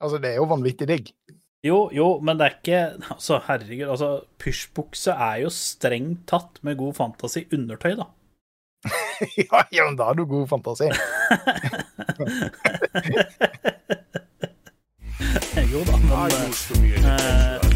Altså, 0.00 0.16
det 0.22 0.28
er 0.32 0.38
jo 0.40 0.48
vanvittig 0.50 0.88
digg. 0.88 1.06
Jo, 1.64 1.90
jo, 1.92 2.20
men 2.24 2.38
det 2.40 2.46
er 2.46 2.54
ikke 2.56 2.78
Altså, 3.12 3.36
herregud, 3.44 3.90
altså, 3.92 4.08
pysjbukse 4.40 5.12
er 5.12 5.36
jo 5.44 5.50
strengt 5.52 6.24
tatt 6.30 6.62
med 6.64 6.78
god 6.80 6.96
fantasi 6.96 7.44
undertøy, 7.52 7.94
da. 8.00 8.08
ja, 9.36 9.60
ja, 9.68 9.84
men 9.84 10.00
da 10.00 10.08
har 10.08 10.16
du 10.16 10.24
god 10.24 10.48
fantasi. 10.48 10.88
jo 15.72 15.84
da, 15.84 15.96
men 15.96 16.10
I 16.10 17.69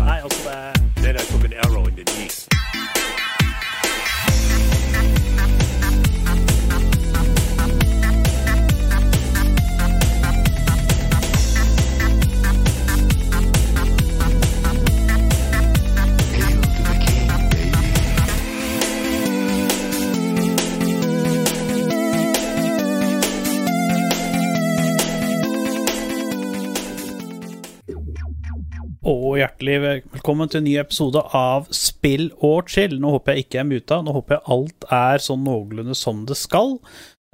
Og 29.35 29.41
hjertelig 29.41 29.81
velkommen 29.83 30.47
til 30.47 30.61
en 30.61 30.67
ny 30.69 30.73
episode 30.79 31.19
av 31.35 31.65
Spill 31.75 32.29
og 32.47 32.69
chill. 32.71 32.93
Nå 33.03 33.17
håper 33.17 33.35
jeg 33.35 33.43
ikke 33.43 33.57
jeg 33.57 33.65
er 33.65 33.67
muta, 33.67 33.97
nå 33.99 34.13
håper 34.15 34.37
jeg 34.37 34.47
alt 34.55 34.85
er 34.95 35.25
sånn 35.25 35.41
noenlunde 35.43 35.97
som 35.99 36.21
det 36.29 36.37
skal. 36.39 36.77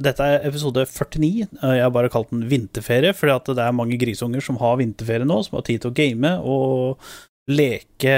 Dette 0.01 0.25
er 0.25 0.47
episode 0.49 0.87
49. 0.89 1.51
Jeg 1.61 1.83
har 1.85 1.93
bare 1.93 2.09
kalt 2.09 2.33
den 2.33 2.47
vinterferie, 2.49 3.13
fordi 3.13 3.53
det 3.59 3.67
er 3.67 3.77
mange 3.77 4.01
grisunger 4.01 4.41
som 4.41 4.57
har 4.63 4.81
vinterferie 4.81 5.29
nå, 5.29 5.43
som 5.45 5.59
har 5.59 5.67
tid 5.69 5.85
til 5.85 5.93
å 5.93 5.99
game 5.99 6.33
og 6.41 7.05
leke 7.53 8.17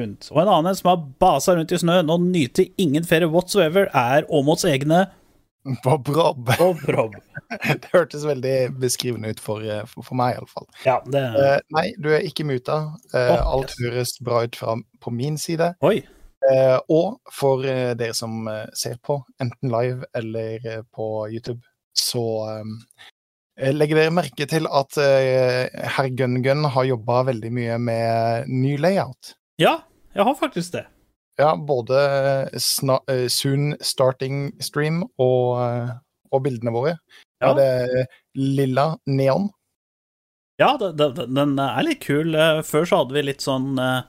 rundt. 0.00 0.32
Og 0.34 0.42
en 0.42 0.50
annen 0.56 0.80
som 0.80 0.90
har 0.90 1.06
basa 1.22 1.54
rundt 1.54 1.70
i 1.70 1.78
snøen 1.78 2.10
og 2.10 2.26
nyter 2.26 2.66
ingen 2.82 3.06
ferie 3.06 3.30
whatsoever, 3.30 3.86
er 3.94 4.26
Åmots 4.26 4.66
egne 4.66 5.04
Bob 5.84 6.08
Rob. 6.08 6.50
Bob 6.58 6.78
Rob. 6.88 7.14
Det 7.66 7.90
hørtes 7.92 8.24
veldig 8.24 8.54
beskrivende 8.80 9.32
ut 9.34 9.40
for, 9.42 9.64
eh, 9.64 9.82
for, 9.88 10.04
for 10.06 10.18
meg, 10.18 10.38
iallfall. 10.38 10.68
Ja, 10.86 11.00
det 11.04 11.24
Uh, 11.30 11.58
nei, 11.76 11.90
du 12.00 12.10
er 12.14 12.24
ikke 12.26 12.46
muta. 12.48 12.78
Uh, 13.12 13.34
oh, 13.34 13.42
alt 13.56 13.74
yes. 13.74 13.82
høres 13.84 14.14
bra 14.24 14.44
ut 14.46 14.56
fra, 14.56 14.76
på 15.00 15.12
min 15.14 15.36
side. 15.40 15.72
Oi. 15.86 16.00
Uh, 16.40 16.78
og 16.88 17.34
for 17.36 17.66
dere 17.66 18.16
som 18.16 18.48
ser 18.76 18.96
på, 19.04 19.18
enten 19.42 19.72
live 19.72 20.08
eller 20.16 20.86
på 20.96 21.10
YouTube, 21.28 21.60
så 21.96 22.24
eh, 22.54 23.74
legger 23.74 24.00
dere 24.00 24.14
merke 24.14 24.46
til 24.48 24.68
at 24.70 24.96
herr 24.96 26.08
Gun-Gun 26.16 26.64
har 26.72 26.88
jobba 26.88 27.24
veldig 27.28 27.50
mye 27.52 27.76
med 27.82 28.48
ny 28.48 28.78
layout. 28.80 29.34
Ja, 29.60 29.82
jeg 30.16 30.24
har 30.24 30.38
faktisk 30.38 30.78
det. 30.78 30.86
Ja, 31.38 31.54
både 31.56 32.00
eh, 32.52 33.28
soon 33.28 33.76
starting 33.80 34.50
stream 34.60 35.04
og, 35.18 35.60
eh, 35.62 35.92
og 36.32 36.42
bildene 36.44 36.72
våre. 36.74 36.96
Ja. 37.40 37.54
Det 37.56 37.64
er 37.64 38.06
lilla 38.36 38.90
neon. 39.06 39.48
Ja, 40.60 40.74
det, 40.76 40.90
det, 41.00 41.28
den 41.32 41.54
er 41.58 41.80
litt 41.86 42.02
kul. 42.04 42.34
Eh, 42.36 42.60
Før 42.66 42.84
så 42.84 42.98
hadde 43.00 43.16
vi 43.16 43.22
litt 43.24 43.40
sånn 43.40 43.78
eh, 43.80 44.02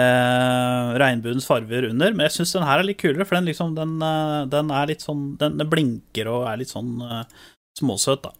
eh, 0.00 0.92
regnbuens 1.02 1.44
farger 1.44 1.90
under, 1.90 2.14
men 2.16 2.24
jeg 2.30 2.38
syns 2.38 2.54
den 2.56 2.64
her 2.64 2.80
er 2.80 2.88
litt 2.88 3.02
kulere, 3.02 3.26
for 3.28 3.36
den 3.36 3.50
liksom 3.50 3.74
den, 3.76 3.98
eh, 4.00 4.38
den 4.54 4.72
er 4.72 4.88
litt 4.88 5.04
sånn 5.04 5.26
Den, 5.42 5.58
den 5.60 5.68
blinker 5.68 6.30
og 6.32 6.46
er 6.48 6.62
litt 6.62 6.72
sånn 6.72 6.94
eh, 7.04 7.24
småsøt, 7.78 8.24
da. 8.24 8.32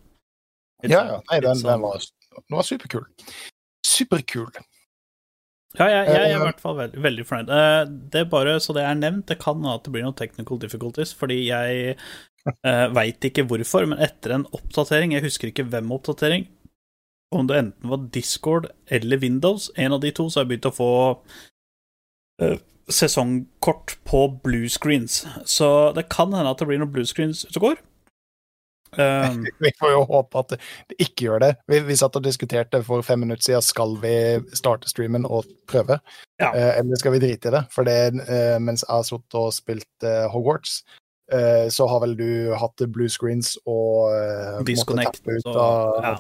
Litt 0.83 0.95
Ja, 0.97 1.03
sånn- 1.03 1.13
ja. 1.13 1.21
Nei, 1.29 1.41
den, 1.45 1.61
sånn- 1.61 1.73
den, 1.75 1.85
var, 1.85 2.09
den 2.41 2.57
var 2.57 2.65
superkul. 2.71 3.05
Superkul. 3.85 4.49
Ja, 5.79 5.87
jeg, 5.89 6.09
jeg, 6.09 6.17
er 6.21 6.27
i 6.29 6.33
Eh, 6.37 6.43
hvert 6.43 6.61
fall 6.61 6.77
veldig, 6.77 7.03
veldig 7.03 7.25
fornøyd. 7.29 7.53
Eh, 7.57 7.93
Det 8.13 8.21
er 8.21 8.33
bare 8.33 8.59
så 8.61 8.75
det 8.77 8.83
er 8.85 8.99
nevnt, 8.99 9.29
det 9.29 9.39
kan 9.41 9.65
at 9.67 9.85
det 9.85 9.93
blir 9.95 10.05
noen 10.05 10.17
technical 10.19 10.61
difficulties, 10.61 11.15
fordi 11.17 11.47
jeg 11.49 11.95
uh, 12.49 12.89
veit 12.93 13.25
ikke 13.25 13.47
hvorfor, 13.49 13.87
men 13.89 14.03
etter 14.03 14.37
en 14.37 14.47
oppdatering, 14.53 15.15
jeg 15.17 15.25
husker 15.25 15.49
ikke 15.49 15.65
hvem 15.73 15.95
oppdatering, 15.97 16.49
om 17.33 17.49
det 17.49 17.57
enten 17.57 17.89
var 17.89 18.05
Discord 18.13 18.69
eller 18.93 19.23
Windows, 19.23 19.71
en 19.77 19.97
av 19.97 20.03
de 20.03 20.11
to, 20.13 20.29
så 20.29 20.41
har 20.41 20.45
jeg 20.45 20.53
begynt 20.53 20.69
å 20.69 20.77
få 20.77 20.91
uh, 22.43 22.59
sesongkort 22.93 23.97
på 24.05 24.27
blue 24.45 24.69
screens. 24.69 25.23
Så 25.49 25.93
det 25.97 26.11
kan 26.13 26.35
hende 26.37 26.53
at 26.53 26.61
det 26.61 26.69
blir 26.69 26.83
noen 26.83 26.93
blue 26.93 27.09
screens 27.09 27.47
ute 27.49 27.57
og 27.57 27.71
går. 27.71 27.83
Um, 28.99 29.45
Vi 29.65 29.71
får 29.79 29.93
jo 29.95 30.01
håpe 30.11 30.41
at 30.43 30.55
det 30.55 30.97
ikke 31.01 31.27
gjør 31.29 31.41
det. 31.45 31.51
Vi, 31.71 31.79
vi 31.87 31.97
satt 31.97 32.17
og 32.19 32.25
diskuterte 32.27 32.83
for 32.85 33.05
fem 33.07 33.23
minutter 33.25 33.45
siden 33.47 33.65
skal 33.65 33.95
vi 34.03 34.15
starte 34.59 34.91
streamen 34.91 35.25
og 35.25 35.49
prøve, 35.71 35.97
Ja. 36.43 36.51
uh, 36.53 36.73
eller 36.81 37.01
skal 37.01 37.15
vi 37.17 37.23
drite 37.23 37.49
i 37.49 37.55
det? 37.57 37.63
For 37.73 37.89
det, 37.89 37.97
uh, 38.27 38.59
mens 38.61 38.85
jeg 38.85 38.93
har 38.93 39.07
sittet 39.09 39.39
og 39.41 39.53
spilt 39.57 40.07
uh, 40.09 40.27
Hogwarts, 40.33 40.83
så 41.73 41.87
har 41.89 42.03
vel 42.03 42.11
du 42.19 42.53
hatt 42.61 42.83
blue 42.93 43.09
screens 43.09 43.55
og 43.65 44.11
Disconnect. 44.69 45.23
ut 45.25 45.47
Så, 45.47 45.53
av 45.57 46.03
ja. 46.05 46.11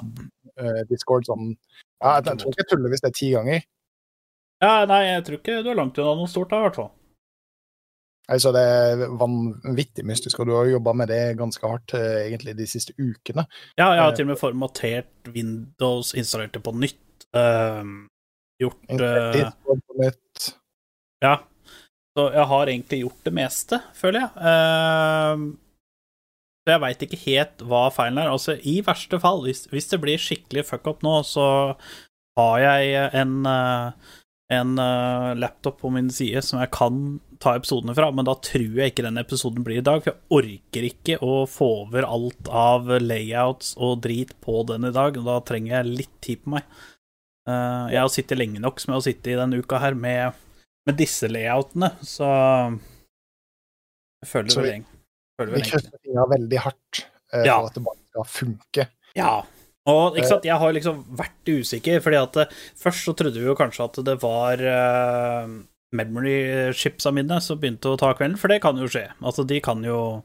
Discord 0.89 1.27
sånn 1.29 1.51
ja, 1.51 2.15
jeg, 2.15 2.31
jeg 2.31 2.39
tror 2.41 2.55
ikke 2.55 2.63
jeg 2.63 2.69
tuller 2.71 2.93
hvis 2.95 3.03
det 3.03 3.11
er 3.11 3.17
ti 3.19 3.29
ganger. 3.35 3.67
ja, 4.65 4.71
nei, 4.89 5.03
jeg 5.11 5.25
tror 5.27 5.37
ikke 5.43 5.59
du 5.67 5.69
er 5.75 5.77
langt 5.77 6.01
unna 6.01 6.15
noe 6.17 6.31
stort 6.33 6.55
da, 6.55 6.63
i 6.63 6.65
hvert 6.65 6.79
fall. 6.81 6.89
Altså, 8.31 8.53
det 8.55 8.63
er 8.63 9.15
vanvittig 9.19 10.05
mystisk, 10.07 10.39
og 10.41 10.47
du 10.47 10.55
har 10.55 10.71
jobba 10.71 10.93
med 10.95 11.11
det 11.11 11.37
ganske 11.41 11.67
hardt 11.67 11.95
eh, 11.99 12.29
egentlig 12.29 12.55
de 12.59 12.67
siste 12.71 12.95
ukene. 12.99 13.45
Ja, 13.79 13.91
jeg 13.93 14.03
har 14.03 14.13
Eh, 14.13 14.17
til 14.17 14.29
og 14.29 14.33
med 14.33 14.41
formatert 14.41 15.33
Windows, 15.35 16.15
installert 16.15 16.55
det 16.55 16.63
på 16.63 16.75
nytt. 16.77 17.27
ehm, 17.35 18.07
gjort 18.61 18.91
eh, 18.91 19.33
Discord 19.33 19.83
på 19.89 19.99
nytt. 19.99 20.55
Ja. 21.25 21.37
Så 22.13 22.29
jeg 22.33 22.47
har 22.47 22.67
egentlig 22.67 23.01
gjort 23.01 23.25
det 23.25 23.33
meste, 23.33 23.81
føler 23.97 24.21
jeg. 24.21 24.31
Uh, 24.37 25.57
så 26.63 26.75
jeg 26.77 26.83
veit 26.85 27.03
ikke 27.03 27.21
helt 27.25 27.63
hva 27.67 27.87
feilen 27.91 28.21
er. 28.23 28.31
Altså, 28.31 28.55
i 28.63 28.79
verste 28.87 29.19
fall, 29.23 29.41
hvis, 29.47 29.65
hvis 29.73 29.89
det 29.91 29.99
blir 30.03 30.21
skikkelig 30.21 30.67
fuck 30.69 30.87
up 30.87 31.03
nå, 31.03 31.15
så 31.27 31.47
har 32.39 32.59
jeg 32.63 33.09
en, 33.19 33.33
eh, 33.49 34.13
en 34.53 34.75
uh, 34.79 35.33
laptop 35.39 35.81
på 35.83 35.91
min 35.95 36.11
side 36.13 36.43
som 36.45 36.61
jeg 36.63 36.71
kan 36.75 36.97
ta 37.43 37.57
episodene 37.59 37.95
fra, 37.97 38.11
men 38.15 38.27
da 38.29 38.35
tror 38.39 38.77
jeg 38.79 38.93
ikke 38.93 39.03
den 39.07 39.19
episoden 39.19 39.65
blir 39.67 39.81
i 39.81 39.85
dag, 39.87 40.03
for 40.05 40.13
jeg 40.13 40.39
orker 40.39 40.87
ikke 40.87 41.17
å 41.27 41.41
få 41.51 41.69
over 41.83 42.07
alt 42.07 42.51
av 42.55 42.87
layouts 43.03 43.73
og 43.83 44.01
drit 44.05 44.31
på 44.45 44.61
den 44.69 44.87
i 44.87 44.93
dag, 44.95 45.19
og 45.19 45.27
da 45.27 45.39
trenger 45.49 45.75
jeg 45.81 45.97
litt 46.03 46.15
tid 46.23 46.45
på 46.45 46.55
meg. 46.55 46.69
Uh, 47.49 47.91
jeg 47.91 47.99
har 47.99 48.13
sittet 48.15 48.39
lenge 48.39 48.63
nok 48.63 48.79
som 48.79 48.93
jeg 48.93 49.01
har 49.01 49.07
sittet 49.09 49.33
i 49.35 49.39
denne 49.41 49.59
uka 49.59 49.81
her 49.83 49.97
med, 49.99 50.39
med 50.87 50.99
disse 51.01 51.27
layoutene, 51.31 51.91
så 52.07 52.29
jeg 54.23 54.31
føler 54.31 54.55
Så 54.55 54.61
vel 54.61 54.69
vi- 54.69 54.75
egentlig 54.77 54.99
Vi 55.57 55.63
krysser 55.67 55.99
fingra 56.05 56.29
veldig 56.31 56.59
hardt 56.63 57.01
uh, 57.35 57.43
Ja. 57.43 57.57
for 57.59 57.67
at 57.73 57.75
det 57.75 57.83
bare 57.89 57.99
skal 58.13 58.29
funke. 58.31 58.87
Ja. 59.19 59.33
Og 59.91 60.15
ikke 60.15 60.29
sant, 60.31 60.47
jeg 60.47 60.63
har 60.63 60.75
liksom 60.77 61.03
vært 61.19 61.51
usikker, 61.51 61.99
fordi 62.05 62.19
at 62.21 62.37
eh, 62.45 62.57
først 62.79 63.09
så 63.09 63.15
trodde 63.19 63.41
vi 63.41 63.49
jo 63.49 63.59
kanskje 63.59 63.87
at 63.89 63.99
det 64.07 64.15
var 64.23 64.63
uh, 64.63 65.55
memory-chipsa 65.99 67.11
mine 67.15 67.41
som 67.43 67.59
begynte 67.59 67.91
å 67.91 67.99
ta 67.99 68.13
kvelden, 68.15 68.39
for 68.39 68.53
det 68.53 68.61
kan 68.63 68.79
jo 68.79 68.87
skje. 68.91 69.09
Altså, 69.21 69.47
de 69.49 69.59
kan 69.65 69.83
jo 69.87 70.23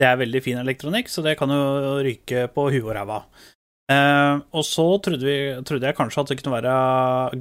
Det 0.00 0.06
er 0.08 0.16
veldig 0.16 0.40
fin 0.40 0.56
elektronikk, 0.56 1.10
så 1.12 1.20
det 1.20 1.34
kan 1.36 1.50
jo 1.52 1.98
ryke 2.00 2.46
på 2.54 2.70
huet 2.72 2.86
og 2.86 2.94
ræva. 2.96 3.18
Uh, 3.90 4.38
og 4.54 4.62
så 4.64 4.84
trodde, 5.02 5.26
vi, 5.26 5.34
trodde 5.66 5.88
jeg 5.88 5.96
kanskje 5.98 6.22
at 6.22 6.30
det 6.30 6.36
kunne 6.38 6.54
være 6.54 6.74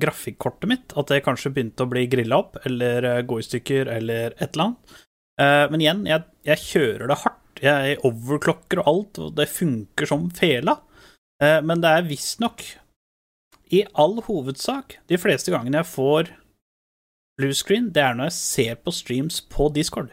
grafikkortet 0.01 0.67
mitt, 0.71 0.95
at 0.97 1.11
det 1.11 1.21
kanskje 1.23 1.53
begynte 1.53 1.85
å 1.85 1.91
bli 1.91 2.07
grilla 2.09 2.41
opp, 2.41 2.57
eller 2.65 3.05
eh, 3.05 3.21
gå 3.29 3.37
i 3.37 3.45
stykker, 3.45 3.91
eller 3.99 4.33
et 4.33 4.47
eller 4.49 4.65
annet. 4.65 4.97
Uh, 5.39 5.65
men 5.71 5.85
igjen, 5.85 6.01
jeg, 6.09 6.25
jeg 6.49 6.65
kjører 6.65 7.11
det 7.11 7.19
hardt. 7.21 7.61
Jeg 7.63 7.99
overklokker 8.07 8.81
og 8.81 8.89
alt, 8.91 9.21
og 9.21 9.37
det 9.37 9.47
funker 9.51 10.09
som 10.09 10.27
fela. 10.35 10.79
Eh, 11.41 11.61
Men 11.61 11.81
det 11.81 11.89
er 11.89 12.07
visstnok, 12.07 12.63
i 13.71 13.83
all 13.93 14.17
hovedsak, 14.25 14.97
de 15.07 15.17
fleste 15.21 15.51
gangene 15.53 15.77
jeg 15.83 15.91
får 15.91 16.31
blue 17.39 17.53
screen, 17.55 17.91
det 17.93 18.01
er 18.03 18.17
når 18.17 18.31
jeg 18.31 18.37
ser 18.39 18.79
på 18.83 18.91
streams 18.95 19.39
på 19.41 19.69
Discord. 19.73 20.09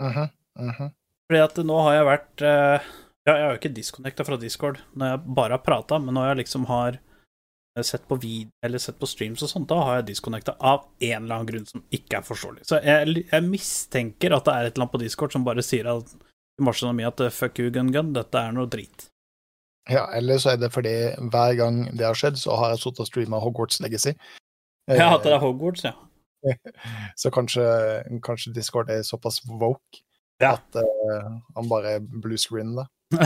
Mhm, 0.00 0.30
mhm. 0.58 0.94
Fordi 1.28 1.42
at 1.44 1.58
nå 1.66 1.82
har 1.84 1.98
jeg 1.98 2.08
vært 2.08 2.42
eh, 2.46 2.86
Ja, 3.28 3.34
jeg 3.34 3.44
har 3.44 3.50
jo 3.52 3.58
ikke 3.58 3.74
disconnecta 3.76 4.24
fra 4.24 4.38
Discord 4.40 4.78
når 4.96 5.10
jeg 5.10 5.34
bare 5.36 5.58
har 5.58 5.64
prata, 5.66 5.98
men 6.00 6.14
når 6.16 6.30
jeg 6.30 6.38
liksom 6.44 6.64
har 6.70 6.96
eh, 6.96 7.82
sett 7.84 8.06
på 8.08 8.16
video, 8.22 8.48
eller 8.64 8.80
sett 8.80 8.96
på 8.98 9.10
streams 9.10 9.42
og 9.44 9.50
sånt, 9.50 9.68
da 9.68 9.82
har 9.84 9.98
jeg 9.98 10.06
disconnecta 10.14 10.54
av 10.56 10.86
en 11.02 11.24
eller 11.24 11.34
annen 11.34 11.50
grunn 11.50 11.66
som 11.68 11.82
ikke 11.92 12.22
er 12.22 12.24
forståelig. 12.24 12.64
Så 12.70 12.80
jeg, 12.80 13.26
jeg 13.28 13.44
mistenker 13.50 14.32
at 14.32 14.46
det 14.48 14.54
er 14.54 14.70
et 14.70 14.72
eller 14.72 14.86
annet 14.86 14.94
på 14.94 15.02
Discord 15.02 15.34
som 15.34 15.44
bare 15.44 15.66
sier 15.66 15.90
at 15.92 16.08
til 16.14 16.64
maskina 16.64 16.94
mi 16.96 17.04
at 17.04 17.20
fuck 17.34 17.58
you, 17.60 17.68
gun 17.74 17.92
gun, 17.92 18.14
dette 18.16 18.40
er 18.40 18.54
noe 18.56 18.70
drit. 18.70 19.10
Ja, 19.88 20.06
eller 20.14 20.38
så 20.38 20.50
er 20.52 20.56
det 20.60 20.72
fordi 20.72 20.92
hver 21.32 21.54
gang 21.56 21.78
det 21.96 22.04
har 22.06 22.14
skjedd, 22.18 22.36
så 22.36 22.56
har 22.60 22.74
jeg 22.74 22.82
sittet 22.82 23.00
og 23.00 23.08
streama 23.08 23.40
Hogwarts 23.40 23.80
Legacy. 23.80 24.12
Ja, 24.88 25.14
at 25.16 25.24
det 25.24 25.32
Eh, 25.32 25.36
er 25.36 25.40
Hogwarts, 25.44 25.84
ja. 25.84 25.92
Så 27.20 27.30
kanskje, 27.34 27.64
kanskje 28.22 28.52
Discord 28.54 28.90
er 28.90 29.02
såpass 29.02 29.40
woke 29.48 30.02
Ja. 30.40 30.52
at 30.52 30.76
uh, 30.76 31.40
han 31.56 31.68
bare 31.68 31.96
er 31.96 32.00
bluescreen 32.22 32.76
det. 32.78 32.86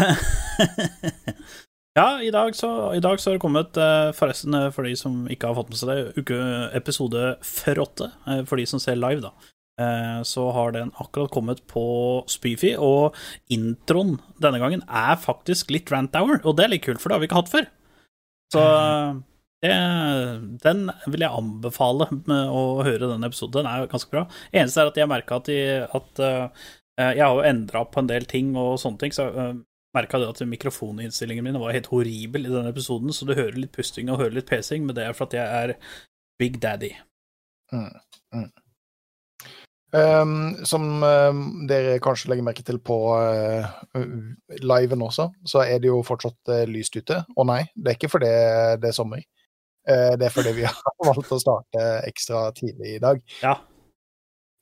Ja, 1.92 2.22
i 2.22 2.30
dag 2.32 2.54
så, 2.56 2.92
i 2.96 3.00
dag 3.04 3.20
så 3.20 3.30
har 3.30 3.34
det 3.36 3.42
kommet, 3.42 3.76
eh, 3.76 4.12
forresten, 4.16 4.54
eh, 4.56 4.70
for 4.72 4.82
de 4.88 4.94
som 4.96 5.26
ikke 5.28 5.50
har 5.50 5.54
fått 5.58 5.68
med 5.68 5.76
seg 5.76 5.90
det, 5.90 6.22
uke 6.22 6.38
episode 6.78 7.24
48, 7.44 8.06
eh, 8.32 8.40
for 8.48 8.56
de 8.56 8.64
som 8.70 8.80
ser 8.80 8.96
live, 8.96 9.20
da. 9.20 9.34
Eh, 9.80 10.22
Så 10.28 10.50
har 10.52 10.72
den 10.72 10.90
akkurat 11.00 11.30
kommet 11.32 11.62
på 11.66 11.82
Spyfi, 12.28 12.74
og 12.76 13.14
introen 13.50 14.18
denne 14.40 14.58
gangen 14.60 14.82
er 14.88 15.16
faktisk 15.16 15.70
litt 15.72 15.90
rant 15.90 16.14
hour, 16.18 16.40
og 16.44 16.56
det 16.56 16.64
er 16.66 16.74
litt 16.74 16.84
kult, 16.84 17.00
for 17.00 17.08
det 17.08 17.16
har 17.16 17.20
vi 17.24 17.28
ikke 17.30 17.40
hatt 17.40 17.52
før. 17.52 17.66
Så 18.52 18.62
det, 19.64 19.72
den 20.66 20.84
vil 21.08 21.24
jeg 21.24 21.32
anbefale 21.40 22.08
med 22.28 22.52
å 22.52 22.82
høre 22.84 23.08
den 23.14 23.24
episoden. 23.24 23.62
Den 23.62 23.70
er 23.72 23.86
ganske 23.90 24.10
bra. 24.12 24.26
Eneste 24.52 24.82
er 24.84 24.90
at 24.92 25.00
jeg 25.00 25.08
merka 25.10 25.38
at, 25.40 25.48
de- 25.48 25.88
at 25.88 26.22
eh, 26.26 26.64
jeg 27.16 27.24
har 27.24 27.36
jo 27.38 27.46
endra 27.48 27.84
på 27.88 28.02
en 28.02 28.10
del 28.10 28.26
ting 28.28 28.52
og 28.60 28.76
sånne 28.82 29.00
ting, 29.00 29.14
så 29.16 29.30
jeg 29.32 29.60
merka 29.96 30.20
det 30.20 30.28
at 30.32 30.40
mikrofoninnstillingen 30.48 31.44
min 31.44 31.58
var 31.60 31.72
helt 31.76 31.88
horribel 31.92 32.46
i 32.46 32.52
denne 32.52 32.70
episoden, 32.72 33.12
så 33.12 33.24
du 33.28 33.32
hører 33.36 33.56
litt 33.60 33.72
pusting 33.76 34.08
og 34.12 34.20
hører 34.20 34.36
litt 34.38 34.48
pesing, 34.48 34.84
men 34.86 34.96
det 34.96 35.04
er 35.08 35.16
for 35.16 35.28
at 35.28 35.36
jeg 35.36 35.64
er 35.64 35.74
Big 36.40 36.60
Daddy. 36.60 36.92
Um, 39.92 40.64
som 40.64 41.02
um, 41.04 41.40
dere 41.68 41.98
kanskje 42.00 42.30
legger 42.30 42.46
merke 42.46 42.62
til 42.64 42.78
på 42.80 42.96
uh, 43.12 43.66
liven 44.64 45.04
også, 45.04 45.26
så 45.44 45.66
er 45.66 45.82
det 45.82 45.90
jo 45.90 45.98
fortsatt 46.06 46.48
uh, 46.48 46.62
lyst 46.64 46.96
ute. 46.96 47.18
Og 47.36 47.44
nei, 47.50 47.60
det 47.76 47.92
er 47.92 47.98
ikke 47.98 48.14
fordi 48.14 48.30
det 48.80 48.88
er 48.88 48.96
sommer. 48.96 49.20
Uh, 49.84 50.14
det 50.16 50.30
er 50.30 50.32
fordi 50.32 50.54
vi 50.56 50.64
har 50.70 50.96
valgt 51.04 51.34
å 51.36 51.40
starte 51.42 51.84
ekstra 52.08 52.46
tidlig 52.56 52.96
i 52.96 53.02
dag. 53.04 53.20
Ja. 53.42 53.58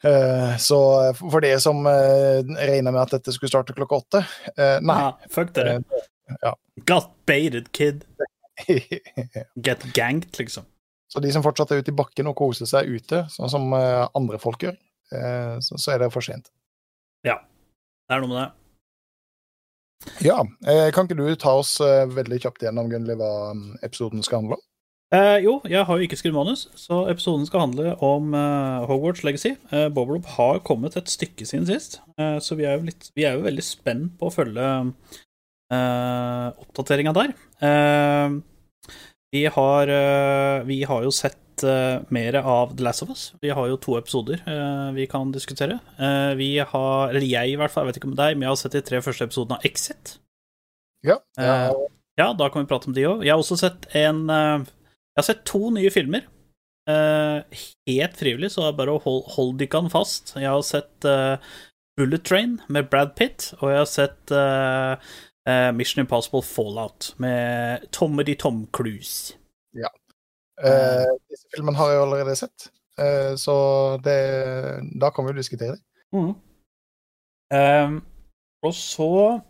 Uh, 0.02 0.56
så 0.58 0.80
for 1.20 1.44
det 1.44 1.54
som 1.62 1.84
uh, 1.86 2.42
regner 2.56 2.90
med 2.90 3.02
at 3.04 3.18
dette 3.18 3.36
skulle 3.36 3.52
starte 3.52 3.74
klokka 3.76 3.98
åtte 3.98 4.22
Nei. 4.80 4.94
Ja, 4.96 5.10
fuck 5.28 5.50
dere. 5.52 5.82
ja. 6.40 6.54
Got 6.88 7.10
baited, 7.28 7.68
kid. 7.76 8.06
Get 9.66 9.84
ganked, 9.94 10.32
liksom. 10.40 10.64
så 11.12 11.20
de 11.20 11.30
som 11.32 11.44
fortsatt 11.44 11.70
er 11.70 11.84
ute 11.84 11.92
i 11.92 11.96
bakken 11.96 12.32
og 12.32 12.38
koser 12.40 12.66
seg 12.66 12.88
ute, 12.90 13.26
sånn 13.30 13.52
som 13.52 13.74
andre 13.76 14.40
folk 14.40 14.64
gjør, 14.64 14.74
så, 15.10 15.78
så 15.80 15.94
er 15.94 16.04
det 16.04 16.12
for 16.14 16.24
sent. 16.24 16.52
Ja. 17.26 17.40
Det 18.06 18.16
er 18.16 18.22
noe 18.22 18.30
med 18.30 18.40
det. 18.40 18.48
Ja, 20.24 20.38
uh, 20.40 20.88
kan 20.94 21.04
ikke 21.04 21.18
du 21.18 21.26
ta 21.36 21.58
oss 21.60 21.74
uh, 21.84 22.08
veldig 22.08 22.38
kjapt 22.40 22.62
gjennom 22.64 22.88
Gunnli, 22.88 23.18
hva 23.20 23.50
um, 23.52 23.66
episoden 23.84 24.24
skal 24.24 24.40
handle 24.40 24.56
om? 24.56 24.64
Eh, 25.10 25.40
jo, 25.42 25.56
jeg 25.66 25.82
har 25.82 25.98
jo 25.98 26.06
ikke 26.06 26.14
skrevet 26.20 26.36
manus, 26.36 26.68
så 26.78 27.00
episoden 27.10 27.42
skal 27.48 27.64
handle 27.64 27.96
om 28.06 28.30
eh, 28.38 28.84
Hogwarts 28.86 29.24
Legacy. 29.26 29.56
Eh, 29.74 29.88
Bob 29.90 30.12
har 30.36 30.60
kommet 30.62 30.94
et 30.94 31.10
stykke 31.10 31.42
siden 31.48 31.66
sist, 31.66 31.98
eh, 32.14 32.36
så 32.38 32.54
vi 32.54 32.68
er, 32.68 32.76
jo 32.78 32.86
litt, 32.86 33.08
vi 33.18 33.26
er 33.26 33.34
jo 33.34 33.42
veldig 33.42 33.64
spent 33.66 34.12
på 34.20 34.28
å 34.28 34.34
følge 34.34 34.68
eh, 35.74 36.46
oppdateringa 36.62 37.14
der. 37.16 37.34
Eh, 37.58 38.36
vi, 39.34 39.42
har, 39.50 39.90
eh, 39.96 40.62
vi 40.70 40.78
har 40.86 41.02
jo 41.02 41.10
sett 41.10 41.50
uh, 41.66 42.00
mer 42.14 42.36
av 42.40 42.76
The 42.76 42.84
Last 42.86 43.02
of 43.04 43.10
Us. 43.12 43.22
Vi 43.42 43.50
har 43.54 43.68
jo 43.70 43.76
to 43.80 43.96
episoder 43.98 44.40
uh, 44.46 44.90
vi 44.96 45.06
kan 45.10 45.32
diskutere. 45.34 45.78
Uh, 46.00 46.32
vi 46.38 46.52
har, 46.58 47.10
eller 47.10 47.26
jeg 47.26 47.52
i 47.52 47.56
hvert 47.60 47.72
fall, 47.72 47.86
jeg 47.86 47.94
vet 47.94 48.00
ikke 48.02 48.10
om 48.12 48.18
deg, 48.18 48.36
men 48.36 48.46
jeg 48.48 48.52
har 48.54 48.60
sett 48.62 48.76
de 48.78 48.82
tre 48.88 49.00
første 49.04 49.28
episodene 49.28 49.58
av 49.60 49.64
Exit. 49.68 50.18
Ja, 51.06 51.16
ja, 51.38 51.54
Eh, 51.70 51.86
Ja, 52.20 52.32
da 52.36 52.50
kan 52.52 52.62
vi 52.64 52.68
prate 52.68 52.90
om 52.90 52.94
de 52.96 53.06
òg. 53.08 53.22
Jeg 53.24 53.32
har 53.32 53.40
også 53.40 53.56
sett 53.56 53.86
en 53.96 54.26
eh, 54.28 54.66
Jeg 55.14 55.22
har 55.22 55.26
sett 55.30 55.44
to 55.48 55.70
nye 55.72 55.90
filmer. 55.94 56.26
Eh, 56.90 57.62
helt 57.88 58.16
frivillig, 58.18 58.50
så 58.52 58.64
det 58.64 58.68
er 58.72 58.78
bare 58.82 58.94
å 58.98 59.02
hold, 59.04 59.22
holde 59.36 59.62
dykkene 59.62 59.90
fast. 59.92 60.34
Jeg 60.36 60.50
har 60.50 60.60
sett 60.66 61.06
eh, 61.08 61.36
Bullet 61.96 62.24
Train 62.26 62.58
med 62.68 62.90
Brad 62.92 63.14
Pitt, 63.16 63.50
og 63.60 63.70
jeg 63.72 63.78
har 63.80 63.88
sett 63.88 64.32
eh, 64.36 65.08
eh, 65.48 65.70
Mission 65.76 66.02
Impossible 66.04 66.42
Fallout 66.44 67.12
med 67.22 67.88
Tommy 67.96 68.34
Tom 68.36 68.66
Cruise. 68.76 69.34
Eh, 70.60 71.10
disse 71.30 71.48
filmene 71.54 71.78
har 71.78 71.92
jeg 71.92 72.02
allerede 72.04 72.36
sett, 72.38 72.70
eh, 73.00 73.34
så 73.40 73.54
det, 74.04 74.18
da 75.00 75.10
kan 75.14 75.26
vi 75.26 75.32
jo 75.32 75.40
diskutere 75.40 75.76
det. 75.76 75.82
Mm. 76.12 76.34
Um, 77.50 78.02
og 78.62 78.74
så 78.74 79.40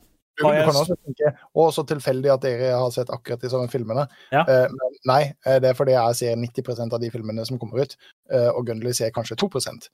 Du, 0.41 0.47
du 0.47 0.57
kan 0.65 0.77
også 0.77 0.95
tenke 1.05 1.31
å, 1.53 1.67
så 1.75 1.83
tilfeldig 1.85 2.31
at 2.33 2.45
dere 2.45 2.71
har 2.73 2.93
sett 2.95 3.11
akkurat 3.13 3.43
de 3.43 3.51
samme 3.53 3.69
filmene. 3.69 4.07
Ja. 4.33 4.41
Eh, 4.49 4.71
men 4.73 4.95
nei, 5.11 5.23
eh, 5.45 5.59
det 5.61 5.69
er 5.69 5.77
fordi 5.77 5.93
jeg 5.93 6.17
ser 6.17 6.39
90% 6.41 6.97
av 6.97 7.03
de 7.03 7.11
filmene 7.13 7.45
som 7.45 7.59
kommer 7.61 7.83
ut, 7.85 7.97
eh, 8.33 8.49
og 8.49 8.65
Gunnli 8.71 8.95
ser 8.97 9.13
kanskje 9.13 9.37
2 9.43 9.51
eh, 9.61 9.91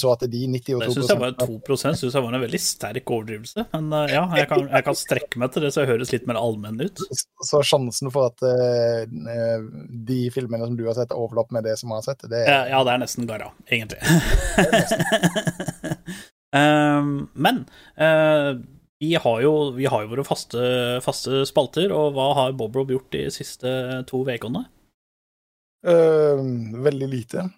Så 0.00 0.10
at 0.12 0.22
de 0.30 0.40
92 0.50 0.80
Det 0.80 0.88
syns 0.94 1.10
jeg 1.12 1.20
var 1.20 1.34
2 1.38 1.76
synes 1.78 2.02
jeg 2.02 2.22
var 2.24 2.34
en 2.34 2.42
veldig 2.42 2.60
sterk 2.62 3.12
overdrivelse. 3.14 3.66
Men 3.74 3.92
eh, 3.96 4.14
ja, 4.14 4.24
jeg 4.40 4.48
kan, 4.50 4.64
jeg 4.68 4.86
kan 4.86 4.98
strekke 4.98 5.40
meg 5.42 5.52
til 5.54 5.64
det 5.64 5.72
så 5.74 5.84
jeg 5.84 5.92
høres 5.92 6.12
litt 6.14 6.26
mer 6.28 6.40
allmenn 6.40 6.80
ut. 6.82 7.04
Så 7.46 7.62
sjansen 7.66 8.12
for 8.12 8.30
at 8.30 8.44
eh, 8.46 9.04
eh, 9.06 9.68
de 10.10 10.20
filmene 10.34 10.66
som 10.66 10.76
du 10.78 10.84
har 10.88 10.98
sett, 10.98 11.14
overlapper 11.16 11.58
med 11.58 11.68
det 11.68 11.76
som 11.80 11.92
jeg 11.92 12.02
har 12.02 12.08
sett, 12.10 12.26
det 12.30 12.42
er 12.46 12.72
ja 12.72 12.82
det 12.86 12.94
er 12.94 13.02
nesten 13.02 13.28
garra, 13.28 13.52
egentlig. 13.70 14.00
um, 16.56 17.14
men 17.46 17.64
uh, 18.00 18.58
vi, 19.00 19.14
har 19.14 19.40
jo, 19.44 19.54
vi 19.76 19.88
har 19.90 20.04
jo 20.04 20.12
våre 20.12 20.26
faste, 20.26 20.60
faste 21.04 21.44
spalter, 21.48 21.94
og 21.94 22.12
hva 22.16 22.30
har 22.38 22.58
Bob 22.58 22.76
Rob 22.76 22.92
gjort 22.92 23.10
de 23.14 23.26
siste 23.34 23.70
to 24.10 24.24
ukene? 24.28 24.66
Uh, 25.86 26.42
veldig 26.84 27.08
lite. 27.08 27.48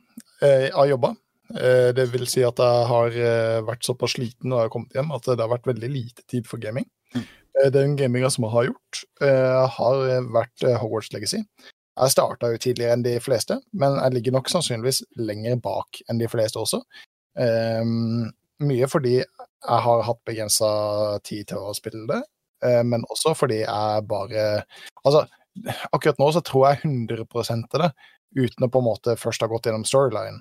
Eh, 0.43 0.69
jeg 0.69 0.75
har 0.77 0.91
jobba. 0.91 1.15
Eh, 1.53 1.91
det 1.97 2.07
vil 2.13 2.25
si 2.31 2.43
at 2.47 2.61
jeg 2.63 2.89
har 2.89 3.19
eh, 3.19 3.61
vært 3.67 3.85
såpass 3.85 4.17
sliten 4.17 4.49
når 4.51 4.59
jeg 4.59 4.69
har 4.69 4.73
kommet 4.73 4.97
hjem 4.97 5.13
at 5.13 5.29
det 5.29 5.41
har 5.43 5.53
vært 5.53 5.69
veldig 5.69 5.91
lite 5.93 6.25
tid 6.31 6.49
for 6.49 6.63
gaming. 6.63 6.87
Mm. 7.13 7.27
Eh, 7.61 7.71
den 7.75 7.97
gaminga 7.99 8.31
som 8.33 8.47
jeg 8.47 8.55
har 8.55 8.69
gjort, 8.71 9.03
har 9.77 10.03
vært 10.33 10.65
Hogwarts 10.81 11.13
Legacy. 11.13 11.43
Jeg 11.93 12.15
starta 12.15 12.49
jo 12.49 12.61
tidligere 12.61 12.97
enn 12.97 13.05
de 13.05 13.19
fleste, 13.21 13.59
men 13.77 13.99
jeg 13.99 14.15
ligger 14.15 14.39
nok 14.39 14.49
sannsynligvis 14.49 15.03
lenger 15.21 15.59
bak 15.61 16.01
enn 16.09 16.23
de 16.23 16.29
fleste 16.33 16.57
også. 16.61 16.81
Mye 18.63 18.89
fordi 18.89 19.19
jeg 19.19 19.83
har 19.87 20.05
hatt 20.07 20.23
begrensa 20.29 20.71
tid 21.29 21.51
til 21.53 21.61
å 21.61 21.75
spille 21.77 22.07
det, 22.09 22.23
men 22.89 23.05
også 23.13 23.35
fordi 23.37 23.61
jeg 23.61 24.07
bare 24.09 24.47
Altså, 25.05 25.27
akkurat 25.93 26.21
nå 26.23 26.31
så 26.33 26.41
tror 26.47 26.71
jeg 26.71 26.81
100 26.89 27.27
av 27.29 27.81
det, 27.85 27.91
uten 28.41 28.65
å 28.65 28.71
på 28.73 28.81
en 28.81 28.89
måte 28.89 29.19
først 29.21 29.45
ha 29.45 29.51
gått 29.53 29.69
gjennom 29.69 29.85
storyline. 29.85 30.41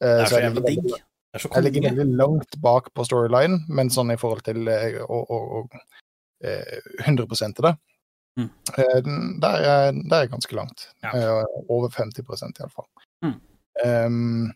Eh, 0.00 0.16
Det 0.18 0.24
er 0.24 0.32
så 0.32 0.42
jævla 0.42 0.64
digg. 0.66 0.90
jeg 1.34 1.62
ligger 1.62 1.88
veldig 1.90 2.16
langt 2.16 2.60
bak 2.62 2.92
på 2.94 3.04
storyline, 3.04 3.64
men 3.68 3.90
sånn 3.90 4.12
i 4.14 4.18
forhold 4.20 4.44
til 4.46 4.68
eh, 4.68 5.00
å, 5.02 5.18
å, 5.22 5.40
å, 5.60 5.82
eh, 6.44 6.78
100 7.06 7.54
til 7.54 7.66
det. 7.68 7.74
Mm. 8.38 8.50
Eh, 8.78 9.00
Der 9.42 9.66
er 9.72 9.92
der 9.92 10.22
er 10.22 10.30
ganske 10.30 10.54
langt. 10.54 10.88
Ja. 11.02 11.10
Eh, 11.14 11.44
Over 11.68 11.88
50 11.88 12.22
iallfall. 12.60 12.86
Mm. 13.24 13.36
Um, 13.84 14.52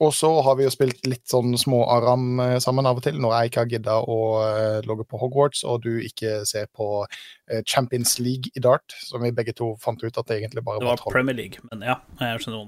og 0.00 0.12
så 0.12 0.28
har 0.44 0.56
vi 0.58 0.66
jo 0.66 0.72
spilt 0.72 1.06
litt 1.08 1.24
sånn 1.30 1.54
små 1.56 1.78
aram 1.88 2.40
eh, 2.42 2.56
sammen 2.60 2.84
av 2.88 2.98
og 3.00 3.04
til, 3.06 3.16
når 3.22 3.32
jeg 3.32 3.50
ikke 3.50 3.62
har 3.62 3.70
gidda 3.72 3.94
å 4.04 4.18
eh, 4.44 4.80
logge 4.88 5.06
på 5.08 5.20
Hogwarts, 5.22 5.62
og 5.64 5.86
du 5.86 6.02
ikke 6.04 6.42
ser 6.48 6.68
på 6.76 6.88
eh, 7.06 7.62
Champions 7.64 8.18
League 8.20 8.52
i 8.52 8.60
dart, 8.60 8.92
som 9.00 9.24
vi 9.24 9.32
begge 9.36 9.54
to 9.56 9.72
fant 9.80 10.02
ut 10.04 10.18
at 10.20 10.28
det 10.28 10.42
egentlig 10.42 10.64
bare 10.66 10.82
Det 10.82 10.90
var 10.90 11.00
var. 11.00 11.12
Premier 11.14 11.38
League, 11.38 11.64
men 11.70 11.86
ja, 11.86 11.96
jeg 12.20 12.44
skjønner 12.44 12.66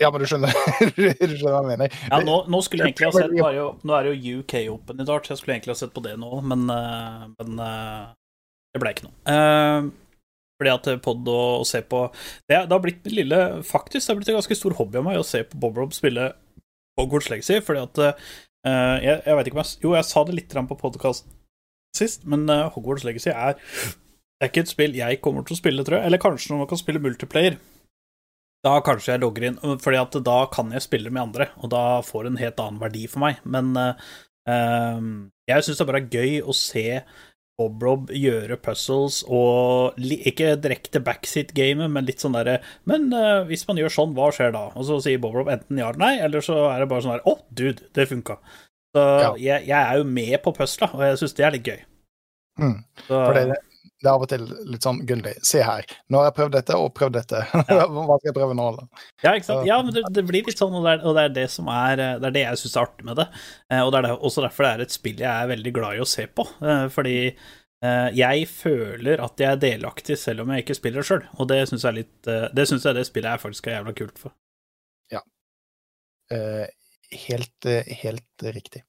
Ja, 0.00 0.10
men 0.12 0.22
du 0.22 0.26
skjønner, 0.28 0.54
du 0.96 1.00
skjønner 1.00 1.54
hva 1.54 1.60
jeg 1.62 1.70
mener. 1.70 1.96
Ja, 2.10 2.20
nå, 2.24 2.36
nå 2.50 2.60
skulle 2.64 2.86
jeg 2.86 2.94
egentlig 2.94 3.08
ha 3.10 3.14
sett 3.16 3.56
jo, 3.56 3.66
Nå 3.86 3.96
er 3.96 4.06
det 4.06 4.12
jo 4.12 4.40
UK 4.42 4.54
Open 4.74 5.02
i 5.02 5.06
dag, 5.08 5.24
så 5.24 5.34
jeg 5.34 5.40
skulle 5.40 5.56
egentlig 5.56 5.74
ha 5.74 5.80
sett 5.80 5.94
på 5.96 6.04
det 6.04 6.14
nå, 6.20 6.30
men, 6.46 6.66
eh, 6.74 7.24
men 7.40 7.64
eh, 7.66 8.04
det 8.74 8.82
ble 8.82 8.94
ikke 8.94 9.08
noe. 9.08 9.16
Eh, 9.34 9.88
fordi 10.60 10.74
at 10.74 10.90
pod 11.04 11.32
og, 11.32 11.64
se 11.68 11.80
på 11.88 12.04
det, 12.12 12.58
det 12.58 12.74
har 12.74 12.82
blitt 12.84 13.06
en 13.08 13.16
lille 13.16 13.40
Faktisk 13.64 14.04
det 14.04 14.12
har 14.12 14.18
blitt 14.18 14.28
en 14.28 14.36
ganske 14.36 14.58
stor 14.58 14.74
hobby 14.76 15.00
av 15.00 15.06
meg 15.06 15.16
å 15.16 15.24
se 15.24 15.40
på 15.48 15.60
Bob 15.62 15.80
Rob 15.80 15.96
spille 15.96 16.26
Hogwarts 17.00 17.30
Legacy, 17.32 17.62
fordi 17.64 17.80
at 17.86 18.02
eh, 18.04 18.28
jeg, 19.06 19.16
jeg 19.24 19.38
vet 19.38 19.48
ikke 19.48 19.56
om 19.56 19.62
jeg 19.64 19.86
Jo, 19.86 19.96
jeg 19.96 20.08
sa 20.10 20.24
det 20.28 20.36
litt 20.36 20.58
på 20.68 20.80
podkast 20.84 21.30
sist, 21.96 22.28
men 22.28 22.44
Hogwarts 22.74 23.06
Legacy 23.08 23.32
er 23.32 23.56
det 24.40 24.46
er 24.46 24.52
ikke 24.54 24.62
et 24.64 24.70
spill 24.70 24.94
jeg 24.96 25.18
kommer 25.20 25.44
til 25.44 25.52
å 25.52 25.58
spille, 25.58 25.82
tror 25.84 25.98
jeg. 25.98 26.08
Eller 26.08 26.20
kanskje 26.20 26.54
når 26.54 26.62
man 26.62 26.68
kan 26.70 26.78
spille 26.80 27.02
multiplayer. 27.04 27.58
Da 28.66 28.74
kanskje 28.84 29.14
jeg 29.14 29.22
logger 29.22 29.46
inn, 29.48 29.58
fordi 29.80 29.96
at 30.00 30.16
da 30.26 30.38
kan 30.52 30.72
jeg 30.74 30.84
spille 30.84 31.12
med 31.12 31.22
andre, 31.22 31.48
og 31.62 31.70
da 31.72 31.84
får 32.04 32.26
det 32.26 32.32
en 32.32 32.42
helt 32.42 32.60
annen 32.60 32.82
verdi 32.82 33.06
for 33.08 33.24
meg. 33.24 33.38
Men 33.48 33.72
eh, 33.80 35.06
jeg 35.48 35.64
syns 35.64 35.80
det 35.80 35.86
bare 35.88 36.02
er 36.02 36.12
gøy 36.12 36.40
å 36.44 36.56
se 36.56 36.84
Bob 37.60 37.82
Rob 37.84 38.10
gjøre 38.14 38.56
puzzles, 38.62 39.20
og 39.28 39.98
ikke 40.00 40.54
direkte 40.64 41.02
backseat-gamet, 41.04 41.92
men 41.92 42.06
litt 42.08 42.22
sånn 42.22 42.36
derre 42.38 42.60
Men 42.88 43.10
uh, 43.12 43.42
hvis 43.48 43.66
man 43.68 43.80
gjør 43.80 43.92
sånn, 43.92 44.14
hva 44.16 44.30
skjer 44.32 44.54
da? 44.54 44.70
Og 44.72 44.86
så 44.88 44.96
sier 45.04 45.20
Bob 45.20 45.36
Rob 45.36 45.50
enten 45.52 45.80
ja 45.80 45.90
eller 45.90 46.00
nei, 46.00 46.14
eller 46.24 46.44
så 46.44 46.56
er 46.70 46.80
det 46.80 46.88
bare 46.92 47.04
sånn 47.04 47.18
her 47.18 47.26
Å, 47.28 47.36
dude, 47.52 47.90
det 47.96 48.08
funka. 48.08 48.38
Så 48.96 49.04
Ja. 49.04 49.34
jeg, 49.36 49.68
jeg 49.68 49.76
er 49.80 50.00
jo 50.00 50.06
med 50.08 50.38
på 50.44 50.54
pusla, 50.56 50.88
og 50.96 51.04
jeg 51.04 51.20
syns 51.20 51.36
det 51.36 51.46
er 51.46 51.54
litt 51.56 51.68
gøy. 51.68 51.82
Mm. 52.60 52.78
Så, 53.04 53.12
For 53.12 53.36
det, 53.36 53.60
det 54.00 54.08
er 54.08 54.14
av 54.14 54.22
og 54.24 54.30
til 54.30 54.46
litt 54.72 54.84
sånn 54.86 55.02
gyldig. 55.08 55.34
se 55.44 55.60
her. 55.64 55.84
Nå 56.08 56.20
har 56.20 56.30
jeg 56.30 56.36
prøvd 56.38 56.54
dette 56.56 56.76
og 56.80 56.92
prøvd 56.96 57.18
dette. 57.18 57.42
Hva 57.52 58.16
skal 58.16 58.30
jeg 58.30 58.36
prøve 58.38 58.56
nå? 58.56 58.68
Ja, 59.20 59.34
ikke 59.34 59.48
sant? 59.50 59.66
Ja, 59.68 59.80
men 59.84 59.92
det, 59.96 60.06
det 60.16 60.24
blir 60.28 60.46
litt 60.46 60.60
sånn, 60.60 60.76
og 60.78 60.86
det 60.86 60.94
er, 60.94 61.04
og 61.04 61.16
det 61.18 61.24
er 61.26 61.34
det 61.36 61.46
som 61.52 61.68
er 61.72 62.00
Det 62.00 62.30
er 62.30 62.36
det 62.38 62.44
jeg 62.46 62.60
syns 62.62 62.76
er 62.76 62.86
artig 62.86 63.08
med 63.10 63.20
det. 63.20 63.26
Eh, 63.68 63.82
og 63.84 63.92
det 63.92 64.00
er 64.00 64.12
også 64.16 64.46
derfor 64.46 64.66
det 64.66 64.72
er 64.72 64.84
et 64.86 64.96
spill 64.96 65.20
jeg 65.20 65.30
er 65.30 65.52
veldig 65.52 65.74
glad 65.76 65.98
i 65.98 66.04
å 66.04 66.08
se 66.08 66.24
på. 66.32 66.46
Eh, 66.64 66.86
fordi 66.94 67.16
eh, 67.28 68.08
jeg 68.16 68.48
føler 68.48 69.24
at 69.26 69.44
jeg 69.44 69.52
er 69.52 69.64
delaktig 69.68 70.16
selv 70.22 70.46
om 70.46 70.54
jeg 70.54 70.64
ikke 70.64 70.80
spiller 70.80 71.06
sjøl, 71.06 71.24
og 71.36 71.52
det 71.52 71.62
syns 71.68 71.84
jeg 71.84 72.06
er 72.08 72.48
Det 72.56 72.68
synes 72.72 72.88
jeg 72.88 72.96
det 72.96 73.08
spillet 73.10 73.36
jeg 73.36 73.44
faktisk 73.44 73.68
er 73.68 73.78
jævla 73.80 73.96
kult 74.00 74.22
for. 74.24 74.36
Ja. 75.12 75.20
helt, 76.30 77.66
helt 78.00 78.44
riktig. 78.54 78.84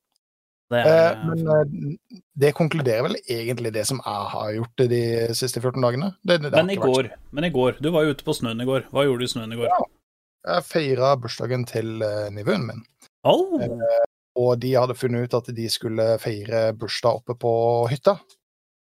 Det 0.71 0.81
Eh, 0.87 0.97
er, 1.11 1.17
men 1.27 1.41
eh, 1.51 2.19
det 2.39 2.53
konkluderer 2.55 3.03
vel 3.09 3.17
egentlig 3.27 3.73
det 3.75 3.83
som 3.89 3.99
jeg 3.99 4.27
har 4.33 4.51
gjort 4.55 4.83
de 4.91 5.01
siste 5.35 5.59
14 5.59 5.81
dagene. 5.83 6.13
Det, 6.23 6.37
det, 6.45 6.51
det 6.53 6.61
men 6.61 6.71
i 6.71 6.77
går, 6.79 7.09
men 7.35 7.47
i 7.47 7.51
går 7.51 7.81
Du 7.83 7.89
var 7.91 8.05
jo 8.07 8.15
ute 8.15 8.23
på 8.27 8.35
snøen 8.37 8.63
i 8.63 8.67
går. 8.69 8.87
Hva 8.93 9.03
gjorde 9.07 9.25
du 9.25 9.27
i 9.27 9.33
snøen 9.33 9.51
i 9.55 9.59
går? 9.59 9.73
Jeg 10.47 10.65
feira 10.65 11.11
bursdagen 11.21 11.67
til 11.69 11.99
uh, 12.01 12.29
nivåen 12.33 12.63
min, 12.69 12.85
Oh, 13.27 13.61
og 14.41 14.55
de 14.63 14.71
hadde 14.73 14.95
funnet 14.97 15.27
ut 15.27 15.35
at 15.37 15.49
de 15.53 15.67
skulle 15.69 16.05
feire 16.23 16.71
bursdag 16.73 17.19
oppe 17.19 17.35
på 17.37 17.51
hytta. 17.91 18.15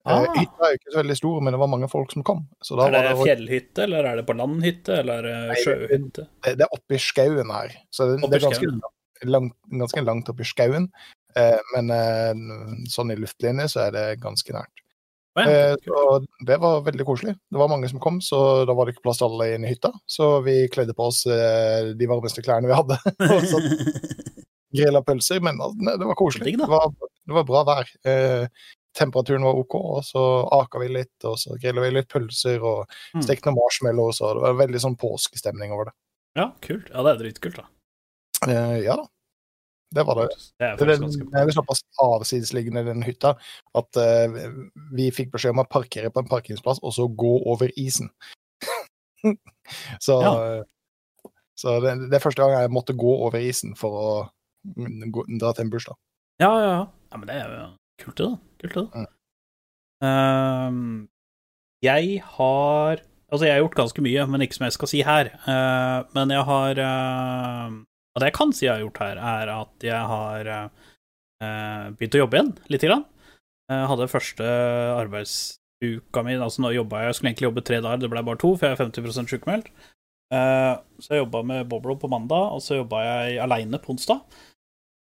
Eh, 0.07 0.13
Ah. 0.13 0.23
hytta 0.37 0.63
er 0.63 0.71
jo 0.71 0.77
ikke 0.79 0.93
så 0.93 0.99
veldig 1.01 1.15
stor, 1.19 1.41
men 1.43 1.53
det 1.53 1.59
var 1.59 1.67
mange 1.73 1.89
folk 1.91 2.13
som 2.13 2.23
kom. 2.23 2.45
Så 2.63 2.77
da 2.79 2.85
er 2.87 2.93
det 2.95 3.01
var 3.03 3.17
det, 3.17 3.25
fjellhytte, 3.27 3.83
eller 3.83 4.07
er 4.07 4.21
det 4.21 4.23
på 4.29 4.35
landhytte, 4.39 4.95
eller 5.01 5.19
er 5.19 5.27
det 5.27 5.49
Nei, 5.51 5.57
sjøhytte? 5.65 6.23
det, 6.45 6.53
det 6.61 6.65
er 6.65 6.77
oppi 6.77 7.01
skauen 7.03 7.51
her. 7.51 7.75
Så 7.91 8.07
det, 8.07 8.21
det 8.23 8.39
er 8.39 8.45
ganske 8.47 8.71
langt, 9.35 9.57
ganske 9.83 10.05
langt 10.07 10.31
oppi 10.31 10.47
skauen. 10.47 10.87
Eh, 11.37 11.59
men 11.75 11.91
eh, 11.93 12.85
sånn 12.89 13.11
i 13.13 13.17
luftlinje 13.19 13.67
så 13.69 13.85
er 13.87 13.91
det 13.95 14.05
ganske 14.23 14.53
nært. 14.55 14.85
Eh, 15.39 15.75
så 15.85 16.17
det 16.47 16.57
var 16.59 16.81
veldig 16.83 17.05
koselig. 17.07 17.35
Det 17.51 17.59
var 17.61 17.69
mange 17.71 17.87
som 17.91 18.01
kom, 18.03 18.17
så 18.21 18.65
da 18.67 18.73
var 18.75 18.85
det 18.89 18.95
ikke 18.95 19.05
plass 19.05 19.21
til 19.21 19.29
alle 19.29 19.53
inne 19.55 19.69
i 19.69 19.75
hytta. 19.75 19.93
Så 20.09 20.41
vi 20.43 20.57
kledde 20.73 20.95
på 20.97 21.05
oss 21.11 21.21
de 21.23 22.09
varmeste 22.09 22.43
klærne 22.43 22.67
vi 22.67 22.75
hadde. 22.75 22.97
og 23.37 23.45
så 23.47 23.61
grilla 24.75 25.01
pølser, 25.05 25.39
men 25.45 25.61
det 25.85 26.05
var 26.05 26.17
koselig. 26.19 26.57
Det 26.59 26.67
var, 26.69 26.91
det 26.91 27.37
var 27.37 27.47
bra 27.47 27.63
vær. 27.69 27.93
Eh, 28.09 28.49
temperaturen 28.97 29.45
var 29.45 29.57
OK, 29.61 29.75
og 29.79 30.03
så 30.03 30.23
aka 30.59 30.81
vi 30.81 30.89
litt, 30.91 31.15
og 31.29 31.37
så 31.39 31.55
grilla 31.61 31.85
vi 31.85 31.93
litt 31.93 32.09
pølser 32.11 32.59
og 32.65 32.89
Mm. 33.15 33.23
stekte 33.25 33.49
noen 33.49 33.57
marshmallows, 33.61 34.19
og 34.21 34.35
det 34.37 34.43
var 34.43 34.57
veldig 34.65 34.81
sånn 34.83 34.97
påskestemning 34.99 35.71
over 35.73 35.89
det. 35.89 35.95
Ja, 36.37 36.51
kult. 36.61 36.89
Ja, 36.91 37.01
det 37.05 37.13
er 37.13 37.21
dritkult, 37.23 37.61
da. 37.61 37.69
Eh, 38.49 38.75
ja 38.85 38.97
da. 38.99 39.05
Det 39.95 40.05
var 40.05 40.19
det. 40.19 40.27
Det 40.59 40.65
er 40.67 40.75
Det 40.77 40.97
det 41.33 41.41
er 41.41 41.51
såpass 41.55 41.81
avsidesliggende, 42.03 42.85
den 42.85 43.03
hytta, 43.03 43.33
at 43.75 43.97
uh, 43.97 44.39
vi 44.93 45.09
fikk 45.11 45.31
beskjed 45.33 45.55
om 45.55 45.63
å 45.63 45.69
parkere 45.69 46.11
på 46.13 46.21
en 46.21 46.29
parkeringsplass, 46.29 46.81
og 46.85 46.93
så 46.93 47.07
gå 47.09 47.33
over 47.49 47.73
isen. 47.75 48.11
så 50.05 50.19
Ja. 50.21 50.33
så 51.57 51.79
det, 51.83 51.95
det 52.09 52.19
er 52.19 52.23
første 52.23 52.41
gang 52.41 52.61
jeg 52.61 52.71
måtte 52.71 52.93
gå 52.93 53.15
over 53.25 53.41
isen 53.41 53.73
for 53.75 53.97
å 53.97 54.11
gå, 54.77 55.25
dra 55.39 55.53
til 55.53 55.65
en 55.65 55.73
bursdag. 55.73 55.97
Ja, 56.39 56.51
ja, 56.53 56.69
ja. 56.69 56.83
ja 57.11 57.17
men 57.17 57.27
det 57.27 57.35
er 57.35 57.55
jo 57.55 57.69
kult, 58.03 58.17
det, 58.17 58.29
da. 58.29 58.37
Kult, 58.61 58.75
det. 58.75 58.85
Mm. 58.93 59.09
Ehm, 60.05 61.07
jeg 61.83 62.21
har 62.37 63.05
Altså, 63.29 63.45
jeg 63.45 63.53
har 63.53 63.59
gjort 63.61 63.75
ganske 63.77 64.01
mye, 64.01 64.23
men 64.25 64.41
ikke 64.41 64.55
som 64.57 64.63
jeg 64.65 64.73
skal 64.73 64.89
si 64.89 64.99
her. 65.05 65.27
Uh, 65.45 66.01
men 66.17 66.31
jeg 66.33 66.41
har 66.47 66.79
eh, 66.81 67.75
Og 68.15 68.21
det 68.21 68.31
jeg 68.31 68.37
kan 68.39 68.51
si 68.55 68.65
jeg 68.65 68.73
har 68.73 68.83
gjort 68.83 69.01
her, 69.03 69.21
er 69.21 69.53
at 69.53 69.85
jeg 69.85 70.09
har 70.13 70.51
eh, 70.53 71.85
begynt 71.95 72.17
å 72.17 72.23
jobbe 72.23 72.39
igjen, 72.39 72.51
lite 72.73 72.89
grann. 72.89 73.05
Jeg 73.69 73.89
hadde 73.91 74.09
første 74.09 74.45
arbeidsuka 74.97 76.23
mi 76.25 76.33
Altså, 76.41 76.63
nå 76.63 76.71
jobba 76.73 77.03
jeg 77.03 77.11
Jeg 77.11 77.15
skulle 77.17 77.29
egentlig 77.29 77.47
jobbe 77.47 77.63
tre 77.67 77.77
dager, 77.85 78.01
det 78.01 78.09
ble 78.09 78.23
bare 78.25 78.41
to, 78.41 78.55
for 78.57 78.65
jeg 78.65 78.77
er 78.77 78.81
50 78.81 79.29
sjukmeldt. 79.29 79.69
Eh, 80.33 80.73
så 81.01 81.15
jeg 81.15 81.23
jobba 81.23 81.43
med 81.45 81.69
Boblo 81.69 81.95
på 82.01 82.09
mandag, 82.11 82.55
og 82.55 82.63
så 82.65 82.81
jobba 82.81 83.03
jeg 83.05 83.39
aleine 83.45 83.81
på 83.81 83.93
onsdag. 83.93 84.25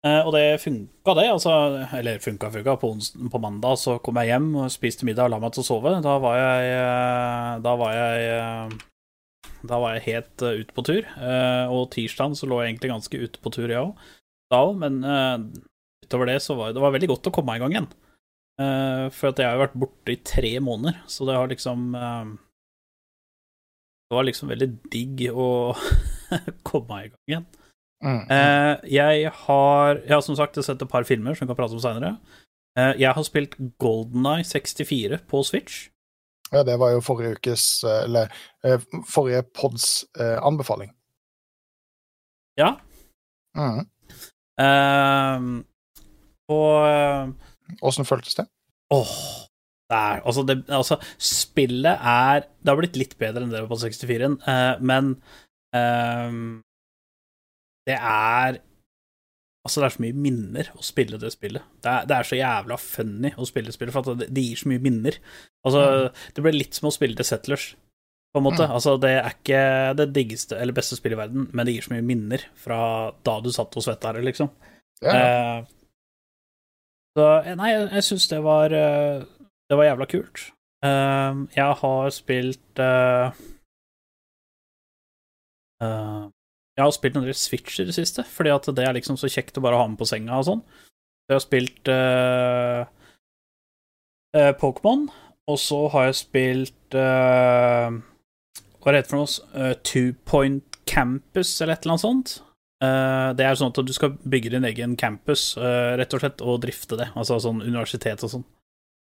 Eh, 0.01 0.21
og 0.25 0.31
det 0.33 0.62
funka, 0.63 1.13
det. 1.17 1.27
Altså, 1.29 1.51
eller 1.98 2.19
funka, 2.19 2.50
funka. 2.51 2.75
På, 2.81 2.93
på 3.31 3.41
mandag 3.41 3.77
så 3.79 3.98
kom 4.01 4.17
jeg 4.21 4.31
hjem 4.33 4.48
og 4.63 4.71
spiste 4.74 5.05
middag 5.05 5.29
og 5.29 5.36
la 5.36 5.41
meg 5.43 5.53
til 5.53 5.63
å 5.63 5.67
sove. 5.67 5.93
Da 6.01 6.15
var 6.24 6.39
jeg 6.39 6.71
eh, 6.77 7.51
Da 7.65 7.75
var 7.77 7.98
jeg 7.98 8.31
eh, 8.38 8.79
Da 9.67 9.77
var 9.81 9.95
jeg 9.95 10.07
helt 10.07 10.45
uh, 10.45 10.57
ute 10.62 10.75
på 10.75 10.86
tur. 10.88 11.07
Uh, 11.17 11.71
og 11.74 11.89
tirsdagen 11.93 12.38
så 12.38 12.50
lå 12.50 12.62
jeg 12.62 12.74
egentlig 12.74 12.93
ganske 12.93 13.21
ute 13.21 13.41
på 13.41 13.53
tur, 13.53 13.69
jeg 13.69 13.81
òg. 13.81 14.07
Da 14.51 14.63
òg, 14.67 14.77
men 14.81 15.01
uh, 15.05 15.38
utover 16.05 16.31
det 16.31 16.39
så 16.43 16.57
var 16.60 16.74
det 16.75 16.83
var 16.83 16.93
veldig 16.95 17.12
godt 17.13 17.29
å 17.29 17.36
komme 17.36 17.55
i 17.55 17.62
gang 17.62 17.75
igjen. 17.75 17.91
Uh, 18.62 19.07
for 19.15 19.31
at 19.31 19.39
jeg 19.39 19.48
har 19.48 19.57
jo 19.57 19.63
vært 19.63 19.79
borte 19.86 20.13
i 20.13 20.21
tre 20.27 20.53
måneder, 20.63 21.01
så 21.10 21.25
det 21.29 21.38
har 21.38 21.50
liksom 21.50 21.95
eh, 21.95 22.31
Det 24.12 24.17
var 24.17 24.27
liksom 24.27 24.51
veldig 24.51 24.67
digg 24.91 25.24
å 25.31 25.50
komme 26.69 27.00
i 27.05 27.10
gang 27.13 27.31
igjen. 27.31 27.50
Mm. 28.01 28.21
Eh, 28.33 28.75
jeg 28.89 29.29
har 29.43 30.00
Jeg 30.01 30.13
har 30.15 30.24
som 30.25 30.36
sagt 30.36 30.57
sett 30.57 30.81
et 30.81 30.89
par 30.89 31.05
filmer 31.05 31.36
som 31.36 31.45
vi 31.45 31.51
kan 31.51 31.60
prate 31.60 31.77
om 31.77 31.83
seinere. 31.83 32.15
Eh, 32.77 32.93
jeg 33.03 33.13
har 33.13 33.24
spilt 33.27 33.55
Golden 33.79 34.25
Eye 34.25 34.45
64 34.48 35.21
på 35.29 35.43
Switch. 35.45 35.89
Ja, 36.51 36.63
det 36.67 36.77
var 36.79 36.91
jo 36.91 37.03
forrige 37.03 37.38
ukes 37.38 37.84
eh, 37.88 38.03
Eller 38.03 38.31
eh, 38.67 38.81
forrige 39.08 39.43
pods 39.55 40.05
eh, 40.20 40.38
anbefaling. 40.43 40.91
Ja. 42.60 42.75
Mm. 43.55 43.86
Uh, 44.62 45.63
og 46.51 47.88
Åssen 47.88 48.05
føltes 48.05 48.36
det? 48.36 48.46
Åh 48.91 49.15
er, 49.91 50.22
altså, 50.25 50.43
det, 50.48 50.63
altså, 50.70 50.98
spillet 51.20 51.98
er 52.00 52.39
Det 52.39 52.70
har 52.70 52.79
blitt 52.79 53.00
litt 53.00 53.15
bedre 53.20 53.43
enn 53.43 53.53
det 53.53 53.63
var 53.63 53.72
på 53.72 53.79
64-en, 53.84 54.38
uh, 54.48 54.75
men 54.84 55.15
uh, 55.75 56.60
det 57.89 57.98
er 57.98 58.62
Altså, 59.62 59.77
det 59.77 59.86
er 59.86 59.93
så 59.93 60.01
mye 60.01 60.17
minner 60.17 60.70
å 60.74 60.81
spille 60.81 61.20
det 61.22 61.29
spillet. 61.36 61.62
Det 61.86 61.89
er, 61.91 62.05
det 62.10 62.15
er 62.15 62.25
så 62.25 62.38
jævla 62.39 62.77
funny 62.81 63.29
å 63.38 63.46
spille 63.46 63.70
spillet, 63.70 63.93
for 63.93 64.15
det, 64.17 64.31
det 64.34 64.41
gir 64.41 64.58
så 64.58 64.72
mye 64.72 64.81
minner. 64.81 65.20
Altså, 65.68 65.82
det 66.36 66.44
ble 66.44 66.56
litt 66.56 66.77
som 66.77 66.89
å 66.89 66.94
spille 66.96 67.18
til 67.18 67.27
Settlers, 67.27 67.72
på 68.32 68.39
en 68.39 68.48
måte. 68.48 68.65
Mm. 68.65 68.74
Altså, 68.77 68.96
det 69.01 69.12
er 69.20 69.34
ikke 69.36 69.62
det 70.00 70.08
diggeste 70.15 70.58
eller 70.58 70.75
beste 70.75 70.98
spillet 70.98 71.20
i 71.20 71.22
verden, 71.22 71.50
men 71.51 71.68
det 71.68 71.75
gir 71.75 71.86
så 71.86 71.94
mye 71.94 72.08
minner 72.08 72.48
fra 72.58 72.80
da 73.27 73.38
du 73.44 73.51
satt 73.53 73.75
og 73.77 73.86
svetta 73.86 74.10
her, 74.10 74.24
liksom. 74.25 74.50
Ja. 75.03 75.13
Eh, 75.18 75.62
så 77.18 77.27
eh, 77.44 77.56
nei, 77.60 77.72
jeg, 77.74 77.88
jeg 77.98 78.08
syns 78.08 78.27
det 78.32 78.38
var 78.46 78.74
eh, 78.75 79.24
Det 79.68 79.77
var 79.80 79.88
jævla 79.89 80.08
kult. 80.12 80.44
Eh, 80.86 81.41
jeg 81.58 81.80
har 81.82 82.13
spilt 82.15 82.82
eh, 82.82 83.41
Jeg 85.82 86.86
har 86.86 86.94
spilt 86.96 87.18
en 87.20 87.25
del 87.27 87.36
Switch 87.38 87.82
i 87.82 87.88
det 87.89 87.98
siste, 87.98 88.24
fordi 88.24 88.53
at 88.53 88.70
det 88.77 88.86
er 88.86 88.96
liksom 88.96 89.20
så 89.20 89.30
kjekt 89.32 89.60
å 89.60 89.65
bare 89.65 89.80
ha 89.82 89.89
med 89.89 90.00
på 90.00 90.08
senga 90.08 90.39
og 90.39 90.48
sånn. 90.48 90.63
Jeg 91.27 91.36
har 91.36 91.44
spilt 91.44 91.91
Pokémon, 94.62 95.06
og 95.50 95.60
så 95.60 95.88
har 95.93 96.10
jeg 96.10 96.19
spilt 96.21 96.95
uh, 96.98 97.89
Hva 98.81 98.91
er 98.91 98.95
det 98.95 99.01
heter 99.01 99.13
for 99.13 99.24
noe? 99.24 99.50
Uh, 99.55 99.74
Two 99.88 100.13
Point 100.27 100.79
Campus, 100.89 101.53
eller 101.62 101.75
et 101.75 101.86
eller 101.86 101.95
annet 101.95 102.05
sånt. 102.05 102.38
Uh, 102.81 103.31
det 103.38 103.45
er 103.45 103.57
sånn 103.57 103.74
at 103.74 103.81
du 103.86 103.93
skal 103.93 104.15
bygge 104.25 104.53
din 104.55 104.65
egen 104.67 104.95
campus, 105.00 105.53
rett 105.57 106.15
og 106.17 106.24
slett, 106.24 106.41
og 106.41 106.63
drifte 106.65 106.98
det. 107.00 107.12
Altså 107.15 107.38
sånn 107.39 107.62
universitet 107.63 108.24
og 108.25 108.33
sånn. 108.33 108.48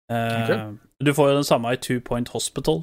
Okay. 0.10 0.72
Du 1.06 1.12
får 1.14 1.30
jo 1.30 1.36
den 1.38 1.46
samme 1.46 1.76
i 1.76 1.78
Two 1.78 2.00
Point 2.02 2.32
Hospital, 2.34 2.82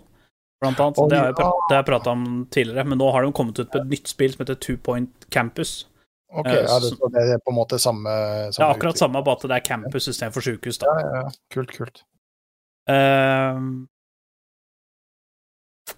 blant 0.62 0.78
annet. 0.80 1.00
Oh, 1.02 1.08
det 1.10 1.18
har 1.18 1.32
jeg, 1.32 1.36
pra 1.40 1.80
ja. 1.80 1.82
prata 1.84 2.14
om 2.14 2.46
tidligere, 2.54 2.86
men 2.86 3.02
nå 3.02 3.10
har 3.12 3.26
de 3.26 3.34
kommet 3.34 3.58
ut 3.58 3.66
med 3.66 3.80
et 3.82 3.92
nytt 3.96 4.12
spill 4.12 4.30
som 4.32 4.44
heter 4.44 4.60
Two 4.62 4.78
Point 4.78 5.26
Campus. 5.34 5.80
OK, 6.36 6.48
ja, 6.54 6.78
det, 6.82 6.94
det 7.14 7.24
er 7.34 7.42
på 7.42 7.50
en 7.50 7.58
måte 7.58 7.78
samme, 7.82 8.10
Det 8.10 8.60
er 8.60 8.70
akkurat 8.70 8.94
utvikling. 8.94 9.02
samme, 9.02 9.24
bare 9.26 9.40
at 9.40 9.48
det 9.50 9.58
er 9.58 9.66
campus 9.66 10.08
istedenfor 10.10 10.46
sykehus, 10.46 10.78
da. 10.82 10.90
Ja, 10.90 11.02
ja, 11.02 11.24
ja. 11.26 11.34
Kult, 11.54 11.74
kult. 11.74 12.06
Ehm, 12.90 13.86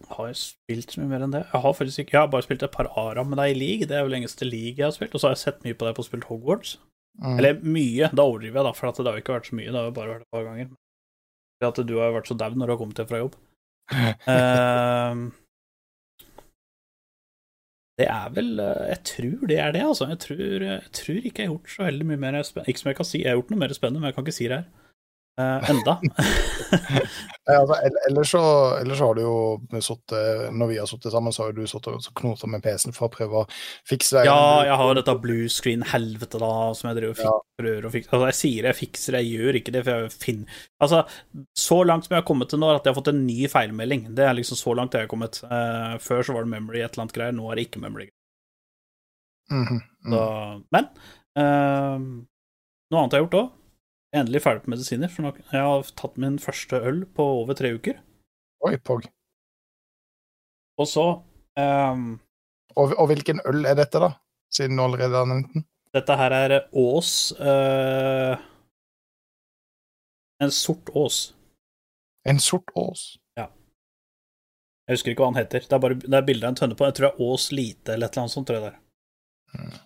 har 0.08 0.28
jeg 0.30 0.38
spilt 0.40 0.92
så 0.92 1.00
mye 1.00 1.10
mer 1.12 1.24
enn 1.24 1.34
det? 1.34 1.44
Jeg 1.52 1.62
har 1.64 1.74
faktisk 1.76 2.02
ikke 2.02 2.14
Jeg 2.14 2.20
har 2.20 2.30
bare 2.32 2.44
spilt 2.46 2.62
et 2.64 2.74
par 2.74 2.88
ARA 3.00 3.24
med 3.24 3.40
deg 3.40 3.54
i 3.54 3.58
league. 3.58 3.88
Det 3.88 3.96
er 3.96 4.04
jo 4.04 4.12
lengste 4.12 4.48
league 4.48 4.76
jeg 4.78 4.86
har 4.86 4.94
spilt. 4.96 5.14
Og 5.14 5.20
så 5.20 5.28
har 5.28 5.36
jeg 5.36 5.44
sett 5.44 5.64
mye 5.66 5.78
på 5.78 5.88
deg 5.88 5.96
på 5.96 6.04
å 6.04 6.08
spille 6.08 6.28
Hogwarts. 6.28 6.76
Mm. 7.18 7.34
Eller 7.34 7.58
mye, 7.64 8.10
da 8.14 8.24
overdriver 8.24 8.60
jeg, 8.60 8.68
da, 8.68 8.76
for 8.78 8.90
at 8.90 9.00
det 9.00 9.10
har 9.10 9.18
jo 9.18 9.24
ikke 9.24 9.36
vært 9.38 9.50
så 9.50 9.58
mye. 9.58 9.72
Det 9.72 9.80
har 9.80 9.88
jo 9.88 9.96
bare 9.98 10.14
vært 10.14 10.24
et 10.26 10.36
par 10.36 10.46
ganger. 10.46 10.72
For 11.58 11.68
at 11.72 11.82
du 11.90 11.94
har 11.98 12.14
vært 12.14 12.30
så 12.30 12.38
daud 12.38 12.56
når 12.56 12.66
du 12.66 12.72
har 12.74 12.80
kommet 12.80 13.02
hjem 13.02 13.10
fra 13.10 13.22
jobb. 13.24 13.38
uh, 13.88 15.12
det 17.98 18.04
er 18.04 18.26
vel 18.34 18.60
eh, 18.60 18.90
Jeg 18.92 18.98
tror 19.08 19.46
det 19.50 19.56
er 19.58 19.72
det, 19.74 19.82
altså. 19.82 20.06
Jeg 20.12 20.20
tror, 20.22 20.42
jeg 20.68 20.92
tror 21.00 21.16
ikke 21.18 21.42
jeg 21.42 21.48
har 21.48 21.54
gjort 21.54 21.72
så 21.72 21.88
veldig 21.88 22.06
mye 22.12 22.22
mer 22.22 22.42
spennende. 22.42 22.70
Ikke 22.70 22.84
som 22.84 22.92
jeg 22.92 23.00
kan 23.00 23.08
si, 23.08 23.22
jeg 23.24 23.32
har 23.32 23.40
gjort 23.40 23.50
noe 23.54 23.62
mer 23.64 23.74
spennende, 23.74 24.02
men 24.02 24.12
jeg 24.12 24.18
kan 24.18 24.26
ikke 24.26 24.38
si 24.38 24.46
det 24.46 24.60
her. 24.60 24.68
Eh, 25.38 25.70
enda. 25.70 26.00
Ja, 27.48 27.62
altså, 27.62 27.76
ellers, 28.10 28.30
så, 28.30 28.40
ellers 28.76 28.98
så 28.98 29.06
har 29.08 29.14
du 29.16 29.22
jo 29.22 29.36
sittet 29.80 30.50
Når 30.52 30.68
vi 30.68 30.74
har 30.76 30.88
sittet 30.90 31.14
sammen, 31.14 31.32
så 31.32 31.46
har 31.46 31.54
jo 31.54 31.62
du 31.62 31.70
sittet 31.70 31.94
og 31.94 32.18
knota 32.20 32.50
med 32.50 32.60
PC-en 32.60 32.92
for 32.92 33.08
å 33.08 33.12
prøve 33.14 33.40
å 33.40 33.44
fikse 33.88 34.18
det. 34.18 34.24
Ja, 34.28 34.66
jeg 34.68 34.76
har 34.76 34.90
jo 34.90 34.96
dette 34.98 35.14
blue 35.22 35.48
screen-helvete, 35.48 36.40
da, 36.42 36.50
som 36.76 36.90
jeg 36.90 36.98
driver 36.98 37.14
og 37.14 37.22
Ja. 37.24 37.32
prøver 37.62 37.86
å 37.88 37.92
fikse. 37.94 38.10
Altså, 38.12 38.28
jeg 38.28 38.38
sier 38.42 38.68
jeg 38.68 38.78
fikser 38.82 39.16
det, 39.16 39.22
jeg 39.24 39.40
gjør 39.40 39.60
ikke 39.62 39.74
det, 39.78 39.84
for 39.86 40.04
jeg 40.04 40.12
finner 40.12 40.60
Altså, 40.84 41.00
så 41.56 41.78
langt 41.88 42.04
som 42.04 42.14
jeg 42.14 42.20
har 42.20 42.28
kommet 42.28 42.52
til 42.52 42.60
nå, 42.60 42.68
er 42.68 42.82
at 42.82 42.84
jeg 42.84 42.92
har 42.92 43.00
fått 43.00 43.12
en 43.14 43.26
ny 43.26 43.48
feilmelding. 43.48 44.04
Det 44.18 44.26
er 44.28 44.36
liksom 44.36 44.60
så 44.60 44.74
langt 44.76 44.98
jeg 44.98 45.06
har 45.06 45.12
kommet. 45.14 45.40
Uh, 45.48 45.96
før 46.04 46.20
så 46.20 46.36
var 46.36 46.44
det 46.44 46.52
memory 46.52 46.82
et 46.82 46.92
eller 46.92 47.06
annet 47.06 47.16
greier, 47.16 47.32
nå 47.38 47.48
er 47.48 47.56
det 47.56 47.68
ikke 47.70 47.80
memory. 47.80 48.10
Mm 49.50 49.64
-hmm. 49.64 49.80
Mm. 50.04 50.12
Så, 50.12 50.20
men 50.70 50.84
uh, 51.40 51.98
noe 52.92 53.00
annet 53.00 53.12
jeg 53.12 53.22
har 53.22 53.26
gjort 53.26 53.40
òg. 53.40 53.50
Endelig 54.16 54.42
ferdig 54.44 54.64
på 54.64 54.72
medisiner. 54.72 55.10
For 55.12 55.26
nå, 55.26 55.32
jeg 55.52 55.64
har 55.64 55.90
tatt 55.98 56.16
min 56.20 56.38
første 56.42 56.80
øl 56.90 57.02
på 57.16 57.26
over 57.42 57.58
tre 57.58 57.72
uker. 57.76 57.98
Oi, 58.66 58.76
Pog. 58.82 59.06
Og 60.78 60.86
så 60.86 61.04
um, 61.58 62.18
Og, 62.78 62.92
og 62.94 63.08
hvilken 63.10 63.40
øl 63.50 63.66
er 63.66 63.74
dette, 63.78 63.98
da? 64.02 64.12
Siden 64.54 64.78
du 64.78 64.84
allerede 64.84 65.18
har 65.18 65.26
nevnt 65.28 65.52
den. 65.54 65.64
Dette 65.94 66.14
her 66.20 66.34
er 66.36 66.52
Ås 66.76 67.10
uh, 67.40 68.36
En 70.42 70.52
sort 70.54 70.90
Ås. 70.94 71.18
En 72.28 72.38
sort 72.42 72.70
Ås. 72.78 73.04
Ja. 73.38 73.48
Jeg 74.86 74.98
husker 74.98 75.12
ikke 75.12 75.24
hva 75.24 75.32
han 75.32 75.40
heter. 75.40 75.64
Det 75.66 75.74
er 75.76 75.82
bare 75.82 75.98
det 76.02 76.14
er 76.18 76.26
bilde 76.28 76.46
av 76.46 76.54
en 76.54 76.60
tønne 76.60 76.78
på 76.78 76.86
Jeg 76.86 76.98
tror 76.98 77.08
det 77.08 77.12
er 77.14 77.26
Ås 77.28 77.48
Lite 77.52 77.94
eller 77.96 78.06
et 78.10 78.14
eller 78.14 78.26
annet 78.26 78.36
sånt. 78.36 78.48
tror 78.48 78.58
jeg 78.60 78.66
det 78.66 78.72
er. 78.74 78.78
Mm. 79.58 79.78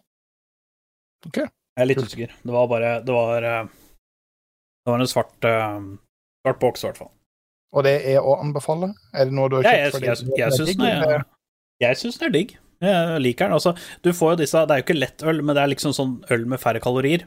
Ok. 1.30 1.38
Jeg 1.42 1.84
er 1.86 1.88
litt 1.88 2.02
usikker. 2.04 2.34
Det 2.42 2.52
var 2.52 2.68
bare 2.68 2.92
Det 3.06 3.14
var, 3.16 3.48
eh, 3.48 3.70
det 4.82 4.90
var 4.92 5.00
en 5.02 5.10
svart, 5.10 5.46
uh, 5.46 5.84
svart 6.42 6.58
boks, 6.62 6.82
i 6.82 6.88
hvert 6.88 6.98
fall. 7.04 7.12
Og 7.72 7.84
det 7.86 7.94
er 8.12 8.18
å 8.20 8.34
anbefale? 8.42 8.90
Er 9.16 9.28
det 9.30 9.36
noe 9.36 9.48
du 9.48 9.56
har 9.60 9.64
Ja, 9.64 9.70
kjøpt 9.70 9.82
jeg, 9.82 9.92
fordi 9.94 10.08
jeg, 10.08 10.16
jeg, 10.42 10.56
syns 10.58 10.76
den 10.76 11.24
jeg 11.82 11.98
syns 12.00 12.18
den 12.20 12.28
er 12.28 12.34
digg. 12.34 12.56
Jeg 12.82 13.20
liker 13.22 13.46
den. 13.48 13.54
Altså, 13.56 13.72
du 14.02 14.10
får 14.12 14.32
jo 14.34 14.38
disse 14.42 14.60
Det 14.66 14.74
er 14.74 14.80
jo 14.82 14.84
ikke 14.88 14.98
lettøl, 14.98 15.40
men 15.46 15.56
det 15.56 15.62
er 15.62 15.70
liksom 15.72 15.94
sånn 15.96 16.12
øl 16.34 16.44
med 16.50 16.60
færre 16.60 16.82
kalorier. 16.82 17.24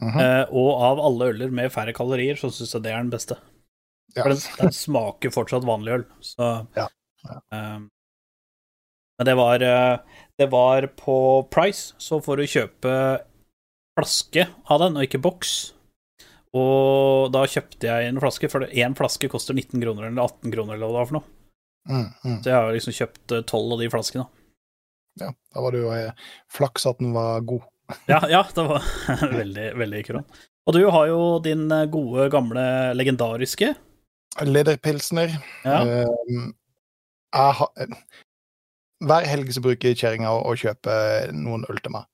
Mhm. 0.00 0.20
Eh, 0.20 0.44
og 0.52 0.70
av 0.86 1.02
alle 1.08 1.28
øler 1.32 1.52
med 1.52 1.72
færre 1.74 1.92
kalorier, 1.96 2.36
så 2.40 2.50
syns 2.52 2.72
jeg 2.76 2.84
det 2.86 2.92
er 2.94 3.02
den 3.02 3.12
beste. 3.12 3.36
Ja. 4.14 4.22
For 4.22 4.32
den, 4.32 4.40
den 4.62 4.72
smaker 4.72 5.32
fortsatt 5.34 5.66
vanlig 5.68 5.98
øl, 5.98 6.04
så 6.24 6.48
Ja, 6.78 6.86
ja. 7.26 7.38
eh, 7.52 7.78
Men 9.18 9.28
det 9.28 9.36
var 9.36 9.58
Det 10.38 10.50
var 10.52 10.86
på 11.00 11.16
Price, 11.50 11.94
så 11.98 12.20
får 12.22 12.36
du 12.36 12.46
kjøpe 12.48 12.96
flaske 13.96 14.48
av 14.68 14.80
den, 14.80 14.96
og 14.96 15.04
ikke 15.04 15.20
boks. 15.24 15.74
Og 16.56 17.30
da 17.34 17.44
kjøpte 17.50 17.88
jeg 17.88 18.08
en 18.08 18.20
flaske, 18.22 18.50
for 18.52 18.66
én 18.66 18.96
flaske 18.96 19.30
koster 19.32 19.56
19 19.56 19.82
kroner 19.82 20.08
eller 20.08 20.24
18 20.24 20.54
kroner 20.54 20.76
eller 20.76 20.86
hva 20.86 20.92
det 20.92 20.98
var 21.00 21.08
for 21.10 21.18
noe. 21.18 21.32
Mm, 21.86 22.08
mm. 22.24 22.36
Så 22.42 22.50
jeg 22.50 22.56
har 22.56 22.74
liksom 22.74 22.96
kjøpt 22.96 23.36
eh, 23.36 23.46
tolv 23.46 23.76
av 23.76 23.82
de 23.82 23.90
flaskene. 23.92 24.26
ja. 25.22 25.30
Da 25.54 25.62
var 25.62 25.74
det 25.74 25.82
jo 25.84 25.94
eh, 25.94 26.28
flaks 26.52 26.86
at 26.90 27.02
den 27.02 27.14
var 27.16 27.40
god. 27.46 27.66
Ja, 28.10 28.24
ja 28.30 28.42
det 28.54 28.64
var 28.66 28.86
veldig, 29.40 29.66
veldig 29.78 30.04
kron. 30.08 30.26
Og 30.66 30.74
du 30.74 30.82
har 30.90 31.10
jo 31.12 31.20
din 31.44 31.68
eh, 31.70 31.86
gode, 31.90 32.30
gamle, 32.34 32.64
legendariske 32.98 33.74
Lederpilsner. 34.44 35.32
Ja. 35.64 35.78
Eh, 35.80 36.48
jeg 37.36 37.52
har, 37.60 37.94
hver 39.06 39.28
helg 39.28 39.52
så 39.52 39.62
bruker 39.64 39.96
kjerringa 39.96 40.32
å 40.32 40.42
å 40.50 40.56
kjøpe 40.58 40.92
noen 41.36 41.64
øl 41.70 41.80
til 41.84 41.94
meg. 41.94 42.08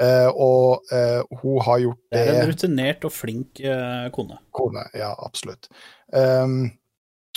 Eh, 0.00 0.28
og 0.30 0.92
eh, 0.94 1.20
hun 1.42 1.58
har 1.66 1.82
gjort 1.82 2.00
Det 2.12 2.20
det, 2.20 2.28
er 2.28 2.38
en 2.38 2.52
rutinert 2.52 3.04
og 3.04 3.12
flink 3.12 3.60
eh, 3.60 4.06
kone. 4.14 4.38
kone. 4.56 4.86
Ja, 4.96 5.12
absolutt. 5.26 5.68
Um, 6.12 6.70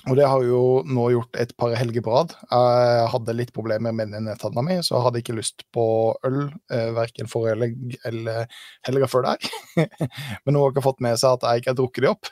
og 0.05 0.19
det 0.19 0.27
har 0.29 0.43
jo 0.45 0.61
nå 0.85 1.07
gjort 1.15 1.37
et 1.41 1.55
par 1.57 1.73
helger 1.73 2.03
på 2.05 2.13
rad. 2.13 2.33
Jeg 2.51 3.05
hadde 3.09 3.35
litt 3.37 3.53
problemer 3.55 3.95
med 3.95 4.13
nettanna 4.13 4.61
mi, 4.65 4.77
så 4.85 4.97
jeg 4.97 5.05
hadde 5.07 5.21
ikke 5.23 5.37
lyst 5.39 5.65
på 5.73 5.85
øl 6.27 6.43
eh, 6.69 6.91
verken 6.93 7.29
forrige 7.31 7.55
helg 7.55 7.95
eller 8.05 8.59
helga 8.85 9.09
før 9.09 9.31
der. 9.31 9.47
Men 10.45 10.53
hun 10.53 10.61
har 10.61 10.75
ikke 10.75 10.85
fått 10.85 11.01
med 11.05 11.17
seg 11.21 11.39
at 11.39 11.47
jeg 11.47 11.63
ikke 11.63 11.73
har 11.73 11.79
drukket 11.79 12.05
de 12.05 12.11
opp. 12.11 12.29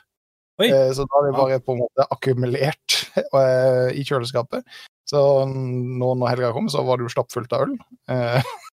Eh, 0.62 0.90
så 0.94 1.02
da 1.02 1.18
har 1.18 1.26
de 1.26 1.34
bare 1.34 1.62
på 1.66 1.74
en 1.74 1.82
måte 1.82 2.06
akkumulert 2.14 3.00
eh, 3.24 3.90
i 3.98 4.06
kjøleskapet. 4.06 4.62
Så 5.10 5.20
nå 5.50 6.14
når 6.14 6.30
helga 6.30 6.54
kom, 6.54 6.70
så 6.70 6.84
var 6.86 7.00
det 7.00 7.08
jo 7.08 7.14
stappfullt 7.16 7.58
av 7.58 7.66
øl. 7.66 7.74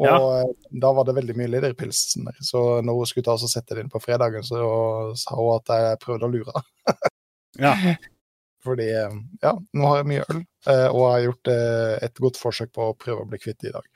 Eh, 0.00 0.06
og 0.08 0.30
Ja. 0.32 0.40
eh, 0.40 0.52
da 0.82 0.92
var 0.96 1.04
det 1.04 1.14
veldig 1.18 1.36
mye 1.36 1.50
lederpilsen 1.52 2.24
der. 2.30 2.38
Så 2.40 2.80
når 2.82 2.96
hun 3.02 3.06
skulle 3.10 3.26
ta 3.26 3.34
oss 3.36 3.44
og 3.44 3.52
sette 3.52 3.74
det 3.76 3.84
inn 3.84 3.92
på 3.92 4.00
fredagen, 4.02 4.42
så 4.46 4.60
sa 5.18 5.36
hun 5.36 5.58
at 5.58 5.74
jeg 5.76 6.00
prøvde 6.04 6.28
å 6.28 6.32
lure. 6.32 6.64
Ja. 7.60 7.74
Fordi 8.64 8.90
eh, 8.92 9.14
ja, 9.42 9.54
nå 9.72 9.86
har 9.88 10.02
jeg 10.02 10.08
mye 10.10 10.24
øl, 10.28 10.42
eh, 10.68 10.88
og 10.92 11.00
jeg 11.00 11.12
har 11.14 11.22
gjort 11.28 11.48
eh, 11.54 11.94
et 12.08 12.20
godt 12.26 12.40
forsøk 12.40 12.72
på 12.76 12.90
å 12.90 12.96
prøve 12.96 13.22
å 13.24 13.28
bli 13.30 13.38
kvitt 13.40 13.60
det 13.64 13.70
i 13.70 13.76
dag. 13.76 13.86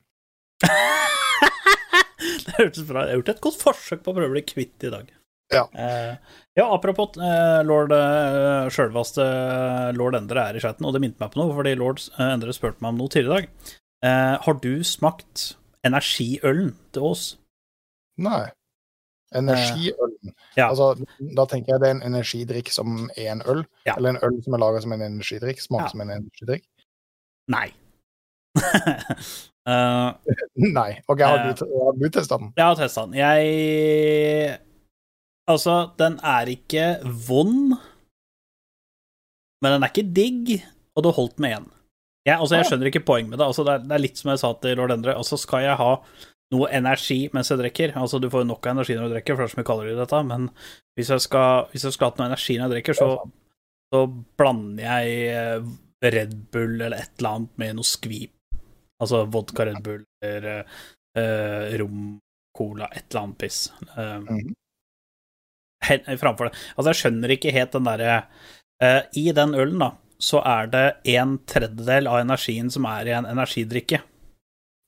det 2.46 2.54
hørtes 2.58 2.86
bra 2.88 3.02
ut. 3.02 3.08
Jeg 3.08 3.12
har 3.12 3.18
gjort 3.20 3.34
et 3.34 3.44
godt 3.44 3.60
forsøk 3.60 4.00
på 4.04 4.12
å 4.12 4.16
prøve 4.16 4.30
å 4.32 4.34
bli 4.36 4.44
kvitt 4.48 4.74
det 4.80 4.88
i 4.88 4.94
dag. 4.94 5.12
Ja. 5.52 5.66
Eh, 5.76 6.14
ja, 6.56 6.64
apropos 6.72 7.18
eh, 7.20 7.60
lord 7.68 7.92
uh, 7.92 8.64
sjølvaste 8.72 9.24
lord 9.94 10.16
Endre 10.16 10.46
er 10.48 10.56
i 10.56 10.62
chatten, 10.64 10.86
og 10.88 10.94
det 10.96 11.02
minte 11.04 11.20
meg 11.20 11.34
på 11.34 11.42
noe, 11.42 11.52
fordi 11.54 11.74
lord 11.78 12.00
eh, 12.16 12.30
Endre 12.32 12.54
spurte 12.56 12.80
meg 12.80 12.94
om 12.94 13.02
noe 13.02 13.12
tidligere 13.12 13.44
i 13.44 13.44
dag. 13.44 13.74
Eh, 14.08 14.32
har 14.46 14.58
du 14.64 14.72
smakt 14.88 15.50
energiølen 15.84 16.74
til 16.92 17.02
Ås? 17.02 17.24
Nei. 18.18 18.44
Energiølen. 19.34 20.34
ja. 20.56 20.68
Altså, 20.70 20.92
da 21.36 21.44
tenker 21.50 21.72
jeg 21.74 21.80
det 21.82 21.88
er 21.88 21.94
en 21.96 22.02
energidrikk 22.14 22.68
som 22.72 23.08
er 23.16 23.32
en 23.32 23.42
øl, 23.50 23.64
Ja. 23.86 23.96
eller 23.96 24.10
en 24.14 24.20
øl 24.22 24.36
som 24.44 24.54
er 24.54 24.58
laga 24.62 24.80
som 24.84 24.92
en 24.92 25.02
energidrikk, 25.02 25.60
smaker 25.60 25.84
Ja. 25.84 25.88
som 25.90 26.00
en 26.04 26.10
energidrikk. 26.10 26.64
Nei. 27.50 27.66
uh, 29.66 30.12
Nei. 30.78 30.90
OK, 31.08 31.20
har 31.20 31.38
Eh. 31.48 31.54
du, 31.58 31.64
har 31.66 31.92
du 31.98 32.08
testa 32.10 32.38
den? 32.38 32.52
Jeg 32.56 32.64
har 32.64 32.74
testa 32.78 33.06
den. 33.06 33.14
Jeg 33.14 34.60
Altså, 35.46 35.90
den 35.98 36.14
er 36.24 36.46
ikke 36.48 36.84
vond, 37.28 37.74
men 39.60 39.72
den 39.74 39.82
er 39.84 39.90
ikke 39.92 40.06
digg, 40.16 40.62
og 40.96 41.02
det 41.04 41.12
holdt 41.18 41.38
med 41.38 41.52
én. 41.58 41.66
Jeg, 42.24 42.38
altså, 42.38 42.56
jeg 42.56 42.68
skjønner 42.70 42.88
ikke 42.88 43.04
poeng 43.04 43.26
med 43.28 43.38
det. 43.38 43.46
Altså, 43.46 43.64
det, 43.66 43.74
er, 43.74 43.82
det 43.84 43.96
er 43.96 44.02
litt 44.02 44.20
som 44.20 44.30
jeg 44.32 44.40
sa 44.40 44.52
til 44.60 44.78
lord 44.80 44.94
Endre. 44.94 45.16
Altså, 45.20 45.36
skal 45.40 45.66
jeg 45.66 45.76
ha 45.80 45.90
noe 46.54 46.68
energi 46.76 47.18
mens 47.34 47.50
jeg 47.50 47.60
drikker 47.60 47.94
Altså, 47.98 48.20
du 48.20 48.28
får 48.32 48.44
jo 48.44 48.50
nok 48.52 48.66
av 48.66 48.76
energi 48.76 48.96
når 48.98 49.08
du 49.08 49.16
drikker, 49.16 49.36
for 49.36 49.44
det 49.44 49.48
er 49.48 49.54
så 49.54 49.60
mye 49.60 49.70
kalorier 49.70 49.96
i 49.96 50.00
dette, 50.00 50.20
men 50.28 50.48
hvis 50.96 51.10
jeg 51.14 51.24
skal, 51.24 51.70
hvis 51.72 51.86
jeg 51.88 51.96
skal 51.96 52.10
ha 52.10 52.20
noe 52.20 52.30
energi 52.30 52.56
når 52.56 52.66
jeg 52.66 52.74
drikker, 52.76 52.98
så, 52.98 53.08
så 53.94 54.02
blander 54.38 54.84
jeg 54.84 55.06
eh, 55.34 55.70
Red 56.14 56.34
Bull 56.52 56.76
eller 56.76 56.98
et 56.98 57.14
eller 57.18 57.30
annet 57.38 57.62
med 57.62 57.78
noe 57.78 57.88
skvip. 57.88 58.34
Altså 59.02 59.24
vodka 59.28 59.66
Red 59.66 59.80
Bull 59.84 60.04
eller 60.24 60.62
uh, 61.18 61.72
rom, 61.80 62.04
cola, 62.56 62.88
et 62.92 63.08
eller 63.08 63.22
annet 63.22 63.40
piss. 63.40 63.58
Uh, 63.96 64.20
framfor 66.20 66.48
det. 66.48 66.60
Altså, 66.76 66.88
jeg 66.90 67.00
skjønner 67.00 67.34
ikke 67.34 67.54
helt 67.56 67.74
den 67.74 67.88
derre 67.88 68.18
uh, 68.84 69.02
I 69.16 69.26
den 69.36 69.56
ølen, 69.56 69.80
da, 69.82 69.90
så 70.22 70.40
er 70.46 70.68
det 70.72 70.84
en 71.14 71.38
tredjedel 71.50 72.08
av 72.10 72.20
energien 72.22 72.70
som 72.72 72.86
er 72.88 73.10
i 73.10 73.14
en 73.16 73.28
energidrikke. 73.28 74.00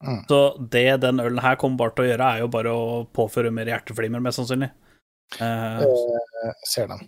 Mm. 0.04 0.22
Så 0.28 0.40
det 0.72 1.00
den 1.02 1.20
ølen 1.20 1.40
her 1.40 1.56
kommer 1.60 1.80
bare 1.80 1.94
til 1.96 2.04
å 2.04 2.08
gjøre, 2.10 2.30
er 2.30 2.42
jo 2.44 2.48
bare 2.52 2.72
å 2.72 2.88
påføre 3.16 3.52
mer 3.54 3.70
hjerteflimmer, 3.70 4.22
mest 4.22 4.42
sannsynlig. 4.42 4.70
Uh, 5.40 5.82
Eh, 6.46 6.52
ser 6.68 6.86
den. 6.86 7.00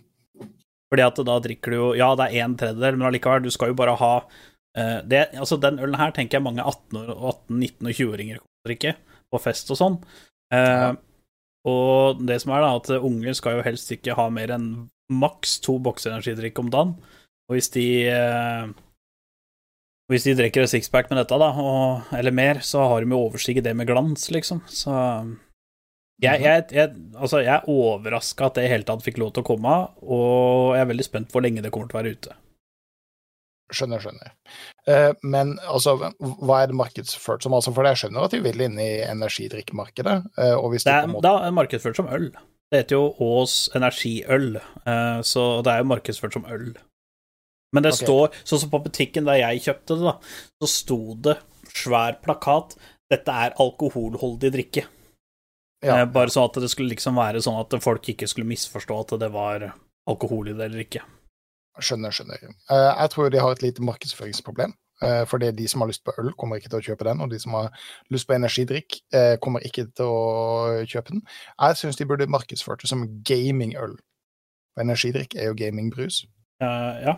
fordi 0.91 1.03
at 1.05 1.19
da 1.23 1.35
drikker 1.39 1.71
du 1.71 1.75
jo 1.77 1.89
Ja, 1.95 2.09
det 2.19 2.25
er 2.33 2.43
en 2.43 2.57
tredjedel, 2.59 2.97
men 2.97 3.07
allikevel, 3.07 3.45
du 3.45 3.51
skal 3.53 3.71
jo 3.71 3.77
bare 3.79 3.93
ha 3.95 4.13
uh, 4.25 4.99
det, 5.07 5.29
Altså, 5.39 5.55
den 5.61 5.79
ølen 5.79 5.95
her 5.95 6.11
tenker 6.11 6.39
jeg 6.39 6.43
mange 6.43 6.65
18-, 6.65 6.97
og 7.13 7.45
18 7.47 7.61
19- 7.61 7.87
og 7.87 7.93
20-åringer 7.93 8.41
kommer 8.41 8.65
å 8.65 8.69
drikke 8.69 8.95
på 9.29 9.41
fest 9.43 9.71
og 9.71 9.79
sånn. 9.79 10.01
Uh, 10.51 10.57
Ja. 10.57 10.89
Og 11.67 12.21
det 12.23 12.37
som 12.41 12.53
er, 12.55 12.63
da, 12.63 12.75
at 12.79 12.87
unge 13.03 13.33
skal 13.35 13.57
jo 13.57 13.63
helst 13.65 13.91
ikke 13.91 14.15
ha 14.15 14.29
mer 14.31 14.53
enn 14.55 14.69
maks 15.11 15.57
to 15.59 15.75
bokser 15.83 16.13
energidrikk 16.13 16.59
om 16.61 16.69
dagen. 16.71 16.93
Og 17.49 17.57
hvis 17.57 17.71
de 17.73 17.87
eh, 18.05 18.69
Hvis 20.09 20.25
de 20.25 20.35
drikker 20.37 20.65
et 20.65 20.71
sixpack 20.71 21.09
med 21.09 21.19
dette, 21.21 21.37
da, 21.37 21.49
og, 21.53 22.09
eller 22.17 22.33
mer, 22.33 22.63
så 22.65 22.87
har 22.89 23.03
de 23.03 23.11
jo 23.13 23.21
overstiget 23.27 23.65
det 23.65 23.75
med 23.77 23.89
glans, 23.89 24.29
liksom. 24.33 24.63
Så 24.65 24.93
jeg, 26.19 26.41
jeg, 26.41 26.63
jeg, 26.73 26.95
altså, 27.15 27.39
jeg 27.45 27.53
er 27.53 27.69
overraska 27.69 28.49
at 28.49 28.57
det 28.57 28.65
i 28.65 28.71
hele 28.73 28.87
tatt 28.87 29.05
fikk 29.05 29.21
lov 29.21 29.31
til 29.35 29.45
å 29.45 29.49
komme, 29.51 29.75
og 30.01 30.73
jeg 30.75 30.81
er 30.81 30.89
veldig 30.89 31.05
spent 31.05 31.29
på 31.29 31.37
hvor 31.37 31.45
lenge 31.45 31.61
det 31.63 31.71
kommer 31.71 31.91
til 31.91 31.99
å 31.99 32.01
være 32.01 32.15
ute. 32.17 32.35
Skjønner, 33.69 34.01
skjønner. 34.01 34.33
Eh, 34.89 35.11
men 35.29 35.53
altså, 35.69 35.93
hva 36.17 36.63
er 36.63 36.71
det 36.71 36.77
markedsført 36.79 37.45
som? 37.45 37.53
Altså, 37.53 37.71
for 37.75 37.85
jeg 37.85 38.01
skjønner 38.01 38.25
at 38.25 38.33
de 38.33 38.41
vil 38.43 38.65
inn 38.65 38.79
i 38.81 38.89
energidrikkmarkedet. 39.05 40.15
Eh, 40.41 40.55
og 40.57 40.73
hvis 40.73 40.87
Det 40.89 40.95
er, 40.95 41.13
da 41.23 41.35
er 41.45 41.55
markedsført 41.55 42.01
som 42.01 42.09
øl. 42.09 42.31
Det 42.69 42.83
heter 42.83 42.97
jo 42.97 43.13
Ås 43.21 43.69
energiøl, 43.77 44.57
eh, 44.57 45.19
så 45.25 45.45
det 45.65 45.73
er 45.73 45.83
jo 45.83 45.91
markedsført 45.93 46.35
som 46.37 46.49
øl. 46.49 46.71
Men 47.75 47.85
det 47.85 47.93
okay. 47.93 48.05
står, 48.05 48.39
sånn 48.49 48.63
som 48.63 48.71
på 48.71 48.81
butikken 48.85 49.27
der 49.29 49.41
jeg 49.43 49.65
kjøpte 49.67 49.97
det, 49.99 50.07
da, 50.09 50.15
så 50.61 50.71
sto 50.71 50.99
det 51.27 51.37
svær 51.69 52.17
plakat 52.23 52.75
'Dette 53.09 53.35
er 53.45 53.55
alkoholholdig 53.57 54.51
drikke'. 54.53 54.85
ja, 55.85 56.01
Eh, 56.01 56.05
Bare 56.05 56.29
sånn 56.29 56.49
at 56.49 56.59
det 56.61 56.69
skulle 56.69 56.93
liksom 56.93 57.15
være 57.15 57.41
sånn 57.41 57.59
at 57.59 57.73
folk 57.81 58.09
ikke 58.09 58.27
skulle 58.27 58.49
misforstå 58.49 58.99
at 58.99 59.19
det 59.21 59.31
var 59.33 59.71
alkohol 60.09 60.49
i 60.49 60.53
det 60.53 60.65
eller 60.65 60.85
ikke. 60.85 61.01
skjønner, 61.79 62.11
skjønner. 62.11 62.41
Eh, 62.43 62.93
jeg 63.01 63.09
tror 63.13 63.29
de 63.29 63.39
har 63.39 63.51
et 63.51 63.61
lite 63.63 63.81
markedsføringsproblem. 63.81 64.73
Uh, 64.99 65.23
fordi 65.23 65.51
de 65.55 65.67
som 65.67 65.79
har 65.79 65.87
lyst 65.87 66.03
på 66.03 66.11
øl, 66.19 66.33
kommer 66.35 66.59
ikke 66.59 66.69
til 66.73 66.81
å 66.81 66.85
kjøpe 66.89 67.05
den. 67.07 67.21
Og 67.23 67.31
de 67.31 67.39
som 67.39 67.55
har 67.55 67.69
lyst 68.11 68.27
på 68.27 68.35
energidrikk, 68.35 68.99
eh, 69.15 69.37
kommer 69.39 69.63
ikke 69.63 69.85
til 69.95 70.11
å 70.11 70.83
kjøpe 70.83 71.13
den. 71.13 71.21
Jeg 71.55 71.79
syns 71.79 71.95
de 71.95 72.07
burde 72.09 72.27
markedsført 72.27 72.83
det 72.83 72.91
som 72.91 73.05
gamingøl. 73.23 73.95
For 74.75 74.83
energidrikk 74.83 75.37
er 75.39 75.47
jo 75.47 75.55
gamingbrus. 75.55 76.25
Uh, 76.59 76.99
ja. 76.99 77.15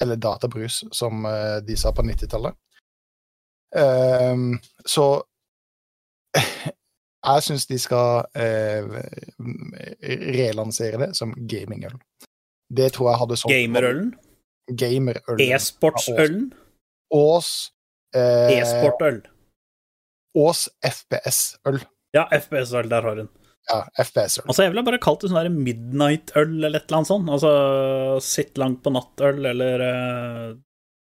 Eller 0.00 0.16
databrus, 0.16 0.84
som 0.90 1.24
eh, 1.26 1.58
de 1.66 1.76
sa 1.76 1.92
på 1.92 2.02
90-tallet. 2.02 2.54
Ehm, 3.76 4.58
så 4.84 5.22
Jeg 7.22 7.42
syns 7.46 7.68
de 7.70 7.76
skal 7.78 8.24
eh, 8.34 8.96
relansere 10.34 10.98
det 10.98 11.12
som 11.14 11.34
gamingøl. 11.36 11.94
Det 12.72 12.88
tror 12.96 13.12
jeg 13.12 13.20
hadde 13.20 13.36
sånn 13.38 13.52
Gamerølen. 13.52 14.08
Gamerøl. 14.80 15.42
E-sportsølen. 15.44 16.48
Ås 17.14 17.52
eh, 18.16 18.56
E-sportøl. 18.56 19.20
Ås 20.34 20.64
FPS-øl. 20.88 21.78
Ja, 22.16 22.26
FPS-øl, 22.32 22.90
der 22.90 23.06
har 23.06 23.22
hun. 23.22 23.30
Ja, 23.70 23.78
FPS-øl. 24.02 24.46
Altså, 24.48 24.62
jeg 24.64 24.72
ville 24.72 24.82
bare 24.84 24.98
kalt 25.02 25.20
det 25.22 25.30
sånn 25.30 25.54
midnight-øl 25.62 26.56
eller 26.64 26.80
et 26.80 26.86
eller 26.88 26.98
annet 26.98 27.10
sånt. 27.12 27.28
Altså 27.30 27.52
sitt 28.26 28.58
langt 28.58 28.80
på 28.82 28.90
natt-øl 28.92 29.44
eller 29.52 29.84
uh, 29.86 30.48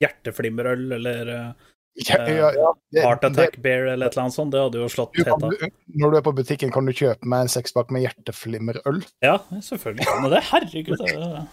hjerteflimmerøl 0.04 0.92
eller 0.98 1.30
uh, 1.33 1.70
Ja, 2.04 2.18
ja, 2.26 2.48
ja, 2.59 2.70
det- 2.92 3.02
Heart 3.07 3.20
det- 3.22 3.30
Attack 3.30 3.57
Bear 3.62 3.87
eller 3.94 4.07
et 4.09 4.12
eller 4.16 4.24
annet 4.26 4.35
sånt. 4.37 4.50
Det 4.52 4.61
hadde 4.61 4.80
jo 4.83 4.88
slått 4.92 5.16
heta. 5.16 5.50
når 5.94 6.11
du 6.11 6.16
er 6.18 6.24
på 6.26 6.35
butikken, 6.37 6.72
kan 6.74 6.85
du 6.85 6.92
kjøpe 6.92 7.24
meg 7.24 7.46
en 7.46 7.52
sekspakk 7.54 7.90
med 7.94 8.02
hjerteflimmerøl. 8.04 9.00
Ja, 9.22 9.38
selvfølgelig 9.62 10.04
kan 10.11 10.22
du 10.26 10.30
det. 10.35 10.42
Herregud. 10.50 11.04
er- 11.09 11.46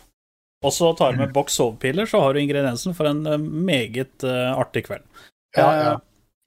Og 0.64 0.72
så 0.74 0.92
tar 0.98 1.14
du 1.14 1.18
med 1.24 1.32
boks 1.34 1.54
sovepiller, 1.58 2.06
så 2.06 2.20
har 2.22 2.34
du 2.34 2.40
ingrediensen 2.42 2.94
for 2.94 3.06
en 3.10 3.26
eh, 3.26 3.38
meget 3.38 4.24
uh, 4.28 4.58
artig 4.60 4.84
kveld. 4.90 5.06
Ja, 5.58 5.70
Eh, 5.72 5.84
ja. 5.88 5.96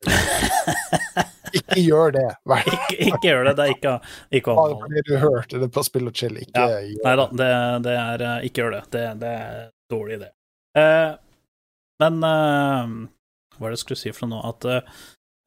Ikke 1.60 1.78
gjør 1.80 2.12
det. 2.16 2.24
Ikke, 2.74 2.96
ikke 3.08 3.20
gjør 3.28 3.44
det. 3.48 3.54
Det 3.58 3.64
er 3.66 3.72
ikke, 3.74 3.94
ikke 4.40 4.54
Bare 4.58 4.76
fordi 4.82 5.02
du 5.08 5.12
hørte 5.22 5.60
det 5.62 5.68
på 5.74 5.84
Spill 5.86 6.10
og 6.10 6.14
chill. 6.18 6.36
Ikke 6.42 6.64
Ja. 6.68 6.80
gjør 6.82 7.04
Nei 7.06 7.14
da, 7.20 7.26
det, 7.40 7.50
det 7.86 7.96
er 8.00 8.24
eh, 8.28 8.46
Ikke 8.48 8.62
gjør 8.64 8.74
det. 8.78 8.82
Det, 8.94 9.02
det 9.22 9.32
er 9.40 9.60
dårlig 9.92 10.18
idé. 10.20 10.30
Eh, 10.80 11.10
men 12.02 12.18
eh, 12.26 12.94
Hva 13.58 13.68
er 13.68 13.74
det 13.74 13.78
jeg 13.78 13.84
skulle 13.84 14.02
si 14.02 14.12
for 14.16 14.30
noe? 14.32 14.42
At 14.50 14.66
eh, 14.66 14.80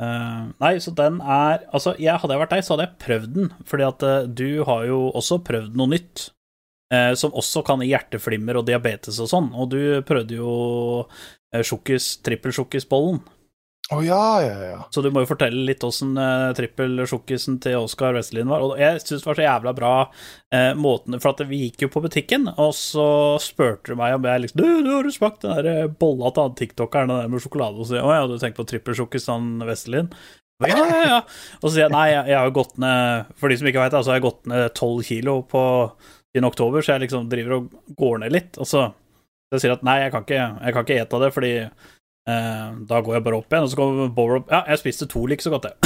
eh, 0.05 0.43
Nei, 0.63 0.73
så 0.83 0.93
den 0.95 1.19
er 1.21 1.65
Altså, 1.73 1.95
jeg, 1.99 2.15
hadde 2.23 2.37
jeg 2.37 2.43
vært 2.45 2.55
deg, 2.55 2.63
så 2.67 2.75
hadde 2.77 2.87
jeg 2.87 2.99
prøvd 3.05 3.29
den. 3.35 3.51
Fordi 3.67 3.87
at 3.89 4.07
eh, 4.07 4.19
du 4.41 4.47
har 4.69 4.85
jo 4.87 5.01
også 5.11 5.41
prøvd 5.47 5.75
noe 5.79 5.91
nytt. 5.97 6.29
eh, 6.93 7.13
som 7.19 7.33
også 7.35 7.65
kan 7.67 7.81
gi 7.83 7.89
hjerteflimmer 7.91 8.61
og 8.61 8.67
diabetes 8.69 9.17
og 9.19 9.27
sånn. 9.33 9.49
Og 9.59 9.73
du 9.75 9.81
prøvde 10.07 10.37
jo 10.39 10.51
sjokkis, 11.67 12.13
trippelsjokkisbollen. 12.23 13.19
Å 13.87 14.01
ja, 14.03 14.41
ja, 14.43 14.55
ja. 14.67 14.79
Så 14.91 14.99
du 14.99 15.07
må 15.15 15.21
jo 15.23 15.29
fortelle 15.29 15.61
litt 15.69 15.83
åssen 15.87 16.17
uh, 16.19 16.51
trippelsjokkisen 16.57 17.55
til 17.63 17.77
Oskar 17.85 18.17
Vestelin 18.17 18.49
var. 18.51 18.65
Og 18.65 18.81
jeg 18.81 18.99
syns 18.99 19.23
det 19.23 19.29
var 19.29 19.37
så 19.39 19.45
jævla 19.45 19.73
bra 19.77 19.91
eh, 20.51 20.73
måten 20.75 21.15
For 21.23 21.31
at 21.31 21.45
vi 21.47 21.61
gikk 21.61 21.85
jo 21.85 21.89
på 21.93 22.03
butikken, 22.03 22.49
og 22.51 22.73
så 22.75 23.07
spurte 23.43 23.93
du 23.93 24.01
meg 24.01 24.17
om 24.17 24.27
jeg 24.27 24.43
liksom 24.43 24.59
Du, 24.59 24.67
du 24.83 24.91
har 24.91 25.07
du 25.07 25.13
smakt 25.15 25.45
den 25.45 25.55
der 25.55 25.71
eh, 25.71 25.87
bolla 25.87 26.33
til 26.35 26.49
han 26.49 26.59
tiktokeren 26.59 27.13
den 27.13 27.23
der 27.23 27.31
med 27.31 27.45
sjokolade? 27.45 27.79
Og 27.79 27.87
så 27.87 27.93
sier 27.93 28.01
jeg 28.01 28.09
å, 28.09 28.13
jeg 28.17 28.25
hadde 28.25 28.41
tenkt 28.43 28.59
på 28.59 28.67
trippelsjokkis 28.73 29.31
han 29.31 29.49
Vestelin. 29.71 30.11
Ja, 30.67 30.75
ja, 30.75 31.01
ja. 31.07 31.23
Og 31.61 31.69
så 31.69 31.75
sier 31.77 31.85
jeg 31.85 31.95
nei, 31.95 32.07
jeg, 32.11 32.27
jeg 32.33 32.39
har 32.41 32.51
jo 32.51 32.59
gått 32.59 32.79
ned 32.81 33.33
For 33.39 33.47
de 33.47 33.61
som 33.61 33.71
ikke 33.71 33.83
veit 33.85 33.95
det, 33.95 34.03
så 34.03 34.11
har 34.11 34.19
jeg 34.19 34.27
gått 34.27 34.47
ned 34.51 34.71
tolv 34.75 35.03
kilo 35.07 35.41
på 35.47 35.65
siden 36.35 36.51
oktober, 36.51 36.83
så 36.83 36.97
jeg 36.97 37.07
liksom 37.07 37.31
driver 37.31 37.61
og 37.61 37.75
går 37.95 38.25
ned 38.25 38.35
litt. 38.35 38.57
Og 38.59 38.67
så 38.67 38.89
jeg 39.55 39.63
sier 39.63 39.77
at 39.77 39.83
nei, 39.87 40.01
jeg 40.03 40.11
kan 40.11 40.25
ikke, 40.25 40.47
jeg 40.59 40.75
kan 40.75 40.83
ikke 40.83 41.03
ete 41.05 41.19
det, 41.23 41.29
fordi 41.31 41.51
Eh, 41.57 41.93
da 42.27 42.99
går 42.99 43.17
jeg 43.17 43.23
bare 43.23 43.37
opp 43.39 43.53
igjen, 43.53 43.63
og 43.63 43.71
så 43.71 43.79
kommer 43.79 44.09
Bower 44.11 44.41
opp 44.41 44.49
Ja, 44.51 44.65
jeg 44.67 44.81
spiste 44.81 45.07
to 45.07 45.21
like 45.29 45.43
så 45.45 45.53
godt, 45.53 45.69
jeg. 45.69 45.77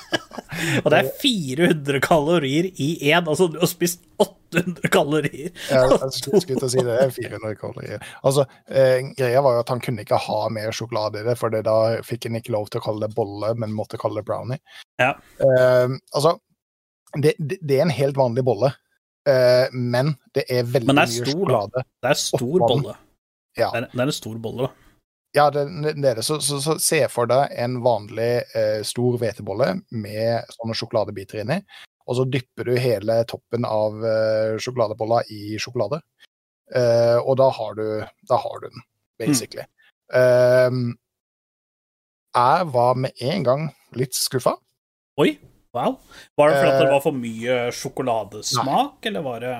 og 0.84 0.90
det 0.92 0.98
er 0.98 1.08
400 1.20 2.00
kalorier 2.04 2.68
i 2.70 2.88
én. 3.10 3.24
Altså, 3.24 3.48
du 3.50 3.58
har 3.60 3.70
spist 3.70 4.02
800 4.20 4.90
kalorier. 4.92 5.54
Ja, 5.70 5.86
jeg 5.88 6.12
skulle 6.18 6.42
til 6.58 6.66
å 6.66 6.70
si 6.72 6.82
det, 6.82 6.90
det 6.90 7.06
er 7.06 7.14
400 7.14 7.56
kalorier. 7.60 8.04
Altså, 8.26 8.44
eh, 8.68 9.00
greia 9.16 9.42
var 9.44 9.56
jo 9.56 9.64
at 9.64 9.72
han 9.72 9.82
kunne 9.84 10.04
ikke 10.04 10.20
ha 10.26 10.40
mer 10.52 10.74
sjokolade 10.76 11.22
i 11.22 11.26
det, 11.30 11.36
for 11.40 11.54
da 11.54 11.78
fikk 12.06 12.28
han 12.28 12.40
ikke 12.40 12.54
lov 12.56 12.68
til 12.70 12.82
å 12.82 12.86
kalle 12.88 13.06
det 13.06 13.16
bolle, 13.16 13.54
men 13.60 13.74
måtte 13.76 14.00
kalle 14.00 14.20
det 14.20 14.28
brownie. 14.28 14.60
Ja. 15.00 15.14
Eh, 15.40 15.96
altså, 16.12 16.36
det, 17.16 17.34
det, 17.38 17.60
det 17.62 17.78
er 17.78 17.86
en 17.88 17.94
helt 17.94 18.18
vanlig 18.18 18.44
bolle, 18.46 18.74
eh, 19.28 19.66
men 19.72 20.14
det 20.36 20.46
er 20.48 20.66
veldig 20.66 20.92
Men 20.92 21.00
den 21.00 21.04
er 21.06 21.14
mye 21.14 21.24
stor, 21.24 21.32
sjokolade. 21.32 21.86
Det 22.02 22.12
er 22.12 22.22
stor 22.26 22.66
bolle. 22.66 23.00
Ja. 23.58 23.72
Det 23.72 23.84
er, 23.84 23.90
det 23.92 24.04
er 24.04 24.12
en 24.12 24.20
stor 24.20 24.38
bolle, 24.42 24.68
da. 24.68 24.89
Ja, 25.36 25.46
det, 25.54 25.64
det 25.94 26.08
er 26.10 26.18
det. 26.18 26.24
Så, 26.26 26.40
så, 26.42 26.58
så 26.62 26.74
se 26.82 27.04
for 27.12 27.28
deg 27.30 27.52
en 27.62 27.78
vanlig 27.84 28.42
eh, 28.58 28.80
stor 28.86 29.18
hvetebolle 29.20 29.76
med 29.94 30.48
sånne 30.56 30.74
sjokoladebiter 30.74 31.44
inni, 31.44 31.60
og 32.10 32.18
så 32.18 32.24
dypper 32.26 32.66
du 32.66 32.80
hele 32.82 33.20
toppen 33.30 33.66
av 33.68 34.00
eh, 34.02 34.56
sjokoladebolla 34.58 35.22
i 35.30 35.54
sjokolade. 35.62 36.00
Eh, 36.74 37.18
og 37.18 37.36
da 37.38 37.46
har 37.54 37.78
du, 37.78 37.86
da 38.30 38.40
har 38.42 38.58
du 38.62 38.66
den, 38.70 38.82
basically. 39.22 39.66
Eh, 40.14 40.70
jeg 42.34 42.66
var 42.74 42.98
med 42.98 43.22
en 43.30 43.46
gang 43.46 43.68
litt 43.98 44.18
skuffa. 44.18 44.56
Oi, 45.20 45.32
wow. 45.76 45.96
Var 46.38 46.50
det 46.50 46.58
fordi 46.58 46.74
det 46.74 46.86
Eh, 46.88 46.92
var 46.94 47.02
for 47.06 47.22
mye 47.22 47.60
sjokoladesmak, 47.74 49.06
eller 49.06 49.22
var 49.26 49.46
det 49.46 49.56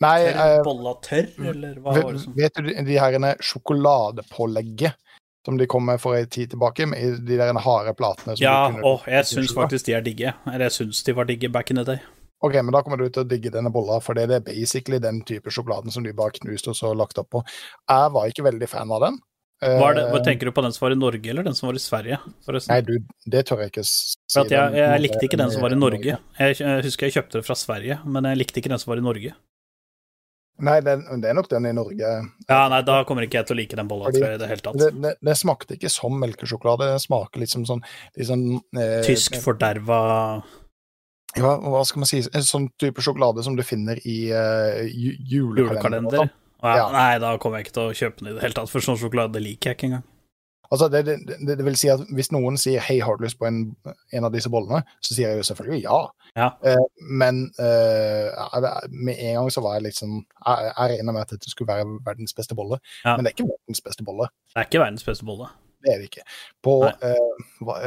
Nei, 0.00 0.18
tørr 0.28 0.40
eh, 0.58 0.62
bolla 0.62 0.92
tørr, 1.02 1.28
eller 1.50 1.78
hva 1.82 1.94
var 2.02 2.12
det 2.14 2.20
som 2.22 2.34
vet 2.38 2.54
du 2.54 2.68
de- 2.86 2.98
herrene 3.02 3.32
sjokoladepålegget 3.42 4.94
som 5.44 5.56
de 5.58 5.66
kom 5.66 5.86
med 5.86 6.00
for 6.00 6.14
en 6.18 6.26
tid 6.28 6.50
tilbake, 6.52 6.86
med 6.86 7.24
de 7.26 7.36
der 7.40 7.56
harde 7.64 7.94
platene 7.96 8.34
Ja, 8.38 8.66
og 8.82 9.00
kunne 9.04 9.14
jeg 9.14 9.24
syns 9.30 9.54
faktisk 9.56 9.86
de 9.86 9.94
er 9.96 10.02
digge. 10.04 10.34
Eller 10.46 10.66
jeg 10.68 10.74
syns 10.76 11.02
de 11.06 11.14
var 11.16 11.24
digge 11.24 11.48
back 11.50 11.70
in 11.70 11.76
the 11.80 11.84
day. 11.84 11.98
Ok, 12.44 12.54
men 12.62 12.70
da 12.74 12.82
kommer 12.82 12.98
du 13.00 13.08
til 13.08 13.24
å 13.24 13.28
digge 13.28 13.50
denne 13.50 13.72
bolla, 13.72 13.96
for 14.04 14.14
det 14.14 14.28
er 14.30 14.40
basically 14.44 14.98
den 15.02 15.22
type 15.26 15.50
sjokoladen 15.50 15.90
som 15.90 16.04
de 16.04 16.12
bare 16.12 16.36
knuste 16.36 16.70
og 16.70 16.76
så 16.76 16.92
lagt 16.94 17.18
opp 17.18 17.30
på. 17.30 17.42
Jeg 17.88 18.12
var 18.14 18.28
ikke 18.28 18.44
veldig 18.46 18.68
fan 18.68 18.92
av 18.92 19.00
den. 19.08 19.18
Var 19.58 19.94
det, 19.96 20.04
hva 20.12 20.20
Eh, 20.20 20.22
tenker 20.22 20.46
du 20.46 20.52
på 20.54 20.62
den 20.62 20.70
som 20.72 20.84
var 20.86 20.92
i 20.94 21.00
Norge, 21.00 21.26
eller 21.32 21.42
den 21.42 21.54
som 21.58 21.66
var 21.66 21.74
i 21.74 21.82
Sverige? 21.82 22.20
Forresten? 22.46 22.70
Nei, 22.76 22.80
du, 22.86 23.00
det 23.26 23.46
tør 23.48 23.64
jeg 23.64 23.72
ikke 23.72 23.82
si. 23.88 24.14
Jeg, 24.36 24.52
jeg 24.76 25.00
likte 25.02 25.24
ikke 25.26 25.40
den 25.40 25.50
som 25.50 25.62
var 25.64 25.72
i 25.74 25.80
Norge. 25.80 26.18
Jeg, 26.38 26.58
jeg 26.60 26.84
husker 26.86 27.08
jeg 27.08 27.16
kjøpte 27.16 27.40
det 27.40 27.46
fra 27.48 27.56
Sverige, 27.58 27.98
men 28.06 28.28
jeg 28.30 28.38
likte 28.44 28.60
ikke 28.62 28.70
den 28.70 28.78
som 28.78 28.92
var 28.92 29.00
i 29.02 29.06
Norge. 29.08 29.32
Nei, 30.58 30.80
det, 30.82 30.96
det 31.22 31.30
er 31.30 31.36
nok 31.38 31.48
den 31.50 31.68
i 31.68 31.72
Norge. 31.76 32.08
Ja, 32.48 32.60
nei, 32.72 32.80
da 32.86 32.96
kommer 33.06 33.22
ikke 33.22 33.38
jeg 33.38 33.46
til 33.46 33.54
å 33.54 33.58
like 33.60 33.76
den 33.78 33.90
bolla, 33.90 34.10
i 34.10 34.18
det 34.18 34.48
hele 34.50 34.64
tatt. 34.64 34.78
Det, 34.80 34.88
det, 35.04 35.12
det 35.22 35.36
smakte 35.38 35.76
ikke 35.76 35.90
som 35.92 36.16
melkesjokolade, 36.18 36.88
det 36.96 37.04
smaker 37.04 37.44
litt 37.44 37.52
som 37.54 37.66
sånn, 37.68 37.84
sånn 38.26 38.42
eh, 38.74 38.98
Tysk 39.06 39.38
forderva 39.44 40.00
Ja, 41.38 41.52
hva 41.62 41.84
skal 41.86 42.02
man 42.02 42.10
si? 42.10 42.24
En 42.34 42.46
sånn 42.46 42.66
type 42.80 43.04
sjokolade 43.04 43.44
som 43.46 43.54
du 43.58 43.62
finner 43.66 44.00
i 44.02 44.18
eh, 44.34 44.82
julekalender. 44.90 45.62
julekalender. 45.62 46.22
sånn. 46.24 46.36
Ja, 46.58 46.74
Ja. 46.74 46.86
Nei, 46.90 47.10
da 47.22 47.36
kommer 47.38 47.60
jeg 47.60 47.68
ikke 47.68 47.76
til 47.78 47.86
å 47.86 47.94
kjøpe 47.94 48.24
den 48.24 48.32
i 48.32 48.34
det 48.34 48.42
hele 48.42 48.58
tatt, 48.58 48.70
for 48.72 48.82
sånn 48.82 48.98
sjokolade 48.98 49.38
liker 49.44 49.70
jeg 49.70 49.78
ikke 49.78 49.90
engang. 49.92 50.06
Altså, 50.70 50.88
det, 50.92 51.04
det, 51.06 51.58
det, 51.58 51.64
vil 51.64 51.76
si 51.80 51.88
at 51.88 52.02
hvis 52.12 52.28
noen 52.32 52.58
sier 52.60 52.82
'hei, 52.84 52.98
har 53.00 53.16
du 53.16 53.24
lyst 53.24 53.38
på 53.40 53.46
en, 53.48 53.76
en 54.12 54.24
av 54.24 54.32
disse 54.34 54.50
bollene', 54.52 54.82
så 55.00 55.14
sier 55.14 55.30
jeg 55.30 55.40
jo 55.40 55.46
selvfølgelig 55.48 55.82
ja. 55.82 56.00
Ja. 56.36 56.48
Eh, 56.64 56.84
men 57.00 57.46
eh, 57.58 58.82
med 58.90 59.16
en 59.16 59.38
gang 59.38 59.48
så 59.50 59.62
var 59.64 59.78
jeg 59.78 59.86
litt 59.88 59.96
sånn 59.96 60.18
Jeg, 60.20 60.66
jeg 60.68 60.90
regna 60.92 61.14
med 61.14 61.24
at 61.24 61.32
dette 61.32 61.50
skulle 61.50 61.72
være 61.72 61.86
verdens 62.04 62.36
beste 62.36 62.54
bolle, 62.58 62.78
Ja. 63.04 63.16
men 63.16 63.24
det 63.24 63.32
er 63.32 63.36
ikke 63.38 63.48
verdens 63.48 63.80
beste 63.80 64.04
bolle. 64.04 64.28
Det 64.52 64.60
er 64.60 64.68
ikke 64.68 64.84
verdens 64.84 65.08
beste 65.08 65.24
bolle. 65.24 65.48
Det 65.84 65.94
er 65.94 65.98
det 66.02 66.10
ikke. 66.10 66.26
På 66.62 66.74
eh, 66.84 67.24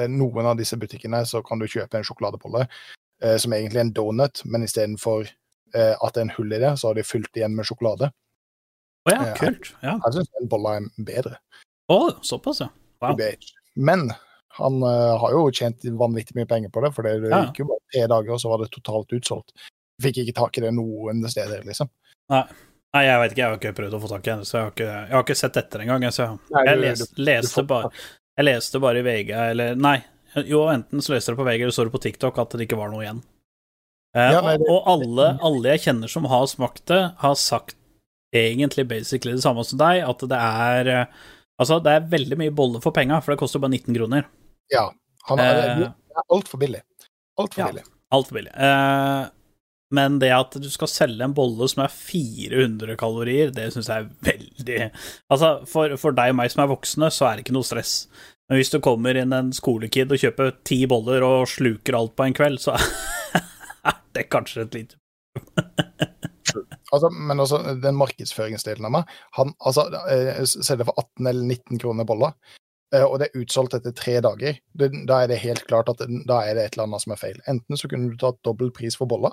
eh, 0.02 0.08
noen 0.10 0.50
av 0.50 0.58
disse 0.58 0.78
butikkene 0.80 1.22
så 1.28 1.44
kan 1.46 1.62
du 1.62 1.70
kjøpe 1.70 2.00
en 2.00 2.08
sjokoladebolle 2.08 2.66
eh, 2.66 3.38
som 3.38 3.54
egentlig 3.54 3.78
er 3.82 3.88
en 3.90 3.94
donut, 3.94 4.42
men 4.46 4.66
istedenfor 4.66 5.28
eh, 5.76 5.94
at 5.94 6.16
det 6.16 6.24
er 6.24 6.28
en 6.30 6.38
hull 6.38 6.56
i 6.56 6.62
det, 6.64 6.78
så 6.80 6.90
har 6.90 6.98
de 6.98 7.06
fylt 7.06 7.38
igjen 7.38 7.56
med 7.56 7.68
sjokolade. 7.70 8.10
Å 9.06 9.12
oh 9.12 9.14
Ja. 9.14 9.34
kult. 9.38 9.76
Ja. 9.82 9.98
Jeg 10.06 10.18
syns 10.18 10.34
den 10.40 10.50
bolla 10.50 10.80
er 10.80 10.90
bedre. 10.98 11.38
Å, 11.92 12.00
såpass, 12.26 12.62
ja. 12.64 12.70
Wow. 13.04 13.18
Men 13.76 14.08
han 14.58 14.82
uh, 14.84 15.18
har 15.22 15.32
jo 15.36 15.46
tjent 15.56 15.84
vanvittig 16.00 16.36
mye 16.38 16.48
penger 16.50 16.72
på 16.74 16.84
det, 16.86 16.92
for 16.96 17.08
det 17.08 17.14
Ja. 17.30 17.44
gikk 17.48 17.62
jo 17.64 17.70
bare 17.72 17.84
tre 17.94 18.04
dager, 18.12 18.34
og 18.36 18.42
så 18.44 18.52
var 18.52 18.62
det 18.64 18.72
totalt 18.76 19.16
utsolgt. 19.18 19.54
Fikk 20.04 20.22
ikke 20.24 20.36
tak 20.38 20.58
i 20.60 20.64
det 20.66 20.74
noen 20.76 21.24
steder, 21.30 21.64
liksom. 21.68 21.90
Nei, 22.32 23.04
jeg 23.08 23.20
vet 23.22 23.32
ikke, 23.34 23.42
jeg 23.42 23.48
har 23.52 23.60
ikke 23.60 23.76
prøvd 23.78 23.94
å 23.96 24.02
få 24.04 24.10
tak 24.12 24.26
i 24.28 24.32
det, 24.42 24.48
så 24.50 24.58
jeg 24.58 24.64
har 24.66 24.72
ikke, 24.76 24.88
jeg 24.92 25.16
har 25.16 25.24
ikke 25.26 25.40
sett 25.40 25.60
etter 25.62 25.84
engang. 25.86 26.04
jeg, 26.08 26.14
jeg, 26.18 26.66
jeg 26.68 26.78
du- 26.78 26.82
les, 26.84 27.04
leste 27.18 27.64
bare, 27.70 27.92
jeg 28.38 28.46
leste 28.48 28.82
bare 28.84 29.00
i 29.00 29.06
VG, 29.08 29.30
eller 29.52 29.76
Nei, 29.80 29.98
jo, 30.48 30.66
enten 30.72 31.00
så 31.04 31.14
leste 31.16 31.32
jeg 31.32 31.38
det 31.38 31.42
på 31.44 31.48
VG, 31.48 31.62
eller 31.64 31.76
så 31.78 31.86
det 31.88 31.94
på 31.96 32.02
TikTok 32.04 32.38
at 32.44 32.56
det 32.58 32.68
ikke 32.68 32.80
var 32.80 32.92
noe 32.92 33.04
igjen. 33.06 33.22
Eh, 34.16 34.32
Ja, 34.36 34.42
nei, 34.44 34.58
det- 34.60 34.68
og, 34.68 34.82
og 34.82 34.90
alle, 34.98 35.30
alle 35.42 35.76
jeg 35.78 35.86
kjenner 35.88 36.10
som 36.12 36.26
har 36.28 36.46
smakt 36.52 36.84
det, 36.92 37.02
har 37.24 37.36
sagt 37.40 37.78
egentlig 38.36 38.88
basically 38.88 39.34
det 39.36 39.44
samme 39.44 39.64
som 39.68 39.80
deg, 39.80 40.04
at 40.08 40.20
det 40.28 40.38
er 40.40 40.88
eh, 40.88 41.06
Altså, 41.60 41.80
det 41.84 41.92
er 41.92 42.08
veldig 42.10 42.38
mye 42.40 42.54
bolle 42.56 42.82
for 42.82 42.92
penga, 42.96 43.20
for 43.22 43.34
det 43.34 43.40
koster 43.42 43.60
bare 43.62 43.72
19 43.76 43.94
kroner. 43.98 44.26
Ja. 44.72 44.88
Han 45.30 45.40
er, 45.40 45.60
Eh, 45.62 45.78
det 45.78 46.18
er 46.18 46.26
altfor 46.34 46.60
billig. 46.60 46.82
Altfor 47.40 47.60
Ja. 47.60 47.68
billig. 47.72 47.84
Altfor 48.12 48.38
billig. 48.40 48.52
Eh, 48.56 49.30
men 49.92 50.20
det 50.20 50.32
at 50.32 50.52
du 50.52 50.70
skal 50.72 50.88
selge 50.88 51.22
en 51.24 51.34
bolle 51.36 51.68
som 51.70 51.84
er 51.84 51.90
400 51.92 52.96
kalorier, 52.98 53.52
det 53.52 53.74
syns 53.74 53.88
jeg 53.92 54.06
er 54.06 54.10
veldig 54.24 54.92
Altså, 55.30 55.68
for, 55.68 55.98
for 55.98 56.12
deg 56.16 56.30
og 56.32 56.36
meg 56.40 56.50
som 56.52 56.64
er 56.64 56.72
voksne, 56.74 57.12
så 57.12 57.28
er 57.28 57.36
det 57.36 57.46
ikke 57.46 57.54
noe 57.58 57.68
stress. 57.68 58.08
Men 58.50 58.58
hvis 58.60 58.72
du 58.72 58.80
kommer 58.80 59.16
inn 59.20 59.32
en 59.36 59.52
skolekid 59.54 60.12
og 60.12 60.18
kjøper 60.20 60.56
ti 60.68 60.86
boller 60.86 61.22
og 61.24 61.48
sluker 61.48 61.96
alt 61.96 62.16
på 62.16 62.26
en 62.26 62.34
kveld, 62.34 62.60
så 62.64 62.76
er 63.86 64.00
det 64.16 64.30
kanskje 64.32 64.64
et 64.66 64.74
lite 64.74 64.96
Altså, 66.92 67.10
men 67.14 67.40
også 67.40 67.62
den 67.82 67.98
markedsføringsdelen 68.00 68.88
av 68.88 68.94
meg 68.96 69.16
han, 69.38 69.54
altså, 69.60 69.88
eh, 70.12 70.42
Selger 70.50 70.88
for 70.90 70.98
18 71.00 71.30
eller 71.32 71.48
19 71.48 71.82
kroner 71.82 72.08
bolla. 72.08 72.32
eh, 72.94 73.06
og 73.06 73.20
det 73.22 73.30
er 73.30 73.42
utsolgt 73.44 73.76
etter 73.78 73.94
tre 73.96 74.18
dager, 74.24 74.58
da 74.76 75.22
er 75.22 75.28
det 75.32 75.42
helt 75.44 75.64
klart 75.68 75.90
at 75.90 76.02
da 76.28 76.42
er 76.44 76.58
det 76.58 76.66
et 76.66 76.74
eller 76.76 76.90
annet 76.90 77.04
som 77.06 77.14
er 77.16 77.22
feil. 77.22 77.38
Enten 77.48 77.80
så 77.80 77.88
kunne 77.92 78.12
du 78.12 78.18
tatt 78.20 78.42
dobbel 78.44 78.72
pris 78.76 78.98
for 79.00 79.08
bolla, 79.08 79.32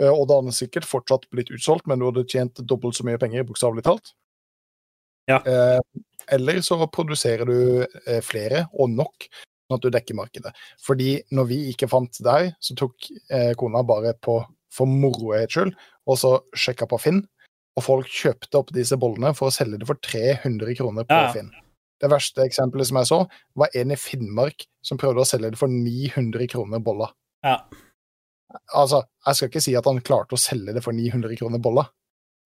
eh, 0.00 0.10
og 0.10 0.28
da 0.28 0.38
hadde 0.38 0.52
den 0.52 0.58
sikkert 0.60 0.86
fortsatt 0.86 1.26
blitt 1.34 1.50
utsolgt, 1.50 1.88
men 1.90 1.98
du 1.98 2.06
hadde 2.10 2.26
tjent 2.30 2.62
dobbelt 2.62 2.94
så 2.94 3.06
mye 3.08 3.18
penger, 3.18 3.46
bokstavelig 3.48 3.86
talt. 3.86 4.14
Ja. 5.26 5.40
Eller 6.28 6.58
så 6.60 6.76
produserer 6.92 7.48
du 7.48 7.86
flere, 8.20 8.66
og 8.76 8.90
nok, 8.92 9.24
sånn 9.64 9.78
at 9.78 9.86
du 9.86 9.88
dekker 9.88 10.18
markedet. 10.18 10.52
Fordi 10.84 11.22
når 11.32 11.48
vi 11.48 11.58
ikke 11.70 11.88
fant 11.88 12.20
deg, 12.20 12.50
så 12.60 12.76
tok 12.76 13.08
kona 13.56 13.80
bare 13.88 14.12
på 14.20 14.42
for 14.74 14.90
morohets 14.90 15.54
skyld, 15.54 15.74
og 16.06 16.18
så 16.20 16.32
sjekka 16.56 16.88
på 16.90 16.98
Finn, 17.00 17.22
og 17.74 17.82
folk 17.82 18.06
kjøpte 18.10 18.60
opp 18.60 18.72
disse 18.74 18.96
bollene 19.00 19.32
for 19.34 19.50
å 19.50 19.54
selge 19.54 19.80
det 19.82 19.88
for 19.88 19.98
300 20.04 20.76
kroner 20.78 21.06
på 21.08 21.16
Ja. 21.16 21.32
Finn. 21.34 21.50
Det 22.02 22.10
verste 22.10 22.44
eksempelet 22.44 22.86
som 22.90 22.98
jeg 23.00 23.08
så, 23.08 23.18
var 23.56 23.68
en 23.74 23.90
i 23.94 23.96
Finnmark 23.96 24.66
som 24.84 24.98
prøvde 25.00 25.22
å 25.22 25.26
selge 25.28 25.50
det 25.54 25.58
for 25.58 25.68
900 25.72 26.46
kroner 26.52 26.82
bolla. 26.84 27.08
Ja. 27.46 27.60
Altså, 28.74 29.02
jeg 29.26 29.34
skal 29.38 29.48
ikke 29.50 29.62
si 29.64 29.74
at 29.78 29.86
han 29.88 30.02
klarte 30.04 30.36
å 30.36 30.40
selge 30.40 30.74
det 30.76 30.82
for 30.84 30.94
900 30.94 31.36
kroner 31.40 31.62
bolla, 31.62 31.86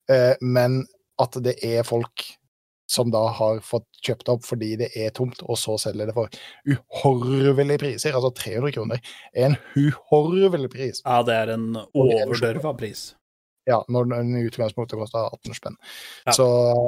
eh, 0.09 0.37
men 0.41 0.85
at 1.21 1.37
det 1.43 1.57
er 1.65 1.83
folk 1.85 2.25
som 2.89 3.11
da 3.13 3.27
har 3.37 3.59
fått 3.61 3.85
kjøpt 4.07 4.31
opp 4.33 4.47
fordi 4.49 4.71
det 4.81 4.89
er 4.97 5.11
tomt, 5.13 5.43
og 5.45 5.59
så 5.61 5.75
selger 5.81 6.09
det 6.09 6.15
for 6.17 6.31
uhorvelige 6.65 7.83
priser. 7.83 8.15
Altså 8.17 8.31
300 8.33 8.73
kroner 8.79 9.03
er 9.35 9.51
en 9.51 9.59
uhorvelig 9.77 10.71
pris. 10.73 11.03
ja, 11.05 11.19
det 11.23 11.35
er 11.35 11.53
en 11.59 11.67
overdørva 11.93 12.73
pris. 12.79 13.11
Ja, 13.69 13.83
når 13.93 14.07
den 14.15 14.31
i 14.39 14.47
utgangspunktet 14.49 14.97
koster 14.97 15.29
18 15.29 15.57
spenn. 15.59 15.75
Ja. 16.25 16.33
Så 16.37 16.47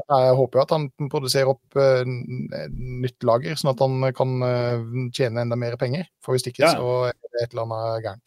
jeg 0.09 0.37
håper 0.39 0.61
jo 0.61 0.65
at 0.65 0.75
han 0.75 0.87
produserer 1.13 1.51
opp 1.53 1.77
uh, 1.77 2.03
nytt 2.09 3.27
lager, 3.29 3.59
sånn 3.61 3.75
at 3.75 3.83
han 3.85 4.07
kan 4.17 4.37
uh, 4.41 4.87
tjene 5.13 5.45
enda 5.45 5.59
mer 5.61 5.77
penger. 5.81 6.09
For 6.25 6.33
hvis 6.37 6.49
ikke, 6.49 6.65
Ja. 6.65 6.73
så 6.79 7.11
er 7.11 7.19
det 7.21 7.45
et 7.45 7.53
eller 7.53 7.67
annet 7.69 8.07
gærent. 8.07 8.27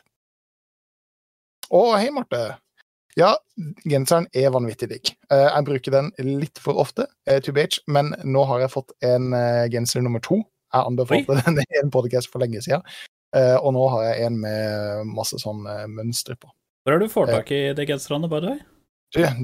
Å, 1.73 1.81
hei, 1.97 2.11
Marte. 2.13 2.43
Ja, 3.17 3.31
genseren 3.85 4.25
er 4.33 4.49
vanvittig 4.53 4.87
digg. 4.89 5.11
Eh, 5.29 5.43
jeg 5.45 5.65
bruker 5.67 5.93
den 5.93 6.07
litt 6.25 6.57
for 6.61 6.79
ofte, 6.81 7.05
eh, 7.29 7.39
to 7.45 7.53
beach, 7.53 7.79
men 7.87 8.13
nå 8.25 8.41
har 8.49 8.63
jeg 8.63 8.71
fått 8.73 8.93
en 9.05 9.33
eh, 9.37 9.67
genser 9.73 10.01
nummer 10.01 10.21
to. 10.25 10.39
Jeg 10.73 10.87
anbefalte 10.89 11.37
den 11.45 11.59
i 11.61 11.79
en 11.83 11.91
podcast 11.93 12.31
for 12.33 12.41
lenge 12.41 12.61
siden. 12.65 12.81
Eh, 13.37 13.55
og 13.57 13.73
nå 13.77 13.85
har 13.93 14.03
jeg 14.07 14.27
en 14.27 14.39
med 14.41 15.13
masse 15.13 15.37
sånn 15.41 15.61
eh, 15.69 15.85
mønster 15.89 16.37
på. 16.41 16.49
Hvor 16.83 16.95
er 16.95 16.99
du 17.03 17.09
får 17.11 17.31
tak 17.31 17.51
i 17.55 17.61
de 17.77 17.85
genserne, 17.87 18.29
by 18.31 18.39
the 18.43 18.53
way? 18.55 18.63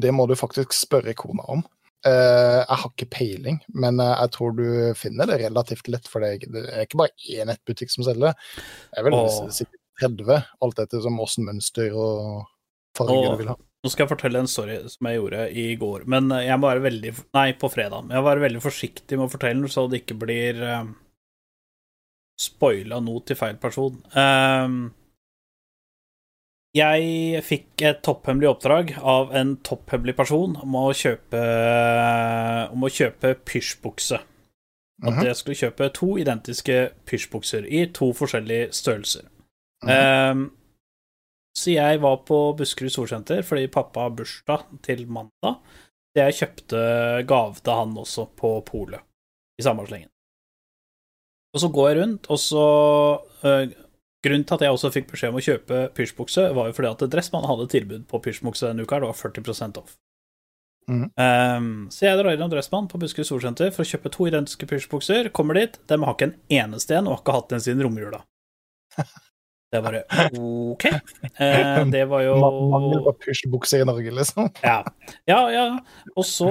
Det 0.02 0.12
må 0.15 0.25
du 0.28 0.36
faktisk 0.36 0.73
spørre 0.75 1.13
kona 1.17 1.45
om. 1.54 1.62
Eh, 2.08 2.60
jeg 2.63 2.78
har 2.82 2.91
ikke 2.93 3.10
peiling, 3.12 3.58
men 3.75 3.99
eh, 3.99 4.13
jeg 4.23 4.32
tror 4.36 4.54
du 4.56 4.65
finner 4.95 5.28
det 5.28 5.41
relativt 5.41 5.89
lett, 5.91 6.08
for 6.08 6.23
det, 6.23 6.45
er- 6.47 6.69
er 6.71 6.86
ikke 6.88 6.99
bare 7.02 7.15
én 7.28 7.49
nettbutikk 7.52 7.91
som 7.91 8.06
selger 8.08 8.32
det. 8.32 8.63
vil 9.04 9.17
Åh. 9.17 9.49
sikkert 9.52 9.82
30, 9.99 10.38
alt 10.63 10.80
etter 10.80 11.02
som 11.04 11.19
åssen 11.19 11.45
mønster 11.47 11.91
og 11.91 12.45
farger 12.95 13.36
du 13.36 13.41
vil 13.43 13.52
ha. 13.52 13.58
Nå 13.84 13.91
skal 13.91 14.04
jeg 14.06 14.12
fortelle 14.12 14.39
en 14.43 14.47
story 14.52 14.78
som 14.91 15.08
jeg 15.08 15.19
gjorde 15.19 15.43
i 15.56 15.75
går, 15.80 16.04
men 16.12 16.32
jeg 16.36 16.60
må 16.60 16.67
være 16.67 16.84
veldig 16.84 17.12
Nei, 17.36 17.52
på 17.56 17.69
fredag. 17.71 18.10
Jeg 18.12 18.19
må 18.23 18.28
være 18.28 18.43
veldig 18.47 18.63
forsiktig 18.63 19.15
med 19.19 19.28
å 19.28 19.32
fortelle 19.32 19.62
den, 19.62 19.71
så 19.71 19.86
det 19.88 20.02
ikke 20.02 20.17
blir 20.19 20.60
uh, 20.60 20.89
spoila 22.39 22.99
noe 23.04 23.23
til 23.28 23.39
feil 23.39 23.56
person. 23.62 24.02
Ehm, 24.19 24.82
jeg 26.77 27.41
fikk 27.47 27.82
et 27.82 28.01
topphemmelig 28.05 28.51
oppdrag 28.51 28.91
av 29.01 29.32
en 29.36 29.55
topphemmelig 29.65 30.13
person 30.19 30.53
om 30.62 30.75
å 30.77 30.89
kjøpe 30.93 31.41
Om 32.69 32.86
å 32.86 32.91
kjøpe 32.93 33.34
pysjbukse. 33.45 34.19
At 34.99 35.15
Mhm, 35.15 35.25
jeg 35.25 35.36
skulle 35.36 35.55
kjøpe 35.55 35.93
to 35.95 36.17
identiske 36.19 36.91
pysjbukser 37.08 37.65
i 37.65 37.86
to 37.95 38.12
forskjellige 38.13 38.73
størrelser. 38.75 39.25
Ehm, 39.88 40.51
så 41.55 41.71
jeg 41.71 42.01
var 42.01 42.17
på 42.27 42.58
Buskerud 42.58 42.91
Solsenter 42.91 43.41
fordi 43.41 43.67
pappa 43.67 43.99
har 44.01 44.10
bursdag 44.10 44.65
til 44.84 45.08
mandag. 45.08 45.62
Så 46.12 46.25
jeg 46.25 46.34
kjøpte 46.34 47.27
gave 47.27 47.55
til 47.63 47.73
han 47.73 47.97
også 47.97 48.27
på 48.36 48.62
polet 48.65 48.99
i 49.60 49.63
samme 49.63 49.88
slengen. 49.88 50.10
Og 51.53 51.63
så 51.63 51.69
går 51.73 51.89
jeg 51.89 51.97
rundt, 52.01 52.27
og 52.29 52.39
så 52.39 52.65
øh, 53.43 53.71
Grunnen 54.25 54.43
til 54.43 54.58
at 54.58 54.65
jeg 54.65 54.75
også 54.75 54.91
fikk 54.91 55.12
beskjed 55.13 55.32
om 55.32 55.39
å 55.39 55.43
kjøpe 55.43 55.82
pysjbukse, 55.95 56.49
var 56.55 56.67
jo 56.67 56.75
fordi 56.75 56.89
at 56.91 57.03
Dressmann 57.13 57.47
hadde 57.47 57.69
tilbud 57.71 58.08
på 58.10 58.19
pysjbukse 58.25 58.67
denne 58.67 58.84
uka. 58.84 58.99
Det 58.99 59.12
var 59.12 59.19
40 59.19 59.79
off. 59.79 59.93
Mm. 60.89 61.05
Um, 61.13 61.69
så 61.93 62.08
jeg 62.08 62.17
drar 62.17 62.34
innom 62.34 62.49
Dressmann 62.51 62.89
på 62.89 62.97
Buskerud 62.99 63.27
Solsenter 63.29 63.69
for 63.71 63.86
å 63.86 63.89
kjøpe 63.91 64.12
to 64.12 64.27
identiske 64.27 64.67
pysjbukser. 64.67 65.29
Kommer 65.36 65.60
dit, 65.60 65.77
de 65.88 65.99
har 66.01 66.15
ikke 66.17 66.32
en 66.32 66.38
eneste 66.60 66.97
en, 66.97 67.08
og 67.08 67.19
har 67.19 67.23
ikke 67.23 67.36
hatt 67.38 67.51
den 67.53 67.65
siden 67.65 67.86
romjula. 67.86 68.23
Det 69.69 69.77
er 69.77 69.84
bare 69.86 69.99
OK. 70.34 70.86
Eh, 70.89 71.84
det 71.93 71.99
var 72.10 72.23
jo 72.25 72.32
Ma- 72.41 72.69
Mangel 72.71 73.03
på 73.05 73.12
pysjbukse 73.21 73.77
i 73.77 73.86
Norge, 73.86 74.10
liksom. 74.17 74.47
ja. 74.65 74.79
ja, 75.29 75.41
ja. 75.53 75.65
Og 76.15 76.25
så 76.25 76.49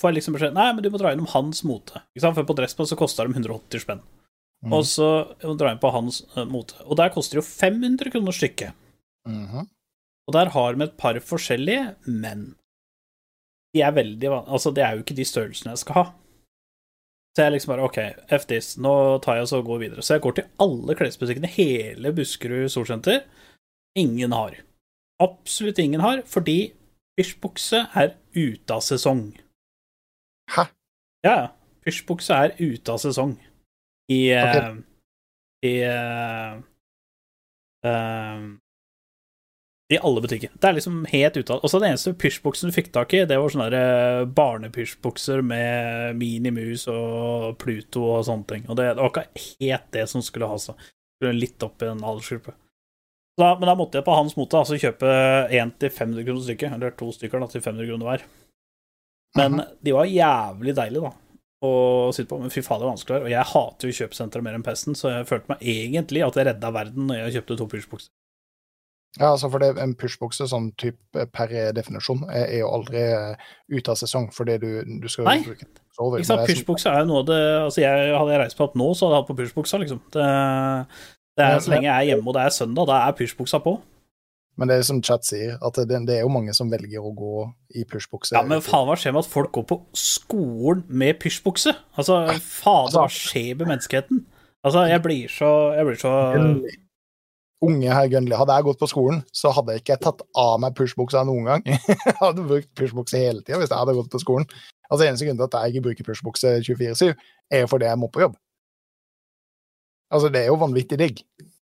får 0.00 0.08
jeg 0.08 0.16
liksom 0.16 0.38
beskjed 0.38 0.56
Nei, 0.56 0.70
men 0.72 0.80
du 0.80 0.88
må 0.88 0.96
dra 0.96 1.12
innom 1.12 1.28
hans 1.34 1.60
mote. 1.68 2.00
For 2.16 2.48
på 2.48 2.56
Dressmann 2.56 2.88
så 2.88 2.96
koster 2.96 3.28
de 3.28 3.36
180 3.36 3.84
spenn. 3.84 4.00
Mhm. 4.64 4.72
Og 4.74 4.84
så 4.90 5.08
drar 5.58 5.74
jeg 5.74 5.80
på 5.80 5.90
hans 5.94 6.22
eh, 6.36 6.44
mote. 6.44 6.74
Og 6.86 6.96
der 6.98 7.12
koster 7.14 7.38
det 7.38 7.44
jo 7.44 7.48
500 7.48 8.10
kroner 8.10 8.34
stykket. 8.34 8.74
Mhm. 9.28 9.68
Og 10.28 10.34
der 10.34 10.50
har 10.52 10.74
de 10.74 10.84
et 10.84 10.96
par 10.98 11.16
forskjellige, 11.24 11.94
men 12.04 12.54
de 13.74 13.80
er 13.80 13.92
veldig 13.96 14.30
vanlige 14.30 14.52
Altså, 14.52 14.70
det 14.74 14.84
er 14.84 14.92
jo 14.92 15.04
ikke 15.04 15.16
de 15.16 15.24
størrelsene 15.24 15.72
jeg 15.72 15.78
skal 15.84 15.94
ha. 15.94 16.04
Så 17.36 17.44
jeg 17.44 17.52
liksom 17.54 17.70
bare 17.70 17.86
OK, 17.86 17.98
FDs, 18.34 18.76
nå 18.82 18.92
tar 19.22 19.38
jeg 19.38 19.46
og 19.46 19.48
så 19.48 19.62
går 19.62 19.78
videre. 19.78 20.02
Så 20.02 20.16
jeg 20.16 20.24
går 20.24 20.32
til 20.36 20.48
alle 20.58 20.96
klesbutikkene, 20.98 21.46
hele 21.54 22.12
Buskerud 22.12 22.68
Solsenter. 22.68 23.22
Ingen 23.96 24.32
har. 24.32 24.56
Absolutt 25.22 25.78
ingen 25.78 26.02
har, 26.02 26.24
fordi 26.26 26.72
pysjbukse 27.18 27.84
er 27.94 28.16
ute 28.34 28.74
av 28.74 28.82
sesong. 28.82 29.22
Hæ? 30.50 30.66
Ja, 31.24 31.34
ja. 31.34 31.46
Pysjbukse 31.86 32.34
er 32.34 32.56
ute 32.58 32.92
av 32.92 32.98
sesong. 33.00 33.38
I 34.12 34.20
Ok. 34.38 34.56
eh, 34.56 34.76
I 35.68 35.74
uh, 35.90 36.60
uh, 37.86 38.44
I 39.88 39.98
alle 40.04 40.20
butikker. 40.20 40.52
Det 40.52 40.68
er 40.68 40.76
liksom 40.76 41.00
helt 41.08 41.36
ute 41.38 41.56
Og 41.56 41.70
så 41.72 41.78
den 41.80 41.94
eneste 41.94 42.12
pysjbuksen 42.20 42.68
du 42.68 42.74
fikk 42.76 42.90
tak 42.92 43.14
i, 43.16 43.22
det 43.24 43.38
var 43.40 43.52
sånne 43.52 43.82
barnepysjbukser 44.36 45.40
med 45.40 46.18
Minimus 46.20 46.84
og 46.92 47.56
Pluto 47.62 48.04
og 48.04 48.24
sånne 48.28 48.48
ting. 48.50 48.66
Og 48.68 48.76
det, 48.76 48.90
det 48.94 49.02
var 49.02 49.14
ikke 49.14 49.44
helt 49.64 49.88
det 49.96 50.04
som 50.12 50.24
skulle 50.24 50.50
ha 50.50 50.58
seg. 50.60 50.76
Skulle 51.18 51.40
litt 51.40 51.64
opp 51.64 51.82
i 51.82 51.88
en 51.88 52.04
aldersgruppe. 52.04 52.52
Da, 53.38 53.54
men 53.56 53.70
da 53.70 53.74
måtte 53.78 54.00
jeg 54.00 54.04
på 54.06 54.16
hans 54.18 54.34
mote 54.36 54.58
altså 54.58 54.76
kjøpe 54.82 55.08
én 55.54 55.70
til 55.78 55.92
500 55.94 56.26
kroner 56.26 56.44
stykket, 56.44 56.74
eller 56.74 56.94
to 56.98 57.08
stykker 57.14 57.40
da, 57.40 57.48
til 57.52 57.62
500 57.64 57.88
kroner 57.88 58.08
hver. 58.10 58.24
Men 59.38 59.60
de 59.84 59.94
var 59.94 60.08
jævlig 60.10 60.74
deilige, 60.74 61.08
da, 61.08 61.12
å 61.64 61.72
sitte 62.14 62.30
på. 62.30 62.38
Men 62.42 62.52
fy 62.54 62.62
faen, 62.62 62.80
det 62.80 62.86
er 62.86 62.92
vanskelig. 62.92 63.16
her. 63.16 63.26
Og 63.26 63.32
jeg 63.32 63.50
hater 63.52 63.90
jo 63.90 63.96
kjøpesentre 63.98 64.44
mer 64.44 64.58
enn 64.58 64.66
pesten, 64.66 64.96
så 64.98 65.10
jeg 65.16 65.26
følte 65.30 65.54
meg 65.54 65.66
egentlig 65.74 66.22
at 66.26 66.38
jeg 66.38 66.48
redda 66.50 66.72
verden 66.74 67.10
når 67.10 67.20
jeg 67.22 67.38
kjøpte 67.38 67.58
to 67.58 67.68
pushbukser 67.74 68.14
Ja, 69.18 69.32
altså 69.32 69.50
for 69.50 69.64
det, 69.64 69.72
en 69.82 69.96
pysjbukse 69.98 70.46
sånn 70.50 70.70
type 70.78 71.26
per 71.34 71.54
definisjon 71.74 72.26
er, 72.28 72.60
jo 72.60 72.70
aldri 72.76 73.02
eh, 73.02 73.52
ute 73.72 73.90
av 73.90 73.98
sesong, 73.98 74.28
fordi 74.34 74.58
du, 74.62 74.70
du 75.02 75.08
skal 75.10 75.30
Nei. 75.30 75.40
bruke 75.46 75.64
til. 75.66 75.84
Ikke 75.98 76.28
sant, 76.28 76.44
men 76.46 76.92
er 76.92 77.00
jo 77.00 77.06
noe 77.08 77.22
av 77.24 77.26
det 77.26 77.38
Altså, 77.64 77.80
jeg, 77.82 78.10
hadde 78.14 78.30
jeg 78.30 78.42
reist 78.44 78.58
på 78.58 78.68
opp 78.68 78.76
nå, 78.78 78.92
så 78.94 79.08
hadde 79.08 79.16
jeg 79.16 79.24
hatt 79.24 79.30
på 79.32 79.38
pysjbuksa, 79.40 79.80
liksom. 79.82 80.02
Det, 80.14 80.26
det 81.38 81.46
er, 81.46 81.62
så 81.64 81.72
lenge 81.72 81.88
jeg 81.88 81.94
er 81.96 82.10
hjemme 82.12 82.30
og 82.30 82.36
det 82.36 82.44
er 82.44 82.54
søndag, 82.54 82.86
da 82.86 83.00
er 83.08 83.16
pysjbuksa 83.18 83.58
på. 83.64 83.74
Men 84.58 84.70
det 84.70 84.80
er 84.80 84.86
som 84.88 84.98
chat 85.06 85.26
sier, 85.26 85.54
at 85.62 85.78
det, 85.86 86.00
det 86.08 86.16
er 86.16 86.24
jo 86.24 86.32
mange 86.34 86.54
som 86.56 86.70
velger 86.72 87.04
å 87.04 87.12
gå 87.14 87.44
i 87.78 87.84
pysjbukse. 87.86 88.34
Ja, 88.34 88.42
men 88.42 88.62
faen, 88.64 88.88
hva 88.88 88.96
skjer 88.98 89.14
med 89.14 89.22
at 89.22 89.30
folk 89.30 89.52
går 89.54 89.68
på 89.70 89.78
skolen 89.94 90.82
med 90.90 91.20
pysjbukse? 91.22 91.76
Altså, 91.94 92.24
faen, 92.42 92.90
hva 92.96 93.06
skjer 93.12 93.54
med 93.54 93.70
menneskeheten? 93.70 94.24
Altså, 94.66 94.82
jeg 94.90 95.02
blir 95.04 95.30
så 95.30 95.48
Jeg 95.78 95.86
blir 95.86 96.00
så 96.00 96.12
Unge 97.62 97.90
herr 97.90 98.06
Gunli. 98.10 98.34
Hadde 98.38 98.54
jeg 98.54 98.66
gått 98.68 98.78
på 98.78 98.86
skolen, 98.90 99.22
så 99.34 99.50
hadde 99.50 99.74
jeg 99.74 99.82
ikke 99.82 99.96
tatt 100.02 100.20
av 100.38 100.60
meg 100.62 100.76
pysjbuksa 100.78 101.24
noen 101.26 101.48
gang. 101.48 101.64
jeg 101.90 102.14
hadde 102.20 102.44
brukt 102.46 102.68
pysjbukse 102.78 103.18
hele 103.18 103.42
tida 103.42 103.58
hvis 103.58 103.72
jeg 103.72 103.80
hadde 103.80 103.96
gått 103.96 104.12
på 104.12 104.20
skolen. 104.22 104.46
Altså 104.88 105.06
Eneste 105.08 105.26
grunn 105.26 105.40
til 105.40 105.48
at 105.48 105.56
jeg 105.58 105.74
ikke 105.74 105.86
bruker 105.88 106.06
pysjbukse 106.06 106.52
24-7, 106.68 107.24
er 107.58 107.66
fordi 107.70 107.90
jeg 107.90 107.98
må 107.98 108.10
på 108.14 108.22
jobb. 108.22 108.38
Altså, 110.14 110.30
det 110.32 110.44
er 110.44 110.52
jo 110.52 110.60
vanvittig 110.62 111.00
digg. 111.02 111.24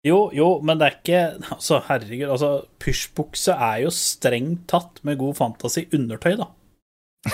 Jo, 0.06 0.30
jo, 0.34 0.60
men 0.62 0.78
det 0.78 0.86
er 0.86 0.94
ikke 0.94 1.20
Altså, 1.54 1.80
herregud, 1.88 2.30
altså, 2.30 2.50
pysjbukse 2.82 3.52
er 3.52 3.76
jo 3.84 3.90
strengt 3.94 4.68
tatt 4.70 5.00
med 5.06 5.18
god 5.20 5.34
fantasi 5.40 5.88
undertøy, 5.94 6.36
da. 6.38 6.46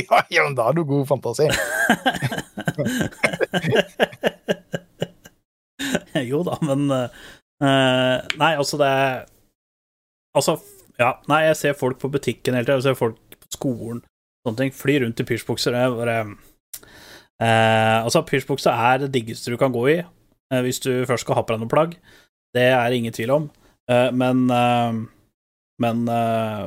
ja, 0.00 0.22
ja, 0.32 0.42
men 0.46 0.56
da 0.56 0.62
har 0.68 0.74
du 0.76 0.84
god 0.88 1.06
fantasi. 1.10 1.44
jo 6.30 6.40
da, 6.46 6.56
men 6.64 6.80
uh, 6.88 7.08
Nei, 7.60 8.52
altså, 8.56 8.76
det 8.80 8.88
er 8.88 9.24
Altså, 10.36 10.52
ja, 11.00 11.10
nei, 11.28 11.42
jeg 11.46 11.56
ser 11.56 11.74
folk 11.80 11.96
på 12.00 12.08
butikken 12.12 12.54
hele 12.56 12.66
tida, 12.66 12.76
jeg 12.80 12.86
ser 12.90 12.98
folk 12.98 13.16
på 13.36 13.48
skolen, 13.54 14.02
sånne 14.44 14.58
ting, 14.60 14.72
fly 14.76 14.94
rundt 15.00 15.20
i 15.20 15.24
pysjbukser, 15.28 15.72
og 15.72 15.80
jeg 15.80 15.96
bare 15.96 16.16
Eh, 17.36 18.04
altså, 18.04 18.22
pysjbukse 18.24 18.72
er 18.72 19.02
det 19.02 19.12
diggeste 19.12 19.52
du 19.52 19.58
kan 19.60 19.72
gå 19.72 19.82
i 19.92 19.96
hvis 20.66 20.80
du 20.84 20.92
først 21.08 21.24
skal 21.26 21.40
ha 21.40 21.44
på 21.46 21.52
deg 21.56 21.60
noe 21.64 21.72
plagg. 21.72 21.96
Det 22.54 22.68
er 22.72 22.86
det 22.90 22.96
ingen 23.00 23.12
tvil 23.16 23.30
om. 23.34 23.44
Eh, 23.90 24.10
men 24.14 24.46
eh, 24.50 24.92
Men 25.82 26.06
eh, 26.08 26.64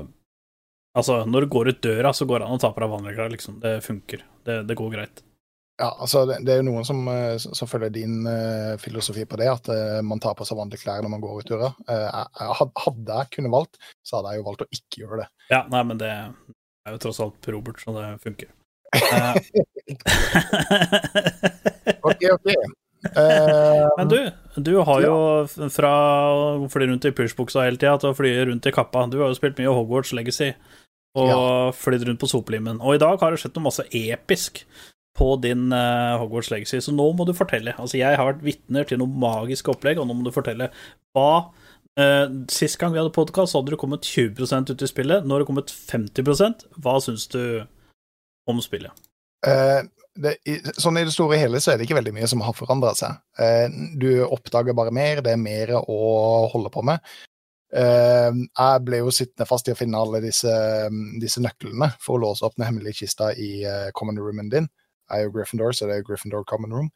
altså, 0.97 1.23
når 1.25 1.41
du 1.41 1.47
går 1.55 1.67
ut 1.71 1.79
døra, 1.81 2.11
så 2.13 2.25
går 2.29 2.39
det 2.43 2.47
an 2.49 2.59
å 2.59 2.61
ta 2.61 2.69
på 2.75 2.81
deg 2.83 2.91
vanlige 2.91 3.15
klær, 3.17 3.31
liksom. 3.33 3.55
Det 3.63 3.79
funker. 3.81 4.21
Det, 4.45 4.59
det 4.69 4.75
går 4.77 4.91
greit. 4.93 5.23
Ja, 5.79 5.87
altså 6.03 6.25
det, 6.27 6.41
det 6.43 6.51
er 6.53 6.57
jo 6.59 6.65
noen 6.67 6.83
som, 6.85 6.99
eh, 7.07 7.37
som 7.39 7.67
følger 7.71 7.89
din 7.95 8.17
uh, 8.27 8.75
filosofi 8.83 9.23
på 9.25 9.37
det, 9.39 9.47
at 9.47 9.69
uh, 9.71 10.01
man 10.03 10.19
tar 10.19 10.35
på 10.35 10.43
seg 10.45 10.57
vanlige 10.59 10.81
klær 10.83 10.99
når 11.05 11.13
man 11.13 11.23
går 11.23 11.39
ut 11.39 11.49
døra. 11.53 11.69
Eh, 11.87 12.19
had- 12.59 12.75
hadde 12.83 13.15
jeg 13.21 13.31
kunnet 13.37 13.53
valgt, 13.55 13.79
så 14.03 14.19
hadde 14.19 14.33
jeg 14.35 14.41
jo 14.41 14.47
valgt 14.49 14.65
å 14.65 14.69
ikke 14.75 15.01
gjøre 15.05 15.21
det. 15.23 15.27
Ja, 15.55 15.61
nei, 15.71 15.83
men 15.87 16.01
det 16.03 16.11
er 16.11 16.91
jo 16.93 16.99
tross 17.05 17.21
alt 17.23 17.47
Robert, 17.55 17.79
så 17.79 17.95
det 17.95 18.09
funker. 18.25 18.51
Eh, 18.99 19.33
Ok, 22.03 22.21
ok. 22.33 22.47
Men 23.03 24.11
du, 24.11 24.17
du 24.59 24.73
har 24.83 25.05
jo 25.05 25.15
fra 25.71 25.93
å 26.35 26.67
fly 26.71 26.89
rundt 26.89 27.07
i 27.07 27.13
pushbuksa 27.15 27.63
hele 27.65 27.79
tida 27.79 27.95
til 28.01 28.11
å 28.11 28.17
fly 28.17 28.33
rundt 28.49 28.67
i 28.67 28.75
kappa. 28.75 29.05
Du 29.07 29.19
har 29.21 29.31
jo 29.31 29.37
spilt 29.37 29.59
mye 29.61 29.71
Hogwarts 29.71 30.11
Legacy 30.17 30.51
og 31.19 31.73
flydd 31.77 32.05
rundt 32.07 32.21
på 32.21 32.29
sopelimen. 32.29 32.79
Og 32.83 32.97
i 32.97 33.01
dag 33.01 33.19
har 33.21 33.33
det 33.33 33.41
skjedd 33.41 33.57
noe 33.57 33.69
masse 33.69 33.85
episk 33.95 34.63
på 35.19 35.33
din 35.43 35.71
eh, 35.75 36.17
Hogwarts 36.19 36.51
Legacy, 36.53 36.79
så 36.83 36.93
nå 36.95 37.09
må 37.17 37.25
du 37.27 37.33
fortelle. 37.35 37.73
Altså, 37.81 37.97
jeg 37.99 38.15
har 38.15 38.29
vært 38.29 38.45
vitner 38.45 38.87
til 38.87 39.01
noe 39.01 39.19
magisk 39.19 39.71
opplegg, 39.73 39.99
og 39.99 40.07
nå 40.07 40.15
må 40.15 40.27
du 40.27 40.31
fortelle 40.35 40.69
hva 41.17 41.31
eh, 41.99 42.27
Sist 42.53 42.79
gang 42.79 42.93
vi 42.93 43.01
hadde 43.01 43.15
podkast, 43.15 43.57
hadde 43.57 43.73
du 43.73 43.79
kommet 43.81 44.07
20% 44.07 44.71
ut 44.71 44.85
i 44.85 44.91
spillet. 44.91 45.25
Nå 45.25 45.35
har 45.35 45.43
du 45.43 45.49
kommet 45.49 45.73
50% 45.73 46.67
Hva 46.79 46.95
syns 47.03 47.27
du 47.33 47.41
om 48.49 48.61
spillet? 48.63 48.93
Eh, 49.47 49.81
det, 50.19 50.35
sånn 50.81 50.99
I 50.99 51.05
det 51.07 51.13
store 51.15 51.37
og 51.37 51.41
hele 51.41 51.61
så 51.63 51.73
er 51.73 51.79
det 51.79 51.87
ikke 51.87 51.97
veldig 51.99 52.13
mye 52.17 52.27
som 52.29 52.43
har 52.43 52.55
forandra 52.57 52.91
seg. 52.97 53.19
Eh, 53.39 53.67
du 53.99 54.09
oppdager 54.25 54.75
bare 54.77 54.93
mer, 54.95 55.23
det 55.25 55.33
er 55.35 55.41
mer 55.41 55.75
å 55.79 55.99
holde 56.51 56.71
på 56.73 56.83
med. 56.87 57.03
Eh, 57.69 58.31
jeg 58.33 58.81
ble 58.85 58.99
jo 59.03 59.13
sittende 59.13 59.45
fast 59.45 59.69
i 59.69 59.75
å 59.75 59.77
finne 59.77 59.99
alle 60.01 60.21
disse, 60.23 60.51
disse 61.21 61.41
nøklene 61.43 61.91
for 62.01 62.17
å 62.17 62.23
låse 62.25 62.45
opp 62.45 62.57
den 62.57 62.65
hemmelige 62.65 63.03
kista 63.03 63.31
i 63.37 63.61
eh, 63.61 63.89
common 63.97 64.17
roomen 64.19 64.49
din. 64.51 64.69
Jeg 65.09 65.23
er 65.23 65.27
jo 65.27 65.33
Gryffindor, 65.37 65.73
så 65.73 65.89
det 65.89 65.99
er 65.99 66.05
Gryffindor 66.05 66.45
common 66.49 66.75
room. 66.75 66.89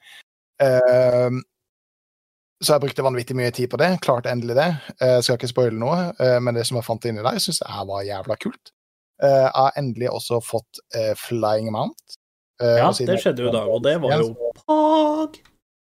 Så 2.64 2.76
jeg 2.76 2.84
brukte 2.84 3.04
vanvittig 3.04 3.36
mye 3.36 3.52
tid 3.52 3.68
på 3.72 3.80
det. 3.82 3.90
Klarte 4.06 4.32
endelig 4.32 4.56
det. 4.56 4.70
Eh, 5.02 5.18
skal 5.26 5.40
ikke 5.40 5.50
spoile 5.50 5.80
noe, 5.82 6.12
men 6.40 6.56
det 6.56 6.68
som 6.70 6.78
jeg 6.78 6.86
fant 6.88 7.08
inni 7.10 7.26
der, 7.26 7.40
syns 7.42 7.64
jeg 7.64 7.88
var 7.90 8.06
jævla 8.08 8.38
kult. 8.40 8.74
Jeg 9.24 9.50
har 9.56 9.76
endelig 9.80 10.10
også 10.12 10.40
fått 10.44 10.80
Flying 11.20 11.70
Mount. 11.72 12.18
Eh, 12.64 12.78
Ja, 12.80 12.92
det 12.92 13.20
skjedde 13.20 13.44
jo 13.44 13.50
i 13.52 13.56
dag, 13.56 13.70
og 13.70 13.82
det 13.84 13.98
var 14.02 14.22
jo 14.22 14.30
pag. 14.64 15.40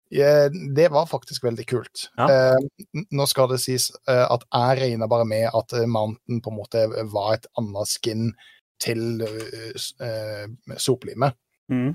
Det 0.10 0.88
var 0.89 1.10
faktisk 1.10 1.44
veldig 1.44 1.65
kult. 1.70 2.08
Ja. 2.18 2.30
Eh, 2.32 3.04
nå 3.13 3.28
skal 3.30 3.52
det 3.52 3.60
sies 3.62 3.89
eh, 4.08 4.26
at 4.26 4.46
jeg 4.48 4.80
regna 4.80 5.10
bare 5.12 5.28
med 5.28 5.50
at 5.54 5.76
Mountain 5.86 6.42
på 6.42 6.54
en 6.54 6.58
måte 6.58 6.86
var 7.12 7.36
et 7.36 7.50
annet 7.60 7.92
skin 7.92 8.32
til 8.80 9.20
soplimet. 10.80 11.36
Mm. 11.68 11.92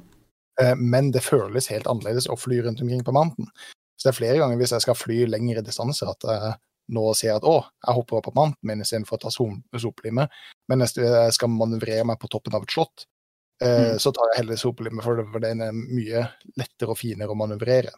Men 0.77 1.09
det 1.11 1.25
føles 1.25 1.70
helt 1.73 1.88
annerledes 1.88 2.29
å 2.31 2.37
fly 2.37 2.61
rundt 2.62 2.83
omkring 2.85 3.01
på 3.03 3.14
Mountain. 3.16 3.49
Så 3.97 4.07
det 4.07 4.12
er 4.12 4.18
flere 4.18 4.37
ganger 4.42 4.61
hvis 4.61 4.75
jeg 4.77 4.85
skal 4.85 4.99
fly 4.99 5.25
lengre 5.27 5.64
distanser 5.64 6.12
at 6.12 6.27
jeg 6.29 6.53
nå 6.92 7.07
ser 7.16 7.38
at 7.38 7.47
å, 7.49 7.57
jeg 7.81 7.97
hopper 7.97 8.18
opp 8.18 8.27
på 8.29 8.35
Mountain 8.37 8.68
min 8.68 8.85
istedenfor 8.85 9.16
å 9.16 9.23
ta 9.25 9.33
soplimet. 9.33 10.37
Men 10.68 10.85
hvis 10.85 10.99
jeg 11.01 11.33
skal 11.35 11.53
manøvrere 11.57 12.05
meg 12.05 12.20
på 12.20 12.29
toppen 12.29 12.55
av 12.55 12.68
et 12.68 12.77
slott, 12.77 13.07
Mm. 13.62 13.99
så 14.03 14.11
tar 14.12 14.33
jeg 14.33 14.40
heller 14.43 14.59
soplimet, 14.59 15.05
for 15.05 15.17
det- 15.17 15.29
for 15.33 15.40
den 15.40 15.61
er 15.62 15.73
mye 15.73 16.25
lettere 16.59 16.90
og 16.90 16.99
finere 16.99 17.31
å 17.31 17.38
manøvrere. 17.38 17.93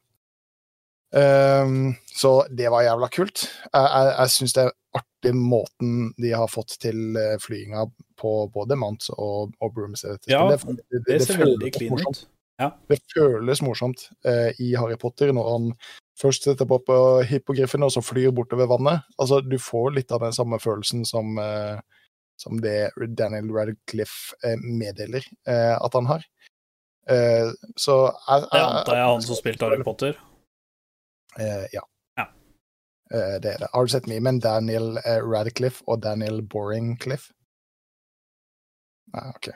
Um, 1.16 1.94
så 2.06 2.44
det 2.50 2.68
var 2.70 2.82
jævla 2.84 3.08
kult. 3.14 3.46
Jeg, 3.72 3.86
jeg, 3.86 4.14
jeg 4.18 4.32
syns 4.34 4.52
det 4.56 4.64
er 4.66 4.72
artig 4.98 5.32
måten 5.38 6.12
de 6.20 6.32
har 6.34 6.48
fått 6.50 6.76
til 6.82 7.16
eh, 7.16 7.36
flyginga 7.40 7.86
på 8.20 8.32
både 8.52 8.76
Mount 8.76 9.06
og, 9.16 9.52
og 9.62 9.74
Brooms. 9.74 10.04
Ja, 10.26 10.42
det, 10.50 10.60
det, 10.90 11.02
Det 11.06 11.20
ser 11.22 11.38
føles 11.38 11.54
veldig 11.54 11.72
clean 11.76 11.94
morsomt. 11.94 12.24
Ja. 12.60 12.70
Det 12.88 13.00
føles 13.12 13.62
morsomt 13.64 14.06
uh, 14.26 14.50
i 14.62 14.70
Harry 14.76 14.96
Potter 14.96 15.32
når 15.36 15.50
han 15.52 15.70
først 16.20 16.46
setter 16.48 16.68
på 16.68 16.78
på 16.86 16.96
hippogriffen 17.28 17.84
og 17.84 17.92
så 17.92 18.00
flyr 18.04 18.32
bortover 18.32 18.68
vannet. 18.70 19.04
Altså, 19.20 19.42
du 19.44 19.58
får 19.60 19.92
litt 19.98 20.12
av 20.12 20.24
den 20.24 20.32
samme 20.32 20.58
følelsen 20.62 21.04
som, 21.04 21.36
eh, 21.38 21.76
som 22.36 22.60
det 22.60 22.90
Daniel 23.18 23.50
Radcliffe 23.54 24.36
eh, 24.44 24.56
meddeler 24.60 25.24
eh, 25.48 25.74
at 25.76 25.94
han 25.94 26.08
har. 26.10 26.24
Eh, 27.10 27.52
så 27.76 27.98
jeg, 28.28 28.48
Det 28.52 28.62
antar 28.62 28.98
jeg 28.98 29.04
er 29.04 29.12
han 29.12 29.26
som 29.26 29.38
spilte 29.38 29.68
Harry 29.68 29.84
Potter. 29.86 30.18
Ja. 31.36 31.82
Ja. 32.16 32.24
Det 33.12 33.50
er 33.50 33.60
det. 33.60 33.68
Har 33.72 33.84
du 33.84 33.92
sett 33.92 34.08
memen 34.08 34.40
Daniel 34.40 34.96
Radcliffe 35.04 35.84
og 35.86 36.00
Daniel 36.02 36.40
Boringcliffe? 36.42 37.34
Nei, 39.12 39.26
OK. 39.34 39.50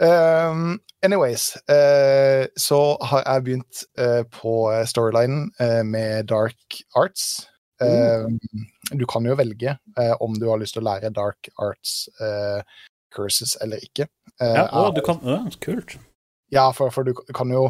Um, 0.00 0.80
anyways, 1.02 1.56
uh, 1.70 2.46
så 2.56 2.96
har 3.02 3.22
jeg 3.26 3.44
begynt 3.44 3.84
uh, 4.00 4.22
på 4.32 4.54
storylinen 4.86 5.52
uh, 5.60 5.82
med 5.86 6.26
Dark 6.28 6.80
Arts. 6.96 7.46
Eh, 7.80 8.26
Du 8.92 9.06
kan 9.06 9.24
jo 9.24 9.36
velge 9.38 9.76
eh, 9.98 10.14
om 10.20 10.34
du 10.38 10.48
har 10.50 10.58
lyst 10.60 10.74
til 10.76 10.82
å 10.82 10.88
lære 10.90 11.12
Dark 11.14 11.48
Arts 11.62 12.08
eh, 12.20 12.60
curses 13.14 13.56
eller 13.62 13.80
ikke. 13.84 14.06
Ja, 14.40 14.66
å, 14.72 14.90
du 14.94 15.00
kan, 15.04 15.18
å, 15.22 15.38
kult. 15.60 15.96
ja, 16.52 16.70
for, 16.72 16.90
for 16.94 17.04
du 17.04 17.12
kan 17.36 17.50
jo 17.52 17.66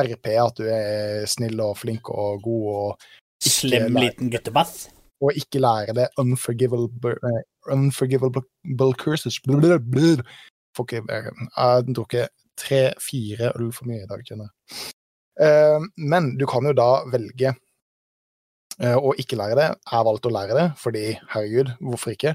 RP 0.00 0.30
at 0.42 0.56
du 0.58 0.64
er 0.70 1.26
snill 1.30 1.60
og 1.62 1.76
flink 1.78 2.08
og 2.10 2.40
god 2.44 2.70
og 2.74 3.10
Slem 3.40 3.94
liten 3.96 4.28
guttebass. 4.32 4.88
og 5.24 5.32
ikke 5.36 5.60
lære 5.62 5.94
det 5.96 6.08
unforgivable, 6.20 7.14
unforgivable 7.72 8.92
curses. 9.00 9.38
Blablabla. 9.44 10.24
Får 10.76 10.86
ikke 10.86 11.00
Jeg 11.08 11.34
har 11.56 11.82
drukket 11.88 12.28
tre-fire 12.60 13.52
øl 13.56 13.70
for 13.72 13.88
mye 13.88 14.04
i 14.04 14.08
dag, 14.10 14.20
kjenner 14.28 14.50
jeg. 14.50 14.90
Men 15.96 16.34
du 16.36 16.44
kan 16.50 16.68
jo 16.68 16.74
da 16.76 16.90
velge 17.08 17.54
eh, 18.82 18.96
å 18.96 19.14
ikke 19.20 19.38
lære 19.38 19.58
det. 19.58 19.68
Jeg 19.92 20.08
valgte 20.08 20.30
å 20.30 20.34
lære 20.34 20.58
det, 20.58 20.66
fordi 20.80 21.04
herregud, 21.32 21.72
hvorfor 21.80 22.14
ikke? 22.14 22.34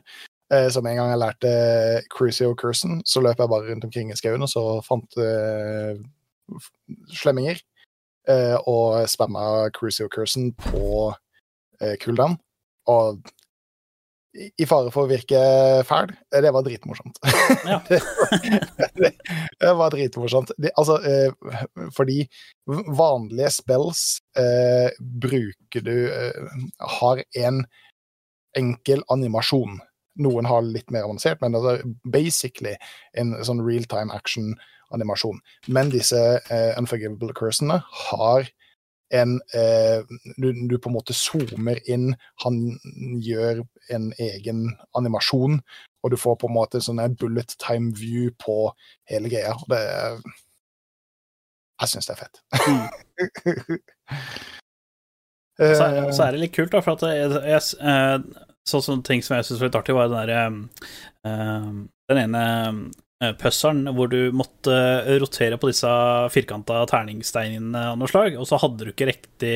Eh, 0.54 0.70
Så 0.70 0.82
med 0.82 0.94
en 0.94 0.98
gang 0.98 1.10
jeg 1.14 1.22
lærte 1.22 1.54
Crucio 2.14 2.54
Curson, 2.56 3.02
så 3.06 3.22
løp 3.22 3.40
jeg 3.40 3.50
bare 3.50 3.70
rundt 3.72 3.86
omkring 3.86 4.12
i 4.12 4.18
skauen 4.18 4.46
og 4.46 4.50
så 4.52 4.82
fant 4.86 5.18
uh, 5.18 5.98
slemminger. 7.10 7.62
Uh, 8.30 8.58
Og 8.66 9.10
spamma 9.10 9.70
Crucio 9.74 10.08
Curson 10.08 10.54
på 10.54 11.14
uh, 11.14 11.96
cooldown. 12.02 12.38
Og 12.88 13.22
i 14.36 14.68
fare 14.68 14.92
for 14.94 15.06
å 15.06 15.10
virke 15.10 15.40
fæl, 15.88 16.12
det 16.34 16.52
var 16.54 16.66
dritmorsomt. 16.66 17.20
Ja. 17.66 17.80
det, 17.90 18.02
det, 18.98 19.12
det 19.62 19.74
var 19.80 19.94
dritmorsomt. 19.94 20.52
Det, 20.58 20.72
altså, 20.80 20.98
eh, 21.08 21.88
fordi 21.96 22.24
vanlige 22.68 23.54
spells 23.56 24.04
eh, 24.40 24.92
bruker 25.00 25.86
du 25.86 25.96
eh, 26.10 26.56
Har 27.00 27.24
en 27.46 27.64
enkel 28.58 29.04
animasjon. 29.12 29.80
Noen 30.24 30.48
har 30.48 30.64
litt 30.64 30.92
mer 30.96 31.08
avansert, 31.08 31.42
men 31.44 31.56
det 31.56 31.64
er 31.72 31.88
basically 32.08 32.76
en 33.20 33.34
sånn 33.44 33.64
real-time 33.66 34.14
action-animasjon. 34.16 35.42
Men 35.68 35.92
disse 35.92 36.22
eh, 36.40 36.72
Unforgivable 36.80 37.36
Cursene 37.36 37.82
har 38.08 38.48
en 39.14 39.36
eh, 39.54 40.02
du, 40.42 40.48
du 40.70 40.78
på 40.82 40.90
en 40.90 40.96
måte 40.96 41.14
zoomer 41.14 41.78
inn, 41.92 42.16
han 42.44 42.80
gjør 43.22 43.62
en 43.94 44.14
egen 44.22 44.78
animasjon, 44.98 45.60
og 46.04 46.12
du 46.14 46.18
får 46.18 46.36
på 46.42 46.48
en 46.50 46.58
måte 46.58 46.82
sånn 46.82 47.18
bullet 47.20 47.56
time 47.62 47.94
view 47.98 48.32
på 48.42 48.74
hele 49.12 49.30
greia. 49.30 49.54
Det 49.70 49.82
er 49.82 50.20
Jeg 51.84 51.90
syns 51.92 52.08
det 52.08 52.14
er 52.16 52.24
fett. 52.24 52.38
Så, 55.56 55.86
Eh, 55.88 56.12
så 56.12 56.24
er 56.26 56.36
det 56.36 56.42
litt 56.42 56.56
kult, 56.56 56.72
da, 56.74 56.82
for 56.84 56.92
at 56.98 57.04
jeg, 57.16 57.30
jeg, 57.48 57.62
eh, 57.80 58.18
sånn 58.68 59.04
ting 59.08 59.22
som 59.24 59.38
jeg 59.38 59.46
syns 59.48 59.62
var 59.62 59.70
litt 59.70 59.78
artig, 59.80 59.96
var 59.96 60.10
den 60.12 60.20
derre 60.20 60.42
um, 61.24 61.88
Den 62.12 62.20
ene 62.26 62.42
eh, 62.44 62.74
puzzelen 63.40 63.90
hvor 63.98 64.12
du 64.12 64.30
måtte 64.36 64.76
rotere 65.22 65.58
på 65.62 65.72
disse 65.72 65.90
firkanta 66.34 66.84
terningsteinene 66.92 67.90
av 67.92 68.00
noe 68.00 68.12
slag, 68.12 68.38
og 68.40 68.48
så 68.50 68.60
hadde 68.62 68.88
du 68.88 68.94
ikke 68.94 69.10
riktig 69.12 69.56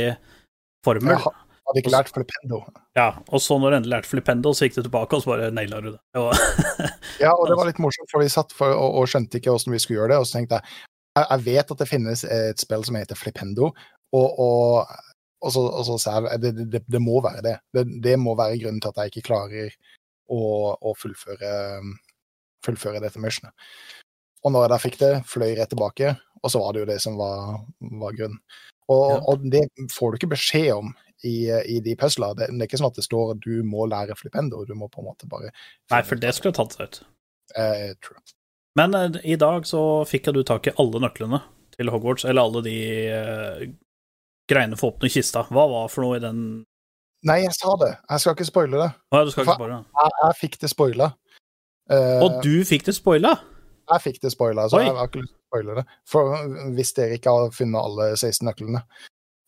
formel. 0.86 1.16
jeg 1.16 1.24
hadde 1.70 1.84
ikke 1.84 1.94
lært 1.94 2.12
Flipendo. 2.14 2.62
Ja, 2.98 3.10
og 3.28 3.44
så 3.44 3.60
når 3.60 3.72
du 3.72 3.78
endelig 3.80 3.96
lærte 3.96 4.10
flipendo, 4.10 4.54
så 4.58 4.66
gikk 4.66 4.80
du 4.80 4.84
tilbake, 4.88 5.16
og 5.16 5.24
så 5.24 5.34
bare 5.36 5.52
naila 5.54 5.82
du 5.86 5.92
det. 5.94 6.02
Ja, 7.24 7.34
og 7.34 7.50
det 7.50 7.58
var 7.60 7.68
litt 7.68 7.82
morsomt, 7.84 8.08
for 8.12 8.24
vi 8.24 8.32
satt 8.32 8.54
for, 8.56 8.72
og, 8.72 9.02
og 9.02 9.10
skjønte 9.12 9.38
ikke 9.40 9.52
hvordan 9.52 9.76
vi 9.76 9.82
skulle 9.84 10.00
gjøre 10.00 10.14
det. 10.14 10.20
Og 10.24 10.28
så 10.30 10.40
tenkte 10.40 10.60
jeg 10.60 10.88
jeg, 11.18 11.26
jeg 11.26 11.46
vet 11.46 11.72
at 11.74 11.82
det 11.82 11.90
finnes 11.90 12.24
et 12.24 12.62
spill 12.62 12.84
som 12.88 12.98
heter 13.00 13.18
Flipendo, 13.18 13.72
og, 14.16 14.42
og, 14.42 14.92
og 15.44 15.54
så, 15.54 15.64
og 15.68 15.88
så 15.88 15.98
sa 16.02 16.18
jeg 16.26 16.42
det, 16.44 16.68
det, 16.76 16.84
det 16.88 17.02
må 17.04 17.20
være 17.26 17.44
det. 17.46 17.56
det. 17.76 17.86
Det 18.04 18.16
må 18.22 18.36
være 18.40 18.60
grunnen 18.62 18.82
til 18.84 18.94
at 18.94 19.02
jeg 19.02 19.14
ikke 19.14 19.28
klarer 19.32 19.74
å, 20.30 20.42
å 20.74 20.94
fullføre, 20.98 21.52
fullføre 22.66 23.02
dette 23.04 23.22
missionet. 23.22 23.54
Og 24.44 24.54
når 24.56 24.66
jeg 24.66 24.72
da 24.72 24.80
fikk 24.80 24.98
det, 25.02 25.14
fløy 25.28 25.52
rett 25.58 25.72
tilbake 25.74 26.16
og 26.44 26.52
så 26.52 26.62
var 26.62 26.74
det 26.74 26.84
jo 26.84 26.90
det 26.90 27.00
som 27.04 27.18
var, 27.20 27.62
var 28.02 28.16
grunnen. 28.18 28.40
Og, 28.90 29.06
Ja. 29.12 29.20
og 29.30 29.44
det 29.54 29.66
får 29.94 30.12
du 30.12 30.18
ikke 30.18 30.32
beskjed 30.34 30.72
om 30.74 30.94
i, 31.28 31.50
i 31.52 31.80
de 31.84 31.96
puzzlene. 32.00 32.38
Det, 32.40 32.48
det 32.50 32.64
er 32.64 32.70
ikke 32.70 32.80
sånn 32.82 32.90
at 32.90 32.98
det 32.98 33.06
står 33.06 33.34
at 33.36 33.44
du 33.44 33.60
må 33.68 33.86
lære 33.92 34.16
flipendo, 34.18 34.64
du 34.66 34.74
må 34.78 34.88
på 34.90 35.04
en 35.04 35.10
måte 35.12 35.28
bare 35.30 35.52
Nei, 35.92 36.02
for 36.08 36.16
det 36.22 36.32
skulle 36.38 36.56
tatt 36.58 36.74
seg 36.78 36.88
ut. 36.88 37.02
Eh, 37.60 37.92
true. 38.02 38.18
Men 38.80 38.96
eh, 38.98 39.20
i 39.36 39.38
dag 39.42 39.68
så 39.68 39.84
fikk 40.10 40.30
jeg 40.30 40.40
du 40.40 40.42
tak 40.48 40.70
i 40.72 40.76
alle 40.80 41.04
nøklene 41.04 41.42
til 41.76 41.92
Hogwarts, 41.94 42.26
eller 42.26 42.48
alle 42.48 42.64
de 42.66 42.78
eh, 43.14 43.64
greiene 44.50 44.80
for 44.80 44.90
å 44.90 44.96
åpne 44.96 45.12
kista. 45.12 45.44
Hva 45.52 45.68
var 45.70 45.92
for 45.94 46.08
noe 46.08 46.18
i 46.18 46.24
den 46.24 46.42
Nei, 47.28 47.42
jeg 47.44 47.52
sa 47.52 47.74
det. 47.82 47.90
Jeg 48.08 48.24
skal 48.24 48.36
ikke 48.38 48.46
spoile 48.48 48.78
det. 48.80 48.92
Nei, 49.12 49.22
du 49.28 49.32
skal 49.34 49.44
ikke 49.44 49.58
spoile? 49.60 49.82
Jeg, 49.92 50.12
jeg 50.24 50.36
fikk 50.40 50.54
det 50.62 50.70
spoila. 50.72 51.08
Eh, 51.90 52.20
Og 52.24 52.42
du 52.44 52.64
fikk 52.66 52.86
det 52.86 52.96
spoila? 52.98 53.36
Jeg 53.90 54.02
fikk 54.06 54.20
det 54.22 54.32
spoila, 54.32 54.68
så 54.70 54.78
Oi. 54.78 54.84
jeg 54.86 54.96
har 54.96 55.08
ikke 55.10 55.22
lyst 55.24 55.32
til 55.34 55.40
å 55.40 55.50
spoile 55.50 55.76
det. 55.80 55.86
For 56.06 56.36
hvis 56.78 56.92
dere 56.94 57.16
ikke 57.18 57.34
har 57.34 57.50
funnet 57.56 57.80
alle 57.82 58.10
16 58.16 58.46
nøklene, 58.46 58.84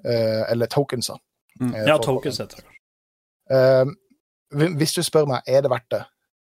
uh, 0.06 0.44
eller 0.52 0.68
tokensa 0.68 1.20
Mm. 1.60 1.74
Eh, 1.76 1.86
Ja, 1.88 1.98
tokens 2.00 2.38
heter 2.40 2.62
det. 2.64 2.70
Uh, 3.52 3.86
Hvis 4.80 4.94
du 4.96 5.02
spør 5.04 5.28
meg, 5.28 5.42
er 5.46 5.62
det 5.62 5.70
verdt 5.70 5.90
det? 5.92 6.00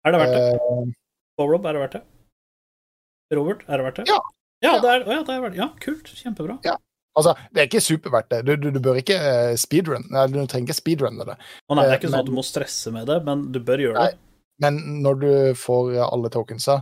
Er 0.07 0.11
det 0.15 0.19
verdt 0.21 0.33
det? 0.33 0.61
Uh, 1.37 1.43
Rob, 1.43 1.65
er 1.65 1.73
det 1.75 1.81
verdt 1.81 1.93
det? 1.97 2.01
Robert, 3.35 3.63
er 3.67 3.77
det 3.77 3.85
verdt 3.85 3.95
det? 4.01 4.05
Ja. 4.07 4.19
Ja, 4.63 4.73
Ja. 4.75 4.81
det 4.81 4.89
er, 4.89 5.05
ja, 5.11 5.19
det 5.27 5.35
er 5.35 5.41
verdt 5.43 5.53
det. 5.55 5.59
Ja, 5.59 5.67
kult. 5.83 6.07
Kjempebra. 6.07 6.57
altså, 7.17 7.35
det 7.53 7.61
er 7.61 7.67
ikke 7.67 7.81
superverdt 7.83 8.29
det. 8.31 8.45
Du, 8.47 8.55
du, 8.55 8.69
du 8.71 8.79
bør 8.79 8.95
ikke 9.01 9.17
eh, 9.19 9.55
speedrun. 9.59 10.07
Nei, 10.09 10.27
du 10.31 10.39
trenger 10.47 10.69
ikke 10.71 10.79
speedrunne 10.79 11.25
det. 11.27 11.35
Å 11.69 11.75
nei, 11.75 11.83
det 11.83 11.91
er 11.91 11.97
ikke 11.99 12.07
ikke 12.07 12.11
sånn 12.13 12.19
at 12.23 12.31
du 12.31 12.35
må 12.39 12.43
stresse 12.47 12.91
med 12.95 13.07
det, 13.11 13.19
men 13.27 13.51
du 13.51 13.59
bør 13.59 13.83
gjøre 13.83 14.05
det. 14.07 14.17
Men 14.62 14.78
når 15.04 15.20
du 15.22 15.32
får 15.58 15.95
alle 16.06 16.30
tokensa 16.34 16.82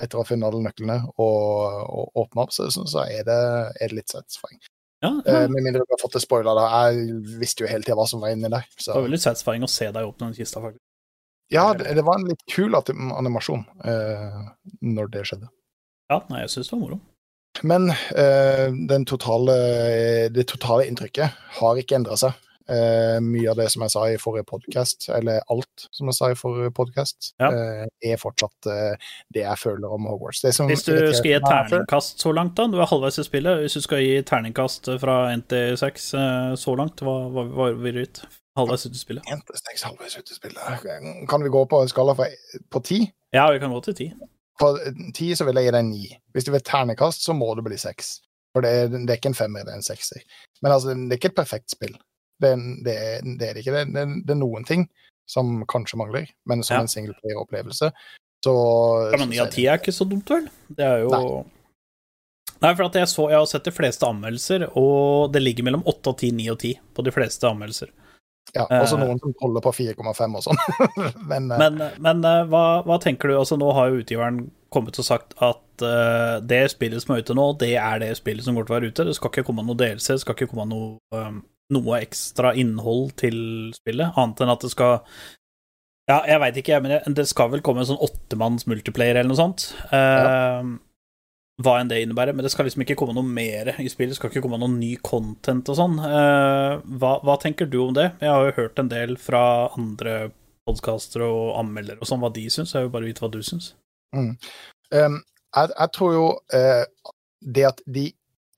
etter 0.00 0.18
å 0.18 0.22
ha 0.22 0.28
funnet 0.28 0.48
alle 0.48 0.62
nøklene 0.64 0.98
og, 1.20 1.82
og 1.84 2.22
åpne 2.24 2.46
opp, 2.46 2.54
så, 2.54 2.68
så 2.72 3.04
er, 3.04 3.26
det, 3.28 3.40
er 3.76 3.92
det 3.92 3.98
litt 3.98 4.14
satisfying. 4.14 4.58
Ja, 5.02 5.10
ja. 5.26 5.42
Uh, 5.42 5.50
med 5.50 5.66
mindre 5.66 5.82
du 5.82 5.90
har 5.90 6.00
fått 6.00 6.16
det 6.16 6.22
spoila, 6.22 6.54
da. 6.56 6.66
Jeg 6.86 7.18
visste 7.40 7.64
jo 7.64 7.70
hele 7.70 7.84
tida 7.84 7.98
hva 7.98 8.06
som 8.08 8.22
var 8.22 8.34
inni 8.34 8.50
der. 8.50 8.66
Det 8.70 8.86
Så. 8.86 8.94
var 8.94 9.06
veldig 9.08 9.22
satisfying 9.24 9.66
å 9.66 9.70
se 9.70 9.90
deg 9.90 10.06
åpne 10.06 10.30
den 10.30 10.36
kista, 10.38 10.62
faktisk. 10.62 10.84
Ja, 11.52 11.66
det, 11.76 11.92
det 11.98 12.04
var 12.06 12.16
en 12.16 12.28
litt 12.30 12.44
kul 12.48 12.72
animasjon 12.78 13.64
uh, 13.84 14.44
når 14.80 15.10
det 15.12 15.24
skjedde. 15.28 15.50
Ja, 16.12 16.22
nei, 16.30 16.44
jeg 16.44 16.54
syns 16.54 16.70
det 16.70 16.76
var 16.76 16.84
moro. 16.84 17.00
Men 17.68 17.90
uh, 17.92 18.68
den 18.88 19.04
totale, 19.10 19.56
det 20.32 20.46
totale 20.48 20.86
inntrykket 20.88 21.42
har 21.58 21.82
ikke 21.82 21.98
endra 21.98 22.16
seg. 22.20 22.38
Eh, 22.70 23.18
mye 23.20 23.50
av 23.50 23.56
det 23.58 23.68
som 23.72 23.82
jeg 23.82 23.90
sa 23.90 24.02
i 24.06 24.18
forrige 24.22 24.44
podkast, 24.46 25.08
eller 25.10 25.40
alt 25.50 25.86
som 25.90 26.06
jeg 26.06 26.14
sa 26.14 26.28
i 26.30 26.36
forrige 26.38 26.70
podkast, 26.76 27.32
Ja. 27.40 27.48
eh, 27.50 27.86
er 28.12 28.16
fortsatt 28.16 28.66
eh, 28.70 28.94
det 29.34 29.42
jeg 29.42 29.58
føler 29.58 29.90
om 29.90 30.06
Hogwarts. 30.06 30.42
Det 30.42 30.54
som 30.54 30.68
Hvis 30.68 30.84
du 30.84 30.94
skal 31.12 31.30
gi 31.30 31.32
et 31.34 31.42
er- 31.42 31.68
terningkast 31.68 32.20
så 32.22 32.32
langt, 32.32 32.54
da, 32.54 32.66
du 32.68 32.78
er 32.80 32.86
halvveis 32.86 33.18
i 33.18 33.24
spillet, 33.24 33.58
hvis 33.64 33.74
du 33.74 33.80
skal 33.80 33.98
gi 33.98 34.22
terningkast 34.22 34.86
fra 35.00 35.32
1 35.32 35.48
til 35.48 35.76
6 35.76 36.14
eh, 36.14 36.54
så 36.54 36.76
langt, 36.78 37.02
hva, 37.02 37.16
hva, 37.32 37.44
hva 37.50 37.72
vil 37.82 37.94
du 37.94 38.04
gitt? 38.04 38.22
Halvveis 38.56 38.86
ut 38.86 38.92
i 38.94 38.98
spillet? 39.00 39.24
En 39.32 39.40
til 39.40 39.56
seks 39.56 39.82
halvveis 39.82 40.16
ut 40.18 40.30
i 40.30 40.34
spillet. 40.34 41.26
Kan 41.28 41.42
vi 41.42 41.48
gå 41.48 41.64
på 41.68 41.80
en 41.82 41.88
skala 41.88 42.14
fra, 42.14 42.26
på 42.70 42.82
ti? 42.84 43.10
Ja, 43.32 43.50
vi 43.50 43.58
kan 43.58 43.72
gå 43.72 43.80
til 43.82 43.94
10. 43.94 44.12
På 44.60 44.76
ti 45.16 45.30
så 45.34 45.44
vil 45.48 45.54
jeg 45.56 45.64
gi 45.70 45.72
deg 45.78 45.84
ni. 45.88 46.18
Hvis 46.34 46.44
du 46.44 46.52
vil 46.52 46.60
ternekast, 46.60 47.24
så 47.24 47.32
må 47.34 47.54
det 47.56 47.64
bli 47.64 47.76
seks. 47.80 48.20
For 48.52 48.60
det 48.60 48.70
er, 48.70 48.88
det 48.92 49.08
er 49.08 49.16
ikke 49.16 49.30
en 49.32 49.34
femmer, 49.34 49.64
det 49.64 49.72
er 49.72 49.80
en 49.80 49.82
sekser. 49.82 50.20
Men 50.62 50.72
altså, 50.72 50.92
det 50.92 51.12
er 51.16 51.16
ikke 51.16 51.30
et 51.32 51.38
perfekt 51.40 51.70
spill. 51.72 51.96
Det, 52.42 52.50
det, 52.84 52.96
det 53.38 53.48
er 53.48 53.54
det 53.56 53.62
ikke. 53.64 53.78
Det, 53.78 54.04
det, 54.26 54.34
er 54.34 54.40
noen 54.40 54.66
ting 54.68 54.84
som 55.30 55.62
kanskje 55.70 55.98
mangler, 56.00 56.28
men 56.50 56.64
som 56.66 56.76
Ja. 56.76 56.82
en 56.84 56.90
singleplayer-opplevelse, 56.90 57.92
så 58.42 58.54
Ja, 59.12 59.18
men 59.22 59.30
9 59.30 59.38
av 59.44 59.50
10 59.54 59.66
er 59.70 59.78
ikke 59.78 59.94
så 59.94 60.04
dumt, 60.10 60.28
vel? 60.28 60.48
Det 60.68 60.84
er 60.84 61.04
jo 61.04 61.12
Nei. 61.14 61.44
Nei, 62.62 62.70
for 62.78 62.86
at 62.86 62.94
jeg, 62.94 63.08
så, 63.10 63.24
jeg 63.30 63.38
har 63.40 63.46
sett 63.50 63.64
de 63.66 63.72
fleste 63.74 64.06
anmeldelser, 64.06 64.68
og 64.78 65.32
det 65.34 65.42
ligger 65.42 65.66
mellom 65.66 65.82
8 65.90 66.12
og 66.12 66.18
10, 66.22 66.30
9 66.38 66.50
og 66.52 66.58
10 66.62 66.76
på 66.94 67.04
de 67.06 67.14
fleste 67.14 67.48
anmeldelser. 67.48 67.90
Ja, 68.54 68.66
også 68.66 68.98
Eh. 68.98 69.06
noen 69.06 69.18
som 69.22 69.32
holder 69.40 69.62
på 69.64 69.72
4,5 69.74 70.36
og 70.38 70.44
sånn. 70.44 70.60
men, 71.30 71.50
eh, 71.50 71.58
Men, 71.62 71.78
men 72.02 72.24
eh, 72.28 72.42
hva, 72.50 72.82
hva 72.86 72.98
tenker 73.02 73.30
du? 73.30 73.36
Altså, 73.38 73.58
nå 73.58 73.70
har 73.74 73.90
jo 73.90 74.02
utgiveren 74.02 74.44
kommet 74.72 74.98
og 74.98 75.04
sagt 75.06 75.34
at 75.42 75.82
uh, 75.84 76.40
det 76.40 76.62
spillet 76.72 77.02
som 77.02 77.14
er 77.14 77.20
ute 77.22 77.34
nå, 77.36 77.44
det 77.60 77.74
er 77.76 77.98
det 78.00 78.14
spillet 78.16 78.46
som 78.46 78.56
går 78.56 78.64
til 78.66 78.72
å 78.72 78.76
være 78.78 78.90
ute. 78.92 79.04
Det 79.08 79.16
skal 79.18 79.30
ikke 79.32 79.44
komme 79.50 79.64
noe 79.66 79.76
DLC, 79.76 80.14
det 80.14 80.22
skal 80.22 80.36
ikke 80.38 80.48
komme 80.54 80.64
noe, 80.70 80.94
eh, 81.12 81.34
noe 81.70 82.00
ekstra 82.02 82.54
innhold 82.58 83.14
til 83.22 83.36
spillet, 83.76 84.12
annet 84.18 84.40
enn 84.42 84.52
at 84.52 84.60
det 84.60 84.70
skal 84.74 85.00
Ja, 86.10 86.18
jeg 86.26 86.40
veit 86.42 86.56
ikke, 86.58 86.82
men 86.82 87.14
det- 87.14 87.28
skal 87.28 87.48
vel 87.48 87.62
komme 87.62 87.78
en 87.80 87.86
sånn 87.86 88.02
åttemanns 88.02 88.66
multiplayer 88.66 89.14
eller 89.16 89.30
noe 89.30 89.38
sånt. 89.38 89.72
Eh, 89.92 90.78
Hva 91.62 91.78
enn 91.78 91.88
det 91.88 92.00
innebærer, 92.02 92.34
men 92.34 92.42
det 92.42 92.50
skal 92.50 92.64
liksom 92.66 92.82
ikke 92.82 92.96
komme 92.96 93.14
noe 93.14 93.22
mer 93.22 93.74
i 93.78 93.86
spillet. 93.88 94.10
Det 94.10 94.16
skal 94.16 94.30
ikke 94.30 94.42
komme 94.42 94.58
noe 94.58 94.72
ny 94.72 94.96
content 94.96 95.68
og 95.68 95.76
sånn. 95.76 95.98
Uh, 96.00 96.80
hva, 96.98 97.20
hva 97.22 97.36
tenker 97.38 97.68
du 97.70 97.76
om 97.86 97.94
det? 97.94 98.08
Jeg 98.20 98.28
har 98.32 98.46
jo 98.48 98.56
hørt 98.56 98.78
en 98.78 98.88
del 98.88 99.16
fra 99.16 99.68
andre 99.76 100.32
podkaster 100.66 101.22
og 101.22 101.58
anmeldere 101.60 102.00
og 102.00 102.08
sånn, 102.08 102.20
hva 102.24 102.32
de 102.32 102.46
syns. 102.50 102.72
Jeg 102.74 102.88
vil 102.88 102.94
bare 102.96 103.04
vite 103.04 103.20
hva 103.22 103.30
du 103.30 103.38
syns. 103.42 103.74
Um, 104.16 105.20
jeg, 105.54 105.70
jeg 105.78 105.92
tror 105.92 106.12
jo 106.16 106.26
uh, 106.56 106.84
det 107.44 107.64
at 107.68 107.80
de 107.86 108.08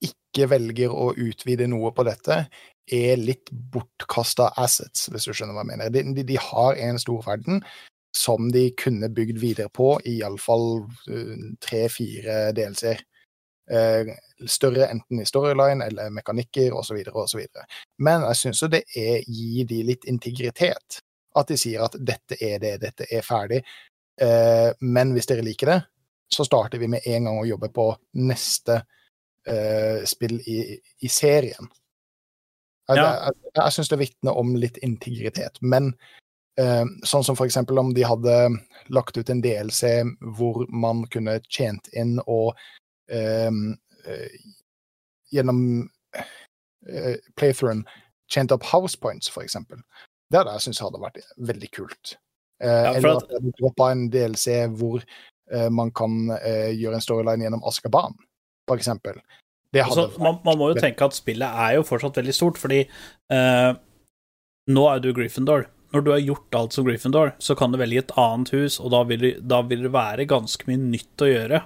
ikke 0.01 0.49
velger 0.49 0.89
å 0.89 1.11
utvide 1.13 1.67
noe 1.69 1.91
på 1.95 2.07
dette, 2.07 2.45
er 2.91 3.17
litt 3.17 3.49
bortkasta 3.51 4.51
assets, 4.61 5.07
hvis 5.11 5.27
du 5.27 5.33
skjønner 5.33 5.55
hva 5.55 5.65
jeg 5.65 5.71
mener. 5.73 5.91
De, 5.93 6.03
de, 6.15 6.25
de 6.27 6.37
har 6.41 6.79
en 6.87 6.99
stor 7.01 7.23
verden 7.25 7.63
som 8.15 8.51
de 8.51 8.69
kunne 8.79 9.09
bygd 9.11 9.41
videre 9.41 9.71
på 9.73 9.95
iallfall 10.07 10.85
tre-fire 11.63 12.53
DLC-er. 12.55 13.01
Eh, 13.71 14.11
større 14.47 14.85
enten 14.93 15.19
i 15.19 15.25
storyline 15.25 15.87
eller 15.87 16.13
mekanikker 16.13 16.73
osv. 16.77 17.01
osv. 17.11 17.41
Men 17.97 18.27
jeg 18.29 18.39
syns 18.41 18.61
jo 18.61 18.69
det 18.71 18.83
er, 18.95 19.25
gir 19.25 19.65
de 19.69 19.81
litt 19.89 20.05
integritet. 20.09 21.01
At 21.35 21.49
de 21.51 21.57
sier 21.59 21.83
at 21.83 21.97
dette 21.99 22.37
er 22.39 22.61
det, 22.63 22.77
dette 22.85 23.09
er 23.11 23.25
ferdig. 23.25 23.63
Eh, 24.21 24.69
men 24.85 25.11
hvis 25.15 25.27
dere 25.27 25.43
liker 25.43 25.73
det, 25.73 25.79
så 26.31 26.45
starter 26.47 26.79
vi 26.79 26.89
med 26.89 27.05
en 27.05 27.27
gang 27.27 27.39
å 27.41 27.47
jobbe 27.47 27.69
på 27.73 27.89
neste 28.21 28.79
eh, 29.49 30.05
spill 30.07 30.37
i, 30.39 30.59
i 31.01 31.11
serien. 31.11 31.67
Jeg, 32.89 32.97
Ja. 32.97 33.25
jeg, 33.25 33.33
jeg 33.55 33.71
syns 33.73 33.89
det 33.89 33.99
vitner 33.99 34.37
om 34.37 34.55
litt 34.55 34.77
integritet. 34.85 35.57
Men 35.61 35.93
eh, 36.57 36.85
sånn 37.03 37.23
som 37.25 37.35
for 37.35 37.45
eksempel 37.47 37.79
om 37.81 37.93
de 37.93 38.03
hadde 38.05 38.35
lagt 38.93 39.17
ut 39.17 39.29
en 39.29 39.41
DLC 39.41 40.03
hvor 40.37 40.65
man 40.69 41.05
kunne 41.11 41.39
tjent 41.49 41.89
inn 41.93 42.19
og 42.27 42.53
eh, 43.09 43.49
eh, 44.05 44.37
gjennom 45.33 45.89
eh, 46.15 47.15
playthroughen 47.35 47.85
tjent 48.31 48.51
opp 48.51 48.63
house 48.71 48.95
points, 48.97 49.27
for 49.29 49.43
eksempel. 49.43 49.81
Det 50.31 50.39
hadde 50.39 50.53
jeg 50.55 50.61
syntes 50.65 50.79
hadde 50.81 51.01
vært 51.01 51.19
veldig 51.37 51.71
kult. 51.75 52.15
Eh, 52.61 52.69
Ja, 52.69 52.93
eller 52.93 53.17
at- 53.17 53.31
at 53.35 53.43
de 53.43 53.51
droppa 53.59 53.91
en 53.91 54.09
DLC 54.09 54.67
hvor 54.77 55.03
eh, 55.51 55.69
man 55.69 55.91
kan 55.91 56.31
eh, 56.41 56.71
gjøre 56.73 56.95
en 56.95 57.01
storyline 57.01 57.41
gjennom 57.43 57.63
Askaban, 57.67 58.15
for 58.67 58.77
eksempel. 58.77 59.19
Hadde 59.83 60.07
Altså, 60.07 60.23
man, 60.23 60.39
man 60.45 60.59
må 60.59 60.71
jo 60.71 60.79
tenke 60.79 61.07
at 61.07 61.17
spillet 61.17 61.61
er 61.65 61.75
jo 61.77 61.85
fortsatt 61.87 62.19
veldig 62.21 62.35
stort, 62.35 62.59
fordi 62.61 62.83
eh, 62.85 63.71
nå 64.71 64.85
er 64.91 65.01
du 65.03 65.11
Gryffindor. 65.15 65.67
Når 65.95 66.03
du 66.03 66.11
har 66.11 66.23
gjort 66.23 66.57
alt 66.59 66.75
som 66.75 66.87
Gryffindor, 66.87 67.33
så 67.39 67.55
kan 67.57 67.71
du 67.71 67.79
velge 67.79 68.03
et 68.03 68.15
annet 68.19 68.51
hus, 68.55 68.79
og 68.81 68.91
da 68.95 69.03
vil, 69.07 69.29
da 69.39 69.61
vil 69.67 69.85
det 69.87 69.93
være 69.95 70.27
ganske 70.29 70.67
mye 70.69 70.81
nytt 70.81 71.23
å 71.23 71.31
gjøre 71.31 71.61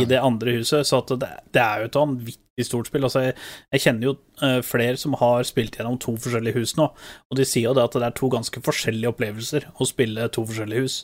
i 0.00 0.06
det 0.08 0.20
andre 0.22 0.56
huset. 0.56 0.86
Så 0.88 1.02
det, 1.10 1.28
det 1.54 1.62
er 1.62 1.82
jo 1.82 1.90
et 1.90 1.98
vanvittig 1.98 2.66
stort 2.66 2.90
spill. 2.90 3.06
Altså, 3.06 3.26
jeg, 3.28 3.36
jeg 3.74 3.84
kjenner 3.84 4.08
jo 4.08 4.14
eh, 4.44 4.58
flere 4.66 4.98
som 5.00 5.16
har 5.20 5.46
spilt 5.48 5.78
gjennom 5.78 5.98
to 6.02 6.16
forskjellige 6.16 6.58
hus 6.58 6.76
nå, 6.78 6.88
og 6.92 7.38
de 7.38 7.46
sier 7.48 7.68
jo 7.68 7.76
det 7.76 7.86
at 7.86 7.98
det 7.98 8.08
er 8.08 8.18
to 8.18 8.30
ganske 8.32 8.64
forskjellige 8.64 9.12
opplevelser 9.12 9.68
å 9.76 9.88
spille 9.88 10.28
to 10.32 10.46
forskjellige 10.48 10.86
hus. 10.86 10.98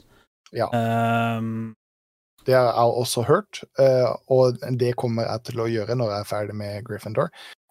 Ja. 0.56 0.70
Ehm, 0.72 1.74
Det 2.48 2.56
har 2.56 2.70
jeg 2.72 2.98
også 3.02 3.22
hørt, 3.28 3.58
eh, 3.82 4.08
og 4.32 4.56
det 4.80 4.94
kommer 4.96 5.26
jeg 5.28 5.42
til 5.50 5.60
å 5.60 5.66
gjøre 5.68 5.96
når 6.00 6.14
jeg 6.14 6.24
er 6.24 6.28
ferdig 6.30 6.54
med 6.56 6.84
Gryffindor. 6.86 7.28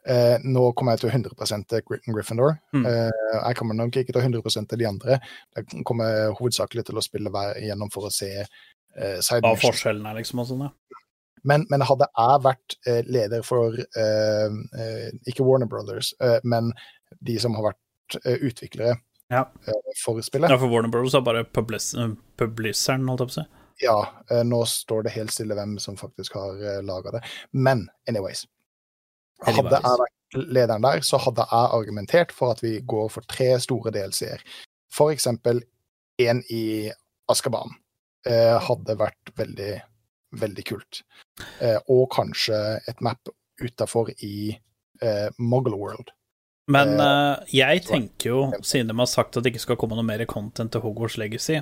Eh, 0.08 0.38
nå 0.46 0.68
kommer 0.78 0.94
jeg 0.96 1.02
til 1.02 1.10
100 1.18 1.66
til 1.68 1.82
Gryffindor. 2.14 2.54
Mm. 2.78 2.86
Eh, 2.86 3.40
jeg 3.42 3.58
kommer 3.60 3.76
nok 3.80 3.98
ikke 4.00 4.14
til 4.16 4.22
100 4.22 4.68
til 4.70 4.80
de 4.84 4.88
andre. 4.88 5.18
Jeg 5.58 5.82
kommer 5.90 6.30
hovedsakelig 6.38 6.86
til 6.88 7.02
å 7.02 7.04
spille 7.04 7.34
hver 7.34 7.58
igjennom 7.60 7.90
for 7.92 8.08
å 8.08 8.14
se 8.14 8.30
eh, 8.38 9.18
side 9.20 9.42
hva 9.42 9.56
missions. 9.56 9.66
forskjellen 9.66 10.06
er, 10.06 10.20
liksom, 10.22 10.44
og 10.46 10.50
sånn, 10.52 10.64
ja. 10.70 11.02
Men, 11.48 11.66
men 11.72 11.84
hadde 11.90 12.06
jeg 12.08 12.40
vært 12.46 12.78
eh, 12.88 13.02
leder 13.18 13.44
for 13.46 13.76
eh, 13.82 14.56
ikke 15.30 15.46
Warner 15.48 15.70
Brothers, 15.72 16.14
men 16.44 16.72
de 17.24 17.38
som 17.42 17.56
har 17.58 17.72
vært 17.72 18.18
utviklere 18.46 18.96
Ja. 19.34 19.44
for 20.00 20.22
spillet 20.24 20.52
Ja, 20.54 20.58
for 20.62 20.72
Warner 20.72 20.90
Bros. 20.92 21.16
er 21.18 21.24
bare 21.26 21.44
publiseren, 21.44 22.18
holdt 22.38 23.26
jeg 23.26 23.28
på 23.28 23.34
å 23.34 23.38
si. 23.42 23.46
Ja, 23.82 23.98
eh, 24.32 24.44
nå 24.48 24.64
står 24.66 25.06
det 25.06 25.16
helt 25.18 25.34
stille 25.34 25.58
hvem 25.58 25.78
som 25.82 25.98
faktisk 26.00 26.38
har 26.40 26.58
uh, 26.58 26.84
laga 26.86 27.18
det. 27.18 27.24
Men 27.54 27.88
anyways. 28.10 28.46
Hadde 29.46 29.62
jeg 29.70 30.00
vært 30.02 30.38
lederen 30.50 30.82
der, 30.82 31.04
så 31.06 31.20
hadde 31.22 31.46
jeg 31.46 31.74
argumentert 31.78 32.34
for 32.34 32.56
at 32.56 32.64
vi 32.64 32.80
går 32.82 33.12
for 33.14 33.28
tre 33.30 33.52
store 33.62 33.94
DLC-er. 33.94 34.42
For 34.90 35.14
eksempel 35.14 35.62
en 36.18 36.42
i 36.50 36.90
Askaban. 37.30 37.76
Eh, 38.28 38.58
hadde 38.60 38.98
vært 39.00 39.32
veldig, 39.38 39.74
veldig 40.42 40.66
kult. 40.68 41.04
Eh, 41.62 41.78
og 41.94 42.10
kanskje 42.16 42.58
et 42.90 43.04
map 43.06 43.30
utafor 43.62 44.10
i 44.26 44.58
eh, 45.02 45.28
Muggle 45.38 45.78
World. 45.78 46.12
Men 46.68 46.98
Eh, 47.00 47.32
eh, 47.32 47.56
jeg 47.62 47.86
tenker 47.88 48.30
jo, 48.30 48.40
siden 48.62 48.92
de 48.92 48.98
har 49.00 49.08
sagt 49.08 49.38
at 49.38 49.46
det 49.46 49.54
ikke 49.54 49.64
skal 49.64 49.80
komme 49.80 49.96
noe 49.96 50.08
mer 50.08 50.24
content 50.28 50.74
til 50.74 50.84
Hogwarts 50.84 51.16
Legacy, 51.22 51.62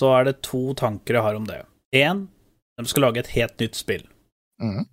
så 0.00 0.14
er 0.16 0.28
det 0.30 0.40
to 0.46 0.70
tanker 0.78 1.18
jeg 1.18 1.26
har 1.26 1.36
om 1.36 1.46
det. 1.48 1.62
Én, 1.96 2.26
de 2.80 2.88
skal 2.88 3.04
lage 3.06 3.22
et 3.22 3.32
helt 3.36 3.60
nytt 3.60 3.76
spill. 3.76 4.04
Mm. 4.62 4.84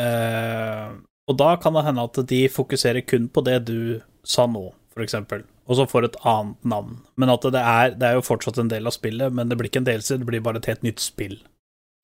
Eh, 0.00 0.92
og 1.28 1.38
da 1.38 1.54
kan 1.60 1.76
det 1.76 1.84
hende 1.86 2.04
at 2.08 2.20
de 2.28 2.42
fokuserer 2.52 3.04
kun 3.04 3.28
på 3.32 3.44
det 3.46 3.58
du 3.68 4.00
sa 4.24 4.46
nå, 4.48 4.64
for 4.94 5.04
eksempel, 5.04 5.44
og 5.68 5.78
så 5.78 5.86
får 5.88 6.08
et 6.08 6.20
annet 6.28 6.68
navn. 6.68 7.00
Men 7.20 7.32
at 7.34 7.46
det 7.54 7.62
er, 7.62 7.96
det 7.98 8.08
er 8.08 8.18
jo 8.18 8.26
fortsatt 8.26 8.60
en 8.62 8.70
del 8.72 8.88
av 8.88 8.96
spillet, 8.96 9.34
men 9.34 9.50
det 9.50 9.58
blir 9.58 9.70
ikke 9.70 9.82
en 9.84 9.88
delelse, 9.88 10.18
det 10.20 10.28
blir 10.28 10.44
bare 10.44 10.62
et 10.62 10.70
helt 10.70 10.86
nytt 10.86 11.02
spill. 11.02 11.38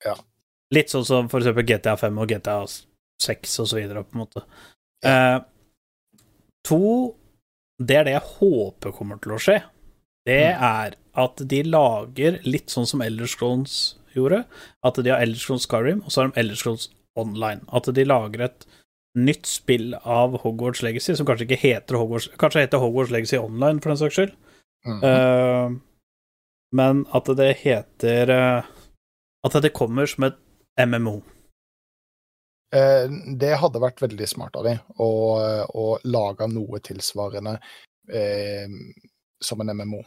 Ja. 0.05 0.15
Litt 0.75 0.93
sånn 0.93 1.07
som 1.07 1.31
for 1.31 1.41
eksempel 1.41 1.65
GTA 1.67 1.95
5 1.99 2.21
og 2.21 2.29
GTA 2.29 2.59
6 3.23 3.55
og 3.63 3.71
så 3.71 3.79
videre, 3.79 4.05
på 4.05 4.15
en 4.15 4.23
måte. 4.23 4.45
Eh, 5.05 5.39
to, 6.67 6.83
det 7.81 7.99
er 7.99 8.07
det 8.07 8.15
jeg 8.17 8.33
håper 8.37 8.95
kommer 8.95 9.19
til 9.23 9.35
å 9.35 9.41
skje. 9.41 9.59
Det 10.27 10.43
er 10.51 10.95
at 11.19 11.41
de 11.51 11.61
lager 11.67 12.39
litt 12.47 12.71
sånn 12.71 12.87
som 12.89 13.01
Elder 13.03 13.29
Scrolls 13.29 13.77
gjorde. 14.15 14.43
At 14.85 14.99
de 14.99 15.11
har 15.11 15.23
Elder 15.23 15.39
Scrolls 15.41 15.67
Skyrim, 15.67 16.03
og 16.05 16.13
så 16.13 16.21
har 16.21 16.31
de 16.31 16.41
Elder 16.41 16.59
Scrolls 16.59 16.89
Online. 17.19 17.63
At 17.75 17.89
de 17.95 18.05
lager 18.05 18.45
et 18.47 18.67
nytt 19.17 19.49
spill 19.49 19.93
av 20.03 20.37
Hogwarts 20.43 20.83
Legacy, 20.85 21.15
som 21.17 21.27
kanskje 21.27 21.47
ikke 21.47 21.63
heter 21.63 21.97
Hogwarts 21.99 22.29
Kanskje 22.39 22.65
heter 22.65 22.81
Hogwarts 22.83 23.13
Legacy 23.13 23.39
Online, 23.39 23.81
for 23.81 23.93
den 23.93 24.01
saks 24.01 24.19
skyld. 24.19 24.35
Mhm. 24.85 25.03
uh, 25.03 25.79
men 26.71 27.01
at 27.17 27.27
det 27.35 27.49
heter 27.65 28.29
uh, 28.29 28.63
At 29.43 29.55
det 29.63 29.73
kommer 29.73 30.05
som 30.05 30.23
et 30.23 30.37
MMO. 30.79 31.17
Eh, 32.75 33.09
det 33.41 33.55
hadde 33.57 33.81
vært 33.81 34.01
veldig 34.03 34.27
smart 34.29 34.55
av 34.55 34.67
dem 34.67 34.77
å, 35.01 35.09
å 35.73 35.85
lage 36.05 36.47
noe 36.51 36.79
tilsvarende 36.85 37.55
som 39.41 39.61
en 39.61 39.67
MMO. 39.77 40.03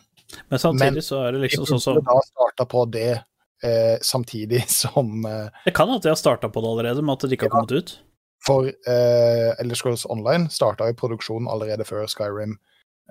Men 0.49 0.59
samtidig 0.59 0.93
Men- 0.93 1.03
så 1.03 1.27
er 1.27 1.33
det 1.33 1.41
liksom 1.49 1.67
sånn 1.67 1.81
som 1.81 1.95
da 2.05 2.21
starta 2.25 2.65
på 2.69 2.85
det 2.93 3.23
eh, 3.65 3.99
samtidig 4.03 4.65
som 4.83 5.25
eh, 5.27 5.49
Det 5.65 5.75
kan 5.75 5.91
at 5.91 6.03
de 6.03 6.09
har 6.09 6.17
starta 6.17 6.49
på 6.49 6.61
det 6.63 6.69
allerede, 6.69 7.03
men 7.03 7.13
at 7.13 7.21
det 7.21 7.33
ikke 7.37 7.49
har 7.51 7.57
Ja. 7.57 7.61
kommet 7.61 7.73
ut. 7.83 7.99
For 8.47 8.67
eh, 8.67 9.53
Elder 9.61 9.75
Scrolls 9.79 10.07
Online 10.11 10.49
starta 10.51 10.89
i 10.91 10.95
produksjon 10.99 11.47
allerede 11.49 11.85
før 11.87 12.07
Skyrim 12.11 12.57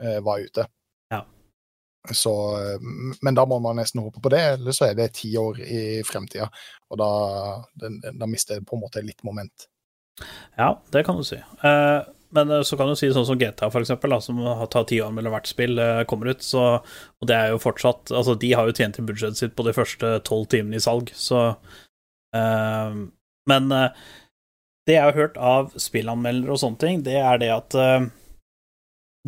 eh, 0.01 0.19
var 0.19 0.39
ute. 0.43 0.65
Ja. 1.11 1.21
Så, 2.11 2.33
eh, 2.59 2.79
men 3.21 3.35
da 3.37 3.45
må 3.45 3.59
man 3.61 3.77
nesten 3.79 4.01
håpe 4.03 4.19
på 4.21 4.29
det, 4.33 4.41
eller 4.57 4.71
så 4.75 4.89
er 4.89 4.95
det 4.97 5.13
ti 5.13 5.31
år 5.37 5.59
i 5.61 6.01
fremtida. 6.03 6.49
Og 6.89 6.97
da, 6.99 7.09
den- 7.79 8.01
da 8.19 8.25
mister 8.27 8.55
det 8.59 8.65
på 8.67 8.75
en 8.75 8.81
måte 8.83 9.03
litt 9.05 9.23
moment. 9.23 9.67
Ja, 10.57 10.81
det 10.91 11.05
kan 11.05 11.15
du 11.17 11.23
si. 11.23 11.35
Eh, 11.37 12.01
men 12.35 12.51
eh, 12.51 12.63
så 12.67 12.77
kan 12.79 12.89
du 12.89 12.95
si 12.99 13.09
sånn 13.13 13.27
som 13.27 13.39
GTA, 13.39 13.69
for 13.73 13.83
eksempel, 13.83 14.13
da, 14.13 14.21
som 14.23 14.39
tatt 14.71 14.89
ti 14.91 15.01
år 15.03 15.11
mellom 15.15 15.35
hvert 15.35 15.49
spill 15.49 15.79
eh, 15.81 16.03
kommer 16.09 16.31
ut. 16.31 16.45
Så, 16.45 16.63
og 16.81 17.29
det 17.29 17.37
er 17.37 17.53
jo 17.53 17.61
fortsatt 17.61 18.13
Altså, 18.15 18.37
de 18.39 18.53
har 18.57 18.67
jo 18.67 18.75
tjent 18.77 18.99
inn 18.99 19.09
budsjettet 19.09 19.41
sitt 19.41 19.57
på 19.57 19.65
de 19.67 19.75
første 19.75 20.15
tolv 20.27 20.47
timene 20.51 20.79
i 20.79 20.83
salg, 20.83 21.11
så 21.17 21.51
uh, 22.35 22.95
Men 23.49 23.75
uh, 23.75 23.91
det 24.87 24.97
jeg 24.97 25.05
har 25.05 25.17
hørt 25.17 25.37
av 25.37 25.75
spillanmeldere 25.79 26.55
og 26.55 26.61
sånne 26.61 26.81
ting, 26.81 27.03
det 27.05 27.19
er 27.21 27.41
det 27.41 27.51
at 27.53 27.77
uh, 27.77 28.07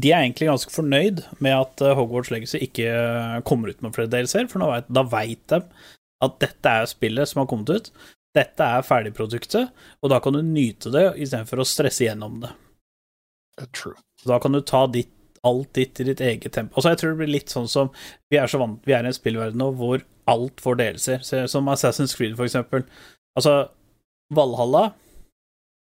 de 0.01 0.09
er 0.09 0.23
egentlig 0.23 0.49
ganske 0.49 0.73
fornøyd 0.73 1.21
med 1.43 1.53
at 1.53 1.83
Hogwarts 1.93 2.31
Legacy 2.33 2.63
ikke 2.65 2.89
kommer 3.45 3.69
ut 3.69 3.83
med 3.85 3.93
flere 3.93 4.09
DLC-er, 4.09 4.47
for 4.49 4.65
vet, 4.71 4.87
da 4.89 5.03
veit 5.05 5.43
de 5.53 5.59
at 6.23 6.39
dette 6.41 6.71
er 6.81 6.89
spillet 6.89 7.29
som 7.29 7.43
har 7.43 7.49
kommet 7.51 7.69
ut. 7.69 7.91
Dette 8.33 8.65
er 8.65 8.85
ferdigproduktet, 8.87 9.69
og 10.01 10.09
da 10.09 10.17
kan 10.23 10.33
du 10.33 10.41
nyte 10.41 10.89
det 10.93 11.11
istedenfor 11.21 11.61
å 11.61 11.67
stresse 11.69 12.07
gjennom 12.07 12.39
det. 12.41 12.49
True. 13.71 13.95
Da 14.25 14.39
kan 14.39 14.55
du 14.55 14.61
ta 14.61 14.85
ditt, 14.87 15.11
alt 15.43 15.73
ditt 15.75 15.99
i 15.99 16.07
ditt 16.07 16.21
eget 16.23 16.53
tempo. 16.55 16.77
Altså, 16.77 16.93
jeg 16.93 17.01
tror 17.01 17.13
det 17.13 17.19
blir 17.21 17.33
litt 17.35 17.51
sånn 17.51 17.67
som 17.67 17.89
Vi 18.31 18.37
er 18.39 18.47
så 18.47 18.61
vant 18.61 18.85
Vi 18.87 18.93
er 18.95 19.03
i 19.03 19.09
en 19.11 19.15
spillverden 19.15 19.59
nå 19.59 19.73
hvor 19.75 20.05
alt 20.31 20.61
får 20.63 20.79
delelser. 20.79 21.47
Som 21.51 21.67
Assassin's 21.67 22.15
Creed, 22.15 22.37
for 22.39 22.47
eksempel. 22.47 22.85
Altså, 23.35 23.67
Valhalla, 24.33 24.93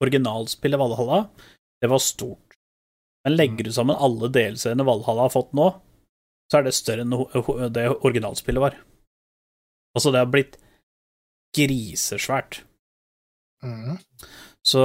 originalspillet 0.04 0.80
Valhalla, 0.80 1.22
det 1.82 1.90
var 1.90 2.04
stort. 2.04 2.58
Men 3.24 3.38
legger 3.38 3.68
du 3.68 3.72
sammen 3.74 3.96
alle 3.96 4.30
delelsene 4.34 4.86
Valhalla 4.88 5.26
har 5.26 5.34
fått 5.34 5.56
nå, 5.58 5.70
så 6.52 6.60
er 6.60 6.68
det 6.68 6.76
større 6.76 7.04
enn 7.04 7.74
det 7.76 7.88
originalspillet 7.96 8.64
var. 8.64 8.78
Altså, 9.96 10.12
det 10.12 10.22
har 10.22 10.30
blitt 10.32 10.60
grisesvært. 11.58 12.62
Mhm. 13.64 13.98
Så 14.68 14.82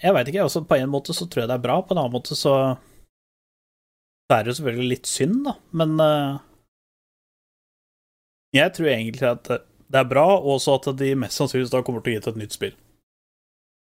jeg 0.00 0.14
veit 0.16 0.30
ikke. 0.30 0.44
Altså, 0.46 0.62
på 0.64 0.78
en 0.80 0.92
måte 0.92 1.16
så 1.16 1.26
tror 1.28 1.44
jeg 1.44 1.50
det 1.50 1.58
er 1.58 1.66
bra, 1.66 1.80
på 1.84 1.94
en 1.94 2.02
annen 2.02 2.14
måte 2.14 2.38
så 2.38 2.54
så 4.30 4.36
er 4.36 4.44
det 4.46 4.52
jo 4.52 4.58
selvfølgelig 4.60 4.90
litt 4.92 5.08
synd, 5.10 5.40
da, 5.42 5.56
men 5.74 5.96
uh, 5.98 6.36
jeg 8.54 8.70
tror 8.76 8.86
egentlig 8.92 9.26
at 9.26 9.48
det 9.50 9.98
er 9.98 10.06
bra, 10.06 10.22
og 10.36 10.52
også 10.52 10.76
at 10.76 10.86
de 11.00 11.08
mest 11.18 11.34
sannsynligvis 11.40 11.72
da 11.72 11.80
kommer 11.82 12.04
til 12.06 12.12
å 12.12 12.14
gi 12.14 12.20
til 12.22 12.32
et 12.36 12.38
nytt 12.38 12.54
spill. 12.54 12.76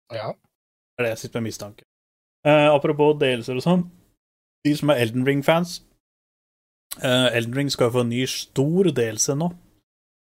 Ja. 0.09 0.31
Det 0.33 1.03
er 1.03 1.05
det 1.05 1.11
jeg 1.11 1.21
sitter 1.21 1.43
med 1.43 1.51
mistanke. 1.51 1.85
Uh, 2.41 2.73
apropos 2.73 3.13
delelser 3.21 3.61
og 3.61 3.65
sånn, 3.67 3.85
de 4.65 4.73
som 4.79 4.89
er 4.89 5.03
Elden 5.03 5.27
Ring-fans 5.27 5.77
uh, 6.97 7.29
Elden 7.35 7.55
Ring 7.55 7.69
skal 7.69 7.89
jo 7.89 7.97
få 7.99 8.05
en 8.05 8.13
ny 8.13 8.23
stor 8.29 8.89
delelse 8.95 9.35
nå. 9.37 9.51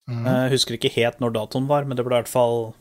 Mm. 0.09 0.23
Uh, 0.23 0.47
husker 0.53 0.77
ikke 0.77 0.93
helt 0.95 1.19
når 1.23 1.35
datoen 1.37 1.67
var, 1.69 1.87
men 1.87 1.99
det 1.99 2.05
ble 2.05 2.15
i 2.15 2.21
hvert 2.21 2.31
fall 2.31 2.73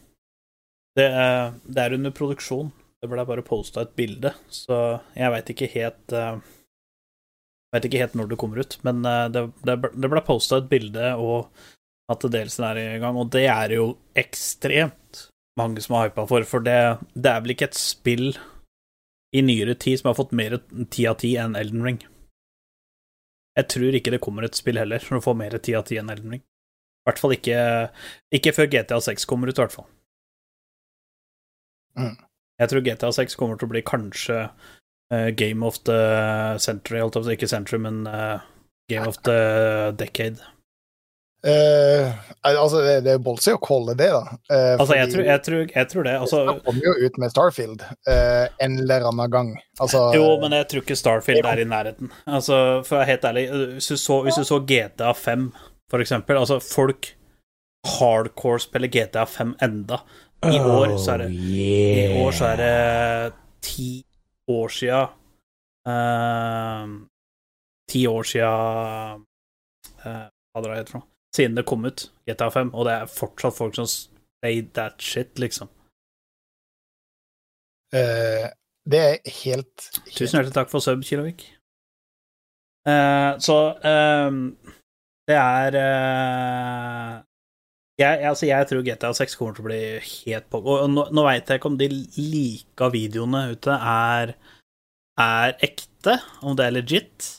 Det, 0.98 1.06
er- 1.08 1.52
det 1.64 1.82
er 1.86 1.94
under 1.96 2.12
produksjon. 2.14 2.72
Det 3.02 3.08
ble 3.10 3.24
bare 3.26 3.42
posta 3.42 3.82
et 3.82 3.94
bilde, 3.98 4.30
så 4.52 4.76
jeg 5.18 5.32
veit 5.34 5.48
ikke 5.50 5.66
helt 5.72 6.12
eh, 6.14 6.36
vet 7.74 7.86
ikke 7.88 8.02
helt 8.04 8.12
når 8.18 8.28
det 8.30 8.36
kommer 8.38 8.60
ut, 8.62 8.76
men 8.86 9.00
eh, 9.08 9.24
det, 9.34 9.42
det, 9.66 9.74
ble- 9.82 9.90
det 10.04 10.10
ble 10.12 10.22
posta 10.26 10.60
et 10.60 10.68
bilde, 10.70 11.08
og 11.18 11.48
at 12.12 12.26
delelsen 12.30 12.66
er 12.68 12.78
i 12.82 13.00
gang, 13.02 13.16
og 13.18 13.32
det 13.34 13.46
er 13.50 13.74
jo 13.74 13.88
ekstremt 14.20 15.24
mange 15.58 15.82
som 15.84 15.96
har 15.98 16.10
hypa 16.12 16.26
for, 16.30 16.46
for 16.48 16.62
det, 16.64 16.76
det 17.18 17.32
er 17.32 17.42
vel 17.44 17.54
ikke 17.56 17.66
et 17.72 17.78
spill 17.80 18.30
i 19.34 19.42
nyere 19.44 19.74
tid 19.80 19.98
som 19.98 20.12
har 20.12 20.18
fått 20.20 20.34
mer 20.36 20.58
ti 20.92 21.06
av 21.10 21.18
ti 21.24 21.32
enn 21.40 21.56
Elden 21.58 21.82
Ring. 21.88 21.98
Jeg 23.58 23.68
tror 23.72 23.96
ikke 23.98 24.12
det 24.14 24.20
kommer 24.24 24.46
et 24.46 24.56
spill 24.56 24.78
heller 24.80 25.02
som 25.02 25.20
får 25.24 25.36
mer 25.40 25.56
ti 25.64 25.74
av 25.76 25.84
ti 25.88 25.98
enn 26.00 26.12
Elden 26.12 26.36
Ring. 26.36 26.44
I 26.44 27.08
hvert 27.10 27.18
fall 27.20 27.34
ikke, 27.34 27.58
ikke 28.38 28.54
før 28.56 28.70
GTA 28.76 29.00
6 29.10 29.26
kommer 29.28 29.50
ut, 29.50 29.58
i 29.58 29.64
hvert 29.64 29.74
fall. 29.74 29.88
Mm. 31.98 32.14
Jeg 32.62 32.70
tror 32.70 32.86
GTA 32.86 33.12
6 33.16 33.36
kommer 33.40 33.58
til 33.58 33.68
å 33.68 33.72
bli 33.74 33.82
kanskje 33.84 34.38
uh, 34.46 35.28
Game 35.36 35.66
of 35.66 35.80
the 35.88 36.00
Century, 36.62 37.02
holdt 37.02 37.20
jeg 37.24 37.40
ikke 37.40 37.50
Century, 37.50 37.80
men 37.82 38.04
uh, 38.06 38.42
Game 38.90 39.08
of 39.08 39.18
the 39.26 39.92
Decade. 39.98 40.38
Uh, 41.42 42.12
altså, 42.46 42.84
det, 42.84 43.00
det 43.02 43.16
er 43.16 43.22
ballsy 43.24 43.50
å 43.50 43.58
calle 43.58 43.96
det, 43.98 44.12
da. 44.14 44.36
Altså, 44.78 44.94
jeg 44.94 45.10
tror, 45.10 45.24
jeg 45.26 45.42
tror, 45.42 45.64
jeg 45.74 45.88
tror 45.90 46.06
det. 46.06 46.12
Altså, 46.22 46.42
det 46.46 46.54
kommer 46.68 46.86
jo 46.86 46.92
ut 47.02 47.18
med 47.18 47.32
Starfield 47.34 47.82
en 48.06 48.76
eller 48.84 49.08
annen 49.10 49.32
gang. 49.32 49.50
Altså, 49.82 50.04
jo, 50.14 50.28
men 50.44 50.54
jeg 50.60 50.68
tror 50.70 50.84
ikke 50.84 50.98
Starfield 51.00 51.48
er 51.50 51.64
i 51.64 51.66
nærheten. 51.66 52.12
Altså, 52.30 52.60
for 52.86 53.00
å 53.00 53.02
være 53.02 53.10
helt 53.10 53.26
ærlig, 53.32 53.48
hvis 53.74 53.90
du 53.90 53.98
så, 53.98 54.20
hvis 54.28 54.38
du 54.38 54.46
så 54.46 54.60
GTA 54.70 55.10
5, 55.18 55.50
for 55.90 56.04
eksempel 56.04 56.38
Altså, 56.38 56.62
folk 56.62 57.10
hardcore 57.98 58.62
spiller 58.62 58.88
GTA 58.88 59.26
5 59.26 59.56
enda. 59.62 59.98
I 60.42 60.58
år 60.58 60.96
så 60.98 61.12
er 61.12 61.18
det 61.22 61.30
I 61.32 62.22
år 62.22 62.32
så 62.34 62.48
er 62.50 62.56
det 62.58 63.34
ti 63.62 63.90
år 64.50 64.72
sia 64.74 65.02
Ti 67.92 68.02
år 68.10 68.26
sia 68.26 68.50
uh, 70.02 70.26
Hva 70.26 70.62
det 70.64 70.74
heter 70.74 70.90
for 70.90 70.98
noe? 70.98 71.08
Siden 71.32 71.56
det 71.56 71.64
kom 71.64 71.86
ut, 71.88 72.10
GTA 72.28 72.50
5, 72.52 72.74
og 72.76 72.84
det 72.84 72.92
er 72.92 73.08
fortsatt 73.08 73.56
folk 73.56 73.78
som 73.78 73.86
say 73.88 74.58
that 74.76 75.00
shit, 75.00 75.38
liksom. 75.40 75.70
Uh, 77.94 78.50
det 78.84 79.00
er 79.00 79.16
helt, 79.40 79.86
helt 79.86 80.12
Tusen 80.12 80.36
hjertelig 80.36 80.52
takk 80.58 80.68
for 80.68 80.84
sub, 80.84 81.00
Kilovik. 81.08 81.46
Uh, 82.84 83.40
så 83.40 83.56
um, 83.80 84.42
det 85.28 85.38
er 85.38 85.76
eh, 85.78 87.12
jeg, 88.02 88.22
altså 88.28 88.48
jeg 88.48 88.68
tror 88.68 88.82
GTA 88.86 89.12
6 89.16 89.36
kommer 89.38 89.56
til 89.56 89.64
å 89.64 89.68
bli 89.68 89.82
helt 90.02 90.48
på 90.52 90.60
Og 90.62 90.88
nå, 90.90 91.06
nå 91.14 91.24
veit 91.26 91.48
jeg 91.48 91.60
ikke 91.60 91.70
om 91.70 91.78
de 91.80 91.88
like 91.92 92.88
videoene 92.94 93.44
ute 93.54 93.76
er, 93.76 94.34
er 95.20 95.54
ekte, 95.64 96.18
om 96.42 96.58
det 96.58 96.66
er 96.66 96.76
legit. 96.76 97.30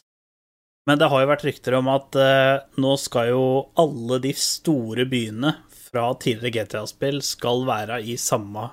Men 0.88 1.00
det 1.00 1.08
har 1.12 1.24
jo 1.24 1.32
vært 1.32 1.46
rykter 1.48 1.78
om 1.78 1.90
at 1.94 2.18
eh, 2.20 2.56
nå 2.84 2.96
skal 3.00 3.30
jo 3.32 3.44
alle 3.80 4.20
de 4.24 4.34
store 4.36 5.06
byene 5.10 5.56
fra 5.72 6.10
tidligere 6.20 6.66
GTA-spill 6.66 7.22
skal 7.24 7.64
være 7.70 8.02
i 8.10 8.18
samme 8.20 8.68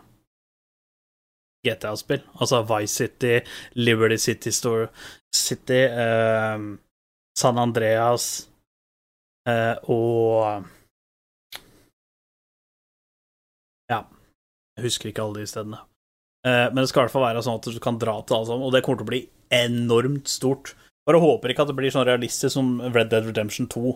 GTA-spill. 1.66 2.24
Altså 2.40 2.64
Vice 2.66 3.04
City, 3.04 3.38
Liberty 3.78 4.18
City 4.18 4.50
Store 4.54 4.88
City, 5.36 5.84
eh, 5.86 6.66
San 7.38 7.62
Andreas 7.62 8.26
eh, 9.46 9.76
og 9.86 10.66
Jeg 14.78 14.86
husker 14.86 15.10
ikke 15.10 15.24
alle 15.24 15.42
de 15.42 15.50
stedene. 15.50 15.80
Eh, 16.46 16.66
men 16.72 16.82
det 16.82 16.88
skal 16.90 17.02
i 17.02 17.06
hvert 17.06 17.16
fall 17.16 17.26
være 17.26 17.42
sånn 17.44 17.58
at 17.60 17.68
du 17.68 17.80
kan 17.82 17.98
dra 18.00 18.16
til 18.24 18.38
alle 18.38 18.48
sammen, 18.48 18.68
og 18.68 18.74
det 18.74 18.84
kommer 18.86 19.02
til 19.02 19.08
å 19.08 19.12
bli 19.12 19.24
enormt 19.54 20.30
stort. 20.30 20.74
Bare 21.08 21.20
håper 21.20 21.52
ikke 21.52 21.66
at 21.66 21.72
det 21.72 21.76
blir 21.78 21.92
sånn 21.92 22.06
realistisk 22.08 22.54
som 22.54 22.78
Red 22.92 23.10
Dead 23.12 23.26
Redemption 23.26 23.68
2. 23.72 23.92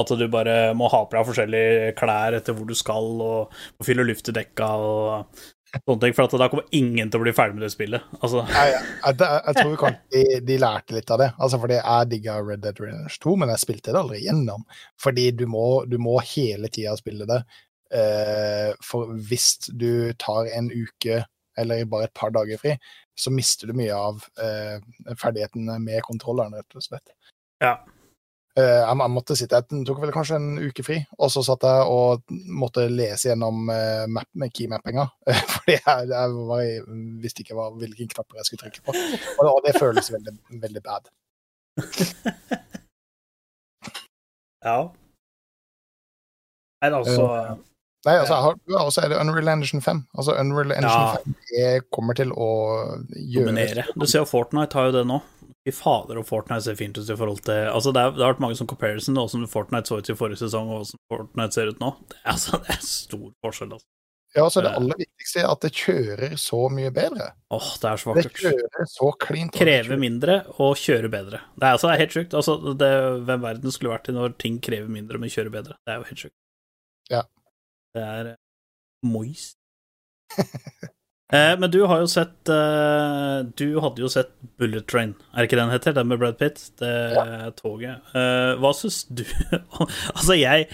At 0.00 0.10
du 0.18 0.24
bare 0.26 0.72
må 0.74 0.88
ha 0.90 1.04
på 1.06 1.14
deg 1.14 1.26
forskjellige 1.28 1.90
klær 1.98 2.34
etter 2.34 2.56
hvor 2.56 2.66
du 2.66 2.74
skal, 2.78 3.12
og, 3.22 3.52
må 3.78 3.86
fylle 3.86 4.06
luft 4.06 4.30
i 4.30 4.34
dekka 4.34 4.70
og 4.82 5.36
sånne 5.74 6.00
ting. 6.02 6.16
For 6.16 6.38
da 6.40 6.48
kommer 6.50 6.66
ingen 6.74 7.10
til 7.10 7.22
å 7.22 7.24
bli 7.24 7.34
ferdig 7.34 7.58
med 7.58 7.66
det 7.66 7.70
spillet. 7.74 8.08
Altså, 8.18 8.42
jeg, 8.50 8.80
jeg, 9.04 9.18
jeg 9.20 9.58
tror 9.60 9.76
kan, 9.78 10.00
de, 10.14 10.24
de 10.50 10.58
lærte 10.62 10.96
litt 10.98 11.14
av 11.14 11.22
det. 11.22 11.30
Altså 11.38 11.62
fordi 11.62 11.78
Jeg 11.78 12.10
digga 12.10 12.40
Red 12.42 12.64
Dead 12.66 12.82
Redemption 12.82 13.22
2, 13.28 13.36
men 13.42 13.54
jeg 13.54 13.62
spilte 13.62 13.94
det 13.94 14.02
aldri 14.02 14.24
gjennom. 14.24 14.66
Fordi 15.02 15.28
du 15.38 15.46
må, 15.50 15.64
du 15.86 15.96
må 16.02 16.18
hele 16.34 16.70
tida 16.74 16.96
spille 16.98 17.30
det. 17.30 17.44
Eh, 17.94 18.74
for 18.82 19.14
hvis 19.28 19.54
du 19.70 20.12
tar 20.18 20.48
en 20.50 20.70
uke 20.72 21.22
eller 21.58 21.84
bare 21.86 22.08
et 22.08 22.14
par 22.18 22.32
dager 22.34 22.58
fri, 22.58 22.72
så 23.14 23.30
mister 23.30 23.70
du 23.70 23.76
mye 23.78 23.94
av 23.94 24.24
eh, 24.42 24.80
ferdighetene 25.20 25.76
med 25.82 26.02
kontrolleren, 26.02 26.56
rett 26.58 26.74
og 26.74 26.82
slett. 26.82 27.12
Ja. 27.62 27.76
Eh, 28.58 28.80
jeg, 28.80 28.96
jeg 28.98 29.12
måtte 29.14 29.36
sitte, 29.38 29.60
jeg 29.62 29.84
tok 29.86 30.00
vel 30.02 30.12
kanskje 30.14 30.40
en 30.40 30.58
uke 30.58 30.82
fri, 30.86 30.96
og 31.14 31.30
så 31.30 31.44
satt 31.46 31.66
jeg 31.68 31.84
og 31.92 32.34
måtte 32.50 32.88
lese 32.90 33.30
gjennom 33.30 33.68
map, 33.68 34.26
med 34.34 34.50
keymappinga. 34.54 35.06
Fordi 35.52 35.76
jeg, 35.76 36.08
jeg 36.10 36.34
var, 36.50 36.64
visste 37.22 37.46
ikke 37.46 37.58
hva, 37.58 37.68
hvilken 37.78 38.10
knapper 38.10 38.40
jeg 38.40 38.48
skulle 38.48 38.64
trykke 38.64 38.82
på. 38.88 38.96
Og, 39.36 39.52
og 39.52 39.60
det 39.68 39.76
føles 39.78 40.10
veldig, 40.16 40.34
veldig 40.64 40.82
bad. 40.82 41.06
ja. 44.66 44.78
Nei, 46.82 46.90
altså 46.90 47.30
Nei, 48.04 48.14
altså, 48.20 48.36
har, 48.44 48.56
ja, 48.68 48.80
og 48.84 48.90
så 48.92 49.04
er 49.04 49.12
det 49.14 49.18
Unreal 49.22 49.48
Engine 49.54 49.80
5. 49.84 50.02
Altså, 50.18 50.34
Unreal 50.40 50.72
Engine 50.74 50.90
Ja. 50.92 51.14
5 51.24 51.36
er, 51.64 51.80
kommer 51.94 52.16
til 52.18 52.32
å 52.36 52.48
gjøre 53.14 53.46
dominere. 53.46 53.86
Du 53.96 54.04
ser 54.06 54.20
jo 54.24 54.28
Fortnite 54.28 54.76
har 54.76 54.90
jo 54.90 54.96
det 54.98 55.06
nå. 55.08 55.22
Fy 55.64 55.72
fader, 55.72 56.18
og 56.20 56.26
Fortnite 56.28 56.60
ser 56.66 56.76
fint 56.76 56.98
ut 57.00 57.08
i 57.08 57.14
forhold 57.16 57.38
til 57.46 57.70
Altså, 57.72 57.88
det, 57.96 58.02
er, 58.04 58.10
det 58.12 58.20
har 58.26 58.34
vært 58.34 58.42
mange 58.44 58.56
som 58.58 58.68
comparison, 58.68 59.16
åssen 59.22 59.46
Fortnite 59.48 59.88
så 59.88 59.96
ut 60.02 60.10
i 60.12 60.16
forrige 60.18 60.42
sesong, 60.42 60.68
og 60.74 60.82
åssen 60.84 61.00
Fortnite 61.08 61.56
ser 61.56 61.70
ut 61.72 61.80
nå. 61.80 61.94
Det, 62.12 62.18
er- 62.20 62.32
altså, 62.34 62.60
det 62.66 62.74
er 62.76 62.82
stor 62.84 63.28
forskjell, 63.46 63.72
altså. 63.78 63.88
Ja, 64.34 64.42
altså 64.48 64.64
det 64.66 64.70
aller 64.74 64.98
viktigste 64.98 65.40
er 65.44 65.46
at 65.52 65.60
det 65.62 65.68
kjører 65.78 66.32
så 66.42 66.58
mye 66.74 66.90
bedre. 66.90 67.28
Åh, 67.54 67.68
det 67.78 67.86
er 67.92 68.00
så 68.02 68.14
Det 68.16 68.24
kjører 68.34 68.88
så 68.90 69.10
klint. 69.22 69.52
Krever 69.54 70.00
mindre 70.02 70.40
og 70.58 70.72
kjører 70.80 71.06
bedre. 71.12 71.38
Det 71.54 71.62
er, 71.68 71.76
altså, 71.76 71.86
det 71.86 71.94
er 71.94 72.02
helt 72.02 72.16
sjukt. 72.18 72.34
Altså, 72.34 72.56
det, 72.82 72.88
hvem 73.28 73.44
verden 73.46 73.70
skulle 73.76 73.92
vært 73.94 74.10
i 74.10 74.14
når 74.16 74.34
ting 74.42 74.56
krever 74.60 74.90
mindre, 74.90 75.20
men 75.22 75.30
kjører 75.30 75.54
bedre. 75.54 75.76
Det 75.86 75.94
er 75.94 76.00
jo 76.02 76.08
helt 76.10 76.24
sjukt. 76.26 76.34
Ja. 77.14 77.22
Det 77.94 78.02
er 78.02 78.30
eh, 78.32 78.40
moist. 79.06 79.58
eh, 81.32 81.54
men 81.60 81.70
du 81.70 81.84
har 81.86 82.00
jo 82.02 82.08
sett 82.10 82.48
eh, 82.50 83.44
Du 83.54 83.78
hadde 83.84 84.02
jo 84.02 84.08
sett 84.10 84.32
Bullet 84.58 84.86
Train, 84.90 85.12
er 85.32 85.44
det 85.44 85.50
ikke 85.50 85.60
den 85.60 85.72
heter? 85.74 85.94
Den 85.94 86.08
med 86.10 86.18
Brad 86.18 86.38
Pitt? 86.40 86.62
Det 86.80 87.54
toget. 87.60 88.02
Eh, 88.16 88.54
hva 88.58 88.72
syns 88.74 89.04
du 89.10 89.22
Altså, 90.16 90.34
jeg 90.38 90.66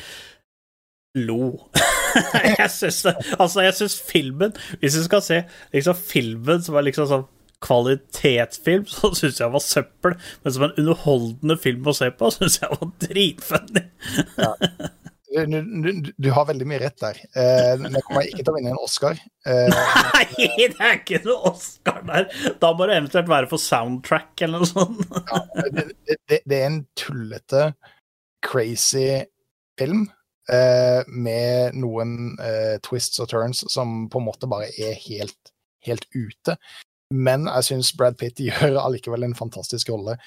lo. 1.18 1.68
jeg 2.60 2.70
syns 2.70 3.04
Altså, 3.36 3.66
jeg 3.66 3.76
syns 3.76 3.98
filmen 4.06 4.54
Hvis 4.78 4.96
vi 4.96 5.04
skal 5.08 5.22
se 5.26 5.42
liksom 5.74 5.98
filmen 5.98 6.62
som 6.62 6.78
er 6.78 6.88
liksom 6.88 7.10
sånn 7.10 7.28
kvalitetsfilm, 7.60 8.86
så 8.88 9.10
syns 9.12 9.40
jeg 9.42 9.52
var 9.52 9.60
søppel. 9.60 10.14
Men 10.40 10.54
som 10.54 10.62
en 10.64 10.78
underholdende 10.80 11.58
film 11.60 11.90
å 11.90 11.92
se 11.92 12.08
på, 12.16 12.30
syns 12.32 12.56
jeg 12.62 12.72
var 12.72 12.94
dritfunny. 13.04 13.82
Du, 15.30 15.46
du, 15.46 15.92
du, 15.92 16.12
du 16.18 16.28
har 16.34 16.46
veldig 16.48 16.66
mye 16.66 16.80
rett 16.82 16.98
der. 16.98 17.18
Eh, 17.38 17.74
Den 17.78 17.98
kommer 18.02 18.26
ikke 18.26 18.42
til 18.42 18.50
å 18.50 18.54
vinne 18.56 18.72
en 18.72 18.80
Oscar. 18.82 19.18
Eh, 19.46 19.70
Nei, 20.16 20.24
det 20.58 20.72
er 20.74 20.96
ikke 20.96 21.20
noe 21.22 21.52
Oscar 21.52 22.00
der. 22.08 22.26
Da 22.62 22.72
må 22.74 22.88
det 22.90 22.96
eventuelt 22.98 23.30
være 23.30 23.50
for 23.52 23.62
soundtrack 23.62 24.42
eller 24.46 24.64
noe 24.64 24.70
sånt. 24.70 25.04
ja, 25.30 25.42
det, 25.76 25.86
det, 26.26 26.40
det 26.42 26.58
er 26.58 26.66
en 26.72 26.80
tullete, 26.98 27.68
crazy 28.42 29.20
film 29.78 30.08
eh, 30.50 31.06
med 31.06 31.78
noen 31.78 32.34
eh, 32.42 32.76
twists 32.84 33.22
og 33.22 33.30
turns 33.30 33.62
som 33.70 34.08
på 34.10 34.20
en 34.20 34.26
måte 34.26 34.50
bare 34.50 34.72
er 34.82 34.98
helt, 35.06 35.54
helt 35.86 36.06
ute. 36.16 36.58
Men 37.14 37.46
jeg 37.50 37.70
syns 37.70 37.94
Brad 37.98 38.18
Pitt 38.18 38.42
gjør 38.48 38.80
allikevel 38.82 39.28
en 39.30 39.38
fantastisk 39.38 39.94
rolle. 39.94 40.18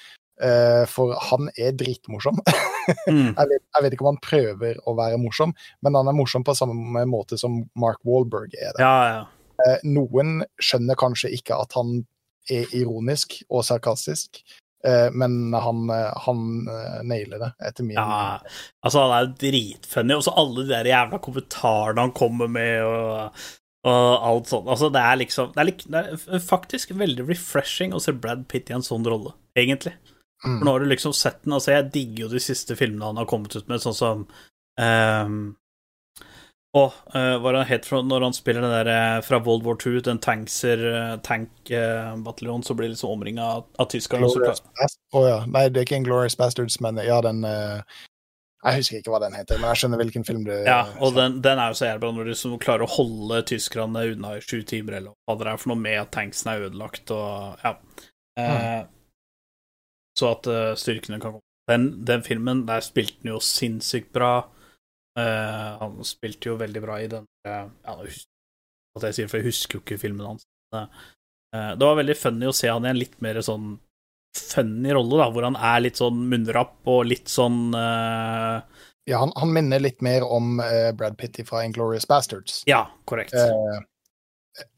Eh, 0.42 0.84
for 0.90 1.14
han 1.30 1.52
er 1.58 1.76
dritmorsom. 1.78 2.42
Mm. 3.08 3.30
jeg, 3.32 3.48
vet, 3.48 3.62
jeg 3.64 3.84
vet 3.86 3.94
ikke 3.96 4.04
om 4.04 4.10
han 4.10 4.18
prøver 4.20 4.80
å 4.92 4.94
være 4.98 5.16
morsom, 5.16 5.54
men 5.88 5.96
han 5.96 6.10
er 6.12 6.16
morsom 6.18 6.44
på 6.44 6.52
samme 6.52 7.06
måte 7.08 7.38
som 7.40 7.62
Mark 7.80 8.02
Wahlberg 8.04 8.52
er 8.60 8.74
det. 8.76 8.84
Ja, 8.84 8.98
ja. 9.08 9.22
Eh, 9.64 9.86
Noen 9.88 10.42
skjønner 10.60 11.00
kanskje 11.00 11.32
ikke 11.32 11.62
at 11.64 11.78
han 11.80 12.02
er 12.52 12.68
ironisk 12.76 13.38
og 13.48 13.64
sarkastisk, 13.64 14.42
eh, 14.84 15.08
men 15.16 15.56
han, 15.56 15.88
han 16.26 16.44
nailer 17.08 17.40
det, 17.46 17.52
etter 17.70 17.88
min 17.88 17.96
Ja, 17.96 18.42
altså 18.84 19.06
han 19.06 19.16
er 19.16 19.30
jo 19.30 19.36
dritfunny, 19.46 20.18
og 20.20 20.28
så 20.28 20.36
alle 20.44 20.66
de 20.66 20.74
der 20.76 20.92
jævla 20.92 21.24
kommentarene 21.24 22.04
han 22.04 22.16
kommer 22.20 22.52
med, 22.52 22.84
og, 22.84 23.46
og 23.88 24.28
alt 24.28 24.52
sånt. 24.52 24.68
Altså, 24.68 24.92
det 24.92 25.08
er 25.08 25.24
liksom 25.24 25.56
det 25.56 25.64
er, 25.64 25.78
det 25.88 26.04
er 26.36 26.48
faktisk 26.52 26.92
veldig 27.00 27.32
refreshing 27.32 27.96
å 27.96 28.04
se 28.04 28.12
Brad 28.12 28.44
Pitt 28.52 28.74
i 28.74 28.76
en 28.76 28.84
sånn 28.84 29.08
rolle, 29.08 29.38
egentlig. 29.56 29.96
Mm. 30.44 30.58
For 30.58 30.68
nå 30.68 30.72
har 30.76 30.84
du 30.84 30.92
liksom 30.92 31.14
sett 31.16 31.44
den, 31.44 31.56
altså 31.56 31.72
jeg 31.78 31.92
digger 31.94 32.26
jo 32.26 32.32
de 32.34 32.42
siste 32.44 32.76
filmene 32.76 33.12
han 33.12 33.20
har 33.22 33.28
kommet 33.30 33.56
ut 33.56 33.70
med, 33.72 33.80
sånn 33.84 33.96
som 33.96 34.26
um, 34.28 35.38
Åh, 36.74 36.94
uh, 37.14 37.36
hva 37.38 37.52
han 37.54 37.68
het 37.70 37.86
når 37.94 38.24
han 38.26 38.34
spiller 38.34 38.64
den 38.66 38.72
der 38.74 38.88
eh, 38.90 39.20
fra 39.22 39.38
World 39.46 39.62
War 39.62 39.76
II, 39.78 40.00
den 40.02 40.18
tankser, 40.18 40.80
tankbataljonen 41.22 42.24
tank-bataljon, 42.24 42.64
så 42.66 42.74
blir 42.74 42.90
liksom 42.90 43.12
omringa 43.14 43.46
av, 43.46 43.68
av 43.78 43.92
tyskerne. 43.94 44.26
og 44.26 44.42
Å 45.14 45.22
ja. 45.28 45.36
Nei, 45.46 45.68
det 45.70 45.84
er 45.84 45.86
ikke 45.86 46.00
en 46.00 46.08
Glorious 46.08 46.38
Bastards, 46.40 46.80
men 46.82 46.98
ja, 47.06 47.20
den 47.22 47.46
uh, 47.46 47.86
Jeg 48.66 48.80
husker 48.80 49.04
ikke 49.04 49.14
hva 49.14 49.22
den 49.22 49.38
heter, 49.38 49.62
men 49.62 49.70
jeg 49.70 49.84
skjønner 49.84 50.02
hvilken 50.02 50.26
film 50.26 50.48
du 50.48 50.54
Ja, 50.66 50.80
og 50.98 51.14
den, 51.14 51.38
den 51.46 51.62
er 51.62 51.70
jo 51.70 51.78
så 51.78 51.92
jævlig 51.92 52.02
bra 52.08 52.12
når 52.16 52.26
du 52.26 52.34
liksom 52.34 52.58
klarer 52.66 52.88
å 52.88 52.94
holde 52.96 53.44
tyskerne 53.54 54.08
unna 54.16 54.34
i 54.40 54.42
sju 54.42 54.64
timer, 54.66 54.98
eller 54.98 55.14
hva 55.30 55.38
det 55.38 55.54
er 55.54 55.62
for 55.62 55.76
noe 55.76 55.84
med 55.86 56.02
at 56.02 56.14
tanksen 56.18 56.56
er 56.56 56.68
ødelagt, 56.72 57.14
og 57.14 57.62
ja. 57.62 57.78
Eh, 58.42 58.82
så 60.20 60.34
at 60.36 60.50
uh, 60.52 60.74
styrkene 60.80 61.20
kan 61.20 61.38
komme. 61.38 61.46
Den, 61.72 61.88
den 62.06 62.24
filmen, 62.26 62.66
der 62.68 62.84
spilte 62.84 63.22
han 63.24 63.34
jo 63.36 63.40
sinnssykt 63.44 64.12
bra. 64.16 64.34
Uh, 65.18 65.70
han 65.80 65.98
spilte 66.08 66.50
jo 66.52 66.58
veldig 66.60 66.82
bra 66.84 66.96
i 67.04 67.08
den 67.12 67.28
uh, 67.48 67.68
Ja, 67.70 67.94
nå 67.94 68.08
husker 68.08 68.30
at 68.98 69.08
jeg 69.10 69.18
sier, 69.18 69.30
for 69.30 69.40
jeg 69.42 69.48
husker 69.52 69.78
jo 69.78 69.84
ikke 69.84 70.00
filmen 70.02 70.26
hans. 70.26 70.46
Uh, 70.74 70.88
det 71.78 71.86
var 71.86 71.98
veldig 72.00 72.16
funny 72.18 72.50
å 72.50 72.56
se 72.56 72.70
han 72.70 72.86
i 72.86 72.92
en 72.92 72.98
litt 73.00 73.20
mer 73.22 73.38
sånn 73.46 73.76
funny 74.34 74.90
rolle, 74.94 75.18
da, 75.22 75.28
hvor 75.30 75.46
han 75.46 75.58
er 75.58 75.84
litt 75.86 76.00
sånn 76.02 76.24
munnrapp 76.32 76.90
og 76.90 77.04
litt 77.06 77.30
sånn 77.30 77.68
eh, 77.78 78.86
Ja, 79.06 79.20
han, 79.22 79.30
han 79.38 79.52
minner 79.54 79.84
litt 79.84 80.02
mer 80.02 80.26
om 80.26 80.56
eh, 80.64 80.90
Brad 80.98 81.20
Pitt 81.20 81.38
fra 81.46 81.62
Inglorious 81.62 82.08
Bastards 82.10 82.64
Ja, 82.66 82.88
korrekt. 83.06 83.36
eh, 83.38 83.78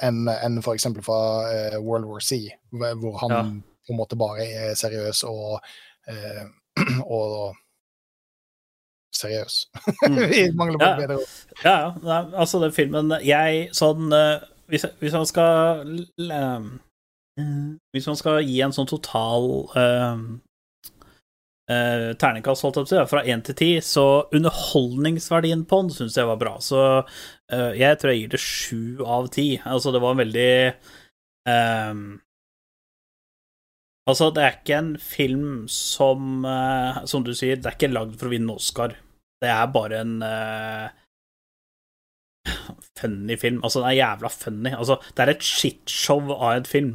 enn 0.04 0.28
en 0.28 0.60
for 0.66 0.76
eksempel 0.76 1.06
fra 1.08 1.20
eh, 1.48 1.78
World 1.80 2.10
War 2.10 2.20
C, 2.20 2.42
hvor 2.76 3.16
han 3.22 3.32
Ja. 3.32 3.46
På 3.86 3.94
en 3.94 4.00
måte 4.00 4.18
bare 4.20 4.46
er 4.46 4.74
seriøs 4.80 5.24
og 5.30 5.60
eh, 6.10 6.46
og 7.06 7.56
seriøs. 9.16 9.60
Vi 10.34 10.50
mangler 10.58 10.80
bare 10.82 10.90
Ja. 10.90 10.98
bedre 11.06 11.20
ord. 11.22 11.38
Ja, 11.64 11.78
ja. 12.04 12.20
Altså, 12.36 12.60
den 12.60 12.74
filmen 12.76 13.14
Jeg 13.24 13.70
sånn 13.74 14.12
eh, 14.14 14.44
hvis, 14.68 14.86
hvis 15.00 15.14
man 15.14 15.30
skal 15.30 15.94
eh, 16.20 16.66
Hvis 17.96 18.08
man 18.10 18.18
skal 18.20 18.42
gi 18.44 18.60
en 18.66 18.76
sånn 18.76 18.90
total 18.90 19.48
eh, 19.78 20.26
uh, 21.72 22.12
terningkast, 22.22 22.66
holdt 22.66 22.78
jeg 22.80 22.86
på 22.86 22.90
å 22.90 22.92
si, 22.94 23.10
fra 23.12 23.24
én 23.26 23.42
til 23.46 23.58
ti, 23.58 23.70
så 23.84 24.06
underholdningsverdien 24.36 25.66
på 25.70 25.82
den 25.84 25.96
syns 25.96 26.18
jeg 26.20 26.30
var 26.30 26.40
bra. 26.42 26.56
Så 26.64 26.82
uh, 27.02 27.72
jeg 27.78 28.00
tror 28.00 28.14
jeg 28.14 28.22
gir 28.24 28.36
det 28.36 28.42
sju 28.44 29.06
av 29.06 29.30
ti. 29.34 29.48
Altså, 29.64 29.94
det 29.96 30.02
var 30.04 30.16
en 30.16 30.24
veldig 30.24 30.52
eh, 31.50 31.94
Altså, 34.06 34.30
det 34.34 34.44
er 34.44 34.58
ikke 34.60 34.78
en 34.78 34.92
film 35.02 35.66
som 35.72 36.44
uh, 36.46 37.02
Som 37.10 37.24
du 37.26 37.34
sier, 37.34 37.58
det 37.58 37.72
er 37.72 37.78
ikke 37.78 37.94
lagd 37.94 38.14
for 38.20 38.30
å 38.30 38.36
vinne 38.36 38.54
Oscar. 38.54 38.94
Det 39.42 39.50
er 39.52 39.72
bare 39.74 40.02
en 40.04 40.20
uh, 40.22 40.86
funny 43.00 43.38
film. 43.42 43.64
Altså, 43.64 43.82
den 43.82 43.90
er 43.90 43.98
jævla 44.00 44.32
funny. 44.34 44.76
Altså, 44.76 45.00
det 45.10 45.26
er 45.26 45.34
et 45.34 45.48
shitshow 45.48 46.30
av 46.36 46.52
en 46.60 46.70
film, 46.70 46.94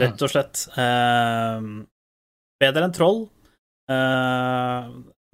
rett 0.00 0.22
og 0.22 0.30
slett. 0.30 0.68
Uh, 0.78 1.82
bedre 2.62 2.86
enn 2.86 2.94
Troll, 2.94 3.24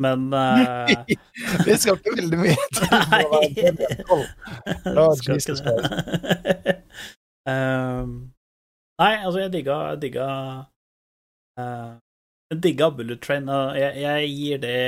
men 0.01 0.25
Det 1.69 1.77
skal 1.83 2.01
ikke 2.01 2.17
veldig 2.17 2.41
mye 2.41 2.67
til 2.73 2.89
for 2.89 2.97
å 2.97 3.31
være 3.37 3.53
bedre 3.61 3.93
enn 3.93 4.03
tolv. 4.09 4.27
Ja, 4.89 5.07
Skal 5.21 5.45
ikke 5.45 5.59
det. 5.61 6.77
nei, 7.47 9.15
altså, 9.21 9.39
jeg 9.45 9.53
digga 9.55 9.77
Jeg 9.93 10.03
digga 10.09 10.29
Jeg 12.51 12.63
digga 12.65 12.91
Bullet 12.91 13.21
Train. 13.23 13.49
og 13.49 13.77
Jeg, 13.79 13.97
jeg 14.03 14.31
gir 14.35 14.63
det 14.65 14.79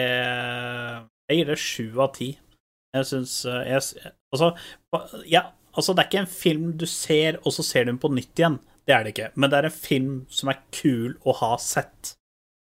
Jeg 1.31 1.39
gir 1.39 1.51
det 1.53 1.59
sju 1.63 2.01
av 2.03 2.15
ti. 2.17 2.33
Jeg 2.93 3.09
syns 3.09 3.37
eh, 3.49 3.77
Altså, 4.33 4.53
ja, 5.31 5.47
Altså, 5.73 5.95
det 5.95 6.03
er 6.03 6.09
ikke 6.11 6.23
en 6.27 6.29
film 6.29 6.73
du 6.77 6.85
ser, 6.89 7.39
og 7.47 7.55
så 7.57 7.65
ser 7.65 7.87
du 7.87 7.95
den 7.95 8.01
på 8.01 8.11
nytt 8.13 8.37
igjen. 8.37 8.59
Det 8.85 8.93
er 8.93 9.05
det 9.07 9.15
ikke. 9.15 9.31
Men 9.41 9.53
det 9.53 9.59
er 9.59 9.69
en 9.69 9.77
film 9.77 10.17
som 10.29 10.51
er 10.53 10.59
kul 10.75 11.15
å 11.25 11.33
ha 11.39 11.55
sett. 11.63 12.13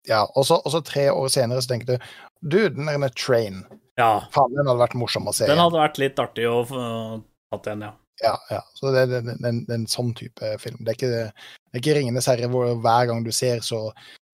Ja, 0.09 0.23
og 0.37 0.47
så, 0.49 0.61
tre 0.85 1.09
år 1.13 1.29
senere 1.33 1.65
så 1.65 1.73
tenkte 1.73 1.97
du 1.97 2.09
Du, 2.41 2.59
den 2.69 2.89
der 2.89 3.13
Train. 3.17 3.63
Ja. 3.97 4.27
Faen, 4.33 4.53
den 4.57 4.69
hadde 4.69 4.83
vært 4.83 4.97
morsom 5.01 5.29
å 5.29 5.33
se. 5.33 5.45
Den 5.45 5.55
igjen. 5.55 5.65
hadde 5.65 5.81
vært 5.81 6.01
litt 6.03 6.19
artig 6.21 6.49
å 6.49 6.59
uh, 6.69 7.21
tatt 7.53 7.69
igjen, 7.71 7.85
ja. 7.89 7.93
Ja, 8.23 8.35
ja. 8.51 8.61
Så 8.75 8.93
det, 8.95 9.07
er 9.11 9.75
en 9.75 9.87
sånn 9.91 10.13
type 10.15 10.53
film. 10.63 10.83
Det 10.85 10.93
er 10.93 10.99
ikke, 10.99 11.09
det 11.11 11.79
er 11.79 11.83
ikke 11.83 11.97
Ringenes 11.99 12.29
herre 12.31 12.51
hvor 12.53 12.71
hver 12.85 13.09
gang 13.11 13.25
du 13.27 13.33
ser, 13.35 13.63
så 13.67 13.89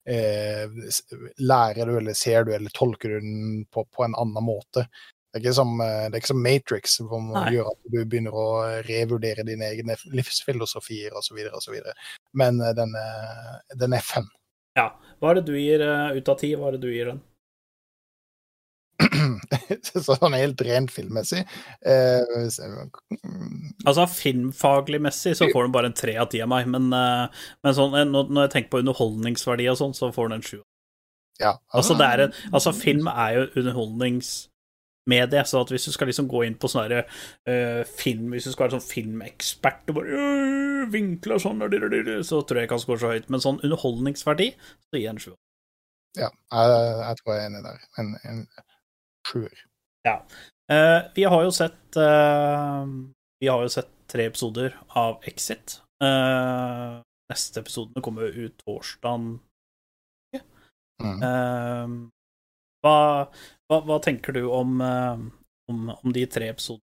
eh, 0.08 0.66
lærer 1.40 1.88
du, 1.88 1.94
eller 2.00 2.18
ser 2.18 2.44
du, 2.44 2.52
eller 2.56 2.74
tolker 2.76 3.16
du 3.16 3.20
den 3.24 3.64
på, 3.72 3.86
på 3.88 4.04
en 4.04 4.16
annen 4.20 4.44
måte. 4.44 4.84
Det 5.30 5.38
er 5.38 5.44
ikke 5.44 5.56
som, 5.60 5.72
eh, 5.80 6.08
det 6.10 6.18
er 6.18 6.20
ikke 6.24 6.32
som 6.32 6.42
Matrix, 6.42 6.98
man 7.06 7.30
Nei. 7.36 7.46
gjør 7.54 7.70
at 7.70 7.80
du 7.94 7.98
begynner 8.02 8.34
å 8.36 8.46
revurdere 8.88 9.46
dine 9.46 9.68
egne 9.70 9.96
livsfilosofier 10.10 11.14
osv. 11.16 11.38
osv. 11.54 11.76
Men 12.36 12.60
eh, 12.60 12.74
den, 12.76 12.96
er- 12.98 13.60
den 13.80 13.96
er 13.96 14.04
fun. 14.04 14.28
Hva 14.76 15.30
er 15.30 15.40
det 15.40 15.48
du 15.50 15.56
gir 15.58 15.82
eh, 15.84 16.16
ut 16.18 16.28
av 16.32 16.38
ti? 16.40 16.52
Hva 16.56 16.70
er 16.70 16.76
det 16.76 16.84
du 16.84 16.90
gir 16.92 17.12
den? 17.12 17.20
sånn 20.04 20.36
helt 20.36 20.60
rent 20.66 20.92
filmmessig. 20.92 21.42
Eh, 21.86 22.20
mm, 22.28 23.86
Altså 23.88 24.06
Filmfaglig 24.12 25.00
messig 25.02 25.36
så 25.38 25.48
får 25.52 25.66
den 25.66 25.74
bare 25.74 25.90
en 25.90 25.96
tre 25.96 26.16
av 26.20 26.30
ti 26.32 26.42
av 26.44 26.50
meg, 26.52 26.68
men, 26.70 26.90
eh, 26.94 27.46
men 27.64 27.76
sånn, 27.76 27.96
eh, 27.98 28.06
når 28.10 28.44
jeg 28.46 28.54
tenker 28.56 28.74
på 28.74 28.82
underholdningsverdi 28.84 29.68
og 29.72 29.80
sånn, 29.80 29.96
så 29.96 30.12
får 30.14 30.30
den 30.30 30.38
en 30.40 30.46
sju. 30.46 30.60
ja, 31.40 31.56
Altså, 31.72 31.96
det 31.96 32.06
er 32.06 32.26
en, 32.26 32.38
altså 32.52 32.72
film 32.76 33.08
er 33.08 33.36
jo 33.38 33.46
underholdningsmedie, 33.62 35.44
så 35.48 35.64
hvis 35.68 35.88
du 35.88 35.92
skal 35.96 36.10
liksom 36.12 36.28
gå 36.28 36.44
inn 36.46 36.58
på 36.60 36.68
sånn 36.68 36.92
eh, 36.92 37.84
film 37.88 38.34
Hvis 38.34 38.44
du 38.48 38.52
skal 38.52 38.66
være 38.66 38.76
sånn 38.78 38.88
filmekspert 38.90 39.88
og 39.88 40.00
bare 40.02 40.24
øh, 40.24 40.88
vinkler 40.92 41.40
sånn 41.40 41.62
og 41.64 41.72
dirr-dirr, 41.72 42.20
så 42.26 42.42
tror 42.44 42.60
jeg 42.60 42.68
ikke 42.68 42.76
han 42.76 42.84
scorer 42.84 43.04
så 43.04 43.14
høyt. 43.14 43.30
Men 43.32 43.40
sånn 43.44 43.62
underholdningsverdi, 43.64 44.52
så 44.90 44.98
gir 44.98 45.06
jeg 45.06 45.14
en 45.14 45.24
sju. 45.24 45.32
Ja, 46.18 46.26
jeg, 46.28 46.78
jeg 47.06 47.18
tror 47.20 47.32
jeg 47.36 47.40
er 47.40 47.48
enig 47.48 47.62
der. 47.62 47.82
En, 48.02 48.08
en 48.26 48.40
sjuer. 49.28 49.66
Uh, 50.70 51.10
vi 51.14 51.24
har 51.24 51.42
jo 51.42 51.50
sett 51.50 51.96
uh, 51.96 52.86
Vi 53.40 53.48
har 53.48 53.62
jo 53.62 53.68
sett 53.68 53.90
tre 54.10 54.26
episoder 54.30 54.76
av 54.88 55.18
Exit. 55.26 55.80
Uh, 56.02 57.00
neste 57.30 57.60
episode 57.60 58.02
kommer 58.02 58.22
ut 58.22 58.58
torsdag. 58.64 59.38
Mm. 61.00 62.10
Hva, 62.84 62.96
hva, 63.70 63.76
hva 63.88 63.96
tenker 64.04 64.34
du 64.36 64.42
om, 64.52 64.82
om, 64.84 65.78
om 65.94 66.12
de 66.12 66.26
tre 66.28 66.50
episodene? 66.52 66.84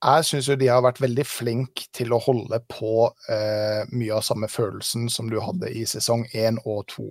Jeg 0.00 0.24
syns 0.24 0.48
jo 0.48 0.56
de 0.56 0.70
har 0.72 0.80
vært 0.86 1.02
veldig 1.04 1.26
flinke 1.28 1.90
til 1.92 2.14
å 2.16 2.22
holde 2.24 2.62
på 2.72 3.10
mye 3.92 4.14
av 4.16 4.24
samme 4.24 4.48
følelsen 4.48 5.10
som 5.12 5.28
du 5.28 5.36
hadde 5.44 5.68
i 5.68 5.84
sesong 5.84 6.24
én 6.32 6.62
og 6.64 6.86
to. 6.94 7.10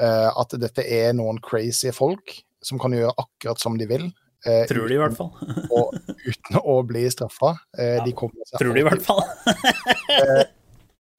Eh, 0.00 0.30
at 0.40 0.54
dette 0.60 0.84
er 0.88 1.12
noen 1.12 1.38
crazy 1.44 1.90
folk 1.92 2.38
som 2.64 2.78
kan 2.78 2.92
gjøre 2.96 3.12
akkurat 3.18 3.58
som 3.60 3.76
de 3.78 3.86
vil. 3.86 4.06
eh, 4.46 4.64
Tror 4.66 4.88
de, 4.88 4.94
i 4.94 4.98
hvert 4.98 5.16
fall. 5.16 5.30
å- 5.70 5.92
uten 6.26 6.60
å 6.64 6.78
bli 6.86 7.04
straffa. 7.10 7.56
Eh, 7.78 7.96
Ja, 7.98 8.04
de 8.04 8.12
Tror 8.12 8.72
de, 8.74 8.80
i 8.80 8.82
hvert 8.88 9.02
fall. 9.02 9.22
fall. 9.22 10.44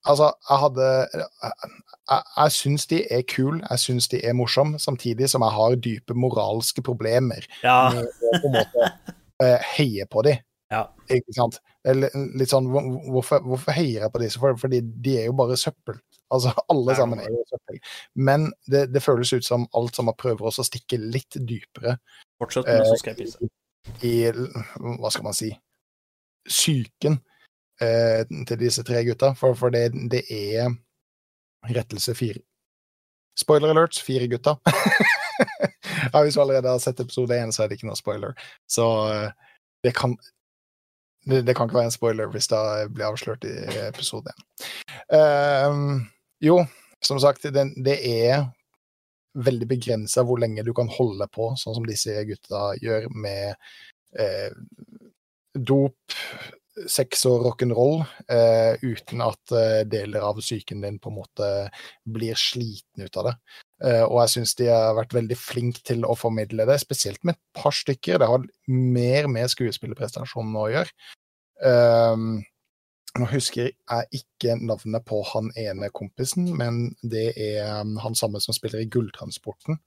Altså, 0.06 0.34
jeg 0.50 0.60
hadde 0.60 0.88
Jeg, 2.12 2.24
jeg, 2.36 2.52
syns 2.52 2.86
de 2.92 2.98
er 3.16 3.22
kule, 3.24 3.62
jeg 3.70 3.80
syns 3.80 4.10
de 4.12 4.20
er 4.28 4.34
morsomme, 4.36 4.76
samtidig 4.82 5.30
som 5.32 5.42
jeg 5.46 5.56
har 5.56 5.76
dype 5.80 6.14
moralske 6.20 6.84
problemer 6.84 7.46
Ja. 7.64 7.92
med 7.94 8.04
å 8.04 8.42
på 8.42 8.50
en 8.50 8.58
måte 8.58 8.90
eh, 9.40 9.60
heie 9.78 10.06
på 10.12 10.24
de. 10.28 10.34
Ja. 10.72 10.88
Ikke 11.10 11.34
sant? 11.38 11.60
Eller 11.86 12.10
litt 12.36 12.50
sånn, 12.52 12.68
hvorfor, 12.68 13.40
hvorfor 13.46 13.72
heier 13.78 14.02
jeg 14.04 14.12
på 14.12 14.20
disse? 14.20 14.40
For, 14.40 14.56
fordi 14.60 14.82
de 14.84 15.18
er 15.22 15.26
jo 15.30 15.34
bare 15.40 15.56
søppel. 15.60 15.96
Altså, 16.34 16.54
alle 16.72 16.96
sammen 16.98 17.22
er 17.22 17.30
jo 17.30 17.44
søppel. 17.50 17.80
Men 18.16 18.48
det, 18.66 18.88
det 18.94 19.04
føles 19.06 19.34
ut 19.34 19.46
som 19.46 19.68
alt 19.78 19.98
sammen 19.98 20.18
prøver 20.18 20.50
også 20.50 20.64
å 20.66 20.70
stikke 20.70 20.98
litt 21.02 21.38
dypere 21.38 21.98
Fortsett, 22.42 22.68
men 22.68 22.88
så 22.88 22.98
skal 23.00 23.14
jeg 23.14 23.28
pisse. 23.28 23.52
i 24.04 24.16
Hva 24.34 25.12
skal 25.14 25.28
man 25.28 25.38
si 25.38 25.52
Psyken 26.50 27.20
eh, 27.82 28.26
til 28.50 28.60
disse 28.60 28.84
tre 28.84 29.04
gutta. 29.08 29.32
For, 29.40 29.56
for 29.56 29.74
det, 29.74 29.92
det 30.12 30.26
er 30.34 30.74
rettelse 31.72 32.16
fire. 32.18 32.42
Spoiler 33.40 33.72
alerts, 33.72 34.02
fire 34.04 34.28
gutta. 34.28 34.58
ja, 36.14 36.22
hvis 36.22 36.36
du 36.36 36.42
allerede 36.44 36.70
har 36.70 36.82
sett 36.84 37.00
episode 37.00 37.38
én, 37.38 37.54
så 37.54 37.64
er 37.64 37.72
det 37.72 37.80
ikke 37.80 37.90
noe 37.90 37.98
spoiler. 37.98 38.36
Så 38.70 38.88
eh, 39.10 39.54
det 39.84 39.96
kan 39.98 40.18
det, 41.26 41.42
det 41.48 41.56
kan 41.56 41.70
ikke 41.70 41.80
være 41.80 41.90
en 41.90 41.96
spoiler 41.96 42.32
hvis 42.34 42.50
det 42.52 42.62
blir 42.94 43.08
avslørt 43.08 43.46
i 43.48 43.54
episode 43.88 44.34
én. 44.34 44.68
Ehm, 45.16 46.04
jo, 46.44 46.60
som 47.04 47.20
sagt, 47.24 47.48
det, 47.56 47.66
det 47.86 47.98
er 48.10 48.48
veldig 49.34 49.68
begrensa 49.70 50.24
hvor 50.26 50.42
lenge 50.42 50.66
du 50.66 50.74
kan 50.78 50.92
holde 50.94 51.28
på, 51.34 51.54
sånn 51.60 51.80
som 51.80 51.88
disse 51.88 52.14
gutta 52.28 52.74
gjør 52.82 53.08
med 53.16 53.56
eh, 54.20 54.52
dop, 55.54 56.18
sex 56.90 57.26
og 57.30 57.44
rock'n'roll, 57.46 58.02
eh, 58.34 58.82
uten 58.82 59.22
at 59.26 59.54
eh, 59.54 59.82
deler 59.90 60.26
av 60.26 60.40
psyken 60.42 60.82
din 60.82 60.98
på 61.02 61.12
en 61.12 61.20
måte 61.20 61.50
blir 62.10 62.38
sliten 62.40 63.06
ut 63.06 63.20
av 63.22 63.30
det. 63.30 63.36
Eh, 63.86 64.04
og 64.06 64.24
jeg 64.24 64.34
syns 64.36 64.56
de 64.58 64.70
har 64.72 64.96
vært 64.98 65.14
veldig 65.18 65.38
flinke 65.38 65.84
til 65.86 66.06
å 66.08 66.18
formidle 66.18 66.66
det, 66.70 66.80
spesielt 66.82 67.22
med 67.24 67.38
et 67.38 67.62
par 67.62 67.76
stykker. 67.78 68.22
Det 68.22 68.30
har 68.30 68.48
mer 68.70 69.30
med 69.32 69.54
skuespillerprestasjonene 69.54 70.64
å 70.64 70.72
gjøre. 70.74 70.98
Um, 71.64 72.42
nå 73.20 73.28
husker 73.30 73.70
jeg 73.70 74.20
ikke 74.20 74.56
navnet 74.58 75.06
på 75.06 75.20
han 75.34 75.52
ene 75.60 75.92
kompisen, 75.94 76.48
men 76.58 76.88
det 77.06 77.30
er 77.38 77.82
um, 77.84 77.96
han 78.02 78.18
samme 78.18 78.42
som 78.42 78.56
spiller 78.58 78.82
i 78.82 78.90
Gulltransporten. 78.90 79.78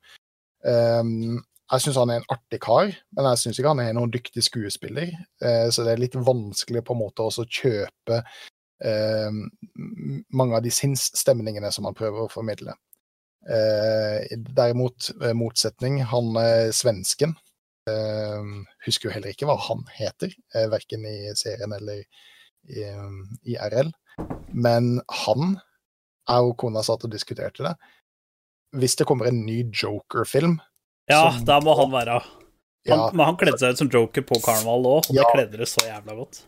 Um, 0.62 1.40
jeg 1.66 1.82
syns 1.82 1.98
han 1.98 2.12
er 2.14 2.20
en 2.20 2.28
artig 2.30 2.60
kar, 2.62 2.92
men 3.16 3.28
jeg 3.32 3.40
syns 3.42 3.58
ikke 3.58 3.72
han 3.74 3.82
er 3.82 3.96
noen 3.96 4.12
dyktig 4.14 4.44
skuespiller. 4.46 5.10
Uh, 5.42 5.66
så 5.74 5.82
det 5.82 5.96
er 5.96 6.04
litt 6.04 6.14
vanskelig 6.14 6.84
på 6.86 6.94
en 6.94 7.02
måte 7.02 7.26
å 7.26 7.46
kjøpe 7.58 8.20
uh, 8.22 9.40
mange 10.30 10.60
av 10.60 10.62
de 10.62 10.74
sinnsstemningene 10.74 11.72
som 11.74 11.90
han 11.90 11.98
prøver 11.98 12.26
å 12.26 12.30
formidle. 12.30 12.78
Uh, 13.46 14.22
derimot, 14.54 15.10
eh, 15.22 15.34
motsetning, 15.38 16.00
han 16.02 16.32
er 16.40 16.72
svensken 16.74 17.36
husker 18.82 19.06
jo 19.06 19.12
heller 19.14 19.30
ikke 19.30 19.46
hva 19.46 19.54
han 19.62 19.84
heter, 19.94 20.32
verken 20.72 21.04
i 21.06 21.28
serien 21.38 21.70
eller 21.76 22.00
i, 22.00 22.06
i 22.68 23.56
RL. 23.70 23.92
Men 24.52 25.00
han 25.24 25.56
jeg 26.26 26.42
og 26.48 26.56
kona 26.58 26.82
satt 26.82 27.04
og 27.06 27.12
diskuterte 27.12 27.62
det. 27.62 27.74
Hvis 28.76 28.96
det 28.98 29.06
kommer 29.06 29.28
en 29.30 29.44
ny 29.46 29.60
Joker-film 29.70 30.58
Ja, 31.08 31.30
som- 31.30 31.44
da 31.46 31.60
må 31.60 31.76
han 31.78 31.92
være 31.92 32.18
han, 32.20 32.98
ja, 32.98 33.10
Men 33.12 33.26
han 33.26 33.36
kledde 33.36 33.58
seg 33.58 33.72
ut 33.74 33.78
som 33.78 33.88
joker 33.90 34.22
på 34.22 34.40
karneval 34.42 34.84
òg, 34.86 35.08
og 35.08 35.14
det 35.14 35.22
Ja. 35.22 35.30
kledde 35.34 35.58
det 35.58 35.66
så 35.68 35.82
jævla 35.86 36.14
godt. 36.16 36.42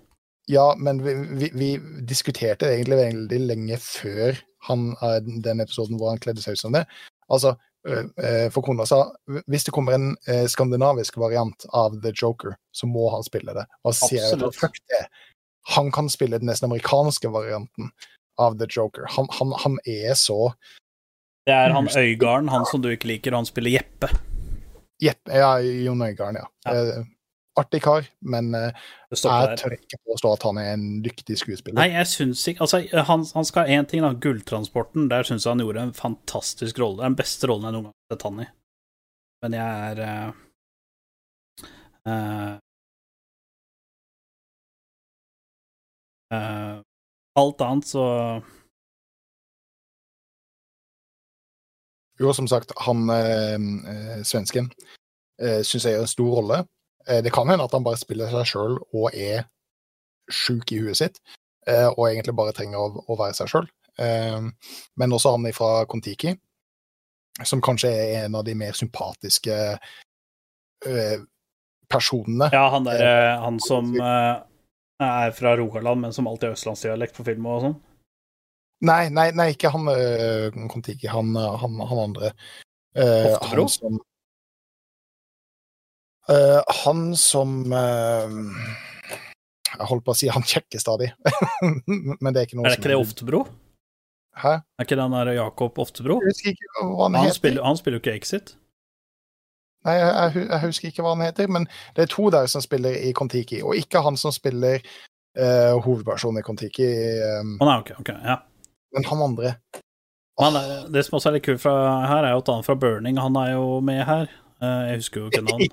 Ja, 0.48 0.74
men 0.76 1.02
vi, 1.02 1.14
vi, 1.14 1.48
vi 1.54 1.76
diskuterte 2.06 2.66
det 2.66 2.78
egentlig 2.78 2.98
veldig 2.98 3.40
lenge 3.46 3.76
før 3.78 4.38
han, 4.68 4.96
eh, 5.02 5.20
den 5.20 5.60
episoden 5.60 5.98
hvor 5.98 6.10
han 6.10 6.18
kledde 6.18 6.40
seg 6.42 6.52
ut 6.52 6.58
som 6.58 6.72
det. 6.72 6.86
Altså, 7.30 7.56
for 8.52 8.62
kona 8.62 8.84
sa 8.86 9.12
hvis 9.48 9.64
det 9.64 9.72
kommer 9.72 9.94
en 9.94 10.16
eh, 10.26 10.46
skandinavisk 10.46 11.16
variant 11.16 11.66
av 11.72 12.00
The 12.02 12.12
Joker, 12.12 12.56
så 12.74 12.86
må 12.86 13.10
han 13.10 13.22
spille 13.22 13.54
det. 13.54 13.66
Og 13.84 13.94
så 13.94 14.08
sier 14.08 14.22
jeg 14.30 14.42
at 14.42 14.54
fuck 14.54 14.78
det. 14.88 15.04
Han 15.76 15.92
kan 15.92 16.08
spille 16.12 16.38
den 16.40 16.48
nesten 16.48 16.70
amerikanske 16.70 17.30
varianten 17.32 17.90
av 18.40 18.58
The 18.58 18.68
Joker. 18.70 19.08
Han, 19.16 19.28
han, 19.38 19.52
han 19.64 19.78
er 19.84 20.14
så 20.16 20.54
Det 21.46 21.54
er 21.54 21.74
han 21.74 21.88
Øygarden, 21.88 22.48
han 22.52 22.66
som 22.68 22.82
du 22.82 22.90
ikke 22.92 23.10
liker, 23.10 23.34
og 23.34 23.42
han 23.42 23.48
spiller 23.48 23.78
Jeppe. 23.78 24.10
Jeppe 25.02 25.38
ja, 25.40 25.54
Jon 25.60 26.02
Øygarden, 26.02 26.40
ja. 26.40 26.48
Ja. 26.64 26.74
Eh, 26.74 27.06
artig 27.58 27.80
kar, 27.82 28.06
men 28.20 28.52
eh, 28.54 28.70
jeg 29.10 29.22
der. 29.24 29.56
tør 29.58 29.74
ikke 29.74 29.98
påstå 30.06 30.32
at 30.36 30.46
han 30.46 30.60
er 30.62 30.70
en 30.76 30.86
dyktig 31.02 31.38
skuespiller. 31.40 31.78
Nei, 31.80 31.88
jeg 31.96 32.10
syns 32.10 32.44
ikke 32.50 32.66
Altså, 32.66 32.82
han, 33.10 33.24
han 33.34 33.48
skal 33.48 33.66
ha 33.66 33.78
én 33.78 33.88
ting, 33.88 34.04
da. 34.04 34.12
Gulltransporten. 34.14 35.08
Der 35.10 35.26
syns 35.26 35.46
jeg 35.46 35.56
han 35.56 35.64
gjorde 35.64 35.88
en 35.88 35.96
fantastisk 35.96 36.78
rolle. 36.82 37.02
Den 37.02 37.18
beste 37.18 37.50
rollen 37.50 37.68
jeg 37.68 37.76
noen 37.76 37.88
gang 37.88 37.96
har 37.96 38.14
sett 38.14 38.28
han 38.28 38.44
i. 38.44 38.48
Men 39.44 39.54
jeg 39.54 39.90
er 39.90 40.02
uh, 40.02 40.30
eh, 42.10 42.54
eh, 46.34 46.78
Alt 47.38 47.60
annet 47.62 47.86
så 47.86 48.04
Jo, 52.18 52.32
som 52.34 52.48
sagt, 52.50 52.72
han 52.82 53.06
eh, 53.14 53.54
eh, 53.54 54.22
svensken 54.26 54.72
eh, 55.38 55.60
syns 55.62 55.86
jeg 55.86 55.94
gjør 55.94 56.02
en 56.02 56.10
stor 56.10 56.32
rolle. 56.40 56.58
Eh, 57.06 57.20
det 57.22 57.30
kan 57.34 57.46
hende 57.46 57.62
at 57.62 57.76
han 57.76 57.86
bare 57.86 58.00
spiller 58.00 58.32
seg 58.32 58.48
sjøl 58.50 58.74
og 58.90 59.14
er 59.14 59.46
sjuk 60.26 60.72
i 60.74 60.80
huet 60.82 60.98
sitt, 60.98 61.20
eh, 61.70 61.86
og 61.86 62.08
egentlig 62.08 62.34
bare 62.36 62.56
trenger 62.56 62.82
å, 62.82 63.04
å 63.06 63.18
være 63.20 63.38
seg 63.38 63.52
sjøl. 63.52 63.70
Eh, 64.02 64.50
men 64.98 65.14
også 65.14 65.36
han 65.36 65.46
fra 65.54 65.84
Kon-Tiki, 65.86 66.34
som 67.46 67.62
kanskje 67.62 67.94
er 67.94 68.24
en 68.24 68.34
av 68.34 68.42
de 68.48 68.56
mer 68.58 68.74
sympatiske 68.74 69.54
eh, 70.90 71.18
personene. 71.86 72.50
Ja, 72.50 72.66
han 72.74 72.90
der, 72.90 73.04
eh, 73.06 73.34
han 73.46 73.62
som 73.62 73.94
er 74.98 75.30
fra 75.36 75.56
Rogaland, 75.56 76.00
men 76.00 76.12
som 76.12 76.26
alltid 76.26 76.50
har 76.50 76.58
østlandsdialekt 76.58 77.16
på 77.18 77.26
film 77.26 77.46
og 77.46 77.62
sånn. 77.64 77.76
Nei, 78.88 79.08
nei, 79.10 79.30
nei, 79.34 79.48
ikke 79.54 79.72
han 79.74 79.90
uh, 79.90 80.54
Kon-Tiki, 80.70 81.08
han, 81.10 81.32
eh, 81.34 81.54
han, 81.62 81.80
han 81.90 82.02
andre. 82.04 82.30
Uh, 82.98 83.34
Oftebro? 83.34 83.64
han 83.64 83.72
som 83.74 83.98
uh, 86.30 86.62
Han 86.84 87.02
som 87.16 87.72
eh, 87.76 88.36
Jeg 89.68 89.88
holdt 89.90 90.06
på 90.06 90.14
å 90.14 90.18
si 90.18 90.30
han 90.32 90.46
kjekker 90.46 90.82
stadig, 90.82 91.10
men 92.22 92.30
det 92.32 92.40
er 92.40 92.48
ikke 92.48 92.58
noe 92.58 92.66
Er 92.66 92.74
det 92.74 92.80
ikke 92.80 92.92
det 92.94 93.00
Oftebro? 93.02 93.42
Hæ? 94.38 94.54
Er 94.78 94.86
ikke 94.86 94.98
den 94.98 95.14
der 95.18 95.32
Jakob 95.36 95.78
Oftebro? 95.82 96.18
Jeg 96.24 96.34
husker 96.34 96.54
ikke 96.54 96.72
hva 96.78 96.88
han, 97.04 97.18
Han 97.18 97.28
heter. 97.28 97.38
spiller, 97.38 97.66
han 97.66 97.78
spiller 97.78 97.98
jo 97.98 98.04
ikke 98.04 98.16
Exit. 98.18 98.54
Nei, 99.86 99.94
jeg, 99.94 100.32
jeg, 100.42 100.60
husker 100.64 100.90
ikke 100.90 101.04
hva 101.06 101.14
han 101.14 101.26
heter, 101.28 101.50
men 101.54 101.68
det 101.96 102.04
er 102.04 102.10
to 102.12 102.30
der 102.34 102.48
som 102.50 102.64
spiller 102.64 102.96
i 102.98 103.12
Kon-Tiki, 103.16 103.60
og 103.62 103.78
ikke 103.78 104.02
han 104.04 104.18
som 104.20 104.34
spiller 104.34 104.82
uh, 104.82 105.78
hovedpersonen 105.84 106.42
i 106.42 106.46
Kon-Tiki, 106.46 106.88
Um, 107.38 107.54
oh, 107.60 107.68
nei, 107.68 107.76
okay, 107.84 107.94
ok, 108.02 108.10
ja. 108.26 108.40
men 108.96 109.06
han 109.06 109.22
andre. 109.28 109.54
Men 110.38 110.58
er, 110.58 110.88
det 110.94 111.04
som 111.06 111.18
også 111.18 111.30
er 111.30 111.38
litt 111.38 111.46
kult 111.46 111.62
fra 111.62 111.76
her, 112.06 112.26
er 112.26 112.34
jo 112.34 112.42
at 112.42 112.50
han 112.52 112.66
fra 112.66 112.76
Burning, 112.78 113.18
han 113.22 113.38
er 113.40 113.54
jo 113.56 113.78
med 113.84 114.04
her. 114.06 114.28
Eh, 114.62 114.82
jeg 114.92 115.00
husker 115.02 115.20
jo 115.24 115.30
ikke 115.30 115.44
navn. 115.48 115.64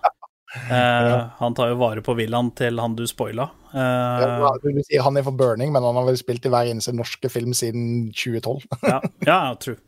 Eh, 0.56 1.12
han 1.40 1.56
tar 1.58 1.72
jo 1.72 1.78
vare 1.82 2.02
på 2.06 2.16
villaen 2.18 2.50
til 2.58 2.80
han 2.82 2.96
du 2.98 3.06
spoila. 3.10 3.50
Eh, 3.74 4.26
Ja, 4.26 4.52
du 4.62 4.70
sier 4.72 4.86
si 4.88 5.02
han 5.02 5.18
er 5.20 5.26
for 5.28 5.38
Burning, 5.38 5.74
men 5.74 5.86
han 5.86 5.98
har 6.00 6.08
vel 6.08 6.18
spilt 6.18 6.46
i 6.48 6.54
hver 6.54 6.72
eneste 6.72 6.96
norske 6.96 7.30
film 7.30 7.54
siden 7.58 8.10
2012. 8.14 8.66
ja, 8.90 9.02
ja, 9.28 9.42
true. 9.62 9.80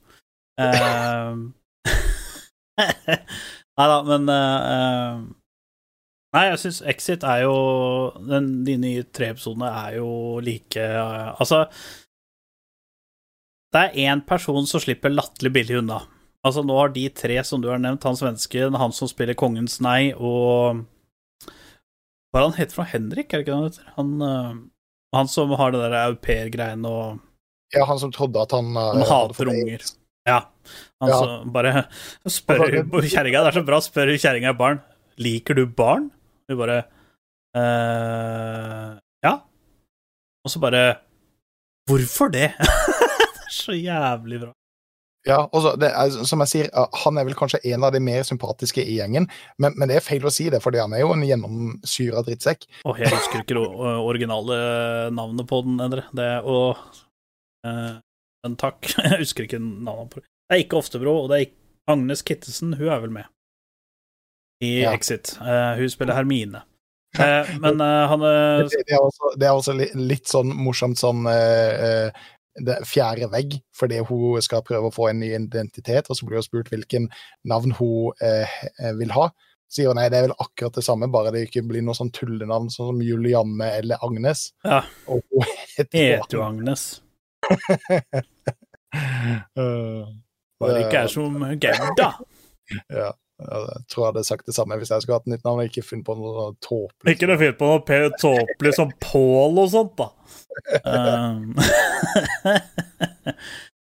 Eh, 0.58 1.34
Nei 3.78 3.88
da, 3.92 3.98
men 4.08 4.32
eh, 4.34 5.20
Nei, 6.36 6.44
jeg 6.50 6.60
syns 6.62 6.82
Exit 6.92 7.24
er 7.28 7.46
jo 7.46 7.56
den, 8.20 8.50
De 8.68 8.78
nye 8.82 9.06
tre 9.16 9.32
episodene 9.34 9.70
er 9.86 9.98
jo 10.00 10.10
like 10.44 10.82
uh, 10.82 11.38
Altså 11.38 11.66
Det 13.74 13.84
er 13.84 13.98
én 14.10 14.24
person 14.26 14.68
som 14.70 14.82
slipper 14.82 15.12
latterlig 15.12 15.52
billig 15.54 15.82
unna. 15.82 16.00
Altså, 16.48 16.62
nå 16.64 16.78
har 16.78 16.94
de 16.96 17.04
tre 17.12 17.36
som 17.44 17.60
du 17.60 17.68
har 17.68 17.82
nevnt, 17.84 18.06
han 18.08 18.16
svensken, 18.16 18.78
han 18.80 18.94
som 18.96 19.10
spiller 19.12 19.36
Kongens 19.38 19.82
nei, 19.84 20.14
og 20.16 20.86
Hva 22.32 22.40
er 22.40 22.46
han 22.46 22.56
heter 22.56 22.78
for? 22.78 22.88
Henrik, 22.88 23.28
er 23.34 23.42
det 23.42 23.46
ikke 23.46 23.58
han 23.58 23.68
heter? 23.68 23.90
Han, 23.98 24.14
uh, 24.24 24.56
han 25.18 25.32
som 25.32 25.52
har 25.60 25.76
det 25.76 25.84
der 25.84 25.98
au 26.06 26.16
pair-greiene 26.16 26.88
og 26.90 27.20
Ja, 27.76 27.84
han 27.90 28.00
som 28.00 28.14
trodde 28.16 28.40
at 28.40 28.56
han 28.56 28.72
Han 28.78 29.04
hater 29.12 29.52
unger. 29.52 29.84
Ja. 30.28 30.42
Han 31.02 31.10
Ja. 31.14 31.20
bare 31.54 31.86
spør 32.28 32.68
kjerringa 33.12 33.44
Det 33.46 33.52
er 33.54 33.58
så 33.60 33.66
bra, 33.68 33.80
spør 33.84 34.12
kjerringa 34.18 34.54
barn. 34.58 34.82
Liker 35.22 35.56
du 35.58 35.66
barn? 35.66 36.10
Hun 36.50 36.60
bare 36.60 36.78
eh, 37.58 38.98
Ja. 39.26 39.34
Og 40.46 40.52
så 40.52 40.60
bare 40.64 40.86
Hvorfor 41.88 42.28
det? 42.34 42.52
det 42.60 43.44
er 43.48 43.54
så 43.54 43.72
jævlig 43.78 44.42
bra. 44.44 44.52
Ja, 45.28 45.42
og 45.52 45.60
så, 45.64 45.74
det 45.80 45.90
er, 45.92 46.12
som 46.28 46.40
jeg 46.44 46.52
sier, 46.52 46.68
eh, 46.72 47.00
Han 47.04 47.18
er 47.20 47.26
vel 47.28 47.36
kanskje 47.36 47.60
en 47.74 47.84
av 47.84 47.92
de 47.96 48.00
mer 48.04 48.24
sympatiske 48.28 48.84
i 48.84 48.98
gjengen, 49.00 49.26
men, 49.60 49.74
men 49.76 49.90
det 49.90 49.98
er 49.98 50.06
feil 50.06 50.24
å 50.28 50.32
si 50.32 50.46
det, 50.52 50.62
fordi 50.64 50.80
han 50.80 50.94
er 50.96 51.02
jo 51.04 51.10
en 51.16 51.24
gjennomsyra 51.28 52.24
drittsekk. 52.28 52.64
Åh, 52.88 53.00
jeg 53.02 53.12
husker 53.12 53.42
ikke 53.44 53.58
det 53.58 53.66
originale 54.08 54.60
navnet 55.16 55.48
på 55.50 55.60
den, 55.66 55.80
Endre. 55.84 56.06
Det 56.16 56.30
og 56.48 56.80
eh, 57.68 57.98
Men 58.48 58.56
takk, 58.60 58.88
jeg 59.04 59.24
husker 59.26 59.48
ikke 59.48 59.60
navnet 59.62 60.14
på 60.14 60.22
det. 60.22 60.30
Det 60.48 60.56
er 60.56 60.64
ikke 60.64 60.80
Oftebro, 60.80 61.18
og 61.24 61.32
det 61.32 61.38
er 61.38 61.50
ikke 61.50 61.60
Agnes 61.92 62.24
Kittesen, 62.24 62.78
hun 62.80 62.92
er 62.92 63.04
vel 63.04 63.12
med 63.20 63.28
i 64.64 64.82
Ja. 64.82 64.94
Exit. 64.94 65.38
Uh, 65.42 65.78
hun 65.78 65.90
spiller 65.90 66.18
Hermine. 66.18 66.64
Uh, 67.18 67.46
men 67.62 67.82
uh, 67.82 68.08
han 68.10 68.20
Det, 68.72 68.84
er 68.90 69.02
også, 69.02 69.34
det 69.40 69.48
er 69.48 69.54
også 69.54 69.76
litt 69.96 70.28
sånn 70.30 70.54
morsomt 70.56 71.00
sånn 71.00 71.28
det 72.58 72.74
fjerde 72.90 73.28
vegg, 73.30 73.60
fordi 73.78 74.00
hun 74.10 74.42
skal 74.42 74.64
prøve 74.66 74.90
å 74.90 74.94
få 74.94 75.12
en 75.12 75.20
ny 75.22 75.28
identitet, 75.36 76.08
og 76.10 76.18
så 76.18 76.26
blir 76.26 76.40
hun 76.40 76.46
spurt 76.48 76.72
hvilken 76.74 77.06
navn 77.46 77.76
hun 77.78 78.16
vil 78.98 79.14
ha. 79.14 79.28
Sier 79.70 79.92
hun 79.92 80.00
nei, 80.00 80.08
det 80.10 80.18
er 80.18 80.26
vel 80.26 80.34
akkurat 80.42 80.80
det 80.80 80.82
samme, 80.88 81.06
bare 81.14 81.36
det 81.36 81.44
ikke 81.46 81.68
blir 81.70 81.86
noe 81.86 81.94
sånn 81.94 82.10
tullenavn 82.18 82.72
sånn 82.74 82.96
som 82.96 83.04
Julianne 83.06 83.68
eller 83.78 84.02
Agnes. 84.02 84.48
Ja. 84.66 84.82
Og 85.06 85.22
hun 85.30 85.46
heter 85.76 86.34
jo 86.34 86.42
Agnes. 86.48 86.88
Eh, 89.58 90.06
Bare 90.62 90.78
ikke 90.82 91.02
er 91.04 91.10
som 91.12 91.36
Gerda. 91.62 92.08
ja, 93.00 93.10
jeg 93.12 93.82
tror 93.92 94.02
jeg 94.04 94.08
hadde 94.08 94.24
sagt 94.26 94.48
det 94.50 94.56
samme 94.56 94.78
hvis 94.80 94.90
jeg 94.90 95.04
skulle 95.04 95.20
hatt 95.20 95.28
nytt 95.30 95.44
navn 95.46 95.62
ikke 95.68 95.84
funnet 95.86 96.08
på 96.08 96.16
noe 96.18 96.48
tåpelig. 96.66 97.14
Ikke 97.14 97.30
noe 97.30 97.38
fint 97.42 97.60
på 97.60 97.70
noe 97.70 97.84
pe- 97.86 98.16
tåpelig 98.22 98.74
som 98.80 98.90
Pål 99.04 99.62
og 99.66 99.70
sånt, 99.76 99.94
da. 100.00 100.08
Um, 100.88 101.54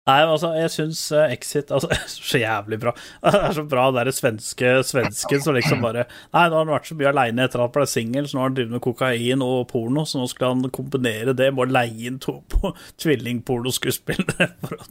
Nei, 0.04 0.18
altså, 0.28 0.50
jeg 0.60 0.72
syns 0.74 1.02
eh, 1.16 1.32
Exit 1.32 1.70
altså, 1.72 1.88
Så 2.12 2.42
jævlig 2.42 2.80
bra. 2.82 2.92
Det 3.24 3.40
er 3.40 3.56
så 3.56 3.64
bra, 3.64 3.86
det 3.92 4.04
der 4.04 4.16
svenske 4.16 4.72
svensken 4.84 5.44
som 5.44 5.56
liksom 5.56 5.84
bare 5.84 6.04
Nei, 6.34 6.48
nå 6.50 6.58
har 6.58 6.66
han 6.66 6.74
vært 6.74 6.90
så 6.90 6.98
mye 7.00 7.12
aleine 7.14 7.46
etter 7.46 7.62
at 7.62 7.70
han 7.70 7.76
ble 7.78 7.86
singel, 7.88 8.28
så 8.28 8.36
nå 8.36 8.42
har 8.44 8.50
han 8.52 8.58
drevet 8.58 8.76
med 8.76 8.84
kokain 8.84 9.46
og 9.46 9.62
porno, 9.72 10.04
så 10.08 10.20
nå 10.20 10.28
skal 10.32 10.58
han 10.58 10.74
kombinere 10.76 11.36
det 11.38 11.54
med 11.54 11.64
å 11.68 11.76
leie 11.78 12.10
inn 12.10 12.20
to 12.24 12.42
på 12.52 12.74
tvillingpornoskuespillere 13.04 14.50
for, 14.66 14.84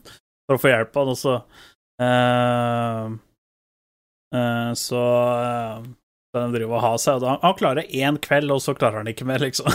for 0.49 0.57
å 0.57 0.63
få 0.63 0.73
hjelp 0.73 0.97
av 0.97 1.05
han, 1.05 1.13
og 1.13 1.21
så 1.21 1.35
uh, 2.03 3.19
eh, 4.39 4.71
Så 4.81 5.03
uh, 5.03 5.91
skal 6.33 6.55
driver 6.57 6.79
og 6.79 6.85
ha 6.87 6.95
seg, 6.97 7.19
og 7.19 7.27
da, 7.27 7.35
han 7.43 7.59
klarer 7.59 7.93
én 7.93 8.17
kveld, 8.25 8.55
og 8.55 8.65
så 8.65 8.73
klarer 8.79 9.03
han 9.03 9.13
ikke 9.13 9.29
mer, 9.29 9.45
liksom. 9.45 9.69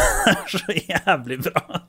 Så 0.50 0.64
jævlig 0.74 1.44
bra. 1.46 1.84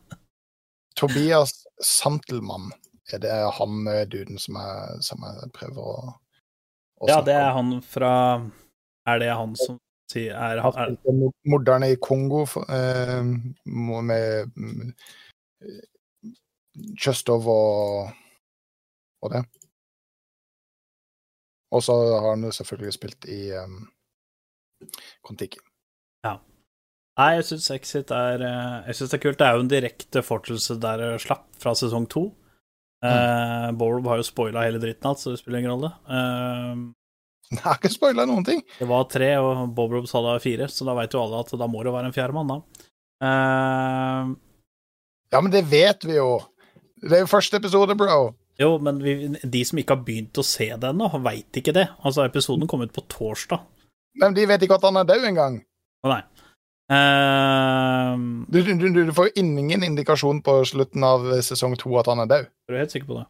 Tobias 1.00 1.54
Santelmann. 1.80 2.68
Er 3.12 3.20
det 3.22 3.34
han 3.58 3.86
eh, 3.88 4.06
duden 4.10 4.40
som 4.40 4.58
jeg, 4.60 5.02
som 5.06 5.22
jeg 5.24 5.50
prøver 5.56 5.84
å, 5.92 6.14
å 7.00 7.10
Ja, 7.10 7.20
det 7.24 7.36
er 7.38 7.52
han 7.56 7.78
fra 7.84 8.12
Er 9.08 9.22
det 9.22 9.30
han 9.32 9.54
som 9.56 9.78
sier 10.12 10.36
er, 10.36 10.60
er, 10.60 10.96
Morderne 11.48 11.90
i 11.92 11.98
Kongo 12.00 12.44
eh, 12.68 13.22
med 13.64 14.52
mm, 14.56 14.92
Kjøstov 16.96 17.48
og, 17.52 18.12
og 19.24 19.32
det. 19.34 19.42
Og 21.74 21.82
så 21.84 21.96
har 22.14 22.30
han 22.30 22.46
jo 22.46 22.52
selvfølgelig 22.54 22.94
spilt 22.94 23.26
i 23.28 23.40
um, 23.58 23.80
Kon-Tiki. 25.26 25.58
Nei, 27.18 27.32
jeg 27.34 27.48
syns 27.48 27.70
Exit 27.74 28.12
er 28.14 28.42
eh, 28.46 28.74
Jeg 28.86 28.94
synes 28.96 29.10
det 29.10 29.16
er 29.18 29.22
kult. 29.24 29.38
Det 29.40 29.46
er 29.46 29.56
jo 29.56 29.62
en 29.64 29.72
direkte 29.72 30.22
fortsettelse 30.22 30.76
der 30.82 31.00
det 31.02 31.22
slapp, 31.24 31.48
fra 31.58 31.74
sesong 31.74 32.06
to. 32.10 32.28
Uh, 33.04 33.68
Borob 33.78 34.08
har 34.10 34.18
jo 34.18 34.26
spoila 34.26 34.64
hele 34.66 34.80
dritten 34.82 35.06
alt, 35.10 35.20
så 35.22 35.30
det 35.32 35.40
spiller 35.42 35.62
ingen 35.62 35.76
rolle. 35.76 35.92
Uh, 36.10 36.88
det 37.54 37.62
har 37.64 37.78
ikke 37.78 37.92
spoila 37.94 38.26
noen 38.28 38.44
ting! 38.44 38.64
det 38.80 38.88
var 38.90 39.06
tre, 39.12 39.30
og 39.40 39.70
Borob 39.76 40.08
sa 40.10 40.20
det 40.24 40.34
var 40.34 40.44
fire, 40.44 40.68
så 40.72 40.88
da 40.88 40.96
veit 40.98 41.14
jo 41.14 41.22
alle 41.22 41.40
at 41.44 41.54
da 41.60 41.70
må 41.70 41.84
det 41.86 41.94
være 41.94 42.10
en 42.10 42.16
fjerde 42.16 42.36
mann, 42.36 42.50
da. 42.52 42.90
Uh, 43.22 44.36
Ja, 45.32 45.40
men 45.44 45.52
det 45.52 45.66
vet 45.68 46.04
vi 46.08 46.16
jo! 46.16 46.38
Det 47.02 47.14
er 47.14 47.24
jo 47.26 47.30
første 47.30 47.60
episode, 47.60 47.94
bro! 47.98 48.32
jo, 48.58 48.72
men 48.82 48.98
vi, 49.02 49.12
de 49.42 49.60
som 49.64 49.78
ikke 49.78 49.94
har 49.94 50.04
begynt 50.06 50.38
å 50.40 50.42
se 50.46 50.66
det 50.66 50.88
ennå, 50.88 51.06
veit 51.22 51.60
ikke 51.60 51.74
det. 51.76 51.84
Altså, 52.02 52.24
episoden 52.26 52.66
kom 52.70 52.82
ut 52.82 52.94
på 52.94 53.04
torsdag. 53.12 53.62
Men 54.18 54.34
de 54.34 54.46
vet 54.50 54.64
ikke 54.66 54.80
at 54.80 54.86
han 54.88 54.98
er 54.98 55.06
død 55.06 55.28
engang! 55.28 55.60
Nei. 56.08 56.22
Eh, 56.88 58.12
Du, 58.48 58.62
du, 58.64 59.04
du, 59.04 59.12
får 59.12 59.28
jo 59.28 59.32
ingen 59.44 59.82
indikasjon 59.84 60.40
på 60.42 60.64
slutten 60.64 61.04
av 61.04 61.26
sesong 61.44 61.76
to 61.76 61.92
at 62.00 62.08
han 62.08 62.24
er 62.24 62.30
død. 62.30 62.48
er 62.68 62.72
du 62.72 62.78
helt 62.80 62.94
sikker 62.94 63.06
på 63.06 63.18
det? 63.18 63.26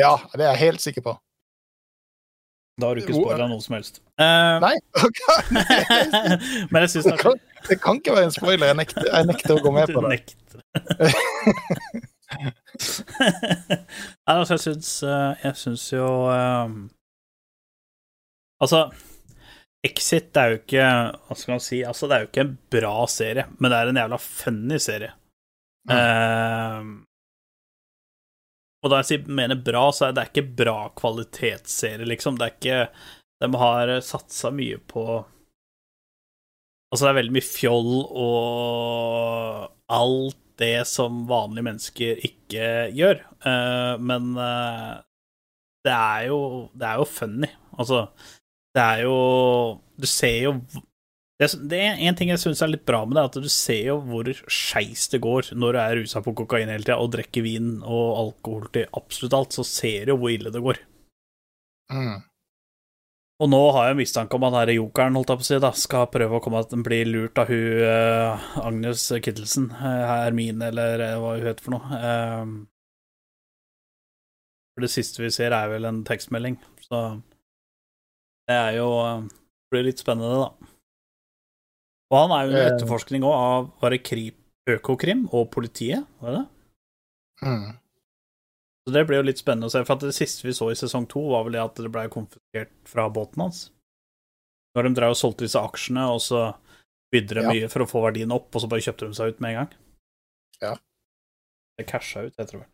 Ja, 0.00 0.16
det 0.32 0.46
er 0.46 0.54
jeg 0.54 0.58
helt 0.58 0.80
sikker 0.80 1.02
på. 1.04 1.12
Da 2.80 2.86
har 2.88 2.94
du 2.96 3.04
ikke 3.04 3.14
spoila 3.14 3.46
noe 3.46 3.62
som 3.62 3.76
helst. 3.76 4.00
Uh, 4.18 4.58
Nei, 4.64 4.74
Men 6.72 6.82
jeg 6.82 6.90
syns 6.94 7.06
det 7.06 7.18
kan, 7.20 7.38
det 7.68 7.76
kan 7.82 8.00
ikke 8.00 8.16
være 8.16 8.30
en 8.30 8.34
spoiler. 8.34 8.66
Jeg 8.72 8.78
nekter, 8.80 9.06
jeg 9.12 9.28
nekter 9.30 9.54
å 9.54 9.62
gå 9.62 9.70
med 9.76 9.92
på 9.94 10.02
det. 10.08 10.18
Nei, 14.26 14.34
altså, 14.34 14.56
jeg 14.56 14.62
syns 14.64 14.88
eh, 15.06 15.44
Jeg 15.44 15.54
syns 15.60 15.84
jo 15.92 16.06
um, 16.26 16.90
Altså 18.64 18.88
Exit 19.84 20.36
er 20.40 20.52
jo 20.52 20.60
ikke 20.62 20.84
Hva 21.26 21.36
skal 21.36 21.56
man 21.56 21.64
si? 21.64 21.82
Altså, 21.84 22.08
det 22.08 22.16
er 22.16 22.24
jo 22.24 22.30
ikke 22.30 22.44
en 22.46 22.54
bra 22.72 22.94
serie, 23.10 23.46
men 23.58 23.70
det 23.70 23.80
er 23.80 23.90
en 23.90 24.00
jævla 24.00 24.20
funny 24.22 24.78
serie. 24.80 25.12
Eh, 25.92 26.86
og 28.84 28.92
da 28.92 29.00
jeg 29.00 29.08
sier, 29.08 29.28
mener 29.40 29.60
bra, 29.64 29.84
så 29.92 30.08
er 30.08 30.16
det 30.16 30.26
ikke 30.30 30.48
bra 30.62 30.78
kvalitetsserie, 30.96 32.08
liksom. 32.08 32.40
Det 32.40 32.46
er 32.48 32.56
ikke 32.58 32.80
De 33.44 33.60
har 33.60 33.92
satsa 34.04 34.52
mye 34.54 34.80
på 34.88 35.04
Altså, 36.92 37.08
det 37.08 37.10
er 37.10 37.16
veldig 37.18 37.34
mye 37.34 37.46
fjoll 37.48 37.94
og 38.22 39.70
alt 39.90 40.40
det 40.62 40.84
som 40.86 41.24
vanlige 41.26 41.66
mennesker 41.66 42.20
ikke 42.28 42.68
gjør. 42.94 43.24
Uh, 43.42 43.98
men 43.98 44.28
uh, 44.38 45.02
det 45.82 45.94
er 45.94 46.28
jo 46.28 46.38
Det 46.70 46.86
er 46.86 47.00
jo 47.00 47.08
funny. 47.10 47.50
Altså, 47.74 48.04
det 48.74 48.82
er 48.82 49.04
jo 49.06 49.16
Du 50.00 50.06
ser 50.10 50.36
jo 50.42 50.52
Det, 51.38 51.48
det 51.70 51.78
er 51.78 52.02
en 52.08 52.18
ting 52.18 52.30
jeg 52.30 52.42
syns 52.42 52.62
er 52.62 52.72
litt 52.72 52.84
bra 52.86 53.04
med 53.06 53.16
det, 53.18 53.24
at 53.26 53.38
du 53.42 53.48
ser 53.50 53.88
jo 53.90 53.96
hvor 54.06 54.28
skeis 54.46 55.08
det 55.12 55.22
går 55.24 55.50
når 55.58 55.74
du 55.74 55.80
er 55.82 55.96
rusa 56.00 56.22
på 56.22 56.34
kokain 56.38 56.70
hele 56.70 56.86
tida 56.86 57.00
og 57.02 57.10
drikker 57.14 57.42
vin 57.46 57.72
og 57.82 58.04
alkohol 58.20 58.68
til 58.74 58.86
absolutt 58.94 59.34
alt, 59.40 59.56
så 59.56 59.66
ser 59.66 60.06
du 60.06 60.14
jo 60.14 60.20
hvor 60.22 60.34
ille 60.34 60.52
det 60.54 60.62
går. 60.62 60.78
Mm. 61.90 62.22
Og 63.42 63.50
nå 63.50 63.60
har 63.74 63.88
jeg 63.90 63.98
mistanke 63.98 64.38
om 64.38 64.46
at 64.46 64.54
denne 64.54 64.76
jokeren, 64.76 65.16
holdt 65.18 65.32
jeg 65.32 65.40
på 65.40 65.44
å 65.44 65.48
si, 65.48 65.56
da, 65.64 65.72
skal 65.74 66.06
prøve 66.12 66.38
å 66.38 66.42
komme 66.42 66.60
at 66.62 66.70
den 66.70 66.84
blir 66.86 67.08
lurt 67.10 67.40
av 67.42 67.50
hun 67.50 67.82
eh, 67.82 68.46
Agnes 68.62 69.08
Kittelsen, 69.26 69.72
uh, 69.74 70.04
Hermine, 70.06 70.70
eller 70.70 71.02
eh, 71.02 71.16
hva 71.18 71.34
hun 71.34 71.48
heter 71.48 71.66
for 71.66 71.74
noe. 71.74 71.98
Eh, 71.98 72.44
for 74.74 74.86
det 74.86 74.92
siste 74.94 75.22
vi 75.24 75.32
ser, 75.34 75.50
er 75.50 75.72
vel 75.72 75.90
en 75.90 76.04
tekstmelding, 76.06 76.60
så 76.86 77.02
det 78.48 78.56
er 78.56 78.72
jo 78.78 78.88
eh, 79.02 79.26
blir 79.72 79.86
litt 79.88 80.02
spennende, 80.02 80.44
da. 80.44 80.70
Og 82.12 82.18
han 82.20 82.34
er 82.36 82.42
jo 82.44 82.50
under 82.52 82.64
Eh. 82.66 82.72
etterforskning 82.74 83.24
òg 83.26 83.34
av 83.34 83.70
bare 83.80 83.98
Krip, 83.98 84.36
Økokrim 84.70 85.26
og 85.34 85.50
politiet, 85.52 86.06
var 86.20 86.30
det 86.30 86.38
det? 86.40 87.48
Mm. 87.48 87.72
Så 88.86 88.92
det 88.94 89.02
blir 89.08 89.18
jo 89.18 89.26
litt 89.26 89.40
spennende 89.40 89.68
å 89.68 89.72
se, 89.72 89.82
for 89.84 89.96
det 90.00 90.14
siste 90.16 90.44
vi 90.46 90.52
så 90.56 90.70
i 90.70 90.76
sesong 90.78 91.06
to, 91.08 91.20
var 91.32 91.44
vel 91.44 91.56
det 91.56 91.62
at 91.64 91.74
det 91.80 91.90
ble 91.92 92.04
konfiskert 92.12 92.72
fra 92.88 93.08
båten 93.12 93.42
hans. 93.44 93.70
Når 94.76 94.88
de 94.88 94.94
drev 94.98 95.14
og 95.14 95.18
solgte 95.20 95.44
disse 95.46 95.60
aksjene, 95.60 96.04
og 96.12 96.20
så 96.20 96.54
bydde 97.12 97.34
de 97.34 97.42
Ja. 97.42 97.50
mye 97.50 97.68
for 97.70 97.84
å 97.84 97.88
få 97.88 98.02
verdien 98.04 98.32
opp, 98.32 98.48
og 98.54 98.60
så 98.62 98.68
bare 98.68 98.80
kjøpte 98.84 99.08
de 99.08 99.14
seg 99.14 99.34
ut 99.34 99.40
med 99.40 99.50
en 99.50 99.58
gang. 99.64 99.74
Ja. 100.62 100.74
Det 101.78 101.86
casha 101.86 102.24
ut, 102.26 102.34
jeg 102.38 102.46
det 102.46 102.54
vel. 102.54 102.68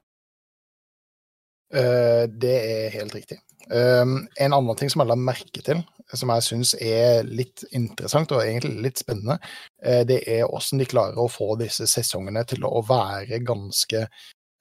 Uh, 1.73 2.27
det 2.27 2.57
er 2.59 2.91
helt 2.91 3.15
riktig. 3.15 3.39
Um, 3.69 4.25
en 4.41 4.55
annen 4.57 4.79
ting 4.79 4.91
som 4.91 5.03
jeg 5.03 5.11
la 5.11 5.19
merke 5.19 5.63
til, 5.67 5.83
som 6.17 6.33
jeg 6.35 6.47
syns 6.47 6.73
er 6.83 7.27
litt 7.29 7.63
interessant 7.77 8.33
og 8.35 8.43
egentlig 8.43 8.87
litt 8.89 9.03
spennende, 9.03 9.37
eh, 9.83 10.03
det 10.09 10.23
er 10.27 10.49
hvordan 10.49 10.83
de 10.83 10.89
klarer 10.91 11.21
å 11.21 11.31
få 11.31 11.55
disse 11.61 11.87
sesongene 11.91 12.43
til 12.51 12.67
å 12.67 12.81
være 12.87 13.43
ganske 13.47 14.09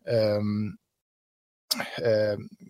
um, 0.09 0.69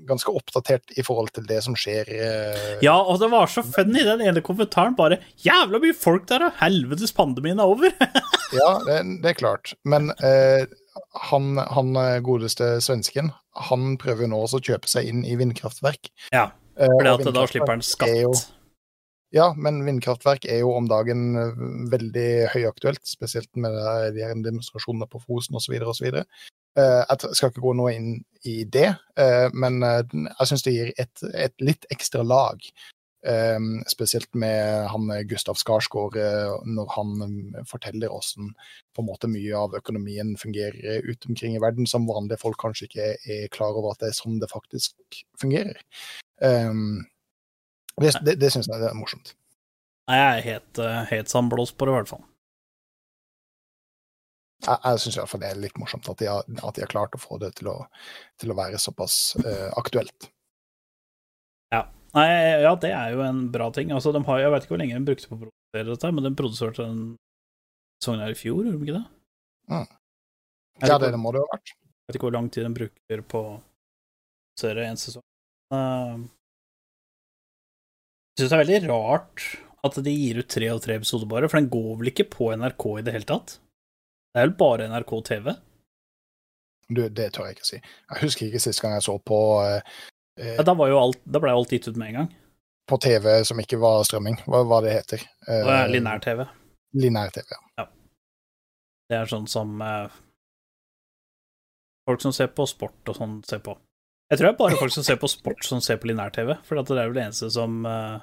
Ganske 0.10 0.32
oppdatert 0.36 0.92
i 1.00 1.04
forhold 1.08 1.30
til 1.32 1.46
det 1.48 1.62
som 1.64 1.76
skjer 1.80 2.10
eh, 2.12 2.66
Ja, 2.84 2.98
og 3.00 3.22
det 3.22 3.30
var 3.32 3.48
så 3.48 3.64
funny, 3.64 4.02
den 4.04 4.20
ene 4.28 4.44
kommentaren 4.44 4.98
bare 4.98 5.22
'Jævla 5.40 5.80
mye 5.80 5.96
folk 5.96 6.26
der, 6.28 6.50
og 6.50 6.58
Helvetes 6.60 7.16
pandemien 7.16 7.64
er 7.64 7.72
over!' 7.72 7.96
Ja, 8.60 8.74
det, 8.84 8.98
det 9.24 9.32
er 9.32 9.40
klart. 9.40 9.72
Men 9.88 10.12
eh, 10.20 10.68
han, 11.32 11.58
han 11.58 11.95
eh, 12.00 12.20
godeste 12.26 12.78
svensken, 12.84 13.34
han 13.70 13.97
prøver 14.02 14.26
jo 14.26 14.32
nå 14.34 14.43
også 14.45 14.62
å 14.62 14.66
kjøpe 14.72 14.91
seg 14.91 15.10
inn 15.12 15.26
i 15.28 15.36
vindkraftverk. 15.39 16.12
ja, 16.34 16.50
for 16.80 17.04
for 17.04 17.12
at 17.12 17.36
da 17.36 17.45
slipper 17.52 17.76
han 17.76 17.86
skatt. 17.86 18.16
jo-. 18.24 18.38
Ja, 19.36 19.52
men 19.54 19.84
vindkraftverk 19.86 20.47
er 20.50 20.64
jo 20.64 20.72
om 20.74 20.88
dagen 20.89 21.36
eh, 21.38 21.60
veldig 21.91 22.30
høyaktuelt, 22.56 23.04
spesielt 23.06 23.52
med 23.56 23.76
de 24.16 24.26
her 24.26 24.38
demonstrasjonene 24.45 25.10
på 25.10 25.22
Fosen 25.22 25.60
osv. 25.60 25.76
osv. 25.86 26.24
Jeg 26.80 27.34
skal 27.36 27.52
ikke 27.52 27.64
gå 27.64 27.74
noe 27.76 27.93
inn 27.97 28.12
i 28.47 28.64
det, 28.64 28.93
eh, 29.20 29.47
men 29.54 29.84
eh, 29.84 30.02
jeg 30.14 30.50
syns 30.50 30.64
det 30.66 30.76
gir 30.76 30.91
et, 31.02 31.26
et 31.34 31.56
litt 31.64 31.88
ekstra 31.93 32.24
lag. 32.24 32.64
Eh, 33.28 33.60
spesielt 33.92 34.34
med 34.34 34.88
han 34.92 35.10
eh, 35.12 35.24
Gustav 35.30 35.60
Skarsgård, 35.60 36.18
eh, 36.20 36.56
når 36.66 36.94
han 36.96 37.14
eh, 37.26 37.66
forteller 37.70 38.12
hvordan 38.14 38.54
på 38.96 39.04
en 39.04 39.10
måte 39.10 39.32
mye 39.32 39.58
av 39.58 39.76
økonomien 39.80 40.36
fungerer 40.40 41.06
ut 41.08 41.30
omkring 41.30 41.58
i 41.58 41.62
verden, 41.64 41.88
som 41.88 42.08
vanlige 42.10 42.42
folk 42.42 42.60
kanskje 42.62 42.90
ikke 42.90 43.12
er, 43.18 43.46
klar 43.54 43.76
over 43.76 43.94
at 43.94 44.04
det 44.04 44.12
er 44.12 44.20
sånn 44.20 44.40
det 44.42 44.52
faktisk 44.52 45.22
fungerer. 45.42 45.80
Um, 46.40 47.06
det 48.00 48.16
det, 48.24 48.38
det 48.40 48.52
syns 48.54 48.70
jeg 48.72 48.80
er 48.80 48.96
morsomt. 48.96 49.36
Nei, 50.10 50.18
jeg 50.18 50.30
er 50.30 50.46
helt, 50.46 50.84
helt 51.12 51.30
sandblåst 51.30 51.76
på 51.78 51.86
det, 51.86 51.94
i 51.94 52.00
hvert 52.00 52.12
fall. 52.12 52.24
Jeg, 54.60 54.80
jeg 54.84 55.02
syns 55.04 55.18
iallfall 55.20 55.42
det 55.44 55.50
er 55.54 55.62
litt 55.64 55.78
morsomt 55.80 56.10
at 56.12 56.20
de, 56.20 56.28
har, 56.28 56.44
at 56.44 56.76
de 56.76 56.84
har 56.84 56.92
klart 56.92 57.16
å 57.16 57.22
få 57.22 57.40
det 57.40 57.54
til 57.60 57.72
å, 57.72 57.78
til 58.42 58.52
å 58.52 58.58
være 58.58 58.80
såpass 58.82 59.38
eh, 59.44 59.70
aktuelt. 59.80 60.30
Nei, 62.18 62.26
ja, 62.64 62.72
det 62.82 62.89
er 62.95 63.14
jo 63.14 63.22
en 63.22 63.43
bra 63.53 63.70
ting. 63.74 63.91
Altså, 63.93 64.14
de 64.16 64.22
har, 64.26 64.41
jeg 64.41 64.53
vet 64.53 64.66
ikke 64.66 64.74
hvor 64.74 64.82
lenge 64.82 64.97
de 64.97 65.10
brukte 65.12 65.30
på 65.30 65.38
å 65.38 65.41
produsere 65.43 65.91
dette, 65.91 66.12
men 66.16 66.26
de 66.26 66.32
produserte 66.39 66.86
den 66.88 67.03
sesongen 67.99 68.24
her 68.26 68.34
i 68.34 68.39
fjor, 68.39 68.64
gjorde 68.64 68.80
de 68.80 68.88
ikke 68.88 68.97
det? 68.97 69.05
Mm. 69.70 69.88
Ja, 70.88 70.97
det, 70.97 71.12
det 71.14 71.22
må 71.22 71.34
det 71.36 71.43
jo 71.43 71.45
ha 71.45 71.53
vært. 71.53 71.74
Jeg 71.76 72.10
vet 72.10 72.18
ikke 72.18 72.30
hvor 72.30 72.38
lang 72.39 72.49
tid 72.49 72.66
de 72.66 72.74
bruker 72.80 73.24
på 73.30 73.45
å 73.45 73.55
produsere 73.60 74.89
en 74.89 75.01
sesong. 75.01 75.26
Uh, 75.70 76.26
jeg 78.34 78.41
syns 78.41 78.53
det 78.53 78.57
er 78.57 78.64
veldig 78.64 78.82
rart 78.89 79.47
at 79.86 79.97
de 80.03 80.12
gir 80.12 80.39
ut 80.41 80.49
tre 80.49 80.70
og 80.74 80.82
tre 80.84 80.95
episoder 80.97 81.30
bare, 81.30 81.49
for 81.51 81.60
den 81.60 81.72
går 81.72 81.97
vel 81.99 82.12
ikke 82.12 82.30
på 82.32 82.49
NRK 82.57 82.86
i 82.97 83.03
det 83.05 83.16
hele 83.16 83.30
tatt? 83.30 83.60
Det 84.34 84.41
er 84.41 84.47
vel 84.47 84.55
bare 84.60 84.88
NRK 84.89 85.14
TV? 85.30 85.51
Du, 86.89 87.03
det 87.05 87.28
tør 87.36 87.49
jeg 87.49 87.57
ikke 87.60 87.68
si. 87.68 87.80
Jeg 87.80 88.24
husker 88.24 88.47
ikke 88.47 88.62
sist 88.64 88.82
gang 88.82 88.95
jeg 88.95 89.05
så 89.05 89.16
på, 89.22 89.39
eh, 89.62 89.99
Ja, 90.40 90.64
da, 90.64 90.74
var 90.80 90.92
jo 90.92 91.00
alt, 91.02 91.20
da 91.28 91.42
ble 91.44 91.52
alt 91.52 91.74
gitt 91.76 91.90
ut 91.90 92.00
med 92.00 92.14
en 92.14 92.18
gang. 92.22 92.30
på 92.90 92.98
TV 92.98 93.28
som 93.46 93.60
ikke 93.62 93.78
var 93.78 94.02
strømming. 94.08 94.40
Hva, 94.50 94.64
hva 94.66 94.80
det 94.82 94.96
heter. 94.96 95.22
Uh, 95.46 95.68
er 95.76 95.92
Linær-TV. 95.94 96.46
Linær-TV. 96.98 97.58
ja. 97.78 97.86
Det 99.10 99.18
er 99.18 99.30
sånn 99.30 99.48
som 99.50 99.80
eh, 99.82 100.18
folk 102.06 102.22
som 102.22 102.34
ser 102.34 102.52
på 102.54 102.66
sport 102.70 103.10
og 103.10 103.18
sånn, 103.18 103.40
ser 103.48 103.62
på. 103.66 103.74
Jeg 104.30 104.38
tror 104.38 104.48
det 104.48 104.54
er 104.54 104.60
bare 104.60 104.78
folk 104.78 104.94
som 104.94 105.06
ser 105.06 105.18
på 105.22 105.30
sport, 105.32 105.64
som 105.66 105.82
ser 105.82 105.98
på 106.02 106.12
linær-TV, 106.12 106.54
for 106.68 106.82
at 106.82 106.90
det 106.90 107.00
er 107.00 107.10
vel 107.10 107.18
det 107.18 107.24
eneste 107.24 107.50
som, 107.54 107.80
eh, 107.90 108.20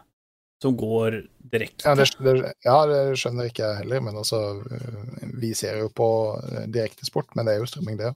som 0.62 0.76
går 0.78 1.18
direkte. 1.42 1.88
Ja 1.88 1.96
det, 1.98 2.06
det, 2.22 2.52
ja, 2.66 2.76
det 2.86 3.00
skjønner 3.18 3.50
ikke 3.50 3.64
jeg 3.64 3.80
heller, 3.82 4.04
men 4.06 4.20
altså 4.22 4.42
eh, 4.62 5.32
Vi 5.42 5.50
ser 5.58 5.80
jo 5.82 5.90
på 5.90 6.08
eh, 6.38 6.68
direkte 6.70 7.08
sport, 7.08 7.34
men 7.34 7.48
det 7.48 7.56
er 7.56 7.64
jo 7.64 7.70
strømming, 7.72 7.98
det. 7.98 8.12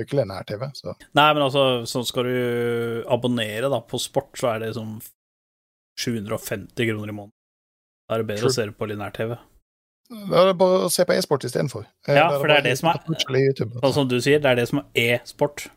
Det 0.00 0.06
er 0.06 0.08
ikke 0.08 0.18
linær-TV, 0.22 0.62
så 0.78 0.94
Nei, 1.12 1.26
men 1.36 1.42
altså, 1.44 1.64
sånn 1.84 2.06
skal 2.08 2.24
du 2.24 3.04
abonnere 3.12 3.68
da 3.68 3.80
på 3.84 4.00
sport, 4.00 4.32
så 4.40 4.54
er 4.54 4.62
det 4.64 4.70
sånn 4.78 4.94
750 6.00 6.88
kroner 6.88 7.12
i 7.12 7.16
måneden. 7.16 7.34
Da 8.08 8.16
er 8.16 8.22
det 8.22 8.28
bedre 8.32 8.46
sure. 8.48 8.50
å 8.52 8.56
se 8.56 8.66
det 8.70 8.76
på 8.78 8.88
linær-TV. 8.88 9.36
da 10.30 10.40
er 10.42 10.46
det 10.50 10.56
bare 10.58 10.78
å 10.86 10.90
se 10.90 11.04
på 11.06 11.14
e-sport 11.14 11.44
istedenfor. 11.46 11.84
Eh, 12.08 12.16
Ja, 12.16 12.30
for 12.32 12.48
det 12.48 12.56
er 12.56 12.62
det 12.62 12.78
som 12.78 12.88
er- 12.88 12.98
YouTube. 13.38 13.78
Sånn 13.80 13.92
som 13.94 14.08
du 14.08 14.16
sier, 14.20 14.40
det 14.40 14.46
er 14.50 14.54
det 14.56 14.68
som 14.68 14.80
er 14.80 15.18
e-sport. 15.20 15.68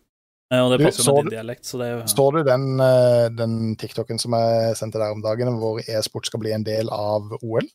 Eh, 0.51 0.59
Og 0.59 0.71
det 0.77 0.85
passer 0.85 1.03
du, 1.03 1.11
med 1.13 1.23
du- 1.25 1.29
din 1.29 1.37
dialekt, 1.39 1.65
så 1.65 1.77
det 1.77 2.09
Så 2.09 2.31
du 2.31 2.43
den, 2.43 2.79
eh, 2.79 3.29
den 3.29 3.75
TikToken 3.75 4.19
som 4.19 4.31
jeg 4.31 4.75
sendte 4.77 4.93
der 4.99 5.11
om 5.11 5.21
dagen, 5.21 5.47
hvor 5.59 5.79
e-sport 5.87 6.25
skal 6.25 6.39
bli 6.39 6.51
en 6.51 6.63
del 6.63 6.89
av 6.89 7.29
OL? 7.43 7.67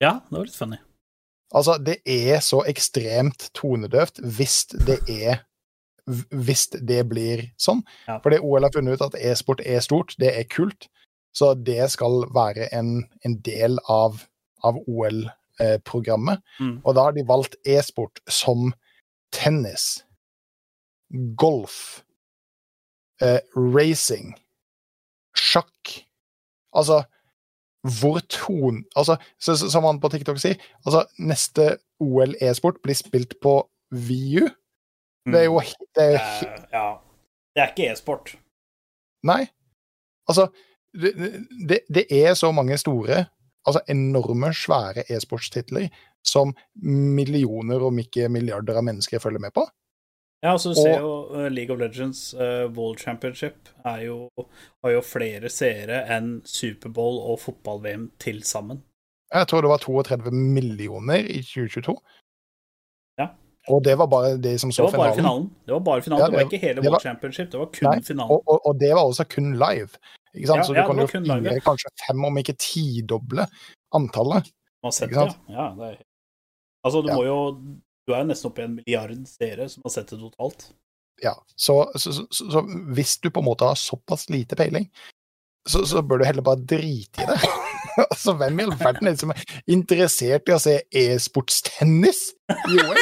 Ja, 0.00 0.20
det 0.30 0.30
var 0.38 0.44
litt 0.44 0.54
funny. 0.54 0.76
Altså, 1.54 1.78
det 1.82 2.02
er 2.06 2.38
så 2.40 2.64
ekstremt 2.66 3.50
tonedøvt 3.54 4.20
hvis 4.22 4.66
det 4.84 5.08
er 5.08 5.44
Hvis 6.06 6.66
det 6.74 7.00
blir 7.08 7.46
sånn. 7.60 7.80
Ja. 8.08 8.18
Fordi 8.24 8.40
OL 8.44 8.66
har 8.66 8.74
funnet 8.74 8.98
ut 8.98 9.06
at 9.06 9.16
e-sport 9.16 9.62
er 9.64 9.80
stort, 9.84 10.16
det 10.20 10.34
er 10.36 10.48
kult. 10.50 10.88
Så 11.34 11.54
det 11.58 11.90
skal 11.94 12.26
være 12.34 12.68
en, 12.76 13.06
en 13.26 13.36
del 13.46 13.80
av, 13.90 14.20
av 14.62 14.78
OL-programmet. 14.84 16.44
Mm. 16.60 16.76
Og 16.84 16.94
da 16.94 17.08
har 17.08 17.16
de 17.16 17.26
valgt 17.26 17.56
e-sport 17.66 18.20
som 18.30 18.70
tennis, 19.34 20.04
golf, 21.40 22.04
eh, 23.22 23.40
racing, 23.56 24.36
sjakk. 25.34 25.96
Altså 26.74 27.02
hvor 27.84 28.18
ton... 28.28 28.84
Altså, 28.96 29.16
så, 29.40 29.56
så, 29.56 29.70
som 29.70 29.84
han 29.84 30.00
på 30.00 30.08
TikTok 30.08 30.38
sier, 30.40 30.60
altså 30.86 31.04
neste 31.20 31.76
OL 32.00 32.32
e-sport 32.40 32.80
blir 32.82 32.96
spilt 32.96 33.36
på 33.44 33.58
VU. 33.92 34.46
Det 35.24 35.40
er 35.40 35.44
jo 35.48 35.60
det 35.96 36.04
er, 36.04 36.18
Eh, 36.44 36.64
ja. 36.72 36.86
Det 37.54 37.62
er 37.62 37.70
ikke 37.72 37.92
e-sport. 37.92 38.34
Nei. 39.24 39.44
Altså, 40.28 40.48
det, 40.92 41.12
det, 41.68 41.78
det 41.94 42.04
er 42.10 42.34
så 42.34 42.50
mange 42.52 42.78
store, 42.78 43.24
altså 43.66 43.80
enorme, 43.88 44.52
svære 44.54 45.04
e-sportstitler 45.08 45.88
som 46.24 46.54
millioner, 46.82 47.82
om 47.82 47.98
ikke 47.98 48.28
milliarder 48.28 48.80
av 48.80 48.84
mennesker 48.84 49.22
følger 49.22 49.40
med 49.40 49.54
på. 49.54 49.66
Ja, 50.44 50.52
altså 50.52 50.74
du 50.74 50.74
ser 50.76 51.00
jo 51.00 51.12
uh, 51.32 51.46
League 51.48 51.72
of 51.72 51.80
Legends 51.80 52.34
uh, 52.34 52.68
World 52.76 52.98
Championship 53.00 53.70
jo, 54.02 54.28
har 54.84 54.92
jo 54.92 55.00
flere 55.00 55.48
seere 55.48 56.02
enn 56.12 56.42
Superbowl 56.44 57.16
og 57.30 57.38
fotball-VM 57.46 58.10
til 58.20 58.42
sammen. 58.44 58.82
Jeg 59.32 59.48
tror 59.48 59.64
det 59.64 59.70
var 59.72 59.80
32 59.80 60.34
millioner 60.34 61.24
i 61.24 61.40
2022. 61.40 61.96
Og 63.72 63.80
det 63.84 63.94
var 63.96 64.08
bare 64.12 64.34
de 64.36 64.58
som 64.60 64.70
Det 64.70 64.76
så 64.76 64.90
finalen. 64.92 65.16
finalen. 65.16 65.46
Det 65.64 65.72
var 65.72 65.80
bare 65.80 66.02
finalen, 66.02 66.24
Ja, 66.24 66.30
det 66.30 66.36
var 66.36 66.52
ikke 66.52 66.60
hele 66.66 66.82
det 66.82 66.90
World 66.90 67.02
Championship, 67.02 67.50
det 67.52 67.58
var 67.58 67.70
kun 67.72 67.88
Nei, 67.88 68.02
finalen. 68.04 68.30
Og, 68.30 68.42
og, 68.46 68.66
og 68.66 68.80
det 68.80 68.90
var 68.90 69.04
også 69.04 69.24
kun 69.24 69.54
live. 69.60 69.88
Ikke 70.34 70.50
sant? 70.50 70.58
Ja, 70.58 70.66
så 70.66 70.72
du 70.72 70.80
ja, 70.80 70.86
kan 70.86 71.00
jo 71.00 71.06
fire, 71.06 71.60
kanskje 71.64 71.92
fem, 72.06 72.24
om 72.28 72.38
ikke 72.42 72.56
tidoble 72.60 73.46
antallet. 73.94 74.50
Sett 74.92 75.10
det, 75.10 75.16
ja. 75.16 75.32
ja 75.48 75.66
det 75.78 75.90
er... 75.94 75.98
Altså, 76.84 77.00
du 77.00 77.08
må 77.14 77.24
jo 77.24 77.38
Du 78.04 78.12
er 78.12 78.20
jo 78.20 78.28
nesten 78.28 78.50
oppe 78.50 78.60
i 78.60 78.66
en 78.66 78.74
milliard 78.76 79.28
seere 79.30 79.68
som 79.72 79.86
har 79.86 79.94
sett 79.94 80.10
det 80.12 80.18
totalt. 80.20 80.66
Ja, 81.22 81.32
så, 81.56 81.78
så, 81.96 82.12
så, 82.12 82.26
så, 82.28 82.60
hvis 82.92 83.16
du 83.22 83.30
på 83.30 83.40
en 83.40 83.46
måte 83.46 83.64
har 83.64 83.78
såpass 83.80 84.26
lite 84.28 84.58
peiling, 84.58 84.90
så, 85.68 85.86
så 85.88 86.02
bør 86.02 86.20
du 86.20 86.26
heller 86.28 86.44
bare 86.44 86.60
drite 86.60 87.24
i 87.24 87.28
det. 87.30 87.38
altså, 88.10 88.34
hvem 88.36 88.60
i 88.60 88.66
all 88.66 88.74
verden 88.76 89.08
er 89.08 89.14
det 89.14 89.22
som 89.22 89.32
er 89.32 89.44
interessert 89.70 90.50
i 90.50 90.56
å 90.56 90.60
se 90.60 90.74
e-sportstennis 90.92 92.26
i 92.52 92.82
OL? 92.82 93.00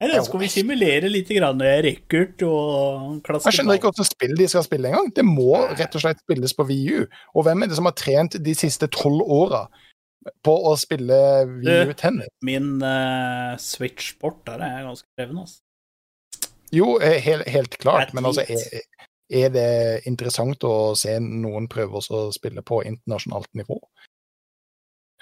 Eller 0.00 0.22
skal 0.24 0.40
vi 0.40 0.48
simulere 0.48 1.10
litt 1.12 1.28
rekkert 1.28 2.40
og 2.46 3.18
klaske 3.26 3.50
Jeg 3.50 3.58
skjønner 3.58 3.76
ikke 3.76 3.90
hvilket 3.90 4.08
spill 4.08 4.34
de 4.38 4.46
skal 4.48 4.64
spille 4.64 4.88
engang. 4.88 5.10
Det 5.12 5.24
må 5.28 5.52
rett 5.76 5.94
og 5.94 6.00
slett 6.00 6.22
spilles 6.22 6.56
på 6.56 6.64
VU. 6.70 7.04
Og 7.36 7.44
hvem 7.44 7.62
er 7.62 7.68
det 7.68 7.76
som 7.76 7.88
har 7.88 7.96
trent 8.00 8.38
de 8.40 8.54
siste 8.56 8.88
tolv 8.94 9.20
åra 9.20 9.66
på 10.44 10.54
å 10.70 10.72
spille 10.80 11.18
VU-tennis? 11.50 12.32
Min 12.48 12.78
uh, 12.80 13.60
Switch 13.60 14.14
Sport 14.14 14.40
der 14.48 14.64
er 14.64 14.88
ganske 14.88 15.08
krevende, 15.18 15.44
altså. 15.44 15.60
Jo, 16.72 16.94
eh, 17.02 17.18
helt, 17.20 17.48
helt 17.50 17.76
klart, 17.82 18.12
men 18.14 18.28
altså 18.28 18.44
er, 18.46 18.84
er 19.26 19.48
det 19.50 19.70
interessant 20.06 20.62
å 20.64 20.94
se 20.94 21.16
noen 21.18 21.66
prøve 21.68 21.98
å 21.98 22.20
spille 22.32 22.62
på 22.62 22.84
internasjonalt 22.86 23.50
nivå? 23.58 23.80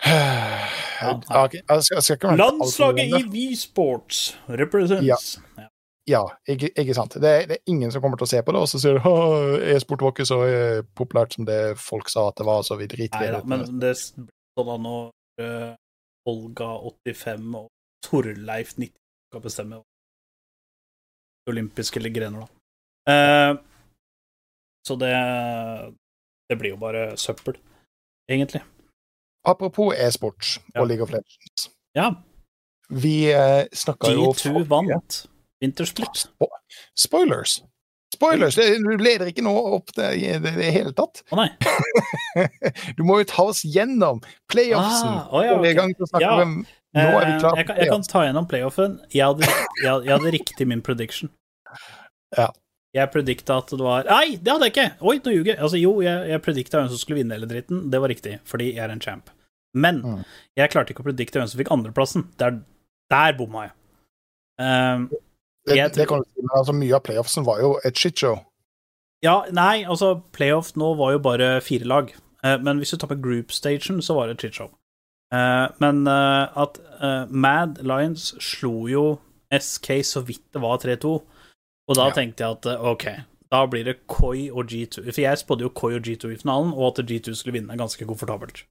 Ja, 1.01 1.13
ok, 1.45 1.53
jeg 1.59 1.83
skal, 1.83 1.97
jeg 1.97 2.03
skal 2.07 2.17
ikke 2.17 2.29
være 2.29 2.45
altfor 2.49 2.59
Landslaget 2.59 3.19
i 3.19 3.29
V-sports 3.35 4.23
represents. 4.49 5.39
Ja. 5.59 5.67
Ja, 6.09 6.23
ikke, 6.49 6.71
ikke 6.81 6.95
sant. 6.97 7.13
Det, 7.21 7.29
er- 7.29 7.47
det 7.51 7.57
er 7.59 7.71
ingen 7.71 7.91
som 7.93 8.01
kommer 8.01 8.17
til 8.17 8.25
å 8.25 8.31
se 8.31 8.39
på 8.43 8.53
det, 8.55 8.61
og 8.65 8.69
så 8.71 8.79
sier 8.81 8.97
de 8.97 9.75
e-sport 9.75 10.01
var 10.01 10.15
ikke 10.15 10.25
så 10.25 10.39
eh, 10.49 10.79
populært 10.97 11.35
som 11.37 11.45
det 11.45 11.59
folk 11.79 12.09
sa 12.09 12.29
at 12.31 12.39
det 12.41 12.47
var, 12.49 12.63
så 12.65 12.79
vi 12.81 12.87
driter 12.89 13.21
i 13.27 13.29
det. 13.35 13.43
men 13.45 13.67
det 13.67 13.93
blir 13.93 13.99
sånn 14.01 14.87
når 14.87 15.11
uh, 15.45 15.75
Olga 16.33 16.71
85 17.05 17.59
og 17.61 17.69
Torleif 18.07 18.73
90 18.81 18.95
skal 19.29 19.45
bestemme 19.45 19.83
olympiske 21.49 22.01
eller 22.01 22.13
grener, 22.17 22.47
da. 22.47 22.49
Uh, 23.09 23.53
så 24.89 24.97
det 24.97 25.13
Det 26.49 26.57
blir 26.57 26.71
jo 26.73 26.81
bare 26.81 27.17
søppel, 27.21 27.59
egentlig. 28.31 28.63
Apropos 29.49 29.95
e-sport 29.97 30.59
Ja. 30.75 30.83
og 30.83 30.89
League 30.91 31.03
of 31.05 31.11
Legends. 31.15 31.69
Ja, 31.97 32.11
Vi 32.91 33.31
eh, 33.33 33.65
snakka 33.73 34.13
jo 34.15 34.31
G2 34.33 34.53
forrige- 34.53 34.69
vant 34.71 35.19
Wintersplit. 35.61 36.15
Spo 36.23 36.47
spoilers! 36.97 37.59
Spoilers! 38.15 38.55
Det, 38.57 38.67
du 38.81 38.95
leder 38.97 39.29
ikke 39.29 39.43
nå 39.45 39.53
opp 39.77 39.91
det 39.97 40.07
i 40.17 40.29
det, 40.41 40.53
det 40.57 40.71
hele 40.73 40.93
tatt. 40.97 41.21
Å 41.33 41.37
nei. 41.41 41.49
Du 42.97 43.03
må 43.05 43.19
jo 43.21 43.27
ta 43.29 43.45
oss 43.51 43.65
gjennom 43.67 44.21
playoffsen. 44.53 45.11
Ah, 45.11 45.29
oh, 45.35 45.43
ja, 45.45 45.57
okay. 45.59 45.75
gang 45.77 45.93
til 45.97 46.07
å 46.07 46.11
snakke 46.13 46.25
Ja. 46.29 46.37
om 46.45 46.55
Nå 46.97 47.03
er 47.05 47.27
vi 47.27 47.33
Eh, 47.35 47.41
klare 47.43 47.57
jeg, 47.61 47.67
kan, 47.69 47.77
jeg 47.83 47.91
kan 47.93 48.03
ta 48.09 48.23
gjennom 48.25 48.47
playoffen. 48.49 48.95
Jeg 49.13 49.27
hadde, 49.27 49.45
jeg, 49.45 50.05
jeg 50.07 50.13
hadde 50.15 50.31
riktig 50.33 50.67
min 50.71 50.81
prediction. 50.83 51.29
Ja. 52.39 52.47
Jeg 52.97 53.11
predikta 53.13 53.59
at 53.61 53.69
det 53.75 53.85
var 53.85 54.07
Nei, 54.09 54.39
det 54.41 54.49
hadde 54.55 54.71
jeg 54.71 54.73
ikke! 54.73 54.87
Oi, 55.05 55.19
nå 55.21 55.35
ljuger 55.35 55.51
jeg. 55.53 55.59
Altså, 55.67 55.77
jo, 55.83 55.93
jeg, 56.07 56.23
jeg 56.33 56.43
predikta 56.47 56.81
hvem 56.81 56.89
som 56.95 57.03
skulle 57.03 57.21
vinne 57.21 57.37
hele 57.37 57.51
dritten. 57.51 57.83
Det 57.93 58.01
var 58.01 58.09
riktig, 58.15 58.39
fordi 58.49 58.71
jeg 58.73 58.81
er 58.87 58.95
en 58.95 59.03
champ. 59.05 59.29
Men 59.75 60.03
Mm. 60.03 60.25
jeg 60.57 60.71
klarte 60.71 60.91
ikke 60.95 61.03
å 61.05 61.09
predikte 61.11 61.39
hvem 61.41 61.49
som 61.49 61.59
fikk 61.61 61.71
andreplassen. 61.75 62.27
Der, 62.39 62.61
der 63.11 63.33
bomma 63.39 63.67
jeg. 63.69 63.73
Um, 64.61 65.09
Det, 65.67 65.77
jeg 65.77 65.93
det 65.95 66.09
kan 66.09 66.23
du 66.23 66.25
si, 66.25 66.41
men 66.41 66.55
altså, 66.57 66.73
mye 66.73 66.95
av 66.97 67.03
playoffsen 67.05 67.45
var 67.45 67.61
jo 67.61 67.75
et 67.85 67.95
shitshow. 67.95 68.39
ja, 69.23 69.43
nei, 69.53 69.85
altså, 69.85 70.23
playoff 70.33 70.73
nå 70.77 70.95
var 70.97 71.13
jo 71.13 71.19
bare 71.19 71.61
fire 71.61 71.85
lag. 71.85 72.13
Uh, 72.45 72.57
men 72.63 72.79
hvis 72.79 72.91
du 72.91 72.97
tar 72.97 73.09
med 73.11 73.23
group-stagen, 73.23 74.01
så 74.03 74.15
var 74.17 74.27
det 74.29 74.37
et 74.39 74.47
shitshow. 74.47 74.71
Uh, 75.35 75.69
men 75.79 76.07
uh, 76.09 76.49
at 76.57 76.79
eh, 77.03 77.27
Mad 77.29 77.83
Lions 77.85 78.31
slo 78.41 78.87
jo 78.89 79.19
SK 79.53 79.99
så 80.03 80.23
vidt 80.25 80.41
det 80.55 80.63
var 80.63 80.79
3-2, 80.79 81.11
og 81.89 81.97
da 81.97 82.07
Ja. 82.09 82.15
tenkte 82.17 82.41
jeg 82.47 82.51
at 82.57 82.67
eh, 82.67 82.81
OK, 82.93 83.05
da 83.53 83.67
blir 83.67 83.85
det 83.85 84.07
Koi 84.07 84.49
og 84.51 84.67
G2. 84.73 85.05
For 85.13 85.21
jeg 85.21 85.37
spådde 85.43 85.67
jo 85.67 85.69
Koi 85.69 85.95
og 85.97 86.03
G2 86.09 86.33
i 86.33 86.37
finalen, 86.41 86.73
og 86.73 86.99
at 86.99 87.05
G2 87.05 87.35
skulle 87.37 87.59
vinne 87.61 87.77
ganske 87.77 88.07
komfortabelt. 88.09 88.65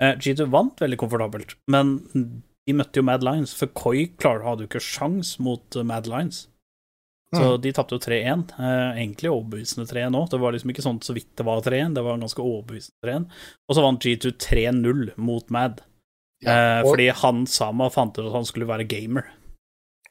Eh, 0.00 0.14
G2 0.16 0.46
vant 0.50 0.78
veldig 0.80 0.96
komfortabelt, 0.98 1.54
men 1.68 1.98
de 2.14 2.72
møtte 2.76 2.96
jo 3.00 3.02
Mad 3.04 3.22
Lines, 3.26 3.52
for 3.56 3.66
Koi 3.76 4.06
klarer, 4.16 4.44
hadde 4.46 4.64
jo 4.64 4.68
ikke 4.70 4.80
sjans 4.84 5.34
mot 5.38 5.76
eh, 5.76 5.82
Mad 5.84 6.06
Lines. 6.08 6.46
Så 7.34 7.44
Mm. 7.44 7.60
de 7.62 7.70
tapte 7.72 7.94
jo 7.94 8.00
3-1. 8.02 8.50
Eh, 8.58 9.02
egentlig 9.04 9.30
overbevisende 9.30 9.86
3-1 9.86 10.16
òg. 10.18 10.30
Det 10.32 10.40
var 10.40 10.50
liksom 10.52 10.70
ikke 10.72 10.82
sånn 10.82 10.98
så 11.00 11.14
vidt 11.14 11.28
det 11.38 11.44
var 11.46 11.60
3-1, 11.62 11.94
det 11.94 12.02
var 12.02 12.18
ganske 12.18 12.42
overbevisende 12.42 12.98
3-1. 13.04 13.26
Og 13.68 13.76
så 13.76 13.82
vant 13.84 14.00
G2 14.02 14.32
3-0 14.36 15.12
mot 15.16 15.48
Mad, 15.50 15.82
Ja, 16.42 16.50
eh, 16.50 16.80
og- 16.82 16.94
fordi 16.96 17.10
han 17.12 17.46
Sama 17.46 17.88
fant 17.90 18.18
ut 18.18 18.26
at 18.26 18.32
han 18.32 18.44
skulle 18.44 18.66
være 18.66 18.88
gamer. 18.88 19.28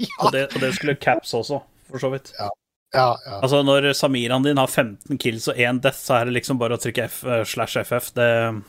ja, 0.00 0.24
Og 0.24 0.32
det, 0.32 0.46
og 0.54 0.60
det 0.60 0.72
skulle 0.74 0.96
Caps 0.98 1.32
også, 1.34 1.60
for 1.90 1.98
så 2.02 2.10
vidt. 2.10 2.32
ja, 2.38 2.48
ja. 2.94 3.14
Altså, 3.42 3.62
når 3.62 3.92
Samiran 3.94 4.42
din 4.42 4.56
har 4.56 4.66
15 4.66 5.18
kills 5.18 5.46
og 5.48 5.56
1 5.58 5.80
death, 5.82 5.98
så 5.98 6.20
er 6.20 6.24
det 6.24 6.34
liksom 6.42 6.58
bare 6.58 6.74
å 6.76 6.80
trykke 6.82 7.04
F 7.06 7.22
slash 7.46 7.76
FF. 7.84 8.12
Det 8.14 8.62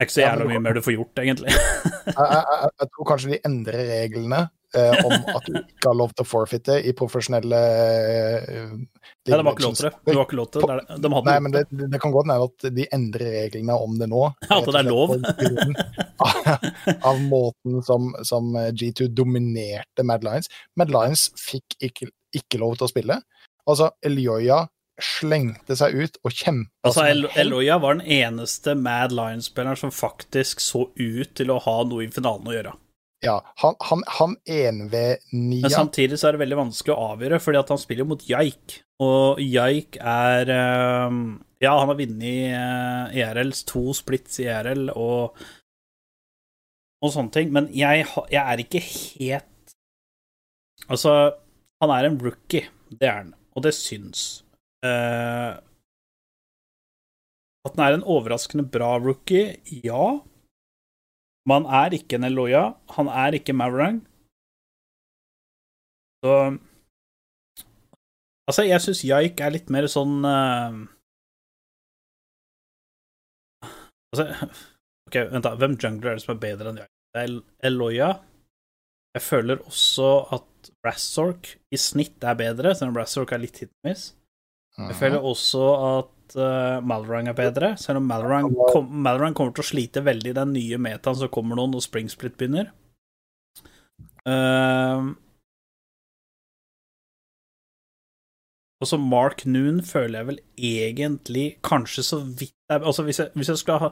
er 0.00 0.08
ikke 0.08 0.16
så 0.16 0.24
jævla 0.24 0.46
mye 0.48 0.62
mer 0.64 0.76
du 0.76 0.82
får 0.84 0.96
gjort, 0.96 1.20
egentlig. 1.24 1.52
Jeg, 2.10 2.14
jeg, 2.16 2.68
jeg, 2.80 2.88
tror 2.90 3.06
kanskje 3.06 3.28
de 3.30 3.36
endrer 3.46 3.80
reglene 3.86 4.38
eh, 4.74 4.96
om 5.04 5.12
at 5.30 5.44
du 5.46 5.58
ikke 5.60 5.90
har 5.90 5.96
lov 5.96 6.14
til 6.16 6.24
å 6.24 6.28
forfitte 6.28 6.78
i 6.82 6.94
profesjonelle 6.96 7.60
eh, 7.60 8.72
Nei, 8.72 9.36
det 9.36 9.38
var 9.46 9.54
ikke 9.54 9.66
lov 9.66 9.76
til 9.78 9.86
det. 9.86 9.92
det, 10.08 10.14
var 10.16 10.26
ikke 10.26 10.38
lov 10.40 10.48
til 10.50 10.64
det. 10.64 10.78
det. 10.88 10.96
De 11.04 11.12
hadde 11.14 11.28
Nei, 11.28 11.36
men 11.44 11.54
det, 11.54 11.62
det 11.92 12.00
kan 12.02 12.14
godt 12.14 12.26
hende 12.26 12.48
at 12.48 12.66
de 12.80 12.86
endrer 12.96 13.36
reglene 13.36 13.76
om 13.84 13.94
det 14.00 14.10
nå. 14.10 14.24
Ja, 14.48 14.58
at 14.58 14.70
det 14.72 14.80
er 14.80 14.88
lov. 14.88 15.14
Av, 16.24 16.66
av 17.12 17.22
måten 17.30 17.78
som, 17.86 18.10
som 18.26 18.50
G2 18.56 19.10
dominerte 19.14 20.06
Mad 20.08 20.26
Lions. 20.26 20.50
Mad 20.80 20.92
Lions 20.94 21.28
fikk 21.38 21.78
ikke, 21.78 22.10
ikke 22.36 22.60
lov 22.64 22.80
til 22.80 22.88
å 22.88 22.92
spille. 22.92 23.20
Altså, 23.70 23.92
Elioya 24.02 24.64
slengte 25.04 25.76
seg 25.78 25.96
ut 25.96 26.20
og 26.24 26.34
kjempa 26.34 26.88
Altså, 26.88 27.06
El. 27.08 27.26
Eloya 27.38 27.78
var 27.82 27.98
den 27.98 28.06
eneste 28.06 28.74
Mad 28.78 29.14
Lions-spilleren 29.16 29.78
som 29.78 29.92
faktisk 29.94 30.62
så 30.64 30.86
ut 30.94 31.34
til 31.38 31.52
å 31.52 31.58
ha 31.64 31.76
noe 31.88 32.06
i 32.06 32.10
finalen 32.12 32.48
å 32.50 32.56
gjøre. 32.56 32.74
Ja, 33.20 33.36
han, 33.60 33.74
han, 33.84 34.02
han 34.16 34.34
1v9 34.48 35.60
Men 35.60 35.72
samtidig 35.72 36.16
så 36.16 36.30
er 36.30 36.36
det 36.36 36.40
veldig 36.46 36.56
vanskelig 36.62 36.94
å 36.94 37.10
avgjøre, 37.12 37.40
fordi 37.44 37.60
at 37.60 37.72
han 37.74 37.80
spiller 37.82 38.08
mot 38.08 38.22
Jaik. 38.24 38.78
Og 39.04 39.40
Jaik 39.44 39.98
er 40.00 40.52
eh, 40.54 41.18
Ja, 41.60 41.74
han 41.76 41.92
har 41.92 41.98
vunnet 41.98 43.16
ERLs 43.20 43.64
to 43.68 43.90
splits 43.96 44.40
i 44.40 44.48
ERL 44.48 44.88
og 44.94 45.36
og 47.00 47.12
sånne 47.14 47.32
ting, 47.32 47.52
men 47.52 47.70
jeg, 47.72 48.04
jeg 48.28 48.40
er 48.40 48.60
ikke 48.60 48.80
helt 48.84 49.46
Altså, 50.90 51.12
han 51.80 51.92
er 51.94 52.08
en 52.08 52.18
rookie, 52.20 52.66
det 52.90 53.06
er 53.08 53.18
han, 53.20 53.34
og 53.54 53.62
det 53.64 53.72
syns. 53.76 54.42
Eh, 54.86 55.50
at 57.66 57.74
han 57.76 57.84
er 57.84 57.98
en 57.98 58.06
overraskende 58.08 58.64
bra 58.72 58.94
rookie, 58.98 59.58
ja. 59.84 60.04
Men 61.48 61.66
han 61.66 61.84
er 61.84 61.96
ikke 61.98 62.16
en 62.16 62.24
Eloya, 62.28 62.62
han 62.96 63.10
er 63.12 63.36
ikke 63.36 63.56
Maverang. 63.56 64.00
Så 66.24 66.34
Altså, 68.50 68.64
jeg 68.66 68.82
syns 68.82 69.04
Jaik 69.06 69.38
er 69.40 69.52
litt 69.54 69.68
mer 69.70 69.86
sånn 69.86 70.24
uh, 70.26 70.74
Altså 74.10 74.24
OK, 75.06 75.16
vent, 75.30 75.44
da. 75.46 75.52
Hvem 75.60 75.76
jungler 75.78 76.12
er 76.12 76.18
det 76.18 76.24
som 76.24 76.34
er 76.34 76.40
bedre 76.42 76.72
enn 76.72 76.80
Jaik? 76.82 76.90
Det 77.14 77.20
er 77.20 77.28
El- 77.28 77.44
Eloya. 77.70 78.08
Jeg 79.14 79.22
føler 79.26 79.62
også 79.66 80.08
at 80.36 80.70
Rassork 80.86 81.52
i 81.74 81.78
snitt 81.80 82.22
er 82.26 82.36
bedre, 82.38 82.74
selv 82.78 82.92
om 82.92 82.98
Rassork 83.00 83.32
er 83.34 83.42
litt 83.42 83.58
hit 83.62 83.70
and 83.70 83.88
miss. 83.90 84.04
Jeg 84.88 84.96
føler 84.96 85.24
også 85.26 85.64
at 85.84 86.36
uh, 86.38 86.80
Malrang 86.86 87.28
er 87.28 87.36
bedre, 87.36 87.74
selv 87.80 88.00
om 88.00 88.06
Malrang, 88.08 88.50
kom, 88.72 88.86
Malrang 89.04 89.34
kommer 89.36 89.54
til 89.56 89.64
å 89.64 89.70
slite 89.70 90.04
veldig 90.06 90.32
i 90.32 90.36
den 90.38 90.54
nye 90.56 90.78
metaen 90.80 91.18
som 91.18 91.32
kommer 91.32 91.58
nå 91.58 91.66
når 91.72 91.84
Springsplit 91.84 92.38
begynner. 92.40 92.70
Uh, 94.28 95.10
og 98.80 98.88
så 98.88 98.96
Mark 99.00 99.44
Noon 99.48 99.80
føler 99.84 100.20
jeg 100.20 100.28
vel 100.28 100.40
egentlig 100.56 101.46
kanskje 101.64 102.04
så 102.04 102.18
vidt 102.24 102.54
jeg, 102.70 102.82
Altså 102.84 103.02
hvis 103.04 103.18
jeg, 103.18 103.32
hvis 103.34 103.48
jeg 103.48 103.60
skulle 103.60 103.78
ha 103.80 103.88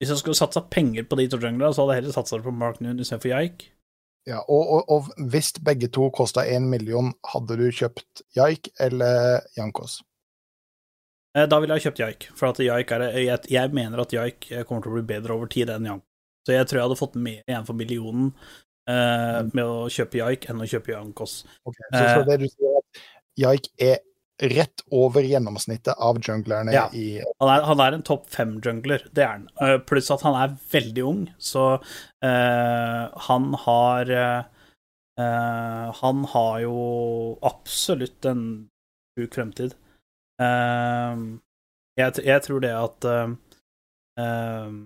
Hvis 0.00 0.12
jeg 0.12 0.20
skulle 0.20 0.36
satsa 0.36 0.60
penger 0.70 1.08
på 1.08 1.16
de 1.16 1.26
to 1.28 1.40
junglerne, 1.40 1.72
så 1.74 1.82
hadde 1.82 1.96
jeg 1.96 2.02
heller 2.02 2.16
satsa 2.16 2.40
på 2.44 2.54
Mark 2.54 2.80
Noon 2.80 3.00
istedenfor 3.00 3.32
Jaik. 3.32 3.66
Ja, 4.28 4.38
og, 4.38 4.68
og, 4.68 4.90
og 4.92 5.28
hvis 5.32 5.52
begge 5.64 5.88
to 5.88 6.10
kosta 6.12 6.44
én 6.44 6.68
million, 6.68 7.12
hadde 7.32 7.56
du 7.56 7.66
kjøpt 7.72 8.22
Jaik 8.36 8.68
eller 8.80 9.40
Jankos? 9.56 10.00
Eh, 11.36 11.46
Da 11.46 11.60
ville 11.62 11.76
jeg 11.78 11.86
kjøpt 11.88 12.02
Jaik, 12.02 12.28
for 12.34 12.62
Jaik 12.64 12.90
er, 12.96 13.04
jeg, 13.22 13.38
jeg 13.52 13.72
mener 13.76 14.02
at 14.02 14.12
Jaik 14.14 14.48
kommer 14.66 14.82
til 14.82 14.90
å 14.92 14.96
bli 14.98 15.06
bedre 15.14 15.36
over 15.36 15.50
tid 15.52 15.70
enn 15.70 15.86
Jank. 15.86 16.02
Så 16.46 16.54
jeg 16.56 16.66
tror 16.66 16.78
jeg 16.80 16.86
hadde 16.88 16.98
fått 16.98 17.16
mer 17.20 17.42
igjen 17.44 17.66
for 17.68 17.76
millionen 17.76 18.30
eh, 18.88 19.40
med 19.52 19.64
å 19.64 19.88
kjøpe 19.92 20.18
Jaik 20.22 20.48
enn 20.50 20.62
å 20.64 20.68
kjøpe 20.68 20.94
Jankos. 20.94 21.42
Okay, 21.68 21.84
Så, 21.92 21.98
så 22.00 22.20
Eh. 22.22 22.28
det 22.30 22.38
du 22.42 22.46
sier, 22.48 22.70
er 22.70 22.78
at 22.80 23.02
Jaik 23.44 23.68
er 23.78 23.98
rett 24.50 24.80
over 24.96 25.20
gjennomsnittet 25.28 25.98
av 26.00 26.16
junglerne 26.24 26.72
Ja. 26.72 26.86
i 26.96 27.20
Han 27.42 27.50
er, 27.52 27.66
han 27.68 27.80
er 27.84 27.92
en 27.98 28.02
topp 28.08 28.24
fem-jungler, 28.32 29.04
det 29.12 29.22
er 29.22 29.34
han. 29.34 29.44
Eh, 29.60 29.76
Pluss 29.84 30.08
at 30.10 30.22
han 30.24 30.34
er 30.40 30.56
veldig 30.72 31.04
ung, 31.04 31.20
så 31.38 31.74
eh, 32.24 33.04
han 33.28 33.50
har 33.66 34.10
eh, 34.10 34.42
eh, 35.20 35.92
Han 36.00 36.24
har 36.32 36.60
jo 36.64 36.78
absolutt 37.44 38.24
en 38.32 38.42
sjuk 39.18 39.36
fremtid. 39.36 39.76
Eh, 40.40 41.20
jeg, 42.00 42.24
jeg 42.24 42.46
tror 42.46 42.62
det 42.64 42.72
at 42.76 43.06
eh, 43.10 43.34
eh, 44.22 44.78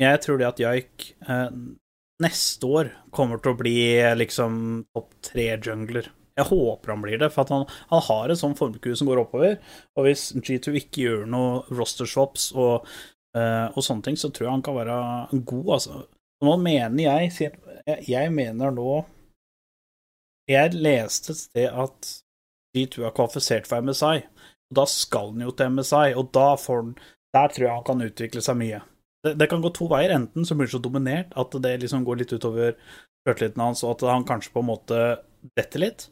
Jeg 0.00 0.22
tror 0.24 0.40
det 0.40 0.48
at 0.48 0.62
Jaik 0.62 1.10
eh, 1.28 1.50
neste 2.24 2.68
år 2.68 2.88
kommer 3.12 3.40
til 3.40 3.52
å 3.52 3.58
bli 3.58 3.76
eh, 3.98 4.16
liksom 4.16 4.54
topp 4.94 5.12
tre 5.28 5.50
jungler. 5.58 6.08
Jeg 6.38 6.48
håper 6.48 6.94
han 6.94 7.02
blir 7.04 7.20
det, 7.20 7.28
for 7.34 7.48
han, 7.52 7.66
han 7.90 8.04
har 8.06 8.32
en 8.32 8.38
sånn 8.38 8.56
formkue 8.56 8.96
som 8.96 9.10
går 9.10 9.20
oppover. 9.26 9.58
Og 9.98 10.06
hvis 10.06 10.30
G2 10.38 10.72
ikke 10.80 11.04
gjør 11.04 11.26
noe 11.28 11.60
roster 11.76 12.08
swaps 12.08 12.48
og, 12.56 12.88
eh, 13.36 13.66
og 13.68 13.84
sånne 13.84 14.06
ting, 14.08 14.16
så 14.16 14.32
tror 14.32 14.48
jeg 14.48 14.54
han 14.54 14.64
kan 14.64 14.78
være 14.78 14.96
god, 15.42 15.70
altså. 15.76 16.00
Nå 16.40 16.56
mener 16.56 17.02
Jeg, 17.04 17.50
jeg 18.08 18.28
mener 18.32 18.70
nå 18.72 19.02
Jeg 20.48 20.72
leste 20.72 21.34
et 21.34 21.40
sted 21.42 21.66
at 21.68 22.08
G2 22.76 23.06
er 23.06 23.14
kvalifisert 23.16 23.68
for 23.68 23.82
MSI. 23.82 24.22
Og 24.70 24.78
da 24.78 24.86
skal 24.90 25.32
han 25.32 25.44
jo 25.46 25.54
til 25.56 25.74
MSI, 25.74 26.14
og 26.18 26.30
da 26.36 26.52
får 26.60 26.84
han 26.84 26.94
Der 27.30 27.46
tror 27.46 27.62
jeg 27.62 27.74
han 27.74 27.84
kan 27.86 28.02
utvikle 28.02 28.40
seg 28.42 28.56
mye. 28.58 28.80
Det, 29.22 29.36
det 29.38 29.46
kan 29.50 29.60
gå 29.62 29.70
to 29.70 29.86
veier. 29.86 30.10
Enten 30.10 30.42
så 30.42 30.56
blir 30.58 30.66
han 30.66 30.72
så 30.72 30.80
dominert 30.82 31.36
at 31.38 31.52
det 31.62 31.76
liksom 31.78 32.02
går 32.02 32.16
litt 32.18 32.32
utover 32.34 32.72
sjøltilliten 33.22 33.62
hans, 33.62 33.84
og 33.86 33.92
at 33.94 34.08
han 34.10 34.26
kanskje 34.26 34.50
på 34.50 34.64
en 34.64 34.70
måte 34.72 34.98
detter 35.54 35.84
litt. 35.84 36.08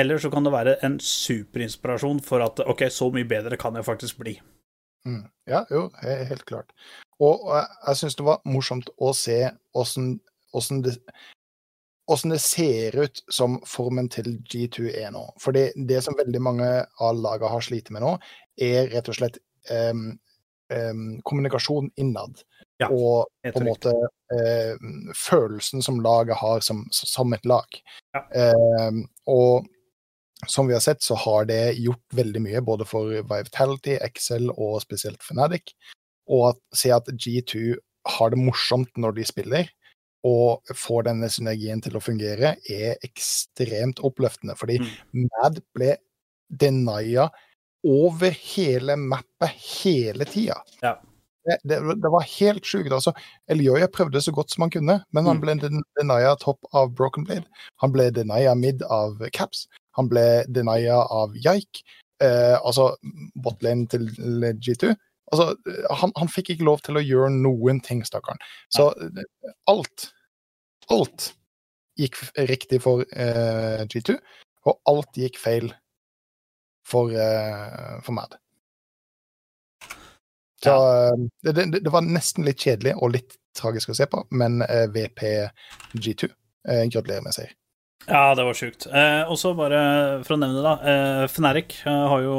Eller 0.00 0.16
så 0.18 0.30
kan 0.32 0.46
det 0.46 0.54
være 0.54 0.78
en 0.86 0.96
superinspirasjon 0.96 2.22
for 2.24 2.40
at 2.40 2.62
OK, 2.64 2.86
så 2.88 3.10
mye 3.12 3.28
bedre 3.28 3.58
kan 3.60 3.76
jeg 3.76 3.84
faktisk 3.84 4.22
bli. 4.22 4.38
Mm. 5.04 5.26
Ja, 5.50 5.64
jo, 5.70 5.90
helt 6.00 6.46
klart. 6.48 6.72
Og, 7.20 7.44
jeg, 7.52 7.98
syns 7.98 8.16
det 8.18 8.26
var 8.26 8.40
morsomt 8.48 8.88
å 8.96 9.12
se 9.14 9.38
åssen 9.76 10.82
det 10.86 10.96
åssen 12.12 12.32
det 12.34 12.40
ser 12.44 12.96
ut 12.96 13.22
som 13.32 13.58
formen 13.68 14.08
til 14.12 14.36
G2 14.48 14.90
er 14.92 15.12
nå. 15.14 15.24
For 15.40 15.54
det, 15.56 15.72
det 15.88 16.02
som 16.04 16.16
veldig 16.18 16.42
mange 16.42 16.68
av 16.82 17.18
lagene 17.18 17.52
har 17.52 17.64
slitt 17.64 17.90
med 17.94 18.04
nå, 18.04 18.16
er 18.60 18.90
rett 18.92 19.10
og 19.10 19.18
slett 19.18 19.38
um, 19.70 20.10
um, 20.72 21.04
kommunikasjon 21.26 21.90
innad. 22.00 22.42
Ja, 22.80 22.88
og 22.90 23.28
på 23.44 23.60
en 23.60 23.68
måte 23.68 23.92
uh, 23.94 24.88
følelsen 25.16 25.84
som 25.84 26.00
laget 26.02 26.40
har 26.40 26.64
som, 26.64 26.84
som 26.92 27.32
et 27.36 27.46
lag. 27.46 27.78
Ja. 28.16 28.24
Uh, 28.34 29.04
og 29.30 29.68
som 30.50 30.66
vi 30.66 30.74
har 30.74 30.82
sett, 30.82 31.02
så 31.02 31.14
har 31.14 31.46
det 31.46 31.78
gjort 31.78 32.16
veldig 32.18 32.42
mye, 32.42 32.62
både 32.66 32.86
for 32.88 33.12
Vivitality, 33.14 33.94
Excel 34.02 34.50
og 34.56 34.80
spesielt 34.82 35.22
Fnatic. 35.22 35.76
Og 36.30 36.48
at, 36.52 36.60
se 36.74 36.90
at 36.94 37.06
G2 37.14 37.76
har 38.18 38.32
det 38.32 38.40
morsomt 38.42 38.90
når 38.98 39.20
de 39.20 39.26
spiller, 39.28 39.70
og 40.24 40.62
får 40.78 41.08
denne 41.08 41.28
synergien 41.32 41.80
til 41.82 41.96
å 41.98 42.02
fungere, 42.02 42.56
er 42.70 42.96
ekstremt 43.02 43.98
oppløftende. 44.06 44.54
Fordi 44.56 44.78
Mm. 44.78 45.28
Mad 45.42 45.62
ble 45.74 45.96
denia 46.48 47.28
over 47.84 48.30
hele 48.30 48.94
mappet 48.96 49.50
hele 49.82 50.24
tida. 50.24 50.60
Ja. 50.82 50.96
Det, 51.44 51.56
det, 51.66 51.80
det 51.98 52.10
var 52.12 52.22
helt 52.38 52.62
sjukt. 52.62 52.92
Altså, 52.94 53.10
Elioya 53.50 53.88
prøvde 53.90 54.20
så 54.22 54.30
godt 54.32 54.50
som 54.54 54.62
han 54.62 54.70
kunne, 54.70 55.00
men 55.10 55.24
han 55.26 55.40
Mm. 55.40 55.42
ble 55.42 55.82
denia 55.98 56.36
topp 56.38 56.60
av 56.72 56.94
Broken 56.94 57.24
Blade. 57.24 57.44
Han 57.82 57.90
ble 57.90 58.10
denia 58.14 58.54
mid 58.54 58.82
av 58.84 59.18
Caps. 59.32 59.66
Han 59.98 60.08
ble 60.08 60.44
denia 60.48 61.00
av 61.10 61.34
Jaik. 61.34 61.82
Eh, 62.22 62.54
altså 62.62 62.94
botlane 63.42 63.88
til 63.88 64.06
G2. 64.62 64.94
Altså, 65.32 65.54
han, 66.02 66.12
han 66.18 66.28
fikk 66.28 66.52
ikke 66.52 66.66
lov 66.68 66.82
til 66.84 66.98
å 67.00 67.04
gjøre 67.04 67.30
noen 67.32 67.80
ting, 67.84 68.02
stakkaren. 68.04 68.42
Så 68.72 68.90
eh, 69.00 69.22
alt, 69.70 70.10
alt 70.92 71.30
gikk 72.00 72.18
riktig 72.50 72.82
for 72.84 73.04
eh, 73.16 73.84
G2, 73.88 74.18
og 74.68 74.92
alt 74.92 75.16
gikk 75.16 75.40
feil 75.40 75.72
for, 76.88 77.12
eh, 77.16 77.96
for 78.04 78.16
Mad. 78.16 78.36
Så 80.62 80.76
eh, 80.76 81.24
det, 81.42 81.56
det, 81.56 81.80
det 81.80 81.94
var 81.94 82.04
nesten 82.06 82.46
litt 82.46 82.60
kjedelig 82.60 82.94
og 82.98 83.16
litt 83.16 83.38
tragisk 83.56 83.92
å 83.92 83.96
se 83.96 84.06
på, 84.10 84.22
men 84.36 84.60
eh, 84.68 84.86
VP 84.92 85.24
G2 85.96 86.28
eh, 86.28 86.84
gratulerer 86.92 87.24
med 87.24 87.36
seier. 87.36 87.56
Ja, 88.06 88.34
det 88.34 88.44
var 88.44 88.56
sjukt. 88.58 88.86
Eh, 88.90 89.22
og 89.30 89.38
så 89.38 89.52
bare 89.54 89.80
for 90.26 90.34
å 90.34 90.40
nevne 90.42 90.58
det, 90.58 90.64
da. 90.66 90.92
Eh, 90.92 91.24
Fnatic 91.30 91.76
eh, 91.86 92.04
har 92.12 92.24
jo 92.24 92.38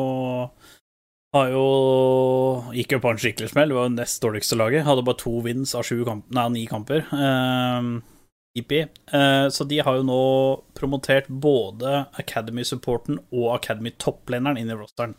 har 1.34 1.50
jo 1.54 1.64
Gikk 2.74 2.96
jo 2.96 3.00
på 3.04 3.10
en 3.14 3.18
skikkelig 3.22 3.50
smell. 3.52 3.70
Det 3.72 3.78
var 3.78 3.88
jo 3.90 3.96
nest 3.96 4.22
dårligste 4.24 4.58
laget. 4.60 4.86
Hadde 4.88 5.06
bare 5.06 5.20
to 5.22 5.34
wins 5.46 5.74
av 5.76 5.86
sju 5.88 6.04
kamp, 6.06 6.28
nei, 6.34 6.48
ni 6.54 6.66
kamper. 6.70 7.06
Eh, 7.14 7.88
IP. 8.62 8.72
Eh, 8.82 9.48
så 9.50 9.66
de 9.68 9.80
har 9.82 9.98
jo 9.98 10.06
nå 10.06 10.20
promotert 10.78 11.28
både 11.28 12.06
Academy-supporten 12.22 13.18
og 13.34 13.50
Academy-toppleneren 13.58 14.62
inn 14.62 14.70
i 14.70 14.78
rosteren. 14.78 15.16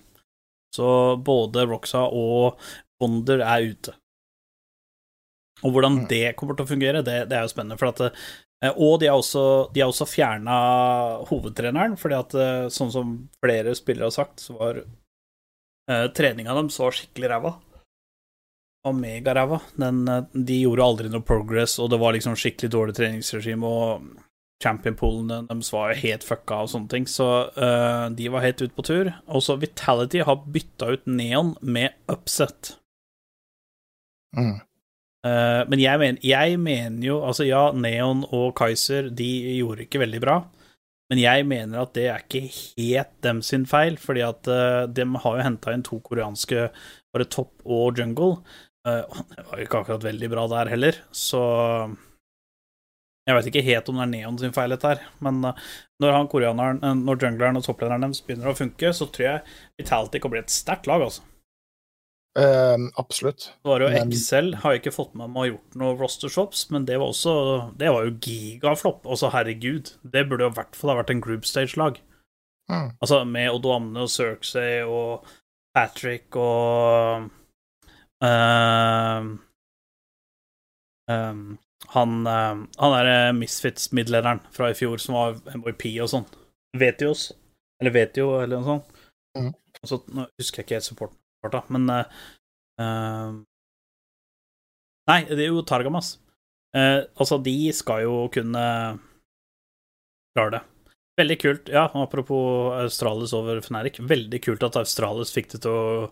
Så 0.75 1.17
både 1.23 1.67
Roxa 1.71 2.07
og 2.11 2.59
Bonder 3.01 3.43
er 3.43 3.71
ute. 3.75 3.95
Og 5.65 5.73
hvordan 5.73 6.01
Mm. 6.05 6.09
det 6.09 6.37
kommer 6.37 6.57
til 6.57 6.67
å 6.67 6.69
fungere, 6.69 7.03
det, 7.05 7.29
det 7.31 7.37
er 7.39 7.43
jo 7.47 7.53
spennende. 7.55 7.79
For 7.79 7.89
at 7.89 8.15
Eh, 8.65 8.73
Og 8.79 9.01
de 9.01 9.07
har 9.11 9.19
også, 9.19 9.73
de 9.75 9.81
har 9.83 9.91
også 9.91 10.07
fjerna 10.09 10.55
hovedtreneren, 11.29 11.97
fordi 12.01 12.17
at 12.19 12.35
eh, 12.35 12.67
sånn 12.73 12.93
som 12.93 13.15
flere 13.43 13.75
spillere 13.77 14.09
har 14.09 14.15
sagt, 14.15 14.41
så 14.41 14.57
var 14.57 14.85
eh, 15.91 16.09
treninga 16.17 16.57
deres 16.57 16.81
var 16.81 16.97
skikkelig 16.97 17.31
ræva. 17.33 17.55
Og 18.85 18.99
megaræva. 18.99 19.61
Eh, 19.81 20.21
De 20.35 20.61
gjorde 20.61 20.85
aldri 20.85 21.13
noe 21.13 21.25
progress, 21.25 21.79
og 21.81 21.91
det 21.93 22.01
var 22.03 22.17
liksom 22.17 22.37
skikkelig 22.39 22.73
dårlig 22.75 22.97
treningsregime, 22.99 23.65
og 23.65 24.25
championpoolene 24.65 25.43
deres 25.49 25.73
var 25.75 25.93
jo 25.93 26.01
helt 26.05 26.25
fucka 26.27 26.63
og 26.65 26.71
sånne 26.73 26.91
ting, 26.93 27.09
så 27.11 27.29
uh, 27.53 28.07
de 28.15 28.31
var 28.33 28.45
helt 28.47 28.63
ute 28.63 28.75
på 28.77 28.85
tur. 28.87 29.11
Også 29.27 29.59
Vitality 29.61 30.23
har 30.25 30.45
bytta 30.55 30.95
ut 30.95 31.11
Neon 31.11 31.55
med 31.61 31.97
Upset. 32.11 32.77
Mm. 34.37 34.57
Uh, 35.25 35.63
men 35.71 35.81
jeg, 35.81 36.01
men, 36.01 36.17
jeg 36.27 36.57
mener 36.61 37.05
jo 37.07 37.21
Altså, 37.25 37.47
ja, 37.47 37.69
Neon 37.73 38.27
og 38.35 38.51
Kaiser 38.59 39.07
de 39.15 39.29
gjorde 39.61 39.87
ikke 39.87 40.03
veldig 40.03 40.21
bra, 40.21 40.35
men 41.13 41.21
jeg 41.21 41.45
mener 41.49 41.83
at 41.83 41.93
det 41.97 42.07
er 42.09 42.23
ikke 42.25 42.47
helt 42.49 43.13
dem 43.27 43.43
sin 43.45 43.67
feil, 43.69 43.99
fordi 44.01 44.25
at 44.25 44.49
uh, 44.49 44.85
de 44.89 45.05
har 45.25 45.37
jo 45.39 45.45
henta 45.45 45.75
inn 45.75 45.85
to 45.87 46.01
koreanske, 46.05 46.69
bare 47.15 47.29
Topp 47.29 47.61
og 47.65 48.01
Jungle. 48.01 48.41
Uh, 48.89 49.05
det 49.35 49.45
var 49.49 49.61
jo 49.61 49.69
ikke 49.69 49.85
akkurat 49.85 50.09
veldig 50.09 50.33
bra 50.33 50.49
der 50.55 50.73
heller, 50.73 50.99
så 51.13 51.45
jeg 53.25 53.39
vet 53.39 53.47
ikke 53.49 53.65
helt 53.65 53.87
om 53.89 53.97
det 53.99 54.05
er 54.05 54.11
Neon 54.13 54.39
sin 54.41 54.53
feil, 54.53 54.75
dette 54.75 54.91
her, 54.91 55.05
men 55.25 55.39
eh, 55.49 55.61
når 56.05 56.13
han 56.13 56.27
koreaneren, 56.29 56.81
eh, 56.85 56.97
når 57.07 57.23
jungleren 57.25 57.57
og 57.57 57.65
topplederen 57.65 58.05
deres 58.05 58.21
begynner 58.25 58.51
å 58.51 58.59
funke, 58.59 58.91
så 58.93 59.09
tror 59.09 59.25
jeg 59.25 59.55
Vitality 59.81 60.21
kan 60.21 60.35
bli 60.35 60.43
et 60.43 60.53
sterkt 60.53 60.91
lag, 60.91 61.07
altså. 61.07 61.25
Eh, 62.39 62.77
absolutt. 62.99 63.53
Det 63.63 63.69
var 63.69 63.81
jo 63.81 63.89
Men- 63.89 64.09
Excel, 64.11 64.55
har 64.55 64.73
jeg 64.73 64.83
ikke 64.83 64.97
fått 64.97 65.15
med 65.15 65.31
meg 65.31 65.37
å 65.37 65.45
ha 65.45 65.51
gjort 65.53 65.77
noe 65.77 65.99
roster 65.99 66.29
swaps, 66.29 66.71
men 66.71 66.85
det 66.85 66.99
var 66.99 67.09
også 67.09 67.77
Det 67.79 67.89
var 67.89 68.05
jo 68.05 68.19
gigaflopp. 68.19 69.07
Altså, 69.07 69.31
herregud, 69.31 69.93
det 70.03 70.29
burde 70.29 70.45
jo 70.45 70.51
i 70.51 70.59
hvert 70.59 70.75
fall 70.75 70.91
ha 70.91 71.03
vært 71.03 71.11
en 71.11 71.21
group 71.21 71.45
stage-lag. 71.45 72.01
Mm. 72.71 72.97
Altså 73.01 73.25
med 73.27 73.51
Oddo 73.51 73.73
Amne 73.75 74.01
og 74.01 74.09
Cirksey 74.09 74.83
og 74.83 75.27
Patrick 75.75 76.35
og 76.35 77.31
uh, 78.25 79.21
um, 81.11 81.59
Han 81.93 82.27
uh, 82.27 82.65
Han 82.79 82.97
er 82.97 83.33
Misfits-midlederen 83.37 84.41
fra 84.51 84.71
i 84.71 84.79
fjor 84.79 84.97
som 85.03 85.15
var 85.19 85.37
MVP 85.55 86.01
og 86.01 86.09
sånn. 86.09 86.27
Vetios, 86.75 87.33
eller 87.81 87.95
Vetio, 87.95 88.41
eller 88.43 88.59
noe 88.59 88.65
sånt. 88.65 89.05
Mm. 89.37 89.53
Og 89.83 89.91
så, 89.91 90.01
nå 90.09 90.25
husker 90.41 90.63
jeg 90.63 90.67
ikke 90.67 90.79
helt 90.79 90.89
supporten, 90.89 91.19
da, 91.53 91.65
men 91.75 91.91
eh, 91.93 92.23
ehm, 92.83 93.43
Nei, 95.05 95.19
det 95.29 95.43
er 95.45 95.51
jo 95.51 95.61
Targamas. 95.69 96.15
Uh, 96.73 97.05
altså, 97.21 97.37
de 97.45 97.69
skal 97.77 98.07
jo 98.07 98.15
kunne 98.33 98.63
klare 100.33 100.55
det. 100.55 100.61
Veldig 101.21 101.37
kult. 101.43 101.69
Ja, 101.69 101.83
apropos 102.01 102.73
Australis 102.73 103.35
over 103.37 103.61
Fnatic. 103.61 104.01
Veldig 104.01 104.41
kult 104.43 104.65
at 104.65 104.79
Australis 104.81 105.35
fikk 105.35 105.53
det 105.53 105.61
til 105.67 105.77
å, 105.77 106.09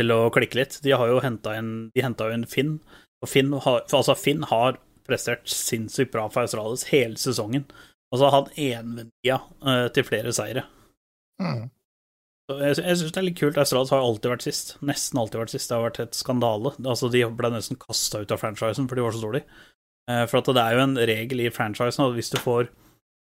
til 0.00 0.14
å 0.14 0.18
klikke 0.34 0.58
litt. 0.58 0.78
De 0.82 0.96
har 0.96 1.12
jo 1.12 1.20
henta 1.22 1.58
inn 1.60 1.90
De 1.94 2.02
en 2.02 2.48
Finn, 2.48 2.78
og 3.22 3.30
Finn 3.30 3.52
har, 3.52 3.84
altså 3.84 4.16
Finn 4.18 4.48
har 4.50 4.80
prestert 5.06 5.46
sinnssykt 5.46 6.10
bra 6.16 6.26
for 6.32 6.48
Australis 6.48 6.88
hele 6.90 7.20
sesongen. 7.20 7.68
Altså 8.14 8.32
han 8.32 8.50
envendia 8.56 9.38
uh, 9.62 9.86
til 9.94 10.06
flere 10.06 10.32
seire. 10.34 10.66
Mm. 11.42 11.68
Jeg, 12.46 12.76
jeg 12.78 12.98
syns 13.00 13.10
det 13.10 13.18
er 13.18 13.26
litt 13.26 13.38
kult. 13.40 13.56
Australia 13.58 13.96
har 13.96 14.04
alltid 14.06 14.30
vært 14.30 14.44
sist. 14.46 14.76
Nesten 14.86 15.18
alltid 15.18 15.40
vært 15.40 15.54
sist. 15.56 15.70
Det 15.70 15.76
har 15.76 15.86
vært 15.88 16.02
et 16.04 16.18
skandale. 16.18 16.72
Altså, 16.78 17.10
de 17.10 17.24
ble 17.38 17.50
nesten 17.50 17.78
kasta 17.80 18.22
ut 18.22 18.34
av 18.34 18.42
franchisen, 18.42 18.86
for 18.86 18.98
de 18.98 19.06
var 19.06 19.16
så 19.16 19.22
dårlige. 19.24 19.48
Eh, 20.10 20.22
For 20.30 20.38
at 20.38 20.50
det 20.54 20.62
er 20.62 20.76
jo 20.76 20.84
en 20.84 20.98
regel 21.10 21.42
i 21.42 21.50
franchisen 21.50 22.04
at 22.04 22.14
hvis 22.14 22.30
du 22.30 22.38
får 22.38 22.70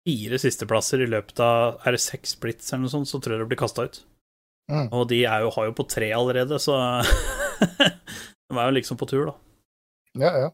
fire 0.04 0.40
sisteplasser 0.42 1.04
i 1.06 1.08
løpet 1.08 1.38
av 1.40 1.78
Er 1.86 1.96
det 1.96 2.02
seks 2.04 2.34
splits 2.36 2.74
eller 2.74 2.88
noe 2.88 2.92
sånt, 2.92 3.08
så 3.08 3.22
tror 3.22 3.38
jeg 3.38 3.46
du 3.46 3.52
blir 3.52 3.62
kasta 3.62 3.86
ut. 3.86 4.02
Mm. 4.72 4.90
Og 4.96 5.06
de 5.12 5.22
er 5.28 5.44
jo, 5.44 5.52
har 5.54 5.70
jo 5.70 5.78
på 5.78 5.86
tre 5.92 6.10
allerede, 6.16 6.58
så 6.60 6.80
De 8.50 8.58
er 8.58 8.66
jo 8.68 8.76
liksom 8.76 8.98
på 9.00 9.08
tur, 9.10 9.30
da. 9.30 9.38
Ja, 10.20 10.32
ja. 10.46 10.50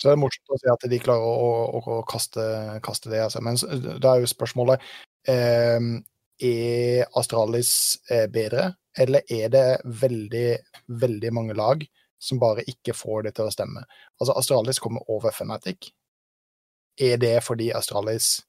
Så 0.00 0.08
det 0.08 0.16
er 0.16 0.20
morsomt 0.22 0.50
å 0.50 0.58
se 0.58 0.70
at 0.72 0.84
de 0.90 0.98
klarer 1.02 1.22
å, 1.22 1.48
å, 1.78 1.80
å 1.98 2.02
kaste, 2.10 2.42
kaste 2.82 3.10
det. 3.12 3.20
Altså. 3.22 3.42
Men 3.44 3.58
det 3.58 4.00
da 4.02 4.16
er 4.16 4.24
jo 4.24 4.30
spørsmålet 4.30 4.82
er 5.28 7.18
Astralis 7.18 7.72
eh, 8.10 8.26
bedre, 8.30 8.72
eller 8.98 9.22
er 9.32 9.52
det 9.52 9.66
veldig, 9.84 10.46
veldig 11.02 11.32
mange 11.32 11.54
lag 11.54 11.84
som 12.22 12.38
bare 12.42 12.64
ikke 12.68 12.94
får 12.94 13.28
det 13.28 13.36
til 13.38 13.48
å 13.48 13.54
stemme? 13.54 13.84
Altså, 14.20 14.34
Astralis 14.38 14.80
kommer 14.82 15.06
over 15.10 15.34
Fnatic. 15.34 15.92
Er 17.00 17.16
det 17.20 17.38
fordi 17.46 17.70
Astralis 17.74 18.40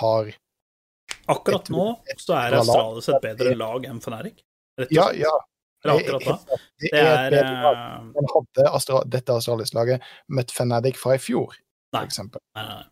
har 0.00 0.32
Akkurat 1.30 1.68
nå 1.70 1.84
så 2.18 2.34
er 2.38 2.54
Astralis 2.60 3.08
et 3.10 3.22
bedre 3.22 3.54
lag 3.58 3.86
enn 3.86 4.00
Fnatic. 4.02 4.44
Ja, 4.90 5.10
ja. 5.12 5.32
Eller 5.84 5.94
akkurat 5.94 6.46
da. 6.46 6.56
Det 6.80 6.90
Det 6.92 7.00
er 7.00 7.32
er 7.32 7.36
eh, 7.40 8.30
hadde 8.34 8.70
Astra 8.70 9.02
dette 9.04 9.32
Astralis-laget 9.32 10.02
møtt 10.28 10.52
Fnatic 10.52 10.98
fra 11.00 11.16
i 11.16 11.18
fjor, 11.22 11.56
f.eks. 11.94 12.18
Nei, 12.18 12.40
nei, 12.56 12.64
nei. 12.68 12.88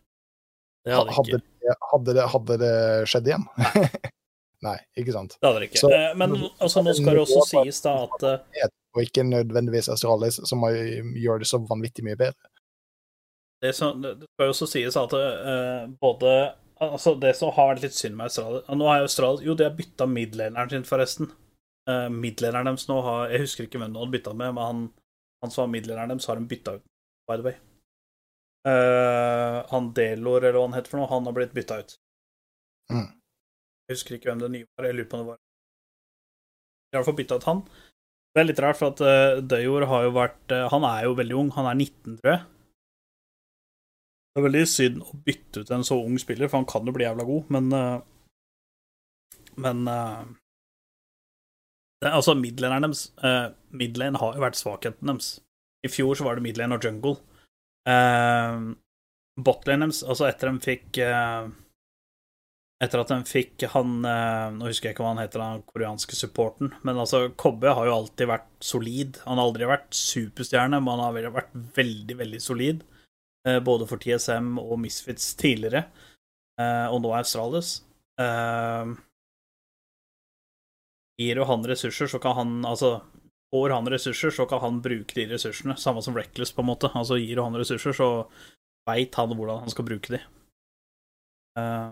Det 0.85 0.93
hadde 0.95 1.11
hadde 1.17 1.39
det, 1.41 1.75
hadde 1.91 2.13
det, 2.15 2.25
hadde 2.33 2.55
det 2.61 2.73
skjedd 3.11 3.27
igjen? 3.27 3.43
Nei, 4.67 4.75
ikke 4.99 5.13
sant? 5.15 5.35
Det 5.39 5.47
hadde 5.47 5.59
det 5.63 5.67
ikke. 5.69 5.81
Så- 5.85 5.91
Eh, 5.95 6.13
Men 6.19 6.33
altså, 6.59 6.81
nå 6.83 6.93
skal 6.95 7.15
det 7.15 7.23
også 7.25 7.43
sies 7.47 7.81
da 7.85 7.93
at 8.03 8.23
eh, 8.27 8.69
Og 8.95 9.03
ikke 9.05 9.23
nødvendigvis 9.27 9.87
Astralis, 9.93 10.39
som 10.49 10.63
har- 10.65 10.79
gjør 11.23 11.39
det 11.43 11.47
så 11.47 11.59
vanvittig 11.67 12.03
mye 12.07 12.17
bedre. 12.19 12.49
det, 13.61 13.75
som, 13.75 14.01
det 14.01 14.15
skal 14.23 14.47
jo 14.47 14.53
også 14.55 14.67
sies 14.71 14.95
at 14.97 15.13
uh, 15.13 15.87
både 16.01 16.33
Altså, 16.79 17.11
det 17.19 17.33
som 17.35 17.51
har 17.51 17.73
vært 17.75 17.81
litt 17.83 17.93
synd 17.93 18.15
med 18.15 18.29
Australia 18.29 18.61
Nå 18.79 18.85
har 18.87 19.01
Australia 19.03 19.43
Jo, 19.43 19.53
de 19.59 19.65
har 19.67 19.73
bytta 19.75 20.05
midlaneren 20.07 20.69
sin, 20.71 20.83
forresten. 20.87 21.27
Uh, 21.89 22.07
midlaneren 22.09 22.65
deres 22.71 22.87
nå 22.87 23.01
har 23.03 23.29
Jeg 23.33 23.41
husker 23.43 23.65
ikke 23.67 23.79
hvem 23.81 23.91
de 23.93 23.99
hadde 23.99 24.11
bytta 24.15 24.33
med, 24.33 24.53
men 24.55 24.63
han, 24.63 24.85
han 25.43 25.51
som 25.51 25.65
var 25.65 25.73
midlaneren 25.73 26.09
deres, 26.15 26.25
har 26.31 26.39
de 26.39 26.47
bytta 26.47 26.77
ut, 26.79 26.83
by 27.27 27.35
the 27.35 27.43
way. 27.43 27.55
Eh, 28.67 29.57
han 29.71 29.91
Delor, 29.95 30.43
eller 30.43 30.57
hva 30.57 30.65
han 30.67 30.75
heter 30.75 30.91
for 30.91 30.99
noe, 30.99 31.11
han 31.11 31.29
har 31.29 31.35
blitt 31.37 31.55
bytta 31.55 31.79
ut. 31.79 31.95
Mm. 32.91 33.07
Jeg 33.87 33.95
husker 33.95 34.17
ikke 34.17 34.31
hvem 34.31 34.41
det 34.43 34.51
nye 34.55 34.67
var. 34.67 34.89
Jeg 34.89 34.97
lurer 34.97 35.09
på 35.09 35.17
om 35.17 35.23
det 35.23 35.31
var 35.31 35.39
De 35.39 36.97
har 36.97 36.97
i 36.97 36.99
hvert 36.99 37.09
fall 37.09 37.19
bytta 37.21 37.39
ut 37.39 37.49
han. 37.49 37.61
Det 38.29 38.41
er 38.41 38.47
litt 38.49 38.61
rart, 38.61 38.77
for 38.77 38.93
at 38.93 39.01
uh, 39.01 39.41
Døyor 39.41 39.87
har 39.89 40.05
jo 40.05 40.11
vært 40.13 40.53
uh, 40.53 40.67
Han 40.69 40.85
er 40.85 41.07
jo 41.07 41.15
veldig 41.17 41.37
ung. 41.37 41.51
Han 41.55 41.69
er 41.69 41.77
19, 41.77 42.19
tror 42.19 42.33
jeg. 42.33 42.43
Det 44.29 44.41
er 44.41 44.45
veldig 44.45 44.67
synd 44.69 44.99
å 45.01 45.17
bytte 45.25 45.63
ut 45.63 45.71
en 45.73 45.85
så 45.85 45.97
ung 45.99 46.19
spiller, 46.21 46.49
for 46.49 46.61
han 46.61 46.69
kan 46.69 46.85
jo 46.85 46.93
bli 46.95 47.03
jævla 47.07 47.25
god, 47.27 47.49
men 47.55 47.73
uh, 47.73 48.01
Men 49.59 49.87
eh, 49.91 50.21
det, 51.99 52.11
Altså, 52.13 52.35
midlaneren 52.37 52.85
deres 52.85 53.09
uh, 53.19 53.49
Midlane 53.75 54.21
har 54.21 54.37
jo 54.37 54.43
vært 54.45 54.59
svakheten 54.59 55.09
deres. 55.09 55.39
I 55.83 55.91
fjor 55.91 56.15
så 56.15 56.27
var 56.27 56.37
det 56.37 56.45
midlane 56.45 56.77
og 56.77 56.85
jungle. 56.85 57.17
Uh, 57.87 58.75
Botlane 59.39 59.87
deres, 59.87 60.03
altså 60.03 60.27
etter 60.27 60.51
de 60.51 60.61
fikk 60.63 60.99
uh, 61.05 61.47
etter 62.83 63.01
at 63.01 63.11
de 63.11 63.17
fikk 63.27 63.63
han 63.73 63.97
uh, 64.03 64.51
Nå 64.55 64.67
husker 64.67 64.89
jeg 64.89 64.95
ikke 64.95 65.03
hva 65.03 65.13
han 65.13 65.21
heter, 65.23 65.43
den 65.43 65.65
koreanske 65.67 66.15
supporten. 66.19 66.73
Men 66.87 66.99
altså, 66.99 67.25
Kobbe 67.39 67.73
har 67.75 67.87
jo 67.87 67.95
alltid 67.95 68.31
vært 68.31 68.49
solid. 68.63 69.19
Han 69.25 69.39
har 69.39 69.49
aldri 69.49 69.67
vært 69.69 69.91
superstjerne, 69.95 70.79
men 70.79 70.95
han 70.95 71.05
har 71.07 71.35
vært 71.39 71.55
veldig, 71.75 72.19
veldig 72.23 72.41
solid. 72.43 72.85
Uh, 73.47 73.59
både 73.63 73.87
for 73.87 73.99
TSM 74.03 74.57
og 74.61 74.79
Misfits 74.83 75.33
tidligere, 75.39 75.87
og 76.59 76.97
nå 76.99 77.13
Australis. 77.15 77.77
Eh, 78.19 78.89
gir 81.19 81.39
jo 81.39 81.47
han 81.47 81.65
ressurser, 81.67 82.09
så 82.11 82.19
kan 82.19 82.35
han 82.35 82.65
Altså, 82.65 82.99
får 83.53 83.69
han 83.69 83.89
ressurser, 83.89 84.31
så 84.31 84.45
kan 84.45 84.59
han 84.59 84.81
bruke 84.81 85.15
de 85.15 85.25
ressursene. 85.33 85.77
Samme 85.77 86.01
som 86.01 86.17
Reckless, 86.17 86.51
på 86.51 86.61
en 86.61 86.69
måte. 86.69 86.91
Altså, 86.93 87.17
gir 87.17 87.41
han 87.41 87.57
ressurser, 87.57 87.95
så 87.95 88.09
veit 88.89 89.15
han 89.15 89.33
hvordan 89.35 89.63
han 89.63 89.73
skal 89.73 89.87
bruke 89.87 90.13
de. 90.13 90.19
Uh, 91.59 91.89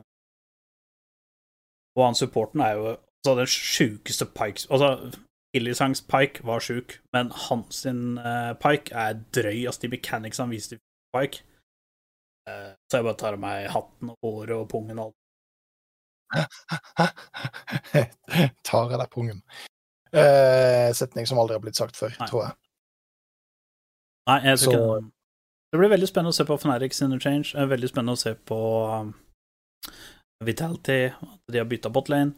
og 1.98 2.04
han 2.06 2.16
supporten 2.16 2.62
er 2.62 2.76
jo 2.78 2.84
altså, 2.94 3.34
den 3.40 3.50
sjukeste 3.50 4.28
Pike 4.38 4.68
Altså, 4.72 5.18
Illisangs 5.58 6.04
Pike 6.06 6.46
var 6.46 6.60
sjuk, 6.62 7.00
men 7.14 7.32
hans 7.32 7.86
eh, 7.86 8.54
Pike 8.62 8.94
er 8.94 9.18
drøy. 9.34 9.66
Altså, 9.66 9.82
de 9.82 9.96
mechanics 9.96 10.38
han 10.38 10.54
viste 10.54 10.76
i 10.76 10.80
Pike. 11.18 11.42
uh, 12.50 12.74
så 12.90 13.00
jeg 13.00 13.08
bare 13.08 13.18
tar 13.18 13.34
av 13.34 13.40
meg 13.42 13.70
hatten 13.74 14.10
og 14.14 14.18
håret 14.24 14.58
og 14.58 14.70
pungen 14.70 15.00
og 15.00 15.06
alt. 15.08 15.18
Tar 18.68 18.92
jeg 18.92 19.00
deg 19.00 19.10
pungen. 19.12 19.42
Eh, 20.14 20.88
setning 20.96 21.28
som 21.28 21.40
aldri 21.42 21.58
har 21.58 21.64
blitt 21.64 21.80
sagt 21.80 22.00
før, 22.00 22.14
Nei. 22.20 22.28
tror 22.30 22.44
jeg. 22.46 22.58
Nei, 24.28 24.40
jeg 24.50 24.62
tror 24.64 24.74
ikke 24.74 24.88
det. 24.88 25.12
Det 25.68 25.80
blir 25.82 25.92
veldig 25.92 26.08
spennende 26.08 26.32
å 26.32 26.38
se 26.38 26.46
på 26.48 26.58
Fanatics 26.62 27.02
Interchange. 27.04 27.52
Det 27.52 27.64
er 27.64 27.72
veldig 27.74 27.90
spennende 27.92 28.16
å 28.16 28.20
se 28.22 28.32
på 28.48 28.60
um, 28.88 29.10
Vitality, 30.48 31.00
at 31.12 31.52
de 31.52 31.60
har 31.60 31.68
bytta 31.68 31.92
botlane. 31.92 32.36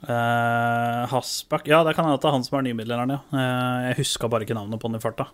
Uh, 0.00 1.04
Hasbakk 1.10 1.66
Ja, 1.68 1.82
det 1.84 1.92
kan 1.96 2.06
hende 2.06 2.16
at 2.16 2.24
det 2.24 2.30
er 2.30 2.36
han 2.38 2.46
som 2.46 2.56
er 2.56 2.64
nymiddeleren, 2.64 3.12
ja. 3.12 3.20
Uh, 3.34 3.90
jeg 3.90 4.00
huska 4.00 4.30
bare 4.32 4.46
ikke 4.46 4.56
navnet 4.56 4.80
på 4.80 4.88
han 4.88 4.96
i 4.96 5.02
farta. 5.02 5.28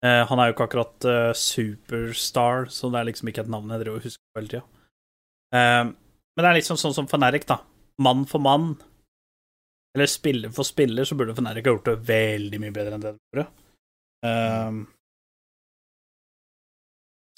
Uh, 0.00 0.24
han 0.30 0.40
er 0.40 0.48
jo 0.48 0.56
ikke 0.56 0.68
akkurat 0.70 1.08
uh, 1.10 1.36
superstar, 1.36 2.70
så 2.72 2.88
det 2.94 3.02
er 3.02 3.10
liksom 3.10 3.28
ikke 3.28 3.44
et 3.44 3.52
navn 3.52 3.74
jeg 3.74 3.84
driver 3.84 4.00
og 4.00 4.08
husker 4.08 4.24
på 4.32 4.40
hele 4.40 4.52
tida. 4.54 4.64
Eh, 5.54 5.84
men 5.88 6.44
det 6.44 6.50
er 6.50 6.58
liksom 6.58 6.78
sånn 6.80 6.94
som 6.96 7.08
Feneric 7.10 7.46
da. 7.48 7.60
Mann 8.04 8.24
for 8.30 8.42
mann, 8.42 8.76
eller 9.96 10.10
spiller 10.10 10.52
for 10.54 10.68
spiller, 10.68 11.04
så 11.04 11.16
burde 11.18 11.34
Fnatic 11.36 11.66
ha 11.66 11.72
gjort 11.72 11.88
det 11.88 11.96
veldig 12.08 12.60
mye 12.62 12.74
bedre 12.74 12.96
enn 12.96 13.04
det 13.04 13.12
de 13.16 13.26
gjorde. 13.32 13.46
Um, 14.26 14.80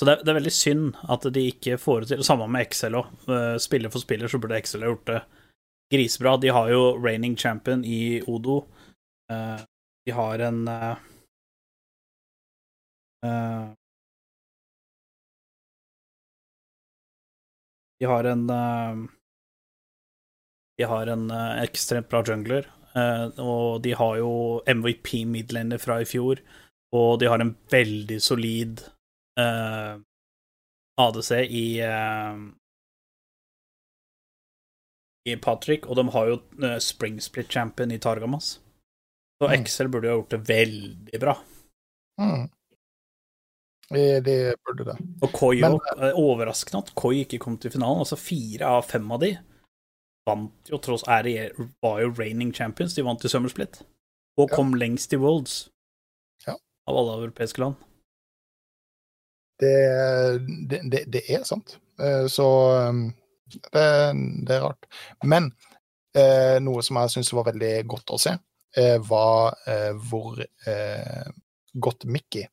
så 0.01 0.07
det 0.09 0.13
er, 0.13 0.23
det 0.25 0.33
er 0.33 0.39
veldig 0.39 0.55
synd 0.57 1.01
at 1.13 1.29
de 1.35 1.45
ikke 1.53 1.79
får 1.81 2.01
det 2.01 2.11
til. 2.15 2.25
Samme 2.25 2.49
med 2.49 2.67
Excel 2.67 2.97
òg. 2.97 3.11
Spiller 3.61 3.93
for 3.93 4.03
spiller 4.03 4.33
så 4.33 4.41
burde 4.41 4.57
Excel 4.57 4.87
ha 4.87 4.93
gjort 4.93 5.11
det 5.11 5.21
grisebra. 5.93 6.37
De 6.41 6.49
har 6.57 6.71
jo 6.73 6.85
reigning 6.97 7.37
champion 7.37 7.85
i 7.85 8.23
Odo. 8.25 8.63
Uh, 9.33 9.61
de 10.07 10.15
har 10.17 10.39
en 10.39 10.63
uh, 10.69 10.97
eh, 13.27 13.69
De 18.01 18.07
har 18.07 18.25
en 18.25 18.51
eh, 18.51 18.97
De 20.81 20.87
har 20.89 21.11
en 21.13 21.27
eh, 21.31 21.63
ekstremt 21.67 22.09
bra 22.09 22.23
jungler, 22.25 22.65
eh, 22.97 23.27
og 23.43 23.83
de 23.85 23.93
har 23.99 24.17
jo 24.23 24.31
MVP 24.67 25.27
midlander 25.29 25.79
fra 25.83 25.99
i 26.01 26.07
fjor, 26.09 26.41
og 26.97 27.19
de 27.21 27.29
har 27.29 27.43
en 27.45 27.53
veldig 27.71 28.17
solid 28.25 28.81
eh, 29.39 29.99
ADC 31.01 31.31
i 31.45 31.67
eh, 31.85 32.41
i 35.29 35.37
Patrick, 35.37 35.85
og 35.87 35.99
de 36.01 36.07
har 36.15 36.31
jo 36.31 36.39
eh, 36.65 36.79
Spring 36.83 37.21
Split 37.23 37.53
Champion 37.53 37.93
i 37.93 37.99
Targamas. 38.01 38.55
Så 39.41 39.49
Mm. 39.49 39.53
Excel 39.63 39.89
burde 39.89 40.09
jo 40.09 40.15
ha 40.15 40.19
gjort 40.21 40.33
det 40.35 40.41
veldig 40.49 41.21
bra. 41.21 41.35
Mm. 42.21 42.43
Eh, 43.97 44.19
Det 44.25 44.57
burde 44.65 44.85
det. 44.85 44.97
Og 45.23 45.33
Koi 45.33 45.61
Men- 45.61 45.77
òg. 45.79 46.13
Overraskende 46.17 46.83
at 46.85 46.95
Koi 46.95 47.23
ikke 47.25 47.39
kom 47.41 47.57
til 47.59 47.71
finalen. 47.73 48.01
Altså 48.05 48.17
fire 48.21 48.67
av 48.69 48.85
fem 48.85 49.11
av 49.13 49.21
de 49.21 49.31
vant 50.27 50.69
jo 50.71 50.79
tross 50.79 51.03
er, 51.09 51.29
var 51.83 52.01
jo 52.03 52.13
reigning 52.19 52.53
champions. 52.55 52.95
De 52.95 53.03
vant 53.07 53.25
i 53.25 53.29
Summersplit. 53.29 53.83
Og 54.39 54.49
Ja. 54.51 54.57
kom 54.57 54.75
lengst 54.75 55.13
i 55.13 55.17
Worlds. 55.21 55.69
Ja. 56.47 56.55
Av 56.89 56.97
alle 56.97 57.17
europeiske 57.25 57.61
land. 57.61 57.75
Det, 59.61 60.81
det, 60.91 61.05
det, 61.13 61.23
er 61.29 61.43
sant. 61.45 61.79
Eh, 62.01 62.27
Så 62.33 62.47
um, 62.89 63.03
det, 63.73 63.89
det 64.47 64.55
er 64.57 64.63
rart. 64.65 64.87
Men 65.25 65.51
eh, 66.17 66.57
noe 66.65 66.83
som 66.87 66.97
jeg 67.03 67.13
syns 67.17 67.33
var 67.37 67.51
veldig 67.51 67.73
godt 67.91 68.15
å 68.15 68.19
se, 68.21 68.37
eh, 68.77 68.97
var 69.05 69.59
hvor 70.09 70.41
godt 71.75 72.05
Mickey 72.09 72.47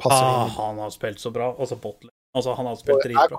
passer 0.00 0.24
Ah, 0.24 0.46
inn. 0.46 0.54
han 0.56 0.78
har 0.86 0.90
spilt 0.94 1.20
så 1.20 1.30
bra. 1.34 1.50
Altså. 1.58 1.76
Altså, 2.30 2.52
han 2.54 2.66
hadde 2.68 2.78
spilt 2.78 3.02
dritbra. 3.02 3.38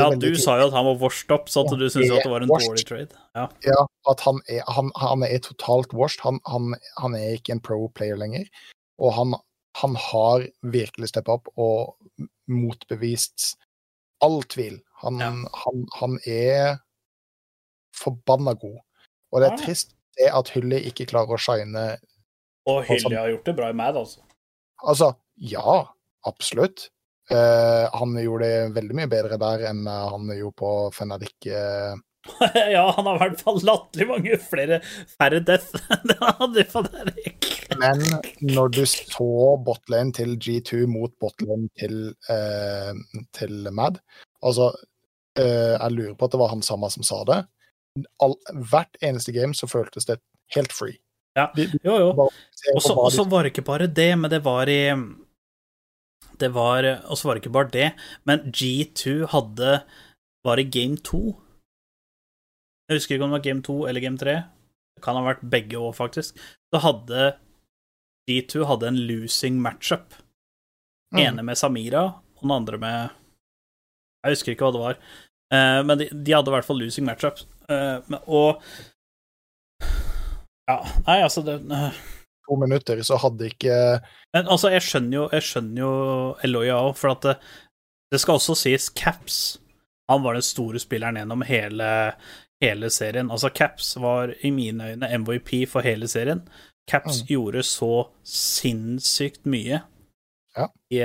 Ja, 0.00 0.06
du 0.16 0.30
sa 0.40 0.54
jo 0.56 0.68
at 0.70 0.72
han 0.72 0.86
var 0.86 0.96
washed 1.02 1.32
up, 1.34 1.50
så 1.52 1.60
at 1.64 1.74
du 1.76 1.82
syntes 1.92 2.08
jo 2.08 2.16
at 2.16 2.24
det 2.24 2.30
var 2.32 2.44
en 2.46 2.48
dårlig 2.48 2.84
trade. 2.88 3.18
Ja. 3.36 3.48
Ja, 3.66 3.82
at 4.08 4.22
han 4.24 4.38
er, 4.48 4.62
han, 4.72 4.88
han 4.96 5.24
er 5.26 5.42
totalt 5.44 5.92
washed. 5.92 6.22
Han, 6.24 6.38
han, 6.48 6.72
han 7.02 7.16
er 7.18 7.34
ikke 7.36 7.52
en 7.52 7.60
pro 7.60 7.90
player 7.92 8.16
lenger. 8.16 8.48
Og 8.96 9.12
han, 9.12 9.34
han 9.76 9.98
har 10.00 10.46
virkelig 10.72 11.10
steppa 11.12 11.36
opp 11.36 11.50
og 11.60 11.98
motbevist 12.48 13.50
all 14.24 14.40
tvil. 14.48 14.80
Han, 15.04 15.20
Ja. 15.20 15.28
han, 15.66 15.84
han 16.00 16.16
er 16.24 16.78
forbanna 17.94 18.54
god. 18.56 18.80
Og 19.34 19.42
det 19.42 19.50
er 19.52 19.60
trist 19.60 19.92
det 20.16 20.30
at 20.32 20.48
Hylli 20.54 20.80
ikke 20.88 21.08
klarer 21.10 21.36
å 21.36 21.40
shine. 21.40 21.84
Og 22.70 22.84
Hylly 22.88 23.16
har 23.18 23.28
gjort 23.34 23.44
det 23.50 23.56
bra 23.58 23.68
i 23.68 23.76
Mad, 23.76 23.98
altså. 24.00 24.22
Altså, 24.80 25.12
ja, 25.36 25.82
absolutt. 26.24 26.88
Eh, 27.30 27.84
han 27.92 28.16
gjorde 28.20 28.48
det 28.48 28.72
veldig 28.76 28.96
mye 28.98 29.08
bedre 29.08 29.38
der 29.40 29.62
enn 29.70 29.86
eh, 29.88 30.08
han 30.12 30.32
gjorde 30.36 30.58
på 30.60 30.72
Fnatic. 30.92 31.36
eh, 31.46 31.94
ja, 32.72 32.84
han 32.96 33.06
har 33.06 33.16
i 33.16 33.22
hvert 33.22 33.40
fall 33.44 33.60
latterlig 33.64 34.08
mange 34.08 34.38
flere 34.40 34.80
færre 35.16 35.40
death 35.44 35.76
enn 35.96 36.14
han 36.20 36.38
hadde 36.40 36.66
på 36.72 36.84
Derek. 36.88 37.48
Men 37.80 38.02
når 38.56 38.74
du 38.76 38.82
så 38.88 39.30
botlane 39.64 40.12
til 40.16 40.36
G2 40.36 40.84
mot 40.90 41.14
botlane 41.20 41.70
til, 41.80 42.12
eh, 42.32 42.92
til 43.36 43.70
Mad 43.72 44.00
Altså, 44.44 44.68
eh, 45.40 45.74
jeg 45.78 45.96
lurer 45.96 46.16
på 46.18 46.28
at 46.28 46.34
det 46.34 46.42
var 46.42 46.52
han 46.52 46.64
samme 46.64 46.90
som 46.92 47.06
sa 47.06 47.22
det, 47.28 47.40
all, 48.20 48.34
hvert 48.52 48.98
eneste 49.00 49.32
game 49.32 49.56
så 49.56 49.68
føltes 49.70 50.04
det 50.04 50.18
helt 50.52 50.72
free. 50.76 50.98
Ja. 51.34 51.48
Jo, 51.56 51.94
jo. 51.98 52.28
Og 52.76 53.08
så 53.12 53.24
var 53.24 53.42
det 53.42 53.54
ikke 53.54 53.64
bare 53.66 53.88
det, 53.90 54.10
men 54.18 54.30
det 54.30 54.42
var 54.44 54.68
i 54.70 54.92
Det 56.40 56.48
var 56.54 56.86
Og 57.08 57.16
så 57.16 57.28
var 57.28 57.34
det 57.38 57.44
ikke 57.44 57.52
bare 57.54 57.70
det, 57.74 57.88
men 58.26 58.40
G2 58.52 59.26
hadde 59.32 59.84
Var 60.44 60.56
det 60.60 60.70
game 60.74 60.96
2 60.96 61.20
Jeg 62.90 62.98
husker 62.98 63.14
ikke 63.16 63.24
om 63.24 63.30
det 63.32 63.38
var 63.38 63.44
game 63.48 63.62
2 63.64 63.76
eller 63.88 64.00
game 64.04 64.18
3. 64.20 64.34
Det 64.96 65.02
kan 65.02 65.16
ha 65.16 65.22
vært 65.24 65.44
begge 65.50 65.78
òg, 65.80 65.94
faktisk. 65.96 66.36
Så 66.74 66.80
hadde 66.84 67.30
G2 68.28 68.64
hadde 68.68 68.88
en 68.90 68.98
losing 69.08 69.56
matchup. 69.62 70.10
Den 71.12 71.20
Mm. 71.20 71.26
ene 71.26 71.42
med 71.44 71.56
Samira, 71.56 72.02
og 72.36 72.42
den 72.42 72.50
andre 72.50 72.78
med 72.78 73.10
Jeg 74.24 74.32
husker 74.34 74.52
ikke 74.52 74.64
hva 74.68 74.72
det 74.74 74.82
var. 74.84 74.98
Eh, 75.54 75.82
men 75.86 75.98
de, 75.98 76.08
de 76.10 76.32
hadde 76.36 76.48
i 76.50 76.54
hvert 76.56 76.64
fall 76.68 76.78
losing 76.80 77.06
matchups. 77.06 77.46
Eh, 77.68 78.00
og 78.28 78.60
Ja, 80.68 80.78
nei, 81.06 81.18
altså 81.22 81.42
det 81.44 81.58
eh, 81.70 81.92
to 82.48 82.56
minutter 82.60 83.00
så 83.06 83.16
hadde 83.22 83.48
ikke 83.50 83.76
Men 84.34 84.46
altså, 84.52 84.70
jeg 84.74 84.82
skjønner 84.86 85.16
jo, 85.18 85.26
jeg 85.32 85.42
skjønner 85.48 85.80
jo 85.84 85.92
Eloya 86.44 86.76
òg, 86.88 86.94
for 87.00 87.14
at 87.14 87.22
det, 87.28 87.34
det 88.12 88.20
skal 88.20 88.36
også 88.40 88.56
sies 88.58 88.88
Caps. 88.94 89.58
Han 90.10 90.22
var 90.22 90.36
den 90.36 90.44
store 90.44 90.78
spilleren 90.82 91.16
gjennom 91.16 91.42
hele, 91.48 91.88
hele 92.60 92.90
serien. 92.92 93.30
Altså, 93.32 93.48
Caps 93.56 93.94
var 93.96 94.34
i 94.44 94.50
mine 94.52 94.92
øyne 94.92 95.08
MVP 95.22 95.64
for 95.70 95.80
hele 95.86 96.08
serien. 96.08 96.42
Caps 96.90 97.22
Mm. 97.22 97.26
gjorde 97.30 97.62
så 97.64 97.92
sinnssykt 98.28 99.46
mye 99.48 99.80
Ja. 100.56 100.66
i, 100.92 101.00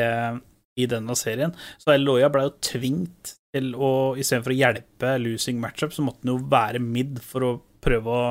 i 0.84 0.86
denne 0.92 1.16
serien. 1.16 1.54
Så 1.80 1.94
Eloya 1.96 2.28
ble 2.30 2.44
jo 2.50 2.56
tvingt 2.62 3.36
til 3.56 3.72
å 3.80 4.16
Istedenfor 4.20 4.52
å 4.54 4.60
hjelpe 4.60 5.14
losing 5.24 5.58
matchup, 5.64 5.94
så 5.96 6.04
måtte 6.06 6.22
han 6.28 6.36
jo 6.36 6.50
være 6.52 6.80
mid 6.84 7.22
for 7.26 7.48
å 7.48 7.54
prøve 7.82 8.06
å 8.12 8.26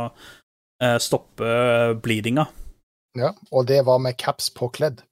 eh, 0.84 0.98
stoppe 1.02 1.48
bleedinga. 2.04 2.44
Ja, 3.16 3.32
og 3.52 3.66
det 3.66 3.80
var 3.86 3.98
med 4.02 4.16
caps 4.20 4.50
påkledd. 4.54 5.02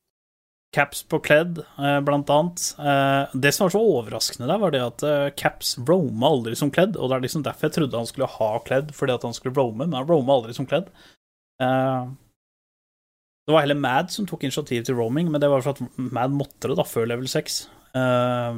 Caps 0.74 1.02
på 1.08 1.20
kledd, 1.24 1.58
eh, 1.78 2.00
blant 2.04 2.28
annet. 2.30 2.74
Eh, 2.78 3.24
Det 3.40 3.52
som 3.54 3.64
var 3.64 3.70
så 3.70 3.80
overraskende 3.80 4.48
der, 4.50 4.58
var 4.60 4.70
det 4.74 4.82
at 4.84 5.02
eh, 5.02 5.30
Caps 5.30 5.78
roama 5.78 6.26
aldri 6.28 6.56
som 6.58 6.70
kledd, 6.70 6.96
og 6.96 7.08
det 7.08 7.16
er 7.16 7.20
liksom 7.24 7.42
derfor 7.46 7.68
jeg 7.68 7.72
trodde 7.78 7.96
han 7.96 8.06
skulle 8.10 8.26
ha 8.28 8.58
kledd, 8.66 8.92
fordi 8.92 9.14
at 9.14 9.22
han 9.22 9.32
skulle 9.32 9.54
roame, 9.56 9.86
men 9.86 9.94
han 9.96 10.06
roama 10.08 10.32
aldri 10.36 10.52
som 10.54 10.66
kledd. 10.68 10.90
Det 13.46 13.52
var 13.54 13.60
heller 13.62 13.78
Mad 13.78 14.10
som 14.10 14.26
tok 14.26 14.42
initiativ 14.44 14.84
til 14.84 14.96
roaming, 14.98 15.30
men 15.30 15.40
det 15.40 15.48
var 15.48 15.62
for 15.62 15.70
at 15.78 15.80
Mad 15.96 16.30
måtte 16.34 16.68
det 16.68 16.76
da, 16.76 16.82
før 16.84 17.06
level 17.08 17.28
6. 17.30 17.68
Eh, 17.94 18.54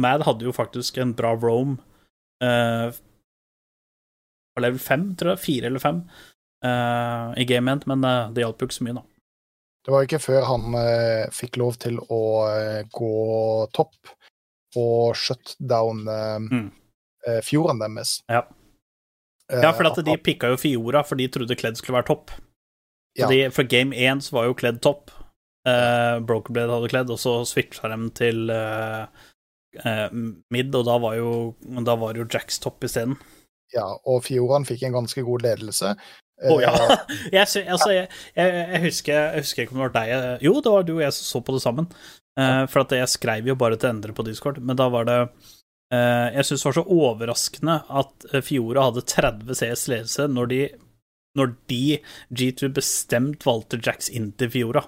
Mad 0.00 0.24
hadde 0.26 0.44
jo 0.48 0.52
faktisk 0.56 0.98
en 0.98 1.12
bra 1.14 1.34
roam 1.36 1.76
på 4.54 4.60
level 4.60 4.78
5, 4.82 5.14
tror 5.20 5.30
jeg. 5.34 5.44
4 5.44 5.66
eller 5.70 5.78
5 5.82 6.02
eh, 6.64 7.34
i 7.42 7.46
game 7.48 7.72
end, 7.72 7.86
men 7.90 8.04
uh, 8.04 8.30
det 8.34 8.44
hjalp 8.44 8.62
jo 8.62 8.68
ikke 8.68 8.78
så 8.78 8.86
mye, 8.86 8.96
da. 8.98 9.04
Det 9.84 9.92
var 9.92 10.02
jo 10.02 10.08
ikke 10.08 10.22
før 10.24 10.46
han 10.48 10.76
uh, 10.78 11.24
fikk 11.34 11.58
lov 11.60 11.76
til 11.82 11.98
å 12.08 12.20
gå 12.96 13.14
topp 13.76 14.14
og 14.80 15.14
shut 15.18 15.54
down 15.60 16.02
Mm. 16.04 16.70
fjorden 17.46 17.78
deres. 17.80 18.18
Ja. 18.28 18.42
Ja, 19.52 19.70
for 19.76 19.86
at 19.88 20.00
de 20.04 20.16
pikka 20.20 20.50
jo 20.52 20.58
Fiora, 20.60 21.04
for 21.04 21.16
de 21.20 21.28
trodde 21.28 21.56
Kledd 21.56 21.76
skulle 21.78 21.98
være 22.00 22.08
topp. 22.10 22.32
Ja. 23.16 23.28
de, 23.30 23.50
for 23.54 23.62
game 23.68 23.94
1 23.94 24.24
så 24.26 24.34
var 24.34 24.48
jo 24.48 24.56
Kledd 24.58 24.80
topp. 24.82 25.12
Uh, 25.68 26.20
Brokerblade 26.24 26.74
hadde 26.74 26.90
Kledd, 26.92 27.12
og 27.12 27.20
så 27.20 27.38
switcha 27.48 27.88
dem 27.88 28.10
til 28.16 28.50
uh, 28.52 29.06
uh, 29.80 30.10
mid, 30.52 30.74
og 30.76 30.84
da 30.88 30.98
var 31.00 31.16
jo, 31.16 31.30
da 31.86 31.94
var 32.00 32.18
jo 32.18 32.26
Jacks 32.28 32.58
topp 32.60 32.84
isteden. 32.84 33.16
ja, 33.72 33.86
og 34.04 34.24
fjorden 34.26 34.66
fikk 34.68 34.84
en 34.86 34.98
ganske 34.98 35.24
god 35.24 35.46
ledelse. 35.46 35.94
Å 36.50 36.58
ja. 36.62 36.72
Eh, 36.74 37.16
Jeg, 37.32 37.64
altså, 37.68 37.90
jeg, 37.94 38.08
jeg, 38.36 38.52
jeg, 38.58 38.80
husker, 38.84 39.14
jeg 39.34 39.44
husker 39.46 39.62
ikke 39.64 39.74
om 39.76 39.80
det 39.82 39.86
var 39.88 39.94
deg 39.96 40.44
Jo, 40.44 40.54
det 40.64 40.72
var 40.74 40.86
du 40.86 40.94
og 40.96 41.02
jeg 41.04 41.14
som 41.16 41.26
så 41.30 41.42
på 41.46 41.54
det 41.56 41.62
sammen. 41.64 41.88
Uh, 42.34 42.64
for 42.66 42.82
at 42.82 42.90
jeg 42.96 43.06
skrev 43.12 43.46
jo 43.46 43.54
bare 43.54 43.76
til 43.78 43.92
Endre 43.92 44.12
på 44.16 44.24
Discord, 44.26 44.56
men 44.58 44.74
da 44.74 44.88
var 44.90 45.04
det 45.06 45.18
uh, 45.22 46.28
Jeg 46.34 46.48
syns 46.48 46.64
det 46.64 46.70
var 46.72 46.76
så 46.80 46.82
overraskende 46.90 47.76
at 48.02 48.26
eh, 48.32 48.42
Fiora 48.42 48.88
hadde 48.88 49.04
30 49.06 49.54
CS 49.60 49.84
ledelse 49.92 50.26
når 50.32 50.50
de, 50.50 50.58
når 51.38 51.52
de 51.70 51.82
G2 52.34 52.72
bestemt 52.74 53.46
valgte 53.46 53.78
Jacks 53.78 54.10
inn 54.10 54.32
til 54.40 54.50
Fiora. 54.50 54.82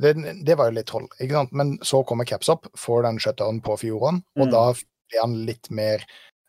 det, 0.00 0.14
det 0.46 0.56
var 0.58 0.70
jo 0.70 0.74
litt 0.78 0.88
troll, 0.90 1.04
ikke 1.22 1.36
sant? 1.36 1.52
Men 1.54 1.76
så 1.86 2.00
kommer 2.08 2.26
caps 2.26 2.48
opp, 2.50 2.64
får 2.80 3.04
den 3.06 3.20
shutdownen 3.22 3.60
på 3.62 3.76
Fioraen, 3.78 4.24
og 4.40 4.48
Mm. 4.48 4.50
da 4.56 4.62
blir 4.74 5.20
han 5.22 5.36
litt 5.46 5.70
mer 5.70 6.02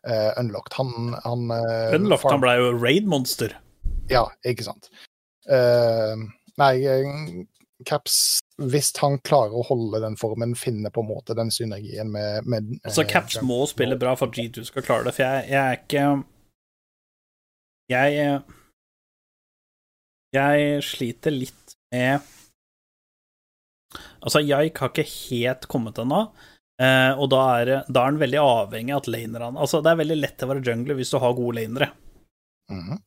eh, 0.08 0.30
unlocked. 0.40 0.74
Han, 0.78 1.14
han 1.24 1.50
uh, 1.50 1.94
Unlocked, 1.96 2.22
farm- 2.22 2.36
han 2.36 2.44
ble 2.44 2.54
jo 2.60 2.72
raid-monster. 2.78 3.56
Ja, 4.10 4.26
ikke 4.46 4.66
sant. 4.66 4.90
Uh, 5.50 6.26
nei, 6.58 6.72
Caps, 7.86 8.38
hvis 8.56 8.92
han 9.02 9.18
klarer 9.26 9.52
å 9.58 9.64
holde 9.68 10.00
den 10.00 10.16
formen, 10.16 10.54
finne 10.56 10.90
på 10.90 11.02
en 11.04 11.10
måte 11.10 11.36
den 11.36 11.50
synergien 11.52 12.08
med, 12.12 12.46
med 12.48 12.70
Altså, 12.82 13.04
Caps 13.08 13.36
må 13.44 13.60
spille 13.68 13.98
bra 14.00 14.14
for 14.16 14.30
at 14.30 14.38
G2 14.38 14.64
skal 14.70 14.86
klare 14.86 15.08
det, 15.08 15.12
for 15.16 15.26
jeg, 15.26 15.50
jeg 15.52 15.60
er 15.60 15.82
ikke 15.82 16.06
Jeg 17.92 18.40
Jeg 20.38 20.80
sliter 20.88 21.36
litt 21.36 21.76
med 21.92 22.32
Altså, 24.24 24.40
Jaik 24.42 24.80
har 24.82 24.90
ikke 24.90 25.06
helt 25.06 25.68
kommet 25.70 26.00
ennå, 26.02 26.24
eh, 26.82 27.12
og 27.16 27.30
da 27.32 27.42
er, 27.60 27.72
da 27.88 28.04
er 28.04 28.14
den 28.14 28.22
veldig 28.22 28.40
avhengig 28.42 28.94
av 28.94 29.02
at 29.04 29.10
lanerne 29.12 29.62
Altså, 29.62 29.80
det 29.84 29.92
er 29.92 30.00
veldig 30.02 30.18
lett 30.20 30.44
å 30.44 30.50
være 30.50 30.64
jungler 30.66 30.98
hvis 30.98 31.12
du 31.14 31.18
har 31.22 31.36
gode 31.38 31.58
lanere. 31.60 31.90
Mhm. 32.72 33.02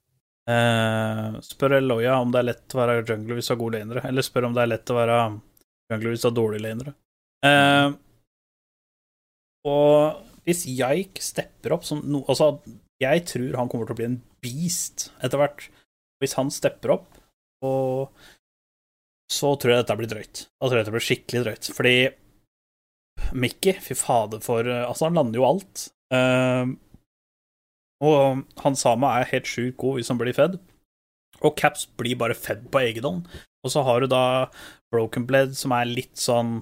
Eh, 0.49 1.39
spør 1.45 1.75
Eloya 1.77 2.15
om 2.23 2.31
det 2.33 2.39
er 2.39 2.47
lett 2.47 2.73
å 2.73 2.79
være 2.79 3.03
jungler 3.03 3.37
hvis 3.37 3.49
du 3.49 3.53
har 3.53 3.61
gode 3.61 3.81
lanere, 3.81 4.05
eller 4.09 4.25
spør 4.25 4.47
om 4.47 4.55
det 4.57 4.63
er 4.63 4.71
lett 4.71 4.93
å 4.93 4.97
være 4.97 5.17
jungler 5.93 6.15
hvis 6.15 6.23
du 6.23 6.29
har 6.29 6.37
dårlige 6.39 6.65
lanere. 6.65 6.95
Eh, 7.45 7.89
og 9.69 10.25
hvis 10.47 10.65
Jaik 10.71 11.19
stepper 11.21 11.75
opp 11.75 11.85
som 11.85 12.01
no, 12.07 12.23
Altså, 12.31 12.55
jeg 12.99 13.25
tror 13.29 13.59
han 13.59 13.69
kommer 13.71 13.87
til 13.87 13.95
å 13.95 13.99
bli 13.99 14.07
en 14.09 14.19
beast 14.43 15.09
etter 15.21 15.39
hvert. 15.39 15.67
Hvis 16.19 16.35
han 16.39 16.49
stepper 16.51 16.95
opp, 16.97 17.19
og 17.63 18.09
så 19.29 19.53
tror 19.59 19.73
jeg 19.73 19.83
dette 19.83 19.97
blir 19.99 20.09
drøyt. 20.11 20.41
Da 20.57 20.67
tror 20.67 20.79
jeg 20.79 20.85
dette 20.85 20.95
blir 20.95 21.05
skikkelig 21.05 21.43
drøyt. 21.45 21.69
Fordi 21.75 21.93
Mickey, 23.33 23.75
fy 23.81 23.95
fader 23.97 24.41
for 24.43 24.67
Altså, 24.67 25.07
han 25.07 25.17
lander 25.19 25.41
jo 25.41 25.47
alt. 25.47 25.87
Uh, 26.13 26.75
og 27.99 28.43
han 28.63 28.77
Sama 28.79 29.13
er 29.19 29.31
helt 29.33 29.49
sjukt 29.49 29.77
god 29.81 29.99
hvis 29.99 30.11
han 30.11 30.19
blir 30.21 30.35
fedd. 30.35 30.57
Og 31.43 31.55
Caps 31.59 31.85
blir 31.99 32.19
bare 32.19 32.37
fedd 32.37 32.67
på 32.71 32.81
egen 32.83 33.05
hånd. 33.05 33.29
Og 33.63 33.73
så 33.73 33.83
har 33.83 34.01
du 34.01 34.09
da 34.11 34.49
Broken 34.91 35.27
Blade, 35.27 35.55
som 35.59 35.73
er 35.75 35.89
litt 35.89 36.17
sånn 36.19 36.61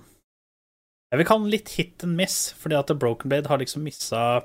Jeg 1.12 1.22
vil 1.22 1.28
kalle 1.30 1.46
den 1.46 1.54
litt 1.54 1.74
hit 1.78 2.04
and 2.04 2.18
miss, 2.18 2.52
fordi 2.58 2.78
at 2.78 2.92
Broken 3.00 3.32
Blade 3.32 3.48
har 3.52 3.62
liksom 3.62 3.86
missa 3.86 4.44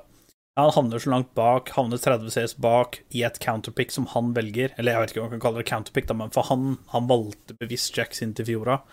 Han 0.59 0.73
havner 0.75 1.01
så 1.01 1.11
langt 1.11 1.33
bak, 1.35 1.73
havner 1.75 1.97
30 1.97 2.29
CS 2.35 2.55
bak 2.61 3.01
i 3.11 3.23
et 3.25 3.39
counterpick 3.41 3.91
som 3.91 4.05
han 4.13 4.35
velger. 4.37 4.75
Eller 4.77 4.93
jeg 4.93 5.01
vet 5.01 5.13
ikke 5.13 5.23
om 5.23 5.31
man 5.31 5.35
kan 5.35 5.45
kalle 5.47 5.63
det 5.63 5.69
counterpick, 5.71 6.09
da, 6.09 6.17
men 6.17 6.33
for 6.33 6.45
han, 6.51 6.77
han 6.93 7.09
valgte 7.09 7.57
bevisst 7.57 7.97
Jacks 7.97 8.21
inn 8.21 8.35
til 8.37 8.51
Fiora. 8.51 8.83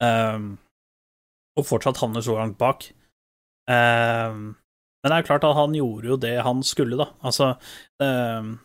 Um, 0.00 0.56
og 1.56 1.66
fortsatt 1.66 2.00
havner 2.02 2.24
så 2.24 2.36
langt 2.38 2.58
bak. 2.60 2.88
Um, 3.66 4.54
men 5.02 5.12
det 5.12 5.18
er 5.18 5.28
klart 5.28 5.44
at 5.46 5.56
han 5.58 5.74
gjorde 5.76 6.10
jo 6.10 6.18
det 6.20 6.34
han 6.42 6.62
skulle, 6.66 6.98
da. 6.98 7.08
Altså 7.26 7.52
um, 8.02 8.56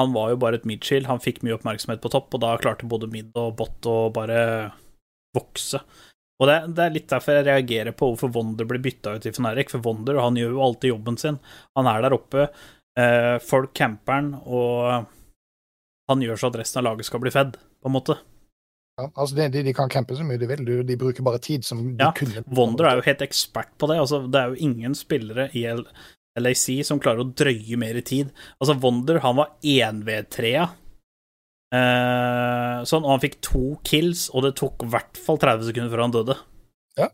Han 0.00 0.14
var 0.14 0.32
jo 0.32 0.40
bare 0.42 0.58
et 0.58 0.66
midchill, 0.68 1.06
han 1.06 1.22
fikk 1.22 1.42
mye 1.44 1.54
oppmerksomhet 1.58 2.02
på 2.02 2.10
topp, 2.12 2.34
og 2.34 2.42
da 2.42 2.56
klarte 2.58 2.88
både 2.90 3.10
mid 3.12 3.30
og 3.38 3.54
bot 3.60 3.88
å 3.90 3.98
bare 4.14 4.40
vokse. 5.36 5.80
Og 6.42 6.48
det, 6.50 6.56
det 6.74 6.82
er 6.82 6.94
litt 6.96 7.10
derfor 7.12 7.38
jeg 7.38 7.46
reagerer 7.46 7.94
på 7.94 8.08
hvorfor 8.10 8.32
Wonder 8.34 8.66
blir 8.68 8.82
bytta 8.82 9.14
ut 9.14 9.28
i 9.28 9.32
Fnatic, 9.34 9.70
for 9.70 9.84
Wonder 9.84 10.18
han 10.18 10.38
gjør 10.38 10.56
jo 10.56 10.64
alltid 10.66 10.94
jobben 10.94 11.18
sin. 11.20 11.38
Han 11.78 11.90
er 11.90 12.02
der 12.02 12.16
oppe, 12.16 12.48
eh, 12.98 13.36
folk 13.44 13.70
camper'n, 13.78 14.32
og 14.42 15.06
han 16.10 16.24
gjør 16.24 16.40
så 16.40 16.50
at 16.50 16.58
resten 16.60 16.82
av 16.82 16.90
laget 16.90 17.08
skal 17.08 17.22
bli 17.22 17.32
fedd, 17.34 17.54
på 17.54 17.90
en 17.90 17.94
måte. 17.94 18.18
Ja, 18.94 19.08
altså 19.18 19.34
de, 19.34 19.62
de, 19.66 19.72
kan 19.74 19.90
campe 19.90 20.14
så 20.14 20.22
mye 20.26 20.38
de 20.38 20.46
vil, 20.46 20.62
de, 20.86 20.96
bruker 20.98 21.24
bare 21.26 21.40
tid 21.42 21.64
som 21.66 21.80
de 21.82 22.04
Ja, 22.04 22.12
kunne 22.14 22.44
Wonder 22.54 22.86
er 22.86 23.00
jo 23.00 23.06
helt 23.08 23.24
ekspert 23.26 23.72
på 23.80 23.88
det. 23.90 23.98
Altså, 23.98 24.20
det 24.30 24.38
er 24.38 24.52
jo 24.52 24.68
ingen 24.68 24.94
spillere 24.94 25.48
i 25.58 25.64
LAC 26.38 26.66
som 26.86 27.00
klarer 27.02 27.24
å 27.24 27.32
drøye 27.34 27.78
mer 27.80 27.98
i 27.98 28.04
tid. 28.06 28.30
Altså, 28.60 28.76
Wonder, 28.84 29.18
han 29.24 29.40
var 29.40 29.56
1v3-a. 29.66 30.68
Eh, 31.74 32.84
sånn, 32.86 33.02
og 33.02 33.16
han 33.16 33.22
fikk 33.24 33.40
to 33.42 33.64
kills, 33.86 34.28
og 34.30 34.46
det 34.46 34.54
tok 34.60 34.84
i 34.86 34.90
hvert 34.94 35.18
fall 35.18 35.40
30 35.42 35.66
sekunder 35.72 35.90
før 35.90 36.04
han 36.04 36.14
døde. 36.14 36.38
Ja. 37.00 37.08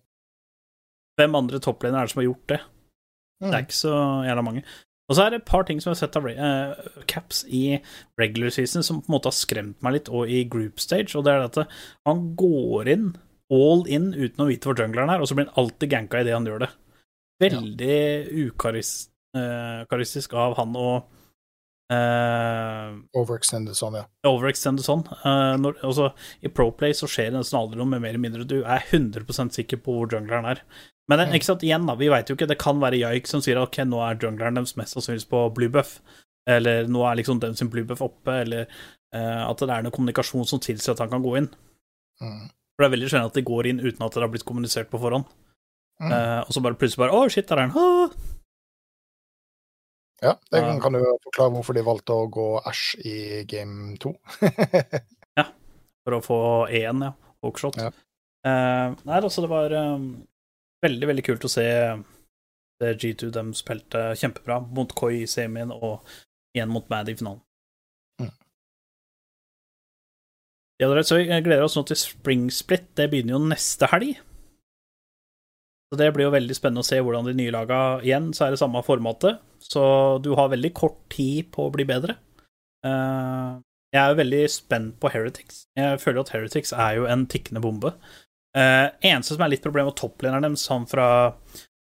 Hvem 1.17 1.39
andre 1.41 1.63
topplinjer 1.65 1.97
er 2.03 2.11
det 2.11 2.13
som 2.13 2.21
har 2.21 2.29
gjort 2.29 2.47
det? 2.53 2.61
Det 3.41 3.49
er 3.49 3.57
Mm. 3.57 3.65
ikke 3.65 3.79
så 3.81 3.95
jævla 4.29 4.45
mange. 4.45 4.65
Og 5.11 5.17
så 5.19 5.25
er 5.25 5.33
det 5.33 5.41
et 5.41 5.49
par 5.51 5.65
ting 5.67 5.81
som 5.83 5.91
jeg 5.91 5.97
har 5.97 6.03
sett 6.05 6.19
av 6.21 6.29
uh, 6.31 7.01
caps 7.11 7.43
i 7.51 7.81
regular 8.21 8.53
season 8.55 8.85
som 8.87 9.01
på 9.03 9.11
en 9.11 9.17
måte 9.17 9.27
har 9.33 9.35
skremt 9.35 9.81
meg 9.83 9.97
litt, 9.97 10.11
og 10.15 10.31
i 10.31 10.45
group 10.47 10.79
stage, 10.83 11.17
og 11.19 11.27
det 11.27 11.35
er 11.35 11.49
at 11.49 11.59
eh, 11.59 11.79
han 12.07 12.29
går 12.39 12.93
inn 12.95 13.09
all 13.51 13.83
in 13.91 14.13
uten 14.15 14.45
å 14.45 14.47
vite 14.47 14.71
hvor 14.71 14.79
jungleren 14.79 15.11
er, 15.11 15.19
og 15.19 15.27
så 15.27 15.35
blir 15.35 15.49
han 15.49 15.59
alltid 15.59 15.91
ganka 15.91 16.23
idet 16.23 16.37
han 16.37 16.47
gjør 16.47 16.63
det. 16.63 16.71
Veldig 17.43 17.97
ja. 17.97 18.45
ukaristisk 18.47 20.37
uh, 20.37 20.43
av 20.45 20.55
han 20.61 20.77
og 20.79 20.95
uh, 21.91 22.95
Overextended 23.19 23.75
sånn, 23.79 23.99
ja. 23.99 24.07
overextended 24.31 24.87
sånn. 24.87 25.03
Uh, 25.25 25.57
når, 25.59 25.81
også, 25.89 26.13
I 26.47 26.53
Proplay 26.55 26.95
så 26.95 27.11
skjer 27.11 27.33
det 27.33 27.41
nesten 27.41 27.59
aldri 27.59 27.81
noe 27.81 27.91
med 27.91 28.05
mer 28.05 28.13
eller 28.15 28.23
mindre 28.23 28.47
du 28.47 28.61
er 28.61 28.85
100% 28.85 29.59
sikker 29.59 29.83
på 29.83 29.99
hvor 29.99 30.15
jungleren 30.15 30.47
er. 30.53 30.63
Men 31.11 31.35
ikke 31.35 31.49
sant, 31.49 31.65
igjen 31.67 31.89
da, 31.89 31.97
vi 31.99 32.09
vet 32.13 32.31
jo 32.31 32.37
ikke, 32.37 32.49
det 32.51 32.61
kan 32.61 32.79
være 32.83 33.01
Jaik 33.01 33.27
som 33.27 33.43
sier 33.43 33.59
ok, 33.59 33.83
nå 33.89 33.99
er 34.07 34.21
jungleren 34.23 34.61
deres 34.61 34.77
mest 34.79 34.95
sannsynligvis 34.95 35.29
på 35.31 35.43
bluebuff. 35.57 35.99
eller 36.51 36.87
nå 36.89 37.03
er 37.07 37.19
liksom 37.19 37.41
den 37.43 37.57
sin 37.59 37.69
bluebuff 37.71 38.01
oppe, 38.03 38.33
eller 38.45 38.65
uh, 39.15 39.43
at 39.45 39.61
det 39.61 39.75
er 39.75 39.85
noe 39.85 39.95
kommunikasjon 39.95 40.47
som 40.49 40.63
tilsier 40.63 40.95
at 40.95 41.03
han 41.03 41.11
kan 41.13 41.23
gå 41.23 41.37
inn. 41.39 41.49
Mm. 42.23 42.49
For 42.49 42.83
det 42.83 42.89
er 42.89 42.95
veldig 42.95 43.11
sjelden 43.11 43.31
at 43.31 43.39
de 43.39 43.45
går 43.47 43.69
inn 43.71 43.83
uten 43.83 44.07
at 44.07 44.17
det 44.17 44.25
har 44.25 44.33
blitt 44.33 44.47
kommunisert 44.49 44.91
på 44.91 45.01
forhånd. 45.03 45.29
Mm. 46.01 46.11
Uh, 46.15 46.41
og 46.47 46.55
så 46.55 46.63
bare 46.65 46.79
plutselig 46.81 47.03
bare 47.03 47.17
Å, 47.17 47.29
shit, 47.29 47.49
der 47.51 47.61
er 47.61 47.69
han. 47.69 47.77
Ah! 47.77 48.37
Ja, 50.21 50.35
det 50.53 50.63
uh, 50.65 50.75
kan, 50.81 50.97
du 50.97 51.05
forklare 51.27 51.53
hvorfor 51.57 51.77
de 51.77 51.85
valgte 51.85 52.17
å 52.17 52.29
gå 52.33 52.47
Ash 52.65 52.95
i 53.05 53.43
game 53.51 53.99
to. 54.01 54.15
For 56.05 56.17
å 56.17 56.23
få 56.25 56.41
én, 56.73 57.05
ja. 57.05 57.13
Hookshot. 57.45 57.77
Ja. 57.81 57.91
Eh, 58.49 58.93
nei, 59.05 59.19
altså, 59.21 59.45
det 59.45 59.51
var 59.53 59.73
eh, 59.77 59.97
veldig, 60.85 61.11
veldig 61.11 61.27
kult 61.27 61.47
å 61.47 61.53
se 61.53 61.67
det 62.81 62.95
G2 63.03 63.31
de 63.35 63.45
spilte 63.57 64.03
kjempebra 64.17 64.61
mot 64.73 64.93
Koi 64.97 65.23
i 65.23 65.29
semien 65.29 65.73
og 65.75 66.01
igjen 66.57 66.73
mot 66.73 66.87
Mad 66.93 67.11
i 67.13 67.17
finalen. 67.19 67.43
Mm. 68.21 68.33
Ja, 70.81 70.89
så 71.05 71.21
vi 71.21 71.29
gleder 71.29 71.67
oss 71.67 71.77
nå 71.77 71.85
til 71.89 72.01
Spring 72.01 72.49
Split. 72.55 72.89
Det 72.97 73.11
begynner 73.13 73.37
jo 73.37 73.43
neste 73.53 73.89
helg. 73.93 74.17
Så 75.91 75.99
Det 75.99 76.13
blir 76.15 76.29
jo 76.29 76.35
veldig 76.37 76.55
spennende 76.55 76.85
å 76.85 76.87
se 76.87 77.01
hvordan 77.03 77.27
de 77.27 77.35
nye 77.35 77.51
laga 77.51 77.99
Igjen 78.07 78.31
så 78.33 78.47
er 78.47 78.55
det 78.55 78.61
samme 78.61 78.79
formatet, 78.87 79.41
så 79.59 79.83
du 80.23 80.37
har 80.39 80.53
veldig 80.53 80.71
kort 80.79 81.01
tid 81.11 81.51
på 81.51 81.67
å 81.67 81.73
bli 81.75 81.85
bedre. 81.85 82.15
Eh, 82.87 83.59
jeg 83.91 83.99
er 83.99 84.13
jo 84.13 84.21
veldig 84.21 84.43
spent 84.55 85.01
på 85.03 85.11
Heretics. 85.11 85.65
Jeg 85.77 85.99
føler 86.01 86.23
at 86.23 86.31
Heretics 86.31 86.73
er 86.73 87.01
jo 87.01 87.09
en 87.11 87.27
tikkende 87.27 87.63
bombe. 87.65 87.91
Uh, 88.57 88.91
eneste 89.07 89.37
som 89.37 89.45
er 89.45 89.53
litt 89.53 89.63
problem 89.63 89.87
med 89.91 89.97
topplederen 89.99 90.43
deres, 90.43 90.67
han 90.73 90.87
fra 90.91 91.07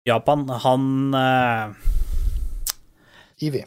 Japan, 0.06 0.46
han 0.62 0.84
uh, 1.16 1.72
Ivi. 3.42 3.64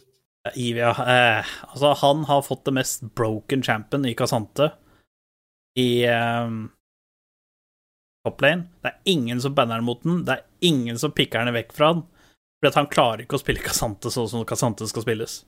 Ivia 0.56 0.94
eh, 1.04 1.50
Altså, 1.68 1.90
han 2.00 2.22
har 2.30 2.46
fått 2.46 2.64
det 2.70 2.72
mest 2.78 3.02
broken 3.20 3.60
champion 3.66 4.06
i 4.08 4.14
Kasante 4.16 4.70
i 5.76 6.08
toplane. 8.24 8.70
Det 8.82 8.88
er 8.88 9.12
ingen 9.12 9.42
som 9.44 9.58
banner 9.58 9.84
mot 9.84 10.00
den, 10.08 10.22
det 10.26 10.38
er 10.38 10.46
ingen 10.70 10.96
som 10.98 11.12
pikker 11.12 11.44
den 11.44 11.54
vekk 11.58 11.76
fra 11.76 11.92
den. 11.98 12.06
Fordi 12.58 12.80
han 12.80 12.90
klarer 12.90 13.26
ikke 13.26 13.38
å 13.38 13.44
spille 13.44 13.62
Kasante 13.66 14.10
sånn 14.14 14.30
som 14.32 14.48
Kasante 14.48 14.88
skal 14.90 15.04
spilles. 15.04 15.42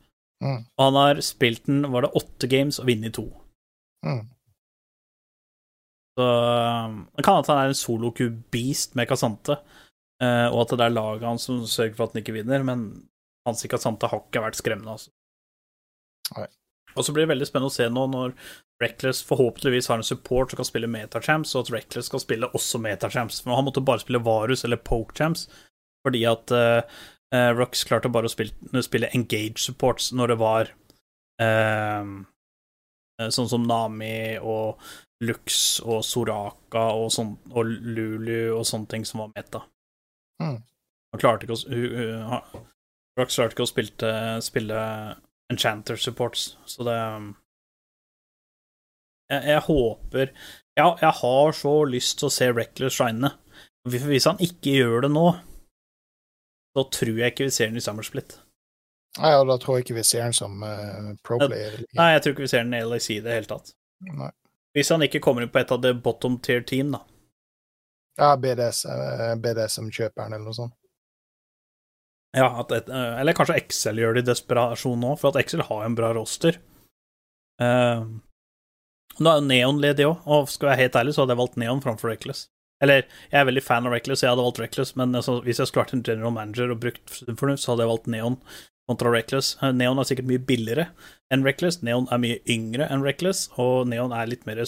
Mm. 0.44 0.60
Og 0.78 0.84
han 0.84 0.99
har 0.99 1.22
spilt 1.26 1.66
den, 1.66 1.82
var 1.91 2.06
det 2.06 2.14
åtte 2.20 2.49
games, 2.52 2.80
og 2.80 2.91
vunnet 2.91 3.16
to. 3.18 3.26
Mm. 4.06 4.22
Så 6.20 6.26
um, 6.28 7.04
det 7.16 7.24
kan 7.24 7.40
at 7.40 7.48
han 7.48 7.62
er 7.62 7.72
en 7.72 7.78
solo-Q-beast 7.80 8.98
med 9.00 9.08
Casante, 9.08 9.56
eh, 10.20 10.48
og 10.50 10.66
at 10.66 10.74
det 10.76 10.88
er 10.90 10.96
laget 10.98 11.28
hans 11.30 11.46
som 11.48 11.62
sørger 11.64 11.96
for 11.96 12.10
at 12.10 12.16
han 12.16 12.24
ikke 12.26 12.36
vinner, 12.36 12.66
men 12.68 12.90
hans 13.48 13.64
Casante 13.72 14.10
har 14.12 14.26
ikke 14.26 14.44
vært 14.44 14.60
skremmende, 14.60 14.98
altså. 14.98 15.14
Nei. 16.36 16.50
Og 16.98 17.06
så 17.06 17.14
blir 17.14 17.24
det 17.24 17.32
veldig 17.32 17.48
spennende 17.48 17.72
å 17.72 17.78
se 17.78 17.88
nå 17.94 18.04
når 18.12 18.34
Reckless 18.84 19.22
forhåpentligvis 19.28 19.88
har 19.91 20.02
en 20.02 20.08
support 20.08 20.52
som 20.52 20.60
kan 20.60 20.68
spille 20.68 20.90
metachamps, 20.91 21.54
og 21.56 21.66
at 21.66 21.72
Reckless 21.76 22.10
skal 22.10 22.24
spille 22.24 22.50
også 22.56 22.82
metachamps. 22.84 23.41
For 23.46 23.56
han 23.56 23.68
måtte 23.68 23.84
bare 23.86 24.04
spille 24.04 24.22
Varus 24.24 24.66
eller 24.68 24.82
Pokechamps, 24.82 25.46
fordi 26.08 26.26
at 26.28 26.52
uh, 26.56 26.82
uh, 27.36 27.64
klarte 27.88 28.12
bare 28.12 28.28
å 28.28 28.34
spille, 28.34 28.84
spille 28.86 29.12
engage 29.16 29.62
supports 29.64 30.12
når 30.16 30.34
det 30.34 30.40
var 30.40 30.74
eh, 31.44 32.14
Sånn 33.20 33.50
som 33.52 33.66
Nami 33.68 34.40
og 34.40 34.80
Lux 35.22 35.80
og 35.84 36.04
Soraka 36.08 36.86
og, 36.96 37.10
sånn, 37.12 37.34
og 37.52 37.68
Lulu 37.68 38.56
og 38.56 38.64
sånne 38.68 38.88
ting 38.91 39.06
som 39.08 39.26
var 39.26 39.34
meta. 39.36 39.64
Mm. 40.40 40.62
Han 41.14 41.22
klarte 41.22 41.48
ikke 41.48 41.58
å 41.58 41.64
uh, 41.68 42.30
han- 42.30 42.64
klarte 43.20 43.50
ikke 43.52 43.66
å 43.66 43.70
spilte, 43.70 44.12
spille 44.46 44.80
Enchanter 45.52 45.98
supports, 46.00 46.54
så 46.70 46.86
det 46.88 46.98
Jeg, 49.30 49.44
jeg 49.50 49.62
håper 49.66 50.32
ja, 50.78 50.96
Jeg 51.02 51.14
har 51.20 51.52
så 51.58 51.74
lyst 51.90 52.20
til 52.20 52.30
å 52.30 52.34
se 52.34 52.48
Reckless 52.54 52.96
shine. 52.96 53.34
Hvis 53.90 54.06
hvis 54.08 54.28
han 54.30 54.40
ikke 54.44 54.78
gjør 54.78 55.02
det 55.08 55.12
nå, 55.12 55.26
så 56.78 56.86
tror 56.94 57.18
jeg 57.20 57.34
ikke 57.34 57.50
vi 57.50 57.56
ser 57.56 57.72
den 57.72 57.82
i 57.82 57.84
Summersplit. 57.84 58.38
Nei, 59.20 59.32
ja, 59.34 59.44
da 59.44 59.58
tror 59.60 59.78
jeg 59.80 59.88
ikke 59.88 59.98
vi 59.98 60.06
ser 60.08 60.24
den 60.28 60.38
som 60.38 60.62
uh, 60.64 61.12
pro-player. 61.26 61.82
Nei, 61.98 62.12
jeg 62.14 62.22
tror 62.24 62.36
ikke 62.36 62.46
vi 62.46 62.52
ser 62.52 62.64
den 62.64 62.78
i 62.78 62.84
LAC 62.86 63.10
i 63.16 63.20
det 63.26 63.36
hele 63.40 63.50
tatt. 63.50 63.74
Nei. 64.06 64.30
Hvis 64.76 64.91
han 64.94 65.04
ikke 65.06 65.22
kommer 65.24 65.44
inn 65.44 65.52
på 65.54 65.62
et 65.62 65.72
av 65.74 65.82
det 65.82 65.96
bottom 66.04 66.38
tier 66.46 66.62
team, 66.62 66.94
da. 66.94 67.04
Ja, 68.20 68.34
BDS, 68.36 68.84
BDSM-kjøperen 69.40 69.96
kjøper 69.96 70.26
han, 70.26 70.36
eller 70.36 70.50
noe 70.50 70.58
sånt. 70.58 70.76
Ja, 72.38 72.50
at 72.62 72.72
et, 72.76 72.90
eh, 72.90 73.20
eller 73.22 73.34
kanskje 73.34 73.58
Excel 73.58 74.02
gjør 74.02 74.18
det 74.18 74.26
i 74.26 74.30
desperasjon 74.30 75.00
nå, 75.02 75.16
for 75.18 75.32
at 75.32 75.40
Excel 75.41 75.66
har 75.66 75.86
en 75.86 75.96
bra 75.98 76.12
roster. 76.14 76.60
Uh, 77.60 78.06
nå 79.20 79.32
er 79.32 79.40
jo 79.40 79.48
Neon 79.48 79.82
ledig 79.82 80.06
òg, 80.08 80.22
og 80.30 80.52
skal 80.52 80.70
jeg 80.70 80.76
være 80.76 80.84
helt 80.84 81.00
ærlig, 81.02 81.16
så 81.16 81.24
hadde 81.24 81.36
jeg 81.36 81.41
valgt 81.41 81.58
Neon 81.60 81.82
framfor 81.84 82.12
Reckless. 82.12 82.46
Eller, 82.84 83.06
jeg 83.27 83.41
er 83.41 83.47
veldig 83.49 83.64
fan 83.65 83.88
av 83.88 83.93
Reckless, 83.93 84.23
jeg 84.23 84.31
hadde 84.31 84.45
valgt 84.45 84.61
Reckless, 84.61 84.93
men 84.99 85.15
altså, 85.19 85.39
hvis 85.43 85.60
jeg 85.60 85.68
skulle 85.68 85.84
vært 85.84 85.95
en 85.97 86.03
general 86.07 86.35
manager 86.35 86.72
og 86.72 86.80
brukt 86.85 87.11
fornuft, 87.11 87.64
så 87.64 87.73
hadde 87.73 87.84
jeg 87.84 87.91
valgt 87.91 88.07
Neon 88.14 88.38
kontra 88.89 89.11
Reckless. 89.14 89.51
Eh, 89.61 89.73
Neon 89.76 89.99
er 89.99 90.07
sikkert 90.07 90.30
mye 90.30 90.41
billigere 90.51 90.88
enn 91.34 91.43
Reckless, 91.45 91.81
Neon 91.85 92.07
er 92.14 92.22
mye 92.23 92.39
yngre 92.49 92.88
enn 92.88 93.03
Reckless, 93.06 93.49
og 93.60 93.89
Neon 93.91 94.15
er 94.15 94.31
litt 94.31 94.47
mer, 94.49 94.64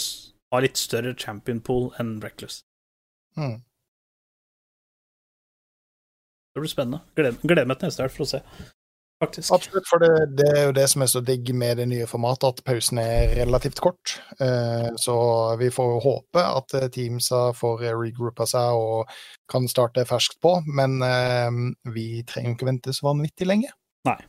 har 0.52 0.66
litt 0.66 0.82
større 0.82 1.16
champion 1.18 1.64
pool 1.64 1.90
enn 2.02 2.18
Reckless. 2.24 2.62
Mm. 3.40 3.62
Det 6.52 6.60
blir 6.60 6.72
spennende. 6.74 7.00
Gleder, 7.16 7.40
gleder 7.48 7.70
meg 7.70 7.80
til 7.80 7.88
neste 7.88 8.04
helg 8.04 8.14
for 8.18 8.28
å 8.28 8.32
se, 8.34 8.44
faktisk. 9.22 9.54
Absolutt, 9.56 9.88
for 9.90 10.04
det, 10.04 10.12
det 10.40 10.50
er 10.50 10.66
jo 10.68 10.74
det 10.76 10.88
som 10.92 11.06
er 11.06 11.12
så 11.14 11.22
digg 11.26 11.54
med 11.58 11.80
det 11.82 11.88
nye 11.92 12.10
formatet, 12.10 12.58
at 12.58 12.66
pausen 12.68 13.00
er 13.02 13.36
relativt 13.40 13.82
kort. 13.84 14.18
Eh, 14.42 14.90
så 15.02 15.16
vi 15.62 15.72
får 15.74 15.94
jo 15.94 16.04
håpe 16.08 16.44
at 16.44 16.78
eh, 16.80 16.90
teamsa 16.94 17.48
får 17.58 17.88
regroupa 18.02 18.50
seg 18.50 18.82
og 18.82 19.14
kan 19.52 19.70
starte 19.72 20.08
ferskt 20.10 20.42
på, 20.44 20.58
men 20.68 21.00
eh, 21.06 21.50
vi 21.94 22.08
trenger 22.28 22.54
jo 22.54 22.60
ikke 22.60 22.72
vente 22.74 22.98
så 22.98 23.12
vanvittig 23.12 23.50
lenge. 23.50 23.74
Nei. 24.10 24.20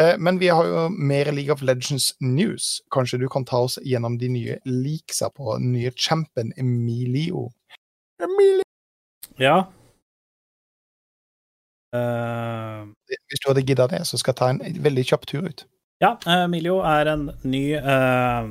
Eh, 0.00 0.16
men 0.18 0.38
vi 0.40 0.48
har 0.48 0.66
jo 0.66 0.88
mer 0.88 1.32
League 1.32 1.52
of 1.52 1.62
Legends 1.62 2.14
news. 2.20 2.80
Kanskje 2.94 3.18
du 3.18 3.28
kan 3.28 3.44
ta 3.44 3.64
oss 3.66 3.78
gjennom 3.84 4.18
de 4.18 4.30
nye 4.32 4.58
leaksa 4.64 5.30
på 5.34 5.56
den 5.58 5.72
nye 5.74 5.92
champion 5.96 6.52
Emilio? 6.56 7.50
Emilio! 8.22 8.64
Ja. 9.40 9.64
Eh, 11.96 12.82
Hvis 13.30 13.42
du 13.42 13.48
hadde 13.50 13.66
gidda 13.66 13.88
det, 13.90 14.04
så 14.06 14.18
skal 14.20 14.32
jeg 14.32 14.38
ta 14.38 14.50
en 14.52 14.82
veldig 14.84 15.04
kjapp 15.08 15.26
tur 15.26 15.48
ut. 15.48 15.64
ja, 16.00 16.14
Emilio 16.26 16.78
er 16.86 17.10
en 17.10 17.24
ny 17.42 17.74
uh, 17.76 18.46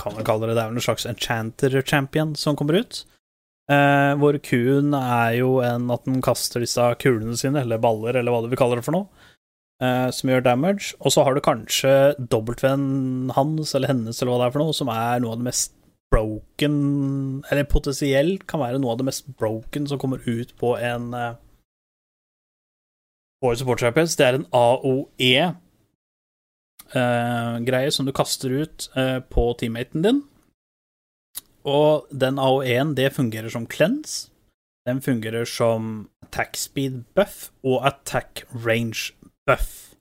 Kan 0.00 0.16
man 0.16 0.24
kalle 0.26 0.48
det 0.48 0.56
det 0.56 0.62
er 0.62 0.70
vel 0.72 0.80
en 0.80 0.86
slags 0.86 1.04
enchanter 1.06 1.76
champion 1.82 2.34
som 2.34 2.56
kommer 2.56 2.80
ut. 2.80 3.04
Uh, 3.70 4.12
hvor 4.20 4.36
kuen 4.44 4.92
er 4.96 5.38
jo 5.38 5.58
en 5.64 5.90
at 5.92 6.04
den 6.04 6.20
kaster 6.24 6.60
disse 6.60 6.82
kulene 7.00 7.36
sine, 7.36 7.62
eller 7.62 7.80
baller, 7.80 8.16
eller 8.16 8.32
hva 8.32 8.42
du 8.44 8.50
vil 8.52 8.60
kalle 8.60 8.76
det 8.80 8.84
for 8.84 8.96
noe, 8.96 9.06
uh, 9.84 10.08
som 10.12 10.32
gjør 10.32 10.44
damage. 10.44 10.92
Og 11.00 11.12
så 11.12 11.24
har 11.24 11.34
du 11.34 11.44
kanskje 11.44 12.14
W-en 12.32 13.30
hans 13.36 13.74
eller 13.74 13.92
hennes, 13.92 14.20
eller 14.20 14.32
hva 14.32 14.42
det 14.42 14.48
er 14.50 14.56
for 14.56 14.64
noe, 14.64 14.76
som 14.76 14.92
er 14.92 15.20
noe 15.24 15.36
av 15.36 15.40
det 15.40 15.50
mest 15.52 15.74
broken 16.14 17.42
Eller 17.50 17.64
potensielt 17.66 18.44
kan 18.46 18.60
være 18.60 18.78
noe 18.78 18.92
av 18.92 19.00
det 19.00 19.08
mest 19.08 19.24
broken 19.40 19.88
som 19.90 19.98
kommer 19.98 20.20
ut 20.28 20.52
på 20.60 20.76
en 20.78 21.08
uh, 21.16 21.34
Årets 23.44 23.60
Support 23.62 23.80
Champions. 23.84 24.16
Det 24.16 24.26
er 24.26 24.34
en 24.38 24.46
AOE-greie 24.56 25.52
eh, 27.86 27.94
som 27.94 28.06
du 28.08 28.12
kaster 28.16 28.50
ut 28.64 28.88
eh, 28.96 29.20
på 29.20 29.54
teammaten 29.60 30.02
din. 30.06 30.22
Og 31.64 32.06
den 32.12 32.38
AOE-en, 32.40 32.94
det 32.96 33.12
fungerer 33.16 33.48
som 33.52 33.66
cleanse. 33.68 34.30
Den 34.84 35.00
fungerer 35.00 35.44
som 35.48 36.08
attack 36.24 36.56
speed 36.60 37.04
buff 37.16 37.50
og 37.64 37.86
attack 37.88 38.44
range 38.52 39.14
buff. 39.48 39.94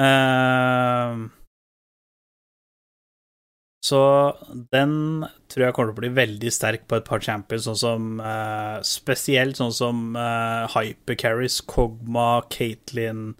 Eh, 0.00 1.43
så 3.84 4.00
den 4.72 5.26
tror 5.52 5.66
jeg 5.66 5.76
kommer 5.76 5.92
til 5.92 5.98
å 5.98 6.00
bli 6.00 6.12
veldig 6.16 6.50
sterk 6.54 6.86
på 6.88 6.96
et 6.96 7.04
par 7.04 7.20
champions, 7.24 7.66
sånn 7.66 7.76
som 7.76 8.20
eh, 8.24 8.78
Spesielt 8.88 9.60
sånn 9.60 9.74
som 9.76 10.04
uh, 10.16 10.64
Hypercarries, 10.72 11.58
Kogma, 11.68 12.46
Caitlyn, 12.52 13.34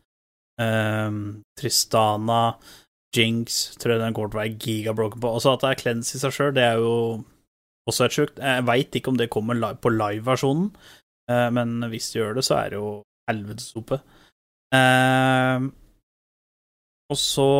eh, 0.60 1.20
Tristana, 1.56 2.42
Jinx 3.14 3.78
Tror 3.78 3.94
jeg 3.94 4.02
den 4.02 4.16
kommer 4.16 4.34
til 4.34 4.38
å 4.38 4.42
være 4.42 4.58
gigabroken 4.66 5.22
på. 5.22 5.32
Også 5.38 5.54
at 5.54 5.64
det 5.64 5.70
er 5.70 5.80
cleanse 5.80 6.18
i 6.18 6.20
seg 6.20 6.36
sjøl, 6.36 6.52
det 6.56 6.66
er 6.66 6.82
jo 6.82 6.94
også 7.88 8.06
et 8.06 8.16
sjukt. 8.18 8.40
Jeg 8.42 8.68
veit 8.68 8.96
ikke 8.98 9.12
om 9.12 9.20
det 9.20 9.32
kommer 9.32 9.56
live 9.56 9.80
på 9.80 9.92
live-versjonen, 9.94 10.70
eh, 11.30 11.48
men 11.56 11.88
hvis 11.92 12.12
det 12.12 12.20
gjør 12.20 12.38
det, 12.38 12.44
så 12.44 12.60
er 12.60 12.74
det 12.74 12.80
jo 12.82 12.94
helvetes 13.30 13.72
oppe. 13.80 14.02
Eh, 14.74 15.68
og 17.12 17.20
så 17.20 17.50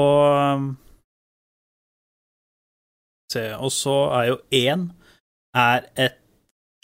Se, 3.35 3.45
og 3.57 3.73
så 3.75 3.95
er 4.19 4.29
jo 4.33 4.37
én 4.55 4.89
er 5.55 5.89
et 6.01 6.19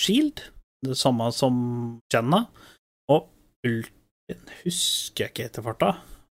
shield, 0.01 0.43
det 0.87 0.97
samme 0.99 1.29
som 1.35 1.57
Jenna, 2.13 2.45
og 3.11 3.29
Ultin 3.67 4.55
husker 4.63 5.27
jeg 5.27 5.33
ikke 5.33 5.49
etter 5.49 5.67
farta 5.67 5.91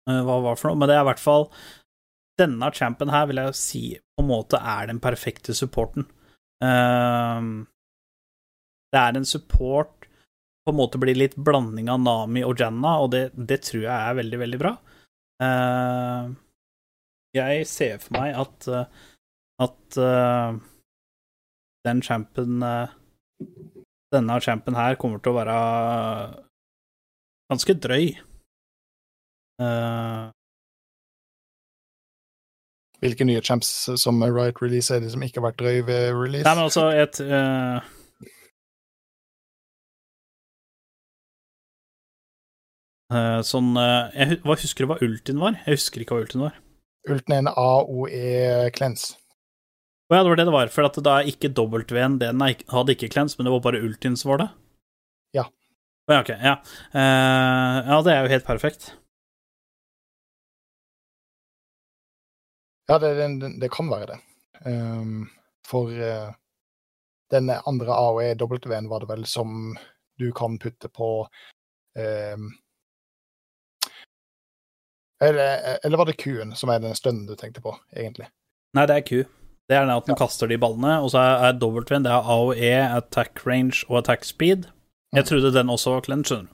eh, 0.08 0.22
hva 0.24 0.38
var 0.46 0.60
for 0.60 0.70
noe, 0.70 0.80
men 0.80 0.90
det 0.90 0.96
er 0.98 1.04
i 1.04 1.10
hvert 1.10 1.24
fall 1.24 1.50
Denne 2.38 2.70
champen 2.76 3.10
her 3.10 3.26
vil 3.30 3.42
jeg 3.42 3.58
si 3.58 3.82
på 3.98 4.24
en 4.24 4.30
måte 4.30 4.60
er 4.62 4.86
den 4.92 5.00
perfekte 5.02 5.56
supporten. 5.58 6.06
Eh, 6.62 7.48
det 8.94 9.02
er 9.02 9.18
en 9.18 9.26
support 9.26 10.06
på 10.68 10.74
en 10.74 10.78
måte 10.78 11.00
blir 11.00 11.16
litt 11.18 11.38
blanding 11.40 11.88
av 11.90 12.02
Nami 12.04 12.44
og 12.44 12.60
Janna, 12.60 12.98
og 13.02 13.14
det, 13.14 13.24
det 13.34 13.62
tror 13.64 13.86
jeg 13.86 13.96
er 13.96 14.18
veldig, 14.20 14.40
veldig 14.42 14.60
bra. 14.60 14.74
Eh, 15.44 16.30
jeg 17.38 17.68
ser 17.72 18.02
for 18.04 18.18
meg 18.18 18.36
at 18.36 18.68
eh, 18.68 19.06
at 19.64 19.98
uh, 19.98 20.54
den 21.88 22.02
champen 22.06 22.64
uh, 22.64 22.88
Denne 24.14 24.40
champen 24.42 24.76
her 24.78 24.96
kommer 24.96 25.20
til 25.20 25.34
å 25.34 25.38
være 25.38 25.56
ganske 27.52 27.74
drøy. 27.84 28.06
Uh, 29.60 30.30
Hvilke 33.04 33.28
nye 33.28 33.42
champs 33.46 33.68
som 34.00 34.24
Riot 34.24 34.62
release 34.64 34.96
er 34.96 35.04
det 35.04 35.12
som 35.14 35.22
ikke 35.28 35.42
har 35.42 35.50
vært 35.50 35.60
drøy 35.60 35.84
ved 35.90 36.16
release? 36.16 36.48
nei, 36.48 36.56
men 36.56 36.64
altså 36.70 36.88
et 36.96 37.20
uh, 37.22 37.84
uh, 43.12 43.44
Sånn 43.46 43.76
jeg, 43.78 44.40
Hva 44.48 44.58
husker 44.58 44.88
du 44.88 44.94
hva 44.94 45.02
Ultin 45.04 45.44
var? 45.44 45.60
Jeg 45.68 45.78
husker 45.82 46.02
ikke 46.02 46.16
hva 46.18 46.26
Ultin 46.26 46.48
var. 46.48 46.58
Ulten 47.12 47.36
er 47.36 47.44
en 47.44 47.54
AOE 47.54 48.72
cleanse. 48.76 49.18
Å 50.08 50.16
ja, 50.16 50.24
det 50.24 50.30
var 50.30 50.40
det 50.40 50.46
det 50.48 50.56
var, 50.56 50.70
for 50.72 50.88
at 50.88 50.98
da 51.04 51.18
er 51.20 51.28
ikke 51.28 51.50
W-en 51.52 52.16
Den 52.22 52.40
hadde 52.40 52.94
ikke 52.94 53.10
cleanse, 53.12 53.36
men 53.36 53.48
det 53.48 53.52
var 53.58 53.66
bare 53.66 53.82
Ultin 53.84 54.16
som 54.16 54.32
var 54.32 54.40
det? 54.40 54.48
Ja. 55.36 55.44
Å 56.08 56.16
ja, 56.16 56.22
ok. 56.22 56.30
Ja. 56.32 56.54
Uh, 56.96 57.80
ja, 57.92 57.98
det 58.06 58.14
er 58.14 58.22
jo 58.24 58.32
helt 58.32 58.48
perfekt. 58.48 58.94
Ja, 62.88 62.96
det, 63.04 63.10
det, 63.42 63.50
det 63.60 63.70
kan 63.74 63.92
være 63.92 64.14
det. 64.14 64.20
Um, 64.64 65.26
for 65.68 65.92
uh, 65.92 66.32
den 67.36 67.52
andre 67.52 67.98
AOE-W-en 67.98 68.88
var 68.88 69.04
det 69.04 69.10
vel 69.12 69.26
som 69.28 69.76
du 70.18 70.30
kan 70.32 70.56
putte 70.58 70.88
på 70.88 71.10
um, 72.00 72.48
eller, 75.20 75.78
eller 75.84 75.98
var 76.00 76.08
det 76.08 76.16
Q-en 76.22 76.56
som 76.56 76.70
er 76.70 76.80
den 76.80 76.96
stønnen 76.96 77.28
du 77.28 77.36
tenkte 77.36 77.62
på, 77.62 77.74
egentlig? 77.92 78.30
Nei, 78.78 78.86
det 78.88 79.02
er 79.02 79.06
Q. 79.06 79.26
Det 79.68 79.76
er 79.76 79.90
at 79.92 80.06
den 80.06 80.16
Ja. 80.16 80.26
kaster 80.26 80.48
de 80.48 80.58
ballene, 80.58 81.02
og 81.04 81.10
så 81.12 81.20
er, 81.20 81.50
er 81.50 81.60
W-en 81.60 82.04
det 82.04 82.12
er 82.12 82.24
AOE, 82.24 82.98
attack 82.98 83.46
range 83.46 83.84
og 83.90 83.98
attack 84.00 84.24
speed. 84.24 84.68
Jeg 85.14 85.24
Mm. 85.24 85.28
trodde 85.28 85.54
den 85.54 85.68
også 85.70 85.92
var 85.94 86.02
clench, 86.02 86.28
skjønner 86.32 86.48
du. 86.48 86.54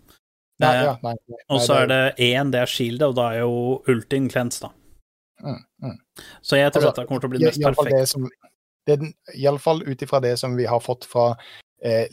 Nei, 0.59 0.75
Eh, 0.75 0.83
ja, 0.83 0.97
nei, 1.03 1.13
nei, 1.27 1.37
Og 1.49 1.59
så 1.61 1.73
er 1.83 1.87
det 1.87 2.15
én, 2.17 2.51
det 2.51 2.61
er 2.61 2.65
shieldet, 2.65 3.01
og 3.07 3.15
da 3.15 3.29
er 3.33 3.39
jo 3.39 3.83
ultin 3.87 4.29
clench, 4.29 4.59
da. 4.61 4.69
Mm, 5.43 5.57
mm. 5.83 5.97
Så 6.41 6.55
jeg 6.57 6.71
tror 6.71 6.81
Altså, 6.85 6.95
dette 6.95 7.07
kommer 7.07 7.21
til 7.21 7.27
å 7.29 7.31
bli 7.31 7.39
det 7.39 7.47
mest 7.47 7.61
perfekt. 7.61 7.77
perfekte. 7.77 7.99
det 7.99 8.07
som- 8.09 8.29
det 8.85 8.99
er 9.01 9.13
i 9.37 9.45
alle 9.47 9.59
fall 9.59 9.81
ut 9.81 9.97
ifra 10.01 10.21
det 10.21 10.37
som 10.39 10.55
vi 10.55 10.65
har 10.65 10.79
fått 10.79 11.05
fra 11.05 11.35
eh, 11.83 12.07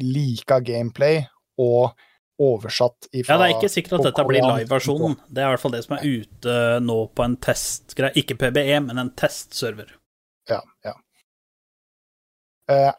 like 0.00 0.60
gameplay 0.64 1.26
og 1.58 1.92
oversatt 2.40 3.08
ifra 3.12 3.36
Ja, 3.36 3.38
det 3.42 3.48
er 3.50 3.56
ikke 3.58 3.70
sikkert 3.72 3.98
at 4.00 4.06
dette 4.10 4.24
blir 4.28 4.40
live-versjonen. 4.44 5.18
Det 5.28 5.42
er 5.42 5.50
i 5.50 5.52
hvert 5.54 5.62
fall 5.64 5.74
det 5.76 5.82
som 5.86 5.96
er 5.98 6.06
ute 6.08 6.56
nå 6.86 6.96
på 7.14 7.26
en 7.26 7.36
testgreie. 7.44 8.14
Ikke 8.20 8.36
PBE, 8.40 8.80
men 8.88 8.98
en 9.04 9.12
testserver. 9.20 9.92
Ja, 10.50 10.62
ja. 10.86 10.94
Eh, 12.70 12.90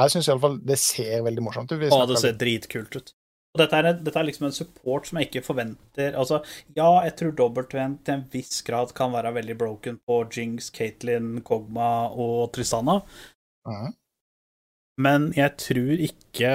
jeg 0.00 0.12
syns 0.14 0.28
iallfall 0.30 0.58
det 0.66 0.78
ser 0.80 1.22
veldig 1.26 1.42
morsomt 1.44 1.72
ut. 1.72 1.82
Ja, 1.86 2.04
det 2.08 2.18
ser 2.22 2.36
dritkult 2.40 2.94
ut. 2.96 3.12
Og 3.50 3.58
dette 3.58 3.78
er, 3.80 3.88
dette 3.98 4.14
er 4.20 4.26
liksom 4.28 4.46
en 4.46 4.54
support 4.54 5.08
som 5.08 5.18
jeg 5.18 5.26
ikke 5.26 5.40
forventer 5.42 6.14
Altså, 6.14 6.36
ja, 6.76 6.86
jeg 7.02 7.16
tror 7.18 7.32
W-en 7.34 7.96
til 8.06 8.14
en 8.14 8.20
viss 8.30 8.60
grad 8.62 8.92
kan 8.94 9.10
være 9.10 9.32
veldig 9.40 9.56
broken 9.58 9.96
på 10.06 10.20
Jinx, 10.30 10.68
Katelyn, 10.70 11.40
Kogma 11.42 11.88
og 12.14 12.52
Tristana, 12.54 13.00
Mhm. 13.66 13.90
men 15.02 15.32
jeg 15.34 15.56
tror 15.58 15.98
ikke 16.06 16.52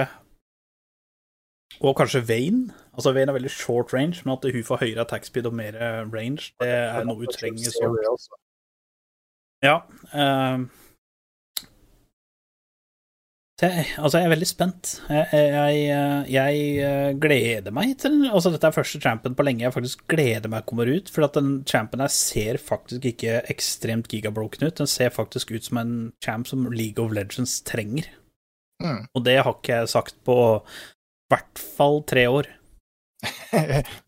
Og 1.82 1.96
kanskje 1.98 2.24
Vayne. 2.28 2.74
Altså, 2.94 3.12
Vayne 3.12 3.34
er 3.34 3.38
veldig 3.38 3.52
short 3.52 3.94
range, 3.94 4.22
men 4.26 4.38
at 4.38 4.48
hun 4.54 4.64
får 4.64 4.82
høyere 4.84 5.04
attack 5.04 5.28
speed 5.28 5.50
og 5.50 5.56
mer 5.58 5.76
range, 6.14 6.54
det 6.62 6.72
er 6.72 7.04
noe 7.08 7.26
hun 7.26 7.34
trenger. 7.36 7.72
Så. 7.74 8.40
Ja. 9.64 9.80
Så 13.56 13.70
jeg, 13.72 13.86
altså, 14.04 14.20
jeg 14.20 14.28
er 14.28 14.32
veldig 14.34 14.48
spent. 14.50 14.90
Jeg, 15.08 15.28
jeg, 15.32 15.84
jeg, 16.28 16.64
eh, 16.84 17.12
gleder 17.24 17.72
meg 17.72 17.94
til 18.02 18.18
den. 18.18 18.26
Altså, 18.28 18.52
dette 18.52 18.68
er 18.68 18.76
første 18.76 19.00
champion 19.00 19.38
på 19.38 19.46
lenge 19.48 19.64
jeg 19.64 19.72
faktisk 19.72 20.02
gleder 20.12 20.52
meg 20.52 20.66
kommer 20.68 20.92
ut. 20.92 21.08
For 21.12 21.24
at 21.24 21.38
den 21.40 21.62
champion 21.64 22.04
her 22.04 22.12
ser 22.12 22.60
faktisk 22.60 23.08
ikke 23.14 23.38
ekstremt 23.54 24.10
gigabroken 24.12 24.68
ut. 24.68 24.76
Den 24.82 24.92
ser 24.92 25.16
faktisk 25.16 25.56
ut 25.56 25.70
som 25.70 25.80
en 25.80 25.96
champ 26.26 26.52
som 26.52 26.68
League 26.68 27.00
of 27.00 27.16
Legends 27.16 27.62
trenger. 27.64 28.12
Mm. 28.84 29.06
Og 29.16 29.24
det 29.24 29.38
har 29.40 29.56
ikke 29.56 29.80
jeg 29.80 29.94
sagt 29.94 30.20
på 30.28 30.36
hvert 31.32 31.60
fall 31.78 32.02
tre 32.08 32.28
år. 32.32 32.48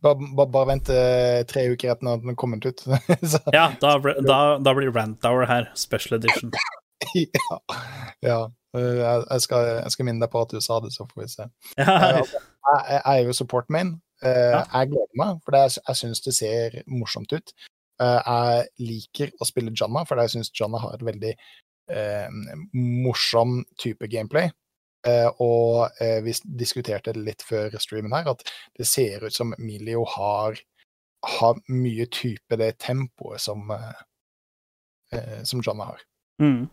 bare, 0.04 0.16
bare, 0.36 0.50
bare 0.54 0.68
vent 0.70 0.90
eh, 0.94 1.42
tre 1.50 1.64
uker 1.72 1.94
etter 1.94 2.10
at 2.12 2.22
den 2.24 2.34
er 2.34 2.38
kommet 2.40 2.66
ut. 2.68 2.84
Ja, 3.56 3.70
da, 3.82 3.96
da, 4.22 4.40
da 4.62 4.74
blir 4.78 4.92
Rant 4.94 5.26
Hour 5.26 5.48
her, 5.50 5.70
special 5.80 6.18
edition. 6.20 6.52
ja. 7.16 7.58
ja. 8.26 8.40
Eh, 8.78 8.92
Jeg, 9.00 9.24
jeg, 9.32 9.42
skal, 9.46 9.70
jeg 9.80 9.94
skal 9.96 10.10
minne 10.10 10.22
deg 10.26 10.34
på 10.34 10.42
at 10.44 10.54
du 10.54 10.60
sa 10.62 10.78
det, 10.84 10.92
så 10.94 11.08
får 11.10 11.24
vi 11.24 11.30
se. 11.34 11.48
Ja, 11.80 11.96
Jeg, 12.20 12.28
jeg 12.92 13.02
er 13.16 13.24
jo 13.30 13.38
support 13.38 13.70
main. 13.74 13.96
Eh. 14.26 14.54
Jeg 14.60 14.92
gleder 14.92 15.18
meg, 15.22 15.40
for 15.46 15.56
det, 15.56 15.64
er- 15.70 15.82
jeg 15.88 16.02
syns 16.04 16.22
det 16.26 16.36
ser 16.36 16.78
morsomt 16.92 17.32
ut. 17.34 17.54
Eh, 18.04 18.20
Jeg 18.28 18.68
liker 18.92 19.32
å 19.42 19.48
spille 19.50 19.74
Janna, 19.74 20.04
for 20.06 20.20
jeg 20.22 20.36
syns 20.36 20.52
Janna 20.60 20.82
har 20.84 20.98
et 21.00 21.06
veldig 21.08 21.34
eh, 21.34 22.28
morsom 22.76 23.62
type 23.82 24.10
gameplay. 24.12 24.52
Eh, 25.06 25.30
og 25.44 25.92
eh, 26.02 26.20
vi 26.26 26.34
diskuterte 26.60 27.14
det 27.14 27.24
litt 27.24 27.46
før 27.46 27.76
streamen 27.80 28.16
her, 28.16 28.32
at 28.34 28.42
det 28.78 28.88
ser 28.90 29.28
ut 29.28 29.36
som 29.36 29.54
Milio 29.62 30.06
har, 30.18 30.58
har 31.38 31.62
mye 31.70 32.08
type 32.12 32.58
det 32.60 32.74
tempoet 32.84 33.44
som, 33.44 33.70
eh, 35.14 35.44
som 35.44 35.62
Janna 35.62 35.92
har. 35.94 36.04
mm. 36.44 36.66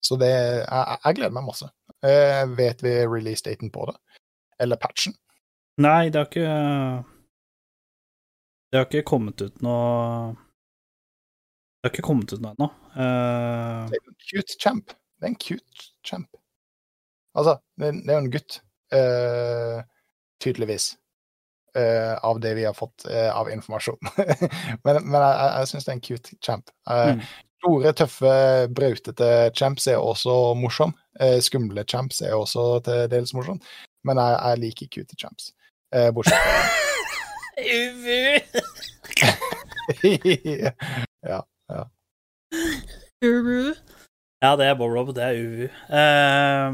Så 0.00 0.16
det, 0.16 0.30
jeg, 0.32 0.98
jeg 1.04 1.16
gleder 1.18 1.34
meg 1.36 1.44
masse. 1.44 1.66
Eh, 2.00 2.46
vet 2.56 2.80
vi 2.80 2.94
release-daten 3.04 3.68
på 3.70 3.84
det? 3.90 3.98
Eller 4.64 4.80
patchen? 4.80 5.12
Nei, 5.80 6.08
det 6.08 6.22
har 6.22 6.28
ikke 6.28 7.04
Det 8.70 8.78
har 8.78 8.86
ikke 8.88 9.04
kommet 9.08 9.40
ut 9.40 9.60
noe 9.64 10.32
Det 10.32 11.88
har 11.88 11.92
ikke 11.94 12.06
kommet 12.08 12.32
ut 12.32 12.40
noe 12.40 12.54
ennå. 12.56 12.70
Uh... 12.96 13.88
Det 13.92 14.00
er 14.00 14.08
en 14.08 14.18
cute 14.24 14.56
champ. 14.56 14.96
Det 15.20 15.28
er 15.28 15.34
en 15.34 15.40
cute 15.40 15.86
champ. 16.04 16.39
Altså, 17.38 17.52
det, 17.78 17.92
det 18.04 18.10
er 18.10 18.16
jo 18.18 18.24
en 18.24 18.32
gutt, 18.32 18.56
eh, 18.94 19.78
tydeligvis, 20.42 20.96
eh, 21.78 22.14
av 22.26 22.40
det 22.42 22.56
vi 22.58 22.64
har 22.66 22.74
fått 22.74 23.06
eh, 23.10 23.30
av 23.30 23.50
informasjon. 23.52 24.00
men 24.84 24.94
men 25.04 25.20
jeg, 25.20 25.34
jeg, 25.38 25.68
syns 25.70 25.84
det 25.86 25.92
er 25.92 25.98
en 25.98 26.08
cute 26.08 26.30
champ. 26.42 26.66
Eh, 26.90 27.14
Mm. 27.14 27.22
Store, 27.60 27.90
tøffe, 27.92 28.30
brautete 28.72 29.26
champs 29.52 29.84
er 29.92 30.00
også 30.00 30.54
morsom. 30.56 30.94
Eh, 31.20 31.44
skumle 31.44 31.84
champs 31.84 32.22
er 32.24 32.32
også 32.32 32.80
til 32.86 33.04
dels 33.12 33.34
morsom. 33.36 33.60
Men 34.08 34.16
jeg, 34.16 34.32
jeg 34.40 34.60
liker 34.62 34.88
cute 34.94 35.12
champs. 35.20 35.52
Eh, 35.92 36.08
bortsett 36.08 36.40
fra 36.40 36.64
ja. 41.28 41.44
Ja, 44.40 44.56
det 44.56 44.64
er 44.70 44.74
Bob 44.80 44.96
Rob, 44.96 45.12
det 45.12 45.20
er 45.22 45.36
Ubu 45.36 45.68
Eh, 45.68 46.72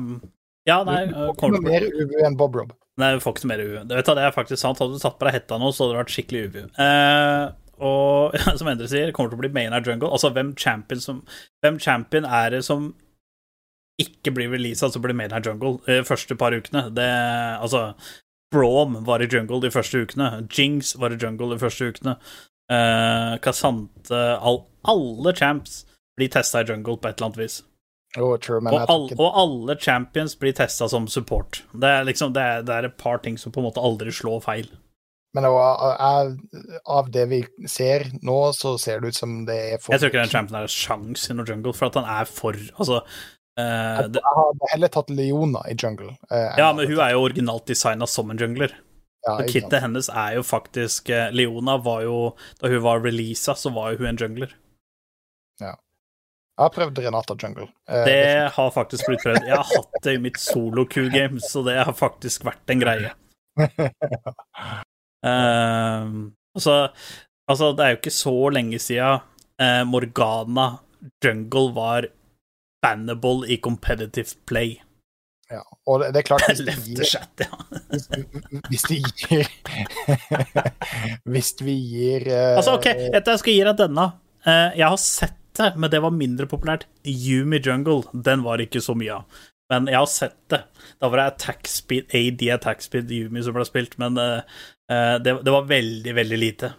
ja, 0.67 0.81
nei 0.87 1.05
Du 1.07 1.15
får 1.15 1.33
ikke 1.37 1.53
noe 1.55 1.65
mer 1.67 1.87
UV 1.87 2.19
enn 2.27 2.37
Bob 2.39 2.59
Rob. 2.59 2.75
Nei, 3.01 3.13
du 3.15 3.23
får 3.23 3.37
ikke 3.37 3.45
noe 3.45 3.53
mer 3.53 3.63
UV. 3.63 3.77
Det, 3.91 4.03
det 4.09 4.25
er 4.25 4.35
faktisk 4.35 4.63
sant. 4.63 4.81
Hadde 4.81 4.97
du 4.97 5.03
tatt 5.03 5.19
på 5.21 5.29
deg 5.29 5.37
hetta 5.37 5.59
nå, 5.61 5.71
så 5.71 5.85
hadde 5.85 5.95
det 5.95 6.01
vært 6.01 6.15
skikkelig 6.15 6.45
UV. 6.47 6.61
Eh, 6.83 7.43
og 7.87 8.37
som 8.59 8.71
Endre 8.73 8.89
sier, 8.91 9.13
kommer 9.17 9.33
til 9.33 9.39
å 9.39 9.43
bli 9.45 9.53
main 9.55 9.77
av 9.77 9.87
jungle. 9.87 10.11
Altså, 10.11 10.33
hvem 10.35 10.55
champion, 10.59 11.03
som, 11.03 11.21
hvem 11.65 11.81
champion 11.83 12.29
er 12.29 12.55
det 12.57 12.63
som 12.67 12.95
ikke 14.01 14.33
blir 14.37 14.51
releasa, 14.53 14.91
som 14.93 15.05
blir 15.05 15.17
main 15.17 15.33
av 15.33 15.45
jungle 15.45 15.77
de 15.87 16.01
første 16.09 16.37
par 16.41 16.57
ukene? 16.57 16.89
Det, 16.97 17.11
altså 17.61 17.91
Brom 18.55 19.01
var 19.05 19.23
i 19.23 19.29
jungle 19.29 19.61
de 19.63 19.73
første 19.75 20.03
ukene. 20.03 20.31
Jinx 20.53 20.97
var 21.01 21.13
i 21.13 21.21
jungle 21.21 21.53
de 21.53 21.61
første 21.61 21.91
ukene. 21.93 22.17
Eh, 22.73 23.37
Kasante 23.45 24.25
all, 24.41 24.65
Alle 24.89 25.33
champs 25.37 25.85
blir 26.17 26.33
testa 26.33 26.63
i 26.63 26.69
jungle 26.69 26.97
på 26.97 27.11
et 27.11 27.19
eller 27.19 27.29
annet 27.29 27.43
vis. 27.45 27.61
Jo, 28.17 28.31
true, 28.41 28.63
Og, 28.65 28.81
all, 28.89 29.07
ikke 29.11 29.21
og 29.21 29.39
alle 29.43 29.77
champions 29.81 30.37
blir 30.41 30.55
testa 30.57 30.89
som 30.89 31.07
support. 31.11 31.63
Det 31.77 31.91
er 31.99 32.07
liksom 32.09 32.33
det 32.33 32.43
er, 32.43 32.65
det 32.67 32.75
er 32.75 32.89
et 32.89 32.97
par 33.01 33.21
ting 33.25 33.37
som 33.39 33.53
på 33.53 33.61
en 33.61 33.69
måte 33.69 33.83
aldri 33.83 34.15
slår 34.15 34.41
feil. 34.45 34.71
Men 35.37 35.45
av, 35.45 36.31
av 36.89 37.09
det 37.13 37.27
vi 37.29 37.43
ser 37.69 38.07
nå, 38.25 38.37
så 38.57 38.79
ser 38.81 39.03
det 39.03 39.13
ut 39.13 39.19
som 39.19 39.35
det 39.45 39.57
er 39.75 39.83
for 39.83 39.93
Jeg 39.93 40.01
tror 40.01 40.13
ikke 40.13 40.23
den 40.23 40.33
champion 40.33 40.61
har 40.63 40.71
sjans 40.73 41.27
i 41.29 41.37
noe 41.37 41.45
jungle, 41.45 41.75
for 41.77 41.91
at 41.91 41.99
han 42.01 42.09
er 42.09 42.31
for 42.31 42.57
Altså 42.57 43.03
uh, 43.03 44.01
det, 44.09 44.23
Jeg 44.23 44.37
hadde 44.39 44.71
heller 44.73 44.93
tatt 44.97 45.13
Leona 45.13 45.61
i 45.69 45.77
jungle. 45.77 46.15
Uh, 46.33 46.55
Ja, 46.57 46.71
men 46.73 46.89
hun 46.89 47.03
er 47.05 47.13
jo 47.13 47.27
originalt 47.27 47.69
designa 47.69 48.09
som 48.09 48.33
en 48.33 48.41
jungler. 48.41 48.73
ja. 49.27 49.37
Kittet 49.51 49.83
hennes 49.85 50.09
er 50.09 50.39
jo 50.39 50.47
faktisk 50.47 51.11
eh, 51.11 51.29
Leona 51.35 51.77
var 51.83 52.05
jo 52.07 52.19
Da 52.63 52.71
hun 52.73 52.81
var 52.85 53.05
releasa, 53.05 53.57
så 53.59 53.75
var 53.75 53.93
jo 53.93 54.05
hun 54.05 54.15
en 54.15 54.23
jungler. 54.23 54.57
Jeg 56.57 56.65
har 56.65 56.73
prøvd 56.73 56.99
Renata 57.05 57.35
jungle. 57.37 57.67
Eh, 57.89 58.05
Det 58.07 58.51
har 58.55 58.71
faktisk 58.73 59.07
blitt 59.11 59.21
prøvd. 59.27 59.45
Jeg 59.45 59.57
har 59.59 59.69
hatt 59.69 59.99
det 60.07 60.15
i 60.17 60.21
mitt 60.25 60.39
solo-Q-game, 60.41 61.41
så 61.45 61.61
det 61.67 61.75
har 61.85 61.93
faktisk 61.93 62.47
vært 62.49 62.73
en 62.73 62.81
greie. 62.81 63.11
Uh, 65.21 66.33
altså, 66.57 66.89
altså, 67.49 67.73
det 67.77 67.85
er 67.85 67.93
jo 67.93 68.01
ikke 68.01 68.15
så 68.15 68.35
lenge 68.57 68.81
siden 68.81 69.21
uh, 69.61 69.85
Morgana 69.89 70.67
jungle 71.25 71.73
var 71.77 72.09
bannable 72.83 73.45
i 73.53 73.61
competitive 73.61 74.37
play. 74.49 74.79
ja. 75.53 75.61
Og 75.87 76.01
det, 76.01 76.15
det 76.15 76.23
er 76.23 76.27
klart 76.33 76.49
hvis 76.49 76.65
vi 76.67 76.95
gir, 76.97 77.05
chat, 77.05 77.45
ja. 77.45 77.53
hvis, 77.93 78.09
hvis 78.71 78.85
vi 78.91 79.03
gir 79.05 79.47
Hvis 81.37 81.53
vi 81.63 81.77
gir 81.93 82.27
uh, 82.33 82.57
Altså, 82.57 82.75
OK, 82.81 82.89
jeg 82.89 83.39
skal 83.45 83.53
gi 83.53 83.61
deg 83.69 83.77
denne. 83.85 84.07
Eh, 84.47 84.77
jeg 84.79 84.87
har 84.87 84.99
sett 85.03 85.37
det, 85.61 85.73
men 85.77 85.93
det 85.93 86.01
var 86.05 86.15
mindre 86.15 86.49
populært. 86.51 86.87
Yumi 87.07 87.61
Jungle, 87.65 88.03
den 88.13 88.45
var 88.47 88.63
ikke 88.63 88.83
så 88.85 88.97
mye 88.99 89.21
av. 89.21 89.45
Men 89.73 89.89
jeg 89.91 89.99
har 89.99 90.11
sett 90.11 90.39
det. 90.53 90.63
Da 91.03 91.11
var 91.11 91.21
det 91.21 91.29
attack 91.33 91.69
speed, 91.71 92.13
AD 92.15 92.43
attack 92.55 92.85
speed 92.85 93.11
Yumi 93.11 93.43
som 93.43 93.57
ble 93.57 93.67
spilt, 93.67 93.97
men 93.99 94.19
eh, 94.23 94.59
det, 95.23 95.41
det 95.43 95.55
var 95.55 95.71
veldig, 95.71 96.15
veldig 96.21 96.39
lite. 96.39 96.75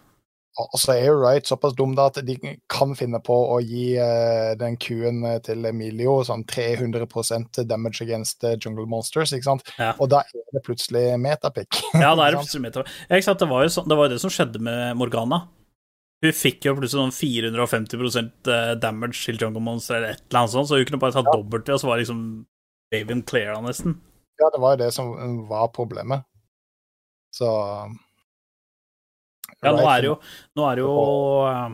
Og 0.58 0.80
så 0.80 0.96
er 0.96 1.04
jo 1.06 1.18
Wright 1.20 1.46
såpass 1.46 1.76
dum 1.78 1.92
da 1.94 2.08
at 2.10 2.16
de 2.26 2.34
kan 2.70 2.94
finne 2.98 3.20
på 3.22 3.34
å 3.54 3.60
gi 3.62 3.92
uh, 3.94 4.56
den 4.58 4.74
Q-en 4.82 5.20
til 5.46 5.68
Emilio 5.70 6.16
sånn 6.26 6.42
300% 6.50 7.60
damage 7.68 8.02
against 8.02 8.42
jungle 8.58 8.88
monsters, 8.90 9.30
ikke 9.36 9.46
sant? 9.52 9.70
Ja. 9.78 9.92
Og 10.02 10.10
da 10.10 10.24
er 10.26 10.56
det 10.56 10.64
plutselig 10.66 11.04
metapic. 11.22 11.78
Ja, 11.94 12.10
da 12.18 12.26
er 12.26 12.34
det 12.34 12.40
plutselig 12.42 12.64
metapic. 12.64 12.90
Ja? 13.06 13.36
Det 13.38 13.50
var 13.52 13.68
jo 13.68 13.70
sånn, 13.76 13.86
det 13.92 14.00
var 14.00 14.10
det 14.10 14.18
som 14.24 14.34
skjedde 14.34 14.64
med 14.64 14.98
Morgana. 14.98 15.44
Hun 16.24 16.34
fikk 16.34 16.66
jo 16.66 16.74
plutselig 16.74 16.98
sånn 16.98 17.14
450 17.14 18.18
eh, 18.50 18.72
damage 18.82 19.20
til 19.22 19.38
Jungle 19.38 19.62
Monster 19.62 20.00
eller 20.00 20.16
et 20.16 20.24
eller 20.26 20.40
annet 20.40 20.54
sånt, 20.54 20.70
så 20.70 20.78
hun 20.80 20.88
kunne 20.88 21.02
bare 21.02 21.14
tatt 21.14 21.30
dobbelt 21.30 21.66
det, 21.68 21.76
og 21.76 21.82
så 21.82 21.90
var 21.90 22.00
liksom 22.02 22.22
Raven 22.94 23.22
cleara 23.28 23.60
nesten. 23.62 24.00
Ja, 24.38 24.50
det 24.54 24.60
var 24.62 24.74
jo 24.74 24.80
det 24.82 24.90
som 24.94 25.12
var 25.50 25.70
problemet. 25.74 26.26
Så 27.34 27.46
Ja, 29.62 29.72
nå 29.74 29.84
er 29.90 30.02
det 30.02 30.08
jo, 30.08 30.16
nå 30.56 30.66
er 30.68 30.78
det 30.78 30.82
jo 30.84 30.92
eh, 31.50 31.72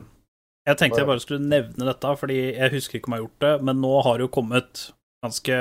Jeg 0.67 0.79
tenkte 0.81 1.03
jeg 1.03 1.09
bare 1.09 1.23
skulle 1.23 1.49
nevne 1.49 1.89
dette, 1.89 2.15
fordi 2.21 2.39
jeg 2.57 2.73
husker 2.75 2.99
ikke 2.99 3.11
om 3.11 3.17
jeg 3.17 3.23
har 3.23 3.27
gjort 3.29 3.45
det, 3.47 3.55
men 3.69 3.81
nå 3.85 3.93
har 4.07 4.19
det 4.19 4.27
jo 4.27 4.35
kommet 4.39 4.87
ganske 5.25 5.59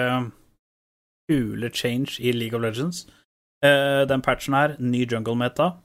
kule 1.31 1.69
change 1.71 2.19
i 2.19 2.33
League 2.35 2.57
of 2.57 2.63
Legends. 2.63 3.05
Eh, 3.63 4.03
den 4.07 4.23
patchen 4.23 4.55
her, 4.57 4.75
ny 4.79 5.05
jungle-meta. 5.07 5.77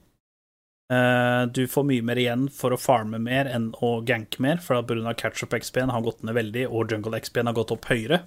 Eh, 0.89 1.43
du 1.53 1.67
får 1.69 1.85
mye 1.85 2.05
mer 2.05 2.17
igjen 2.21 2.47
for 2.53 2.73
å 2.73 2.81
farme 2.81 3.21
mer 3.21 3.49
enn 3.53 3.69
å 3.85 3.99
ganke 4.09 4.41
mer, 4.41 4.61
for 4.65 4.81
pga. 4.83 5.13
catch-up-XP-en 5.15 5.93
har 5.93 6.05
gått 6.05 6.23
ned 6.25 6.35
veldig, 6.35 6.65
og 6.69 6.93
jungle-XP-en 6.93 7.51
har 7.51 7.57
gått 7.57 7.75
opp 7.75 7.91
høyere. 7.91 8.23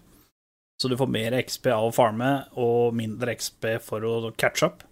Så 0.81 0.89
du 0.89 0.97
får 0.97 1.09
mer 1.13 1.33
XP 1.37 1.67
av 1.73 1.87
å 1.89 1.93
farme, 1.93 2.29
og 2.57 2.93
mindre 2.97 3.33
XP 3.37 3.79
for 3.85 4.05
å 4.05 4.31
catch 4.37 4.63
up. 4.65 4.83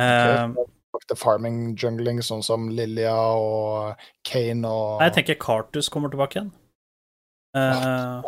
Okay, 0.00 0.48
uh, 0.48 1.16
farming 1.16 1.74
jungling, 1.76 2.22
sånn 2.24 2.44
som 2.44 2.68
Lilia 2.72 3.12
og 3.12 4.00
Kane 4.24 4.64
og 4.64 5.00
Nei, 5.00 5.10
jeg 5.10 5.16
tenker 5.18 5.40
Cartus 5.40 5.90
kommer 5.92 6.12
tilbake 6.12 6.38
igjen. 6.38 6.52
Uh, 7.56 8.24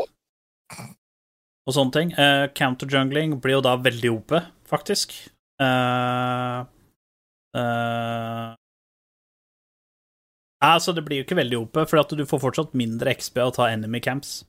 og 1.65 1.77
sånne 1.77 1.97
ting. 1.97 2.13
Uh, 2.17 2.49
Counter-jungling 2.57 3.39
blir 3.41 3.57
jo 3.61 3.65
da 3.65 3.77
veldig 3.81 4.13
OP, 4.13 4.37
faktisk. 4.69 5.15
Uh, 5.63 6.65
uh, 7.57 8.53
altså, 10.63 10.95
det 10.97 11.05
blir 11.07 11.21
jo 11.21 11.27
ikke 11.27 11.39
veldig 11.39 11.59
OP, 11.59 11.83
for 11.91 12.01
at 12.03 12.15
du 12.17 12.25
får 12.29 12.43
fortsatt 12.43 12.77
mindre 12.79 13.15
XP 13.19 13.41
å 13.43 13.53
ta 13.55 13.69
enemy 13.73 14.01
camps. 14.05 14.43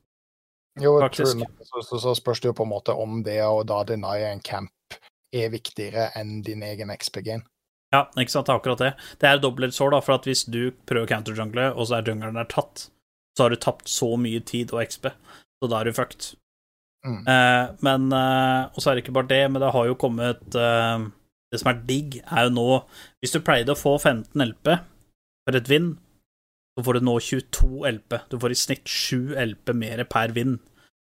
Jo, 0.82 0.96
faktisk. 1.02 1.38
true. 1.38 1.66
Så, 1.66 1.82
så, 1.88 2.00
så 2.02 2.14
spørs 2.18 2.42
det 2.42 2.52
jo 2.52 2.58
på 2.58 2.66
en 2.66 2.74
måte 2.74 2.96
om 2.98 3.22
det 3.26 3.40
å 3.46 3.64
da 3.68 3.84
deny 3.88 4.24
en 4.30 4.42
camp 4.46 4.98
er 5.34 5.50
viktigere 5.54 6.12
enn 6.18 6.42
din 6.46 6.64
egen 6.66 6.94
XP-gain. 6.94 7.44
Ja, 7.94 8.08
ikke 8.18 8.34
sant, 8.34 8.48
det 8.48 8.54
er 8.56 8.62
akkurat 8.62 8.82
det. 8.82 8.92
Det 9.22 9.30
er 9.30 9.42
dobbelt 9.42 9.76
sår, 9.76 9.94
da, 9.94 10.02
for 10.02 10.18
at 10.18 10.26
hvis 10.26 10.48
du 10.50 10.72
prøver 10.90 11.10
counter-jungle, 11.12 11.72
og 11.78 11.90
så 11.90 12.00
er 12.00 12.10
jungelen 12.10 12.40
der 12.40 12.50
tatt, 12.50 12.88
så 13.38 13.46
har 13.46 13.54
du 13.54 13.62
tapt 13.62 13.90
så 13.90 14.16
mye 14.18 14.42
tid 14.46 14.74
og 14.74 14.82
XP, 14.82 15.12
så 15.62 15.70
da 15.70 15.82
er 15.82 15.90
du 15.90 15.98
fucked. 15.98 16.34
Mm. 17.04 17.20
Eh, 17.28 17.66
men 17.84 18.14
eh, 18.16 18.62
Og 18.72 18.80
så 18.80 18.90
er 18.90 18.96
det 18.96 19.04
ikke 19.04 19.18
bare 19.18 19.28
det, 19.28 19.42
men 19.52 19.60
det 19.60 19.74
har 19.76 19.88
jo 19.90 19.98
kommet 20.00 20.56
eh, 20.56 21.02
Det 21.52 21.60
som 21.60 21.74
er 21.74 21.82
digg, 21.84 22.22
er 22.24 22.46
jo 22.48 22.54
nå 22.56 22.68
Hvis 23.20 23.34
du 23.36 23.42
pleide 23.44 23.74
å 23.74 23.76
få 23.76 23.98
15 23.98 24.40
LP 24.40 24.70
for 25.44 25.60
et 25.60 25.68
vind, 25.68 25.98
så 26.74 26.84
får 26.86 26.98
du 26.98 27.06
nå 27.06 27.16
22 27.22 27.86
LP. 27.92 28.18
Du 28.30 28.40
får 28.42 28.56
i 28.56 28.58
snitt 28.58 28.90
7 28.90 29.36
LP 29.46 29.74
mer 29.78 30.04
per 30.10 30.34
vind 30.36 30.60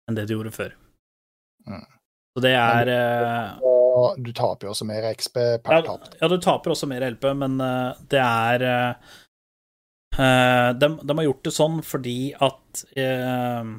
enn 0.09 0.17
det 0.17 0.29
du 0.29 0.37
gjorde 0.39 0.55
før. 0.55 0.75
Mm. 1.69 1.85
Så 2.37 2.45
det 2.45 2.55
er 2.57 2.89
men, 2.89 3.65
Og 3.99 4.21
du 4.23 4.31
taper 4.37 4.69
jo 4.69 4.73
også 4.73 4.87
mer 4.89 5.09
XP 5.11 5.37
per 5.65 5.75
ja, 5.75 5.83
tap. 5.85 6.07
ja, 6.21 6.29
du 6.31 6.39
taper 6.41 6.73
også 6.73 6.89
mer 6.89 7.05
LP, 7.11 7.27
men 7.37 7.59
eh, 7.65 7.99
det 8.13 8.21
er 8.23 8.65
eh, 8.69 9.17
eh, 10.17 10.69
de, 10.79 10.91
de 11.03 11.17
har 11.19 11.27
gjort 11.27 11.49
det 11.49 11.55
sånn 11.57 11.81
fordi 11.85 12.19
at 12.39 12.85
uh, 13.01 13.77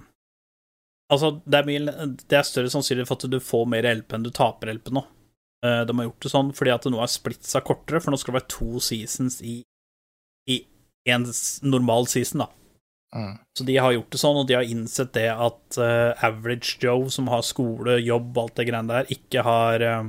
Altså, 1.10 1.32
det 1.42 1.58
er, 1.58 1.66
mye, 1.66 1.94
det 2.30 2.38
er 2.38 2.46
større 2.46 2.70
sannsynlighet 2.70 3.10
for 3.10 3.18
at 3.18 3.32
du 3.34 3.40
får 3.42 3.64
mer 3.72 3.88
LP 3.90 4.14
enn 4.14 4.28
du 4.28 4.30
taper 4.30 4.70
LP 4.76 4.92
nå. 4.94 5.02
Eh, 5.66 5.82
de 5.88 5.96
har 5.98 6.06
gjort 6.06 6.26
det 6.26 6.32
sånn 6.32 6.52
fordi 6.56 6.72
at 6.72 6.86
det 6.86 6.92
nå 6.94 7.00
er 7.02 7.10
splitsa 7.10 7.64
kortere, 7.66 8.00
for 8.04 8.14
nå 8.14 8.20
skal 8.22 8.36
det 8.36 8.40
være 8.40 8.52
to 8.54 8.84
seasons 8.84 9.40
i 9.42 9.56
en 11.08 11.26
normal 11.62 12.08
season, 12.12 12.40
da. 12.44 12.50
Mm. 13.16 13.38
Så 13.58 13.64
de 13.66 13.78
har 13.82 13.92
gjort 13.96 14.12
det 14.14 14.20
sånn, 14.22 14.38
og 14.38 14.48
de 14.50 14.58
har 14.58 14.68
innsett 14.70 15.14
det 15.16 15.30
at 15.34 15.78
uh, 15.82 16.12
average 16.26 16.78
Joe, 16.84 17.10
som 17.10 17.28
har 17.32 17.42
skole, 17.48 17.98
jobb, 18.06 18.38
alt 18.38 18.56
det 18.60 18.68
greiene 18.70 18.92
der, 18.92 19.10
ikke 19.16 19.42
har 19.48 19.86
uh, 19.90 20.06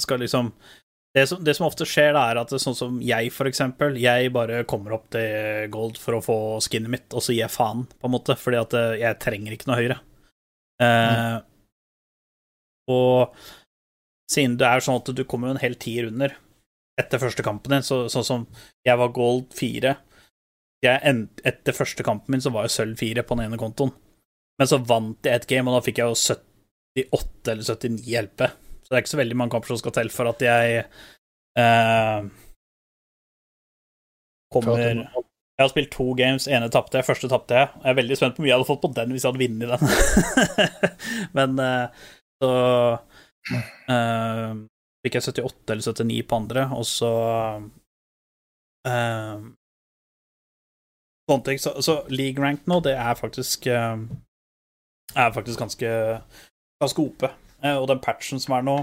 Skal 0.00 0.22
liksom 0.24 0.54
det 1.16 1.26
som, 1.30 1.44
det 1.44 1.54
som 1.56 1.64
ofte 1.64 1.86
skjer, 1.88 2.12
da, 2.12 2.26
er 2.28 2.36
at 2.42 2.50
det, 2.52 2.58
sånn 2.60 2.76
som 2.76 2.96
jeg, 3.00 3.30
for 3.32 3.48
eksempel, 3.48 3.96
jeg 3.96 4.32
bare 4.34 4.64
kommer 4.68 4.92
opp 4.98 5.06
til 5.14 5.64
gold 5.72 5.96
for 5.96 6.18
å 6.18 6.24
få 6.24 6.60
skinnet 6.60 6.92
mitt, 6.92 7.08
og 7.16 7.24
så 7.24 7.32
gir 7.32 7.46
jeg 7.46 7.54
faen, 7.54 7.86
på 7.88 8.08
en 8.08 8.12
måte, 8.12 8.36
fordi 8.36 8.58
at 8.60 8.76
jeg 9.00 9.20
trenger 9.24 9.54
ikke 9.56 9.70
noe 9.70 9.78
høyere. 9.80 9.96
Eh, 10.84 11.38
Og 12.92 13.32
siden 14.30 14.58
det 14.60 14.68
er 14.68 14.84
sånn 14.84 15.00
at 15.00 15.08
du 15.16 15.24
kommer 15.24 15.48
jo 15.48 15.56
en 15.56 15.62
hel 15.62 15.76
tier 15.80 16.10
under 16.10 16.34
etter 17.00 17.20
første 17.20 17.44
kampen 17.44 17.74
din, 17.76 17.84
så, 17.84 18.06
sånn 18.12 18.24
som 18.24 18.44
jeg 18.86 18.96
var 19.00 19.10
gold 19.16 19.50
4 19.56 19.94
jeg, 20.84 21.00
end- 21.08 21.40
Etter 21.44 21.74
første 21.76 22.04
kampen 22.06 22.32
min 22.36 22.40
så 22.44 22.52
var 22.54 22.66
jeg 22.66 22.74
sølv 22.76 22.96
4 23.00 23.22
på 23.26 23.36
den 23.36 23.46
ene 23.48 23.58
kontoen, 23.60 23.92
men 24.60 24.68
så 24.70 24.78
vant 24.86 25.24
jeg 25.26 25.34
et 25.40 25.46
game, 25.50 25.68
og 25.70 25.76
da 25.78 25.84
fikk 25.84 25.98
jeg 26.02 26.08
jo 26.12 26.16
78 26.16 27.52
eller 27.52 27.64
79 27.66 28.16
LP. 28.22 28.46
Så 28.82 28.88
det 28.92 28.96
er 28.96 29.02
ikke 29.02 29.12
så 29.16 29.18
veldig 29.20 29.36
mange 29.40 29.52
kamper 29.56 29.72
som 29.72 29.80
skal 29.80 29.94
til 29.96 30.10
for 30.14 30.30
at 30.30 30.44
jeg 30.46 30.76
eh, 31.58 32.28
kommer 34.52 34.78
Jeg 35.56 35.64
har 35.64 35.70
spilt 35.72 35.90
to 35.96 36.06
games, 36.18 36.46
ene 36.52 36.68
tapte 36.72 37.00
jeg, 37.00 37.06
første 37.08 37.28
tapte 37.32 37.56
jeg. 37.56 37.68
Jeg 37.82 37.90
er 37.92 37.98
veldig 37.98 38.16
spent 38.20 38.36
på 38.36 38.42
hvor 38.42 38.46
mye 38.46 38.52
jeg 38.52 38.58
hadde 38.60 38.68
fått 38.68 38.82
på 38.84 38.90
den 38.96 39.12
hvis 39.14 39.24
jeg 39.24 39.32
hadde 39.32 39.44
vunnet 39.44 39.68
den. 39.72 39.80
Men 41.36 41.58
eh, 41.64 41.86
så 42.44 42.50
eh, 43.88 44.50
fikk 45.06 45.18
jeg 45.18 45.28
78 45.30 45.72
eller 45.72 45.86
79 45.86 46.26
på 46.26 46.40
andre, 46.40 46.66
og 46.74 46.86
så 46.88 47.12
uh, 48.88 49.46
Sånne 51.26 51.42
ting. 51.42 51.58
Så, 51.58 51.72
så 51.82 51.96
league 52.12 52.38
rank 52.42 52.68
nå, 52.70 52.78
det 52.86 52.92
er 52.94 53.16
faktisk 53.18 53.66
uh, 53.66 53.98
Er 55.16 55.32
faktisk 55.34 55.58
ganske 55.58 55.88
ganske 56.82 57.02
ope. 57.02 57.32
Uh, 57.64 57.78
og 57.80 57.88
den 57.90 58.02
patchen 58.04 58.42
som 58.42 58.54
er 58.58 58.66
nå, 58.66 58.76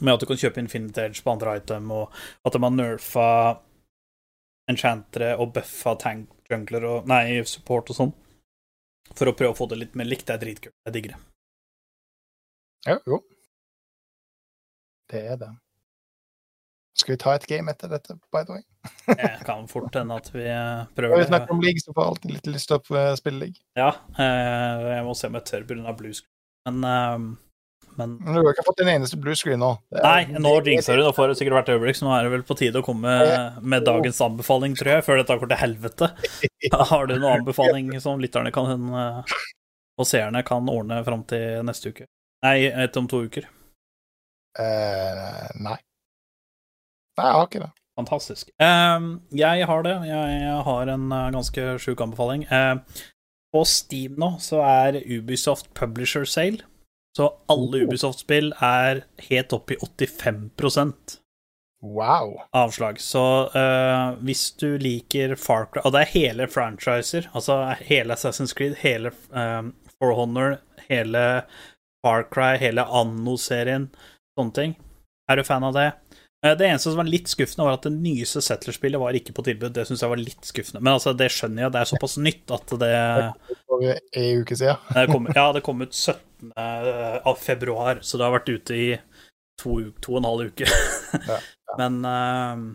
med 0.00 0.14
at 0.14 0.22
du 0.22 0.26
kan 0.28 0.40
kjøpe 0.40 0.60
Infinity 0.60 1.04
Edge 1.04 1.22
på 1.24 1.32
andre 1.32 1.58
item, 1.60 1.90
og 1.92 2.12
at 2.44 2.56
de 2.56 2.62
har 2.62 2.74
nerfa 2.74 3.28
enchantere 4.70 5.36
og 5.40 5.54
buffa 5.56 5.94
tank 6.00 6.50
jungler 6.50 6.84
og 6.88 7.08
Nei, 7.10 7.42
support 7.48 7.92
og 7.92 7.98
sånn, 7.98 8.12
for 9.12 9.30
å 9.30 9.36
prøve 9.36 9.54
å 9.54 9.58
få 9.58 9.68
det 9.70 9.80
litt 9.80 9.96
mer 9.98 10.08
likt, 10.08 10.26
det 10.28 10.36
er 10.36 10.42
dritkult. 10.42 10.76
Jeg 10.86 10.96
digger 10.96 11.14
det. 11.14 11.22
Ja, 12.86 12.98
jo. 13.06 13.20
Det 15.12 15.22
er 15.32 15.38
det. 15.40 15.52
Skal 16.96 17.12
vi 17.12 17.18
ta 17.20 17.34
et 17.36 17.44
game 17.46 17.68
etter 17.70 17.90
dette, 17.92 18.14
by 18.32 18.40
the 18.48 18.56
way? 18.56 18.62
Det 19.20 19.32
kan 19.44 19.66
fort 19.68 19.94
hende 19.98 20.16
at 20.16 20.30
vi 20.32 20.46
eh, 20.48 20.84
Når 20.86 20.94
prøver 20.96 21.18
vi 21.18 21.24
det. 21.26 21.28
snakker 21.28 21.52
om 21.52 21.60
league, 21.64 21.82
så 21.82 21.92
får 21.92 22.02
jeg 22.02 22.12
alltid 22.12 22.30
litt 22.36 22.46
lyst 22.54 22.70
til 22.70 22.78
å 22.78 23.02
spille 23.18 23.42
league. 23.42 23.60
Ja, 23.76 23.90
eh, 24.16 24.86
jeg 24.96 25.02
må 25.04 25.16
se 25.18 25.28
om 25.28 25.36
jeg 25.36 25.44
tør 25.50 25.66
pga. 25.68 25.92
blue 25.98 26.16
screen, 26.16 26.32
eh, 26.88 27.18
Men 27.96 28.14
Men 28.20 28.32
du 28.32 28.40
har 28.40 28.54
ikke 28.54 28.64
fått 28.64 28.80
en 28.84 28.92
eneste 28.94 29.18
blue 29.20 29.36
screen 29.36 29.60
nå. 29.60 29.70
Nei, 29.92 30.24
nå 30.40 30.54
jinxer 30.64 30.96
du. 30.96 31.04
Nå 31.04 31.12
får 31.16 31.30
det 31.32 31.36
sikkert 31.38 31.58
hvert 31.58 31.70
øyeblikk, 31.76 31.96
så 32.00 32.08
nå 32.08 32.14
er 32.16 32.24
det 32.26 32.32
vel 32.32 32.46
på 32.48 32.56
tide 32.60 32.80
å 32.80 32.84
komme 32.84 33.12
med 33.60 33.84
dagens 33.88 34.20
anbefaling, 34.24 34.74
tror 34.80 34.94
jeg, 34.96 35.04
før 35.06 35.20
dette 35.20 35.36
går 35.42 35.52
til 35.52 35.62
helvete. 35.62 36.10
Har 36.92 37.06
du 37.08 37.14
noen 37.18 37.42
anbefaling 37.42 37.92
som 38.04 38.20
lytterne 38.24 38.52
kan 38.56 38.88
og 39.96 40.04
seerne 40.04 40.42
kan 40.44 40.68
ordne 40.68 41.02
fram 41.06 41.22
til 41.28 41.62
neste 41.64 41.92
uke? 41.92 42.08
Nei, 42.44 42.68
etter 42.68 43.00
om 43.00 43.08
to 43.08 43.22
uker. 43.28 43.48
Eh, 44.58 45.48
nei. 45.60 45.76
Nei, 47.16 47.26
jeg 47.26 47.34
har 47.38 47.48
ikke 47.48 47.64
det. 47.64 47.72
Fantastisk. 47.96 48.50
Uh, 48.60 49.16
jeg 49.32 49.66
har 49.68 49.84
det. 49.86 49.94
Jeg, 50.04 50.38
jeg 50.42 50.62
har 50.68 50.90
en 50.92 51.06
uh, 51.12 51.30
ganske 51.32 51.68
sjuk 51.80 52.02
anbefaling. 52.04 52.44
På 53.54 53.62
Steam 53.64 54.18
nå 54.20 54.34
så 54.42 54.60
er 54.66 54.98
Ubisoft 55.00 55.70
Publisher 55.78 56.26
Sale. 56.28 56.60
Så 57.16 57.30
alle 57.48 57.86
Ubisoft-spill 57.86 58.50
er 58.60 59.06
helt 59.30 59.54
opp 59.56 59.72
i 59.72 59.78
85 59.80 60.50
Wow. 61.80 62.42
avslag. 62.52 63.00
Så 63.00 63.22
eh, 63.56 64.16
hvis 64.20 64.50
du 64.60 64.78
liker 64.78 65.34
Far 65.36 65.66
Cry 65.72 65.82
Og 65.84 65.92
det 65.94 66.02
er 66.02 66.12
hele 66.12 66.48
franchiser. 66.48 67.30
Altså 67.32 67.56
hele 67.80 68.16
Assassin's 68.16 68.52
Creed, 68.56 68.74
hele 68.82 69.12
For 69.12 70.12
Honor, 70.18 70.58
hele 70.90 71.44
Far 72.04 72.26
Cry, 72.28 72.56
hele 72.60 72.84
Anno-serien, 72.84 73.88
sånne 74.36 74.56
ting. 74.56 74.76
Er 75.30 75.40
du 75.40 75.44
fan 75.46 75.64
av 75.66 75.74
det? 75.74 75.88
Eh, 76.44 76.54
Det 76.54 76.66
eneste 76.68 76.92
som 76.92 77.00
var 77.00 77.08
litt 77.10 77.28
skuffende, 77.32 77.66
var 77.66 77.78
at 77.78 77.86
det 77.88 77.94
nyeste 77.96 78.42
Settler-spillet 78.44 79.00
var 79.00 79.16
ikke 79.18 79.34
på 79.34 79.44
tilbud. 79.46 79.72
Det 79.74 79.86
syns 79.88 80.04
jeg 80.04 80.12
var 80.12 80.20
litt 80.20 80.44
skuffende. 80.46 80.82
Men 80.84 80.94
altså, 80.98 81.14
det 81.16 81.30
skjønner 81.34 81.66
jeg, 81.66 81.72
det 81.74 81.80
er 81.82 81.90
såpass 81.90 82.16
nytt 82.22 82.54
at 82.54 82.74
det 82.82 82.94
For 83.66 83.86
en 83.86 84.42
uke 84.42 84.58
siden. 84.58 84.76
det 84.94 85.06
kom, 85.12 85.28
Ja, 85.34 85.46
det 85.56 85.64
kom 85.66 85.82
ut 85.82 85.94
17. 85.96 86.52
av 86.56 87.36
februar, 87.40 88.02
så 88.02 88.18
det 88.20 88.26
har 88.28 88.36
vært 88.36 88.52
ute 88.52 88.76
i 88.76 88.88
to, 89.58 89.78
to 90.04 90.12
og 90.14 90.20
en 90.20 90.28
halv 90.28 90.50
uke. 90.52 90.68
Ja, 91.26 91.38
Men 91.80 92.02
uh... 92.04 92.74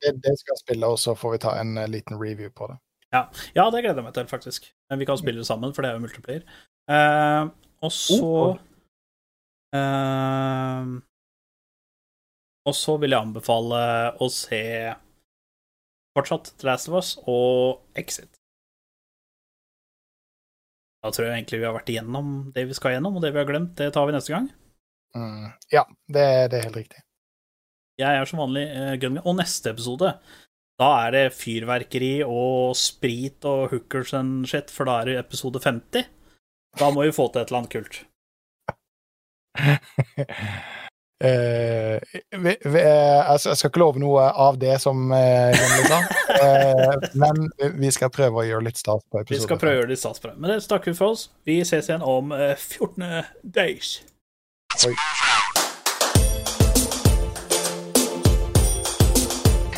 Det, 0.00 0.14
det 0.24 0.32
skal 0.40 0.54
jeg 0.54 0.62
spille, 0.62 0.88
og 0.88 0.96
så 1.00 1.12
får 1.18 1.34
vi 1.34 1.38
ta 1.42 1.50
en 1.60 1.74
eh, 1.76 1.88
liten 1.90 2.16
review 2.20 2.48
på 2.56 2.70
det. 2.70 2.78
Ja, 3.12 3.24
det 3.68 3.82
gleder 3.82 3.98
jeg 3.98 4.06
meg 4.06 4.14
til, 4.16 4.28
faktisk. 4.30 4.68
Vi 4.96 5.06
kan 5.08 5.18
spille 5.18 5.42
det 5.42 5.48
sammen, 5.48 5.74
for 5.74 5.82
det 5.84 5.90
er 5.90 5.98
jo 5.98 6.04
multiplier. 6.06 6.44
Uh, 6.88 7.50
og 7.84 7.92
så 7.92 8.20
Oh. 8.22 8.58
Eh, 9.76 10.90
Og 12.68 12.76
så 12.76 12.96
vil 13.00 13.14
jeg 13.14 13.26
anbefale 13.28 13.80
å 14.20 14.28
se 14.32 14.62
fortsatt 16.16 16.52
The 16.58 16.68
Last 16.68 16.90
of 16.90 16.98
Us 16.98 17.14
og 17.30 17.98
Exit. 17.98 18.40
Da 21.00 21.12
tror 21.14 21.30
jeg 21.30 21.38
egentlig 21.38 21.62
vi 21.62 21.68
har 21.68 21.76
vært 21.76 21.90
igjennom 21.92 22.32
det 22.54 22.66
vi 22.68 22.76
skal 22.76 22.96
gjennom, 22.96 23.16
og 23.16 23.24
det 23.24 23.32
vi 23.32 23.40
har 23.40 23.48
glemt, 23.48 23.72
det 23.78 23.88
tar 23.94 24.08
vi 24.08 24.16
neste 24.16 24.34
gang. 24.34 24.50
Mm. 25.16 25.48
Ja, 25.72 25.86
det, 26.12 26.26
det 26.52 26.58
er 26.58 26.68
helt 26.68 26.80
riktig. 26.82 27.02
Jeg 28.00 28.16
er 28.16 28.28
som 28.28 28.40
vanlig 28.40 28.66
uh, 28.72 28.94
Gungan. 29.00 29.24
Og 29.24 29.36
neste 29.40 29.72
episode, 29.72 30.12
da 30.80 30.90
er 31.04 31.16
det 31.16 31.24
fyrverkeri 31.36 32.14
og 32.24 32.76
sprit 32.78 33.44
og 33.48 33.70
hookers 33.74 34.14
and 34.16 34.48
shit, 34.48 34.72
for 34.72 34.88
da 34.88 35.00
er 35.00 35.10
det 35.10 35.18
episode 35.20 35.60
50. 35.62 36.06
Da 36.80 36.92
må 36.94 37.04
vi 37.04 37.16
få 37.16 37.28
til 37.28 37.42
et 37.42 37.50
eller 37.50 37.62
annet 37.62 37.74
kult. 37.74 38.00
Eh, 41.24 42.00
vi, 42.38 42.56
vi, 42.64 42.80
eh, 42.80 43.30
altså, 43.30 43.50
jeg 43.50 43.56
skal 43.56 43.68
ikke 43.68 43.80
love 43.82 44.00
noe 44.00 44.22
av 44.40 44.56
det 44.56 44.78
som 44.80 45.10
uh, 45.12 45.52
uh, 45.52 45.90
eh, 46.44 47.10
men 47.20 47.50
vi 47.76 47.90
skal 47.92 48.08
prøve 48.08 48.40
å 48.40 48.46
gjøre 48.48 48.64
litt 48.70 48.80
stas 48.80 49.04
på 49.04 49.20
episoden. 49.20 49.36
Vi 49.36 49.44
skal 49.44 49.60
prøve 49.60 49.74
å 49.74 49.80
gjøre 49.82 49.92
litt 49.92 50.00
stas 50.00 50.22
på 50.22 50.30
det. 50.30 50.38
Men 50.40 50.54
det 50.54 50.62
snakker 50.64 50.94
vi 50.94 50.96
for 50.96 51.12
oss. 51.12 51.26
Vi 51.44 51.58
ses 51.60 51.90
igjen 51.92 52.00
om 52.00 52.32
eh, 52.32 52.56
14 52.56 53.04
days. 53.44 53.98
Oi. 54.86 54.94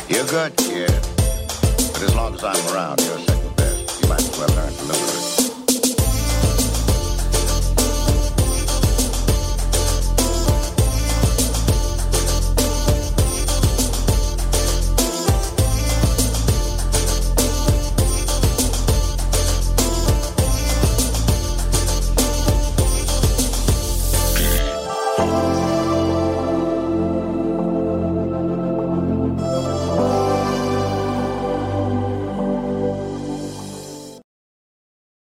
You're 0.07 0.29
good, 0.31 0.55
yeah. 0.71 0.95
But 1.91 2.07
as 2.07 2.15
long 2.15 2.35
as 2.35 2.43
I'm 2.43 2.73
around, 2.73 3.01
you're 3.03 3.19
second 3.19 3.55
best. 3.57 4.01
You 4.01 4.07
might 4.07 4.23
as 4.23 4.39
well 4.39 4.47
learn 4.55 4.71
to 4.71 4.83
live 4.85 5.01
with 5.01 5.17
it. 5.17 5.22